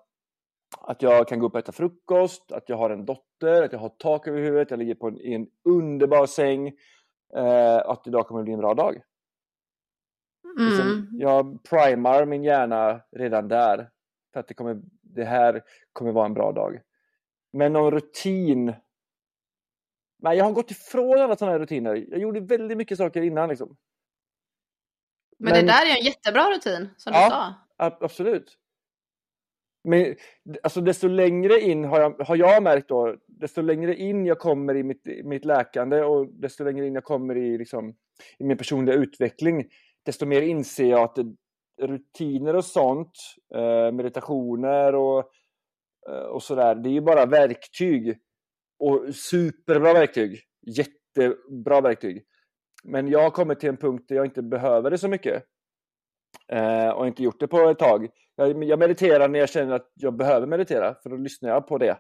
Att 0.80 1.02
jag 1.02 1.28
kan 1.28 1.38
gå 1.38 1.46
upp 1.46 1.54
och 1.54 1.58
äta 1.58 1.72
frukost, 1.72 2.52
att 2.52 2.68
jag 2.68 2.76
har 2.76 2.90
en 2.90 3.04
dotter, 3.04 3.62
att 3.62 3.72
jag 3.72 3.78
har 3.78 3.88
tak 3.88 4.28
över 4.28 4.40
huvudet, 4.40 4.70
jag 4.70 4.78
ligger 4.78 4.94
på 4.94 5.08
en, 5.08 5.20
i 5.20 5.34
en 5.34 5.46
underbar 5.64 6.26
säng. 6.26 6.68
Eh, 7.36 7.76
att 7.76 8.06
idag 8.06 8.26
kommer 8.26 8.42
bli 8.42 8.52
en 8.52 8.58
bra 8.58 8.74
dag. 8.74 9.02
Liksom, 10.58 10.88
mm. 10.88 11.06
jag 11.12 11.64
primar 11.64 12.24
min 12.24 12.44
hjärna 12.44 13.00
redan 13.12 13.48
där. 13.48 13.90
För 14.32 14.40
att 14.40 14.48
det, 14.48 14.54
kommer, 14.54 14.80
det 15.02 15.24
här 15.24 15.62
kommer 15.92 16.12
vara 16.12 16.26
en 16.26 16.34
bra 16.34 16.52
dag. 16.52 16.80
Men 17.52 17.72
någon 17.72 17.90
rutin 17.90 18.74
Nej, 20.22 20.38
jag 20.38 20.44
har 20.44 20.52
gått 20.52 20.70
ifrån 20.70 21.18
alla 21.18 21.36
sådana 21.36 21.52
här 21.52 21.58
rutiner. 21.60 22.04
Jag 22.08 22.20
gjorde 22.20 22.40
väldigt 22.40 22.78
mycket 22.78 22.98
saker 22.98 23.22
innan. 23.22 23.48
Liksom. 23.48 23.76
Men, 25.38 25.52
Men 25.52 25.66
det 25.66 25.72
där 25.72 25.86
är 25.86 25.98
en 25.98 26.04
jättebra 26.04 26.50
rutin, 26.50 26.88
som 26.96 27.12
ja, 27.12 27.24
du 27.24 27.30
sa. 27.30 27.94
absolut. 28.04 28.56
Men 29.84 30.16
alltså, 30.62 30.80
desto 30.80 31.08
längre 31.08 31.60
in 31.60 31.84
har 31.84 32.00
jag, 32.00 32.24
har 32.24 32.36
jag 32.36 32.62
märkt 32.62 32.88
då, 32.88 33.16
desto 33.26 33.62
längre 33.62 33.96
in 33.96 34.26
jag 34.26 34.38
kommer 34.38 34.76
i 34.76 34.82
mitt, 34.82 35.02
mitt 35.24 35.44
läkande 35.44 36.02
och 36.02 36.26
desto 36.26 36.64
längre 36.64 36.86
in 36.86 36.94
jag 36.94 37.04
kommer 37.04 37.36
i, 37.36 37.58
liksom, 37.58 37.94
i 38.38 38.44
min 38.44 38.58
personliga 38.58 38.96
utveckling, 38.96 39.64
desto 40.02 40.26
mer 40.26 40.42
inser 40.42 40.90
jag 40.90 41.00
att 41.00 41.14
det, 41.14 41.34
rutiner 41.82 42.56
och 42.56 42.64
sånt, 42.64 43.12
eh, 43.54 43.92
meditationer 43.92 44.94
och, 44.94 45.30
och 46.30 46.42
sådär, 46.42 46.74
det 46.74 46.88
är 46.88 46.92
ju 46.92 47.00
bara 47.00 47.26
verktyg 47.26 48.18
och 48.78 49.14
superbra 49.14 49.92
verktyg. 49.92 50.40
Jättebra 50.66 51.80
verktyg. 51.80 52.24
Men 52.84 53.08
jag 53.08 53.22
har 53.22 53.30
kommit 53.30 53.60
till 53.60 53.68
en 53.68 53.76
punkt 53.76 54.04
där 54.08 54.16
jag 54.16 54.24
inte 54.24 54.42
behöver 54.42 54.90
det 54.90 54.98
så 54.98 55.08
mycket. 55.08 55.44
Eh, 56.52 56.88
och 56.88 57.06
inte 57.06 57.22
gjort 57.22 57.40
det 57.40 57.48
på 57.48 57.58
ett 57.58 57.78
tag. 57.78 58.08
Jag, 58.36 58.64
jag, 58.64 58.78
mediterar 58.78 59.28
när 59.28 59.38
jag 59.38 59.48
känner 59.48 59.74
att 59.74 59.90
jag 59.94 60.16
behöver 60.16 60.46
meditera, 60.46 60.94
för 61.02 61.10
då 61.10 61.16
lyssnar 61.16 61.50
jag 61.50 61.66
på 61.66 61.78
det. 61.78 61.98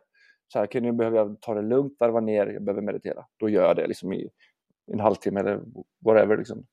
Så 0.48 0.58
här, 0.58 0.66
okay, 0.66 0.80
nu 0.80 0.92
behöver 0.92 1.16
jag 1.16 1.40
ta 1.40 1.54
det 1.54 1.62
lugnt, 1.62 1.96
varva 1.98 2.20
ner, 2.20 2.46
jag 2.46 2.64
behöver 2.64 2.82
meditera. 2.82 3.24
Då 3.36 3.48
gör 3.48 3.62
jag 3.62 3.76
det 3.76 3.86
liksom 3.86 4.12
i 4.12 4.30
en 4.92 5.00
halvtimme 5.00 5.40
eller 5.40 5.60
whatever. 6.04 6.36
Liksom. 6.36 6.66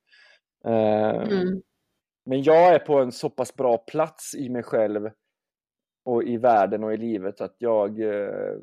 Eh, 0.65 1.21
mm. 1.21 1.61
Men 2.25 2.43
jag 2.43 2.73
är 2.73 2.79
på 2.79 2.99
en 2.99 3.11
så 3.11 3.29
pass 3.29 3.55
bra 3.55 3.77
plats 3.77 4.35
i 4.35 4.49
mig 4.49 4.63
själv 4.63 5.09
och 6.07 6.23
i 6.23 6.37
världen 6.37 6.83
och 6.83 6.93
i 6.93 6.97
livet 6.97 7.41
att 7.41 7.55
jag, 7.57 7.99
eh, 7.99 8.55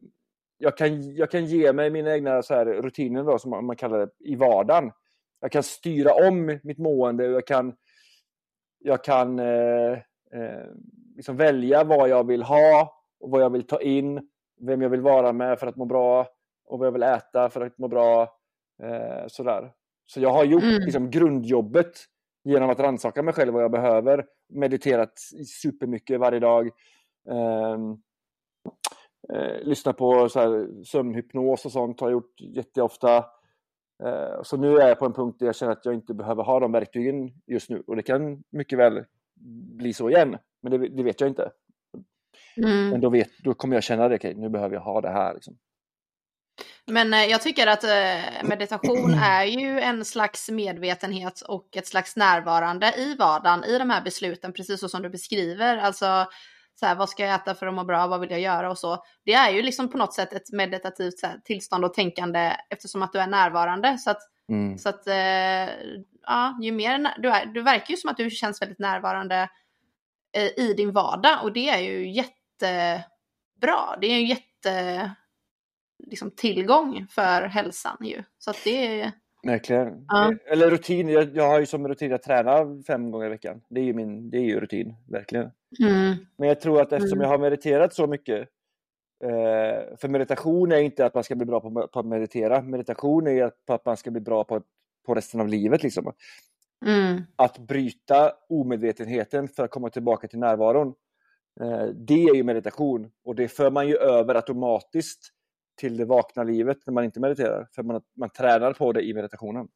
jag, 0.59 0.77
kan, 0.77 1.15
jag 1.15 1.31
kan 1.31 1.45
ge 1.45 1.73
mig 1.73 1.91
mina 1.91 2.15
egna 2.15 2.43
så 2.43 2.55
här 2.55 2.67
rutiner 2.67 3.25
då, 3.25 3.39
som 3.39 3.67
man 3.67 3.77
kallar 3.77 3.99
det, 3.99 4.11
i 4.19 4.35
vardagen. 4.35 4.93
Jag 5.41 5.53
kan 5.53 5.63
styra 5.63 6.29
om 6.29 6.59
mitt 6.63 6.79
mående 6.79 7.29
och 7.29 7.35
jag 7.35 7.47
kan, 7.47 7.75
jag 8.79 9.05
kan 9.05 9.39
eh, 9.39 9.93
eh, 10.33 10.67
liksom 11.17 11.37
välja 11.37 11.85
vad 11.85 12.09
jag 12.09 12.27
vill 12.27 12.43
ha 12.43 12.95
och 13.21 13.31
vad 13.31 13.43
jag 13.43 13.51
vill 13.51 13.67
ta 13.67 13.81
in, 13.81 14.29
vem 14.61 14.83
jag 14.83 14.91
vill 14.91 15.01
vara 15.01 15.33
med 15.33 15.59
för 15.59 15.67
att 15.67 15.77
må 15.77 15.85
bra 15.85 16.29
och 16.67 16.79
vad 16.79 16.87
jag 16.87 16.93
vill 16.93 17.03
äta 17.03 17.51
för 17.51 17.61
att 17.61 17.79
må 17.79 17.89
bra. 17.89 18.23
Eh, 18.83 19.27
sådär. 19.27 19.73
Så 20.07 20.21
jag 20.21 20.31
har 20.31 20.45
gjort 20.45 20.63
mm. 20.63 20.83
liksom, 20.83 21.11
grundjobbet 21.11 21.93
genom 22.45 22.71
att 22.71 22.81
rannsaka 22.81 23.23
mig 23.23 23.35
själv 23.35 23.53
vad 23.53 23.63
jag 23.63 23.71
behöver. 23.71 24.27
Mediterat 24.49 25.19
supermycket 25.63 26.21
varje 26.21 26.41
dag. 26.41 26.71
Eh, 27.31 27.79
eh, 29.33 29.63
lyssna 29.63 29.93
på 29.93 30.29
så 30.29 30.41
här, 30.41 30.85
sömnhypnos 30.85 31.65
och 31.65 31.73
sånt 31.73 32.01
har 32.01 32.09
jag 32.09 32.13
gjort 32.13 32.41
jätteofta. 32.41 33.17
Eh, 34.05 34.43
så 34.43 34.57
nu 34.57 34.77
är 34.79 34.89
jag 34.89 34.99
på 34.99 35.07
en 35.07 35.13
punkt 35.13 35.37
där 35.39 35.47
jag 35.47 35.57
känner 35.57 35.73
att 35.73 35.85
jag 35.85 35.95
inte 35.95 36.15
behöver 36.15 36.43
ha 36.43 36.61
de 36.61 36.73
verktygen 36.73 37.33
just 37.47 37.71
nu 37.71 37.83
och 37.87 37.97
det 37.97 38.03
kan 38.03 38.43
mycket 38.51 38.79
väl 38.79 39.05
bli 39.77 39.93
så 39.93 40.11
igen. 40.11 40.39
Men 40.63 40.73
det, 40.73 40.89
det 40.89 41.03
vet 41.03 41.21
jag 41.21 41.31
inte. 41.31 41.51
Mm. 42.57 42.89
Men 42.89 43.01
då, 43.01 43.11
vet, 43.11 43.39
då 43.39 43.55
kommer 43.55 43.77
jag 43.77 43.83
känna 43.83 44.09
det, 44.09 44.15
okay, 44.15 44.35
nu 44.35 44.49
behöver 44.49 44.75
jag 44.75 44.83
ha 44.83 45.01
det 45.01 45.11
här. 45.11 45.35
Liksom. 45.35 45.57
Men 46.87 47.15
eh, 47.15 47.25
jag 47.25 47.43
tycker 47.43 47.67
att 47.67 47.85
meditation 48.45 49.15
är 49.23 49.45
ju 49.45 49.81
en 49.81 50.05
slags 50.05 50.51
medvetenhet 50.51 51.41
och 51.41 51.77
ett 51.77 51.87
slags 51.87 52.17
närvarande 52.17 52.95
i 52.97 53.17
vardagen, 53.17 53.65
i 53.65 53.79
de 53.79 53.91
här 53.91 54.03
besluten, 54.03 54.53
precis 54.53 54.81
så 54.81 54.89
som 54.89 55.03
du 55.03 55.11
beskriver. 55.11 55.77
Alltså, 55.77 56.27
så 56.75 56.87
här, 56.87 56.95
vad 56.95 57.09
ska 57.09 57.23
jag 57.23 57.35
äta 57.35 57.55
för 57.55 57.67
att 57.67 57.75
må 57.75 57.85
bra, 57.85 58.07
vad 58.07 58.21
vill 58.21 58.31
jag 58.31 58.41
göra 58.41 58.71
och 58.71 58.79
så. 58.79 59.05
Det 59.25 59.35
är 59.35 59.51
ju 59.51 59.63
liksom 59.63 59.89
på 59.89 59.99
något 59.99 60.15
sätt 60.15 60.33
ett 60.33 60.53
meditativt 60.53 61.23
här, 61.23 61.41
tillstånd 61.45 61.85
och 61.85 61.95
tänkande 61.95 62.57
eftersom 62.71 63.03
att 63.03 63.13
du 63.13 63.19
är 63.19 63.27
närvarande. 63.27 63.99
Så 63.99 64.11
att, 64.11 64.21
mm. 64.49 64.79
så 64.79 64.89
att 64.89 65.07
eh, 65.07 65.75
ja, 66.23 66.59
ju 66.63 66.73
mer 66.73 67.21
du 67.23 67.31
är, 67.31 67.47
du 67.47 67.63
verkar 67.63 67.91
ju 67.91 67.97
som 67.97 68.11
att 68.11 68.17
du 68.17 68.31
känns 68.31 68.63
väldigt 68.63 68.79
närvarande 68.79 69.49
eh, 70.37 70.65
i 70.65 70.75
din 70.77 70.93
vardag 70.93 71.39
och 71.43 71.53
det 71.53 71.69
är 71.69 71.79
ju 71.79 72.13
jättebra. 72.13 73.97
Det 74.01 74.07
är 74.07 74.19
ju 74.19 74.27
jätte 74.27 75.11
liksom, 76.07 76.31
tillgång 76.31 77.07
för 77.11 77.43
hälsan 77.43 77.97
ju. 78.01 78.23
Så 78.39 78.51
att 78.51 78.65
det 78.65 79.01
är... 79.01 79.13
Verkligen. 79.45 80.05
Ja. 80.09 80.35
Eller 80.47 80.71
rutin. 80.71 81.09
Jag, 81.09 81.37
jag 81.37 81.49
har 81.49 81.61
ju 81.61 81.67
som 81.67 81.89
rutin 81.89 82.13
att 82.13 82.23
träna 82.23 82.83
fem 82.87 83.11
gånger 83.11 83.27
i 83.27 83.29
veckan. 83.29 83.61
Det 83.69 83.81
är 83.81 83.85
ju, 83.85 83.95
min, 83.95 84.31
det 84.31 84.39
är 84.39 84.43
ju 84.43 84.61
rutin, 84.61 84.95
verkligen. 85.09 85.51
Mm. 85.81 86.15
Men 86.37 86.49
jag 86.49 86.61
tror 86.61 86.81
att 86.81 86.93
eftersom 86.93 87.19
mm. 87.19 87.23
jag 87.23 87.29
har 87.29 87.39
mediterat 87.39 87.95
så 87.95 88.07
mycket 88.07 88.49
eh, 89.25 89.97
för 89.97 90.09
meditation 90.09 90.73
är 90.73 90.79
inte 90.79 91.07
att 91.07 91.15
man 91.15 91.25
ska 91.25 91.35
bli 91.35 91.47
bra 91.47 91.61
på, 91.61 91.89
på 91.89 92.01
att 92.01 92.07
meditera. 92.07 92.63
Meditation 92.63 93.27
är 93.27 93.51
att, 93.67 93.85
man 93.85 93.97
ska 93.97 94.11
bli 94.11 94.21
bra 94.21 94.45
på, 94.45 94.63
på 95.07 95.15
resten 95.15 95.41
av 95.41 95.49
livet. 95.49 95.83
Liksom. 95.83 96.13
Mm. 96.87 97.23
Att 97.37 97.59
bryta 97.59 98.33
omedvetenheten 98.49 99.49
för 99.49 99.65
att 99.65 99.71
komma 99.71 99.91
tillbaka 99.91 100.29
till 100.29 100.39
närvaron. 100.39 100.95
Eh, 101.61 101.87
det 101.87 102.25
är 102.25 102.35
ju 102.35 102.43
meditation 102.43 103.11
och 103.25 103.35
det 103.35 103.49
för 103.49 103.71
man 103.71 103.89
ju 103.89 103.97
över 103.97 104.35
automatiskt 104.35 105.31
till 105.77 105.97
det 105.97 106.05
vakna 106.05 106.43
livet 106.43 106.79
när 106.87 106.95
man 106.95 107.05
inte 107.05 107.21
mediterar. 107.21 107.69
För 107.75 107.83
man, 107.83 108.03
man 108.17 108.31
tränar 108.31 108.73
på 108.73 108.93
det 108.93 109.03
i 109.03 109.15
meditationen. 109.15 109.69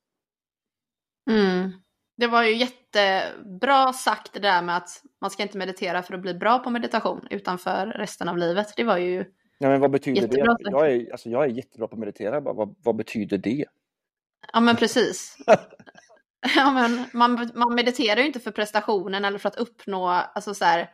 Mm. 1.31 1.73
Det 2.17 2.27
var 2.27 2.43
ju 2.43 2.57
jättebra 2.57 3.93
sagt 3.93 4.33
det 4.33 4.41
där 4.41 4.63
med 4.63 4.77
att 4.77 5.03
man 5.21 5.31
ska 5.31 5.43
inte 5.43 5.59
meditera 5.59 6.03
för 6.03 6.15
att 6.15 6.21
bli 6.21 6.35
bra 6.35 6.59
på 6.59 6.71
meditation 6.71 7.27
utan 7.31 7.59
för 7.59 7.87
resten 7.87 8.29
av 8.29 8.39
livet. 8.39 8.73
Det 8.77 8.85
var 8.85 8.99
ju 8.99 9.25
Ja, 9.59 9.69
men 9.69 9.81
vad 9.81 9.91
betyder 9.91 10.23
jättebra. 10.23 10.55
det? 10.55 10.71
Jag 10.71 10.93
är, 10.93 11.13
alltså, 11.13 11.29
jag 11.29 11.45
är 11.45 11.49
jättebra 11.49 11.89
på 11.89 11.95
att 11.95 12.01
meditera. 12.01 12.41
Bara, 12.41 12.55
vad, 12.55 12.75
vad 12.83 12.97
betyder 12.97 13.39
det? 13.39 13.65
Ja, 14.53 14.61
men 14.61 14.77
precis. 14.77 15.37
ja, 16.57 16.73
men 16.73 17.05
man, 17.13 17.51
man 17.55 17.75
mediterar 17.75 18.21
ju 18.21 18.27
inte 18.27 18.41
för 18.41 18.51
prestationen 18.51 19.25
eller 19.25 19.39
för 19.39 19.49
att 19.49 19.57
uppnå, 19.57 20.07
alltså 20.09 20.55
så 20.55 20.65
här, 20.65 20.91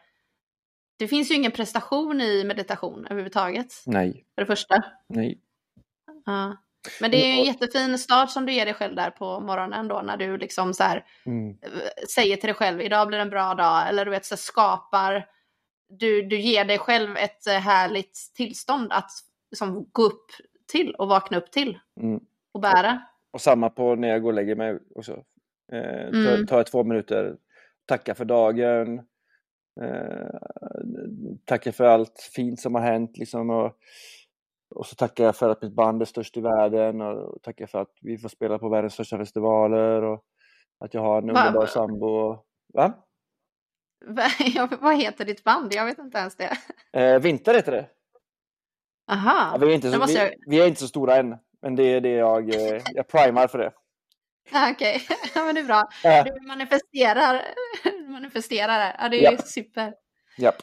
det 0.98 1.08
finns 1.08 1.30
ju 1.30 1.34
ingen 1.34 1.52
prestation 1.52 2.20
i 2.20 2.44
meditation 2.44 3.06
överhuvudtaget. 3.06 3.82
Nej. 3.86 4.24
För 4.34 4.42
det 4.42 4.46
första. 4.46 4.82
Nej. 5.08 5.40
Ja. 6.24 6.56
Men 7.00 7.10
det 7.10 7.16
är 7.16 7.26
ju 7.26 7.32
en 7.32 7.44
jättefin 7.44 7.98
start 7.98 8.30
som 8.30 8.46
du 8.46 8.52
ger 8.52 8.64
dig 8.64 8.74
själv 8.74 8.96
där 8.96 9.10
på 9.10 9.40
morgonen 9.40 9.88
då 9.88 10.02
när 10.04 10.16
du 10.16 10.38
liksom 10.38 10.74
så 10.74 10.82
här, 10.82 11.04
mm. 11.26 11.56
säger 12.14 12.36
till 12.36 12.46
dig 12.46 12.54
själv 12.54 12.80
idag 12.80 13.08
blir 13.08 13.18
en 13.18 13.30
bra 13.30 13.54
dag 13.54 13.88
eller 13.88 14.04
du 14.04 14.10
vet 14.10 14.24
så 14.24 14.36
skapar 14.36 15.26
du, 15.88 16.22
du 16.22 16.40
ger 16.40 16.64
dig 16.64 16.78
själv 16.78 17.16
ett 17.16 17.46
eh, 17.46 17.54
härligt 17.54 18.18
tillstånd 18.34 18.92
att 18.92 19.10
liksom, 19.50 19.88
gå 19.92 20.02
upp 20.02 20.26
till 20.72 20.94
och 20.94 21.08
vakna 21.08 21.38
upp 21.38 21.50
till 21.50 21.78
mm. 22.00 22.20
och 22.52 22.60
bära. 22.60 22.92
Och, 23.30 23.34
och, 23.34 23.40
samma 23.40 23.70
på 23.70 23.94
när 23.94 24.08
jag 24.08 24.22
går 24.22 24.28
och 24.28 24.34
lägger 24.34 24.54
mig 24.56 24.78
också. 24.94 25.24
Eh, 25.72 26.08
mm. 26.08 26.46
tar 26.46 26.62
två 26.62 26.84
minuter, 26.84 27.36
tacka 27.86 28.14
för 28.14 28.24
dagen, 28.24 29.02
Eh, 29.82 30.40
tackar 31.44 31.72
för 31.72 31.84
allt 31.84 32.30
fint 32.34 32.60
som 32.60 32.74
har 32.74 32.82
hänt 32.82 33.16
liksom 33.16 33.51
och, 33.51 33.76
och 34.74 34.86
så 34.86 34.94
tackar 34.94 35.24
jag 35.24 35.36
för 35.36 35.48
att 35.48 35.62
mitt 35.62 35.74
band 35.74 36.02
är 36.02 36.06
störst 36.06 36.36
i 36.36 36.40
världen 36.40 37.01
och 37.01 37.42
tackar 37.42 37.66
för 37.66 37.80
att 37.82 37.92
vi 38.01 38.18
får 38.18 38.28
spela 38.28 38.59
på 38.59 38.68
världens 38.68 38.94
största 38.94 39.18
festivaler 39.18 40.02
och 40.02 40.24
att 40.84 40.94
jag 40.94 41.01
har 41.01 41.22
en 41.22 41.30
underbar 41.30 41.66
sambo. 41.66 42.38
Va? 42.74 42.92
Vad 44.80 44.96
heter 44.96 45.24
ditt 45.24 45.44
band? 45.44 45.74
Jag 45.74 45.86
vet 45.86 45.98
inte 45.98 46.18
ens 46.18 46.36
det. 46.36 46.59
Eh, 46.92 47.20
Vinter 47.20 47.55
heter 47.55 47.72
det. 47.72 47.88
Aha. 49.10 49.51
Ja, 49.52 49.59
vi, 49.59 49.70
är 49.70 49.74
inte 49.74 49.92
så, 49.92 50.06
vi, 50.06 50.14
jag... 50.14 50.34
vi, 50.46 50.60
är 50.60 50.66
inte 50.66 50.80
så 50.80 50.88
stora 50.88 51.16
än, 51.16 51.36
men 51.62 51.76
det 51.76 51.82
är 51.82 52.01
det 52.01 52.10
jag, 52.10 52.55
eh, 52.55 52.82
jag 52.94 53.09
primar 53.09 53.46
för 53.46 53.59
det. 53.59 53.72
Okej, 54.72 54.72
okay. 54.72 55.16
ja, 55.34 55.44
men 55.44 55.55
det 55.55 55.60
är 55.60 55.64
bra. 55.64 55.88
Du 56.24 56.46
manifesterar 56.46 57.42
manifesterar 58.14 58.96
Ja, 58.98 59.08
det 59.08 59.26
är 59.26 59.32
yep. 59.32 59.46
super. 59.46 59.92
Japp. 60.38 60.56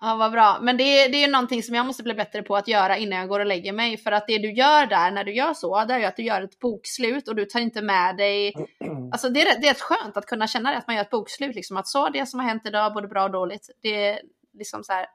Ja, 0.00 0.16
vad 0.16 0.32
bra. 0.32 0.58
Men 0.62 0.76
det 0.76 0.82
är, 0.84 1.08
det 1.08 1.24
är 1.24 1.28
någonting 1.28 1.62
som 1.62 1.74
jag 1.74 1.86
måste 1.86 2.02
bli 2.02 2.14
bättre 2.14 2.42
på 2.42 2.56
att 2.56 2.68
göra 2.68 2.96
innan 2.96 3.18
jag 3.18 3.28
går 3.28 3.40
och 3.40 3.46
lägger 3.46 3.72
mig. 3.72 3.96
För 3.96 4.12
att 4.12 4.26
det 4.26 4.38
du 4.38 4.52
gör 4.52 4.86
där, 4.86 5.10
när 5.10 5.24
du 5.24 5.32
gör 5.32 5.54
så, 5.54 5.84
det 5.84 5.94
är 5.94 6.08
att 6.08 6.16
du 6.16 6.22
gör 6.22 6.42
ett 6.42 6.58
bokslut 6.58 7.28
och 7.28 7.36
du 7.36 7.44
tar 7.44 7.60
inte 7.60 7.82
med 7.82 8.16
dig... 8.16 8.54
Alltså 9.12 9.28
det 9.28 9.42
är, 9.42 9.60
det 9.60 9.66
är 9.66 9.70
rätt 9.70 9.80
skönt 9.80 10.16
att 10.16 10.26
kunna 10.26 10.46
känna 10.46 10.70
det, 10.70 10.76
att 10.76 10.86
man 10.86 10.96
gör 10.96 11.02
ett 11.02 11.10
bokslut. 11.10 11.54
Liksom, 11.54 11.76
att 11.76 11.86
så, 11.86 12.08
det 12.08 12.26
som 12.26 12.40
har 12.40 12.46
hänt 12.46 12.66
idag, 12.66 12.94
både 12.94 13.08
bra 13.08 13.24
och 13.24 13.30
dåligt, 13.30 13.70
det 13.82 14.20
liksom 14.52 14.84
så 14.84 14.92
här, 14.92 15.06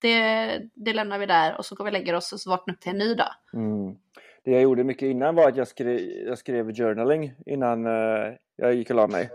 det, 0.00 0.60
det 0.74 0.92
lämnar 0.92 1.18
vi 1.18 1.26
där 1.26 1.56
och 1.58 1.64
så 1.64 1.74
går 1.74 1.84
vi 1.84 1.88
och 1.88 1.92
lägger 1.92 2.14
oss 2.14 2.32
och 2.32 2.40
så 2.40 2.50
vaknar 2.50 2.74
upp 2.74 2.80
till 2.80 2.92
en 2.92 2.98
ny 2.98 3.14
dag. 3.14 3.32
Mm. 3.54 3.96
Det 4.44 4.50
jag 4.50 4.62
gjorde 4.62 4.84
mycket 4.84 5.06
innan 5.06 5.34
var 5.34 5.48
att 5.48 5.56
jag 5.56 5.68
skrev, 5.68 6.00
jag 6.00 6.38
skrev 6.38 6.74
journaling 6.74 7.32
innan 7.46 7.86
uh, 7.86 8.34
jag 8.56 8.74
gick 8.74 8.90
och 8.90 8.96
la 8.96 9.06
mig. 9.06 9.30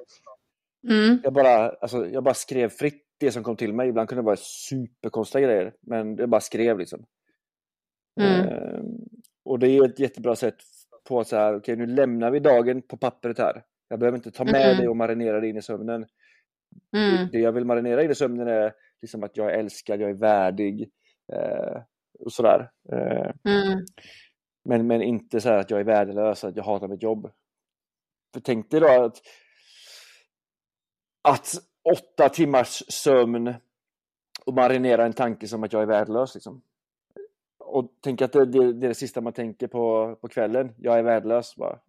Mm. 0.90 1.20
Jag, 1.24 1.34
bara, 1.34 1.70
alltså, 1.70 2.08
jag 2.08 2.24
bara 2.24 2.34
skrev 2.34 2.70
fritt 2.70 3.04
det 3.20 3.32
som 3.32 3.44
kom 3.44 3.56
till 3.56 3.74
mig. 3.74 3.90
Ibland 3.90 4.10
kunde 4.10 4.22
det 4.22 4.26
vara 4.26 4.38
superkonstiga 4.38 5.48
grejer, 5.48 5.74
men 5.82 6.18
jag 6.18 6.30
bara 6.30 6.42
skrev 6.42 6.80
liksom. 6.80 7.06
Mm. 8.20 8.48
Eh, 8.48 8.82
och 9.46 9.60
det 9.60 9.68
är 9.68 9.86
ett 9.86 10.00
jättebra 10.00 10.36
sätt 10.36 10.56
på 11.08 11.20
att 11.20 11.28
så 11.28 11.36
här, 11.36 11.56
okej 11.56 11.74
okay, 11.74 11.86
nu 11.86 11.94
lämnar 11.94 12.32
vi 12.32 12.40
dagen 12.40 12.82
på 12.82 12.98
pappret 12.98 13.38
här. 13.38 13.64
Jag 13.90 14.00
behöver 14.00 14.18
inte 14.18 14.32
ta 14.32 14.44
med 14.44 14.72
mm. 14.72 14.78
det 14.78 14.88
och 14.88 14.98
marinera 14.98 15.40
det 15.40 15.48
in 15.48 15.58
i 15.58 15.62
sömnen. 15.62 16.06
Mm. 16.96 17.28
Det 17.32 17.40
jag 17.40 17.52
vill 17.52 17.66
marinera 17.66 18.04
in 18.04 18.12
i 18.12 18.16
sömnen 18.16 18.48
är 18.48 18.74
liksom 19.02 19.24
att 19.24 19.38
jag 19.38 19.54
är 19.54 19.60
älskad, 19.60 20.02
jag 20.02 20.10
är 20.10 20.14
värdig 20.14 20.90
eh, 21.34 21.82
och 22.20 22.32
sådär. 22.32 22.72
Eh, 22.92 23.32
mm. 23.54 23.86
men, 24.66 24.88
men 24.88 25.02
inte 25.02 25.42
så 25.42 25.50
att 25.50 25.72
jag 25.72 25.80
är 25.80 25.84
värdelös, 25.84 26.44
att 26.44 26.56
jag 26.56 26.64
hatar 26.64 26.88
mitt 26.88 27.04
jobb. 27.04 27.32
För 28.34 28.42
tänk 28.42 28.72
dig 28.72 28.80
då 28.80 28.88
att 28.88 29.22
att 31.28 31.54
åtta 31.84 32.30
timmars 32.30 32.84
sömn 32.88 33.54
och 34.46 34.54
marinera 34.54 35.06
en 35.06 35.14
tanke 35.14 35.48
som 35.48 35.64
att 35.64 35.74
jag 35.74 35.82
är 35.82 35.86
värdelös. 35.86 36.36
Liksom. 36.36 36.62
Och 37.60 37.92
tänk 38.02 38.22
att 38.22 38.32
det, 38.32 38.46
det, 38.46 38.74
det, 38.74 38.86
är 38.86 38.90
det 38.90 38.96
sista 38.96 39.22
man 39.22 39.34
tänker 39.34 39.68
på, 39.68 40.16
på 40.22 40.28
kvällen. 40.28 40.74
Jag 40.78 41.00
är 41.00 41.04
värdelös. 41.04 41.56
Bara. 41.56 41.80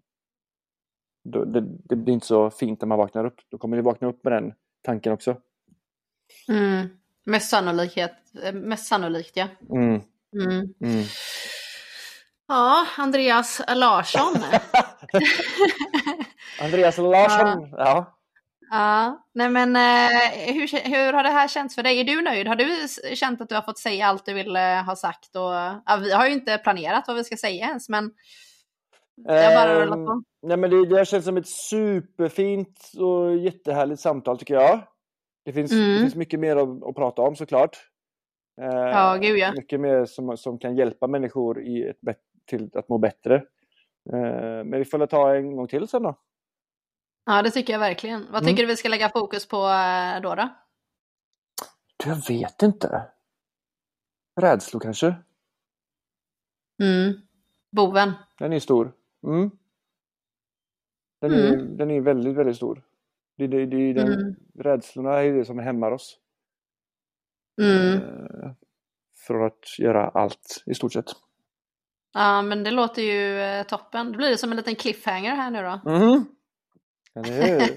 Det, 1.24 1.44
det, 1.44 1.60
det, 1.60 1.96
blir 1.96 2.14
inte 2.14 2.26
så 2.26 2.50
fint 2.50 2.80
när 2.80 2.86
man 2.86 2.98
vaknar 2.98 3.24
upp. 3.24 3.40
Då 3.48 3.58
kommer 3.58 3.76
ni 3.76 3.82
vakna 3.82 4.08
upp 4.08 4.24
med 4.24 4.32
den 4.32 4.54
tanken 4.82 5.12
också. 5.12 5.36
Mm. 6.48 6.88
Mest, 7.24 7.50
sannolikhet, 7.50 8.14
mest 8.52 8.86
sannolikt 8.86 9.36
ja. 9.36 9.46
Mm. 9.70 10.02
Mm. 10.32 10.74
Mm. 10.80 11.04
Ja, 12.48 12.86
Andreas 12.96 13.60
Larsson. 13.68 14.34
Andreas 16.60 16.98
Larsson, 16.98 17.70
ja. 17.76 18.17
Ja. 18.70 19.26
Nej 19.34 19.48
men 19.50 19.76
eh, 19.76 20.52
hur, 20.54 20.88
hur 20.90 21.12
har 21.12 21.22
det 21.22 21.28
här 21.28 21.48
känts 21.48 21.74
för 21.74 21.82
dig? 21.82 22.00
Är 22.00 22.04
du 22.04 22.22
nöjd? 22.22 22.48
Har 22.48 22.56
du 22.56 22.88
känt 23.16 23.40
att 23.40 23.48
du 23.48 23.54
har 23.54 23.62
fått 23.62 23.78
säga 23.78 24.06
allt 24.06 24.26
du 24.26 24.34
ville 24.34 24.82
ha 24.86 24.96
sagt? 24.96 25.36
Och, 25.36 25.52
ja, 25.86 25.98
vi 26.02 26.12
har 26.12 26.26
ju 26.26 26.32
inte 26.32 26.58
planerat 26.58 27.04
vad 27.06 27.16
vi 27.16 27.24
ska 27.24 27.36
säga 27.36 27.66
ens, 27.66 27.88
men 27.88 28.10
Jag 29.24 29.54
bara 29.54 29.82
rullar 29.82 30.06
på. 30.06 30.22
Nej, 30.42 30.56
men 30.56 30.70
det, 30.70 30.86
det 30.86 30.96
har 30.96 31.04
känts 31.04 31.26
som 31.26 31.36
ett 31.36 31.48
superfint 31.48 32.90
och 32.98 33.36
jättehärligt 33.36 34.00
samtal 34.00 34.38
tycker 34.38 34.54
jag. 34.54 34.80
Det 35.44 35.52
finns, 35.52 35.72
mm. 35.72 35.94
det 35.94 36.00
finns 36.00 36.14
mycket 36.14 36.40
mer 36.40 36.56
att, 36.56 36.84
att 36.84 36.94
prata 36.94 37.22
om 37.22 37.36
såklart. 37.36 37.76
Eh, 38.60 38.66
ja, 38.66 39.16
gud 39.16 39.38
ja. 39.38 39.52
Mycket 39.52 39.80
mer 39.80 40.04
som, 40.04 40.36
som 40.36 40.58
kan 40.58 40.76
hjälpa 40.76 41.06
människor 41.06 41.62
i 41.62 41.88
ett, 41.88 41.96
till 42.46 42.70
att 42.74 42.88
må 42.88 42.98
bättre. 42.98 43.34
Eh, 44.12 44.64
men 44.64 44.78
vi 44.78 44.84
får 44.84 44.98
väl 44.98 45.08
ta 45.08 45.34
en 45.34 45.56
gång 45.56 45.68
till 45.68 45.88
sen 45.88 46.02
då. 46.02 46.18
Ja, 47.28 47.42
det 47.42 47.50
tycker 47.50 47.72
jag 47.72 47.80
verkligen. 47.80 48.26
Vad 48.30 48.42
tycker 48.42 48.52
mm. 48.52 48.62
du 48.62 48.66
vi 48.66 48.76
ska 48.76 48.88
lägga 48.88 49.08
fokus 49.08 49.48
på 49.48 49.56
eh, 49.56 50.20
då? 50.22 50.34
då? 50.34 50.48
Jag 52.04 52.28
vet 52.28 52.62
inte. 52.62 53.06
Rädslor 54.40 54.80
kanske? 54.80 55.14
Mm. 56.82 57.20
Boven. 57.70 58.12
Den 58.38 58.52
är 58.52 58.58
stor. 58.58 58.92
Mm. 59.26 59.50
Den, 61.20 61.32
är, 61.32 61.54
mm. 61.54 61.76
den 61.76 61.90
är 61.90 62.00
väldigt, 62.00 62.36
väldigt 62.36 62.56
stor. 62.56 62.82
Det, 63.36 63.46
det, 63.46 63.66
det, 63.66 63.92
den, 63.92 64.12
mm. 64.12 64.36
Rädslorna 64.58 65.22
är 65.22 65.32
det 65.32 65.44
som 65.44 65.58
hämmar 65.58 65.90
oss. 65.90 66.18
Mm. 67.62 67.94
Eh, 67.94 68.50
för 69.26 69.46
att 69.46 69.78
göra 69.78 70.08
allt 70.08 70.62
i 70.66 70.74
stort 70.74 70.92
sett. 70.92 71.10
Ja 72.12 72.42
men 72.42 72.64
det 72.64 72.70
låter 72.70 73.02
ju 73.02 73.40
eh, 73.40 73.66
toppen. 73.66 74.12
Då 74.12 74.18
blir 74.18 74.30
det 74.30 74.38
som 74.38 74.50
en 74.50 74.56
liten 74.56 74.76
cliffhanger 74.76 75.34
här 75.34 75.50
nu 75.50 75.62
då. 75.62 75.90
Mm. 75.90 76.24
Eller 77.24 77.70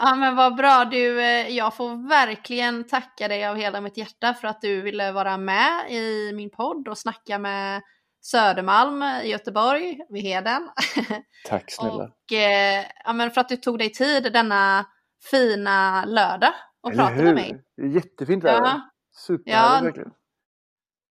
Ja 0.00 0.14
men 0.14 0.36
vad 0.36 0.56
bra 0.56 0.84
du, 0.84 1.22
eh, 1.22 1.48
jag 1.48 1.74
får 1.74 2.08
verkligen 2.08 2.84
tacka 2.86 3.28
dig 3.28 3.46
av 3.46 3.56
hela 3.56 3.80
mitt 3.80 3.96
hjärta 3.96 4.34
för 4.34 4.48
att 4.48 4.60
du 4.60 4.80
ville 4.82 5.12
vara 5.12 5.38
med 5.38 5.92
i 5.92 6.32
min 6.34 6.50
podd 6.50 6.88
och 6.88 6.98
snacka 6.98 7.38
med 7.38 7.82
Södermalm 8.20 9.02
i 9.02 9.28
Göteborg, 9.28 9.98
vid 10.08 10.22
Heden. 10.22 10.70
Tack 11.48 11.70
snälla. 11.70 12.04
Och 12.04 12.32
eh, 12.32 12.84
ja, 13.04 13.12
men 13.12 13.30
för 13.30 13.40
att 13.40 13.48
du 13.48 13.56
tog 13.56 13.78
dig 13.78 13.92
tid 13.92 14.32
denna 14.32 14.86
fina 15.30 16.04
lördag 16.04 16.52
och 16.82 16.92
Eller 16.92 17.06
prata 17.06 17.22
med 17.22 17.34
mig. 17.34 17.64
Jättefint 17.94 18.44
väder. 18.44 18.60
Ja. 18.60 18.90
Superhärligt 19.16 19.78
ja. 19.78 19.84
verkligen. 19.84 20.10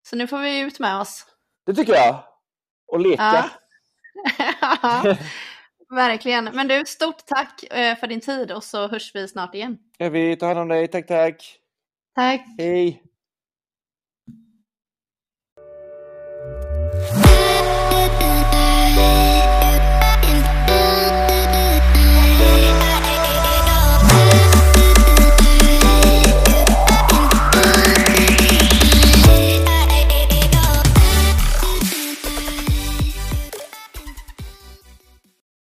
Så 0.02 0.16
nu 0.16 0.26
får 0.26 0.38
vi 0.38 0.60
ut 0.60 0.78
med 0.78 1.00
oss. 1.00 1.26
Det 1.66 1.74
tycker 1.74 1.92
jag. 1.92 2.24
Och 2.86 3.00
leka. 3.00 3.50
Ja. 4.82 5.16
Verkligen. 5.94 6.44
Men 6.44 6.68
du, 6.68 6.84
stort 6.86 7.26
tack 7.26 7.64
eh, 7.70 7.96
för 7.96 8.06
din 8.06 8.20
tid 8.20 8.52
och 8.52 8.64
så 8.64 8.88
hörs 8.88 9.14
vi 9.14 9.28
snart 9.28 9.54
igen. 9.54 9.78
Ja, 9.98 10.08
vi 10.08 10.36
tar 10.36 10.46
hand 10.46 10.58
om 10.58 10.68
dig. 10.68 10.88
Tack, 10.88 11.06
tack. 11.06 11.58
Tack. 12.14 12.44
Hej. 12.58 13.02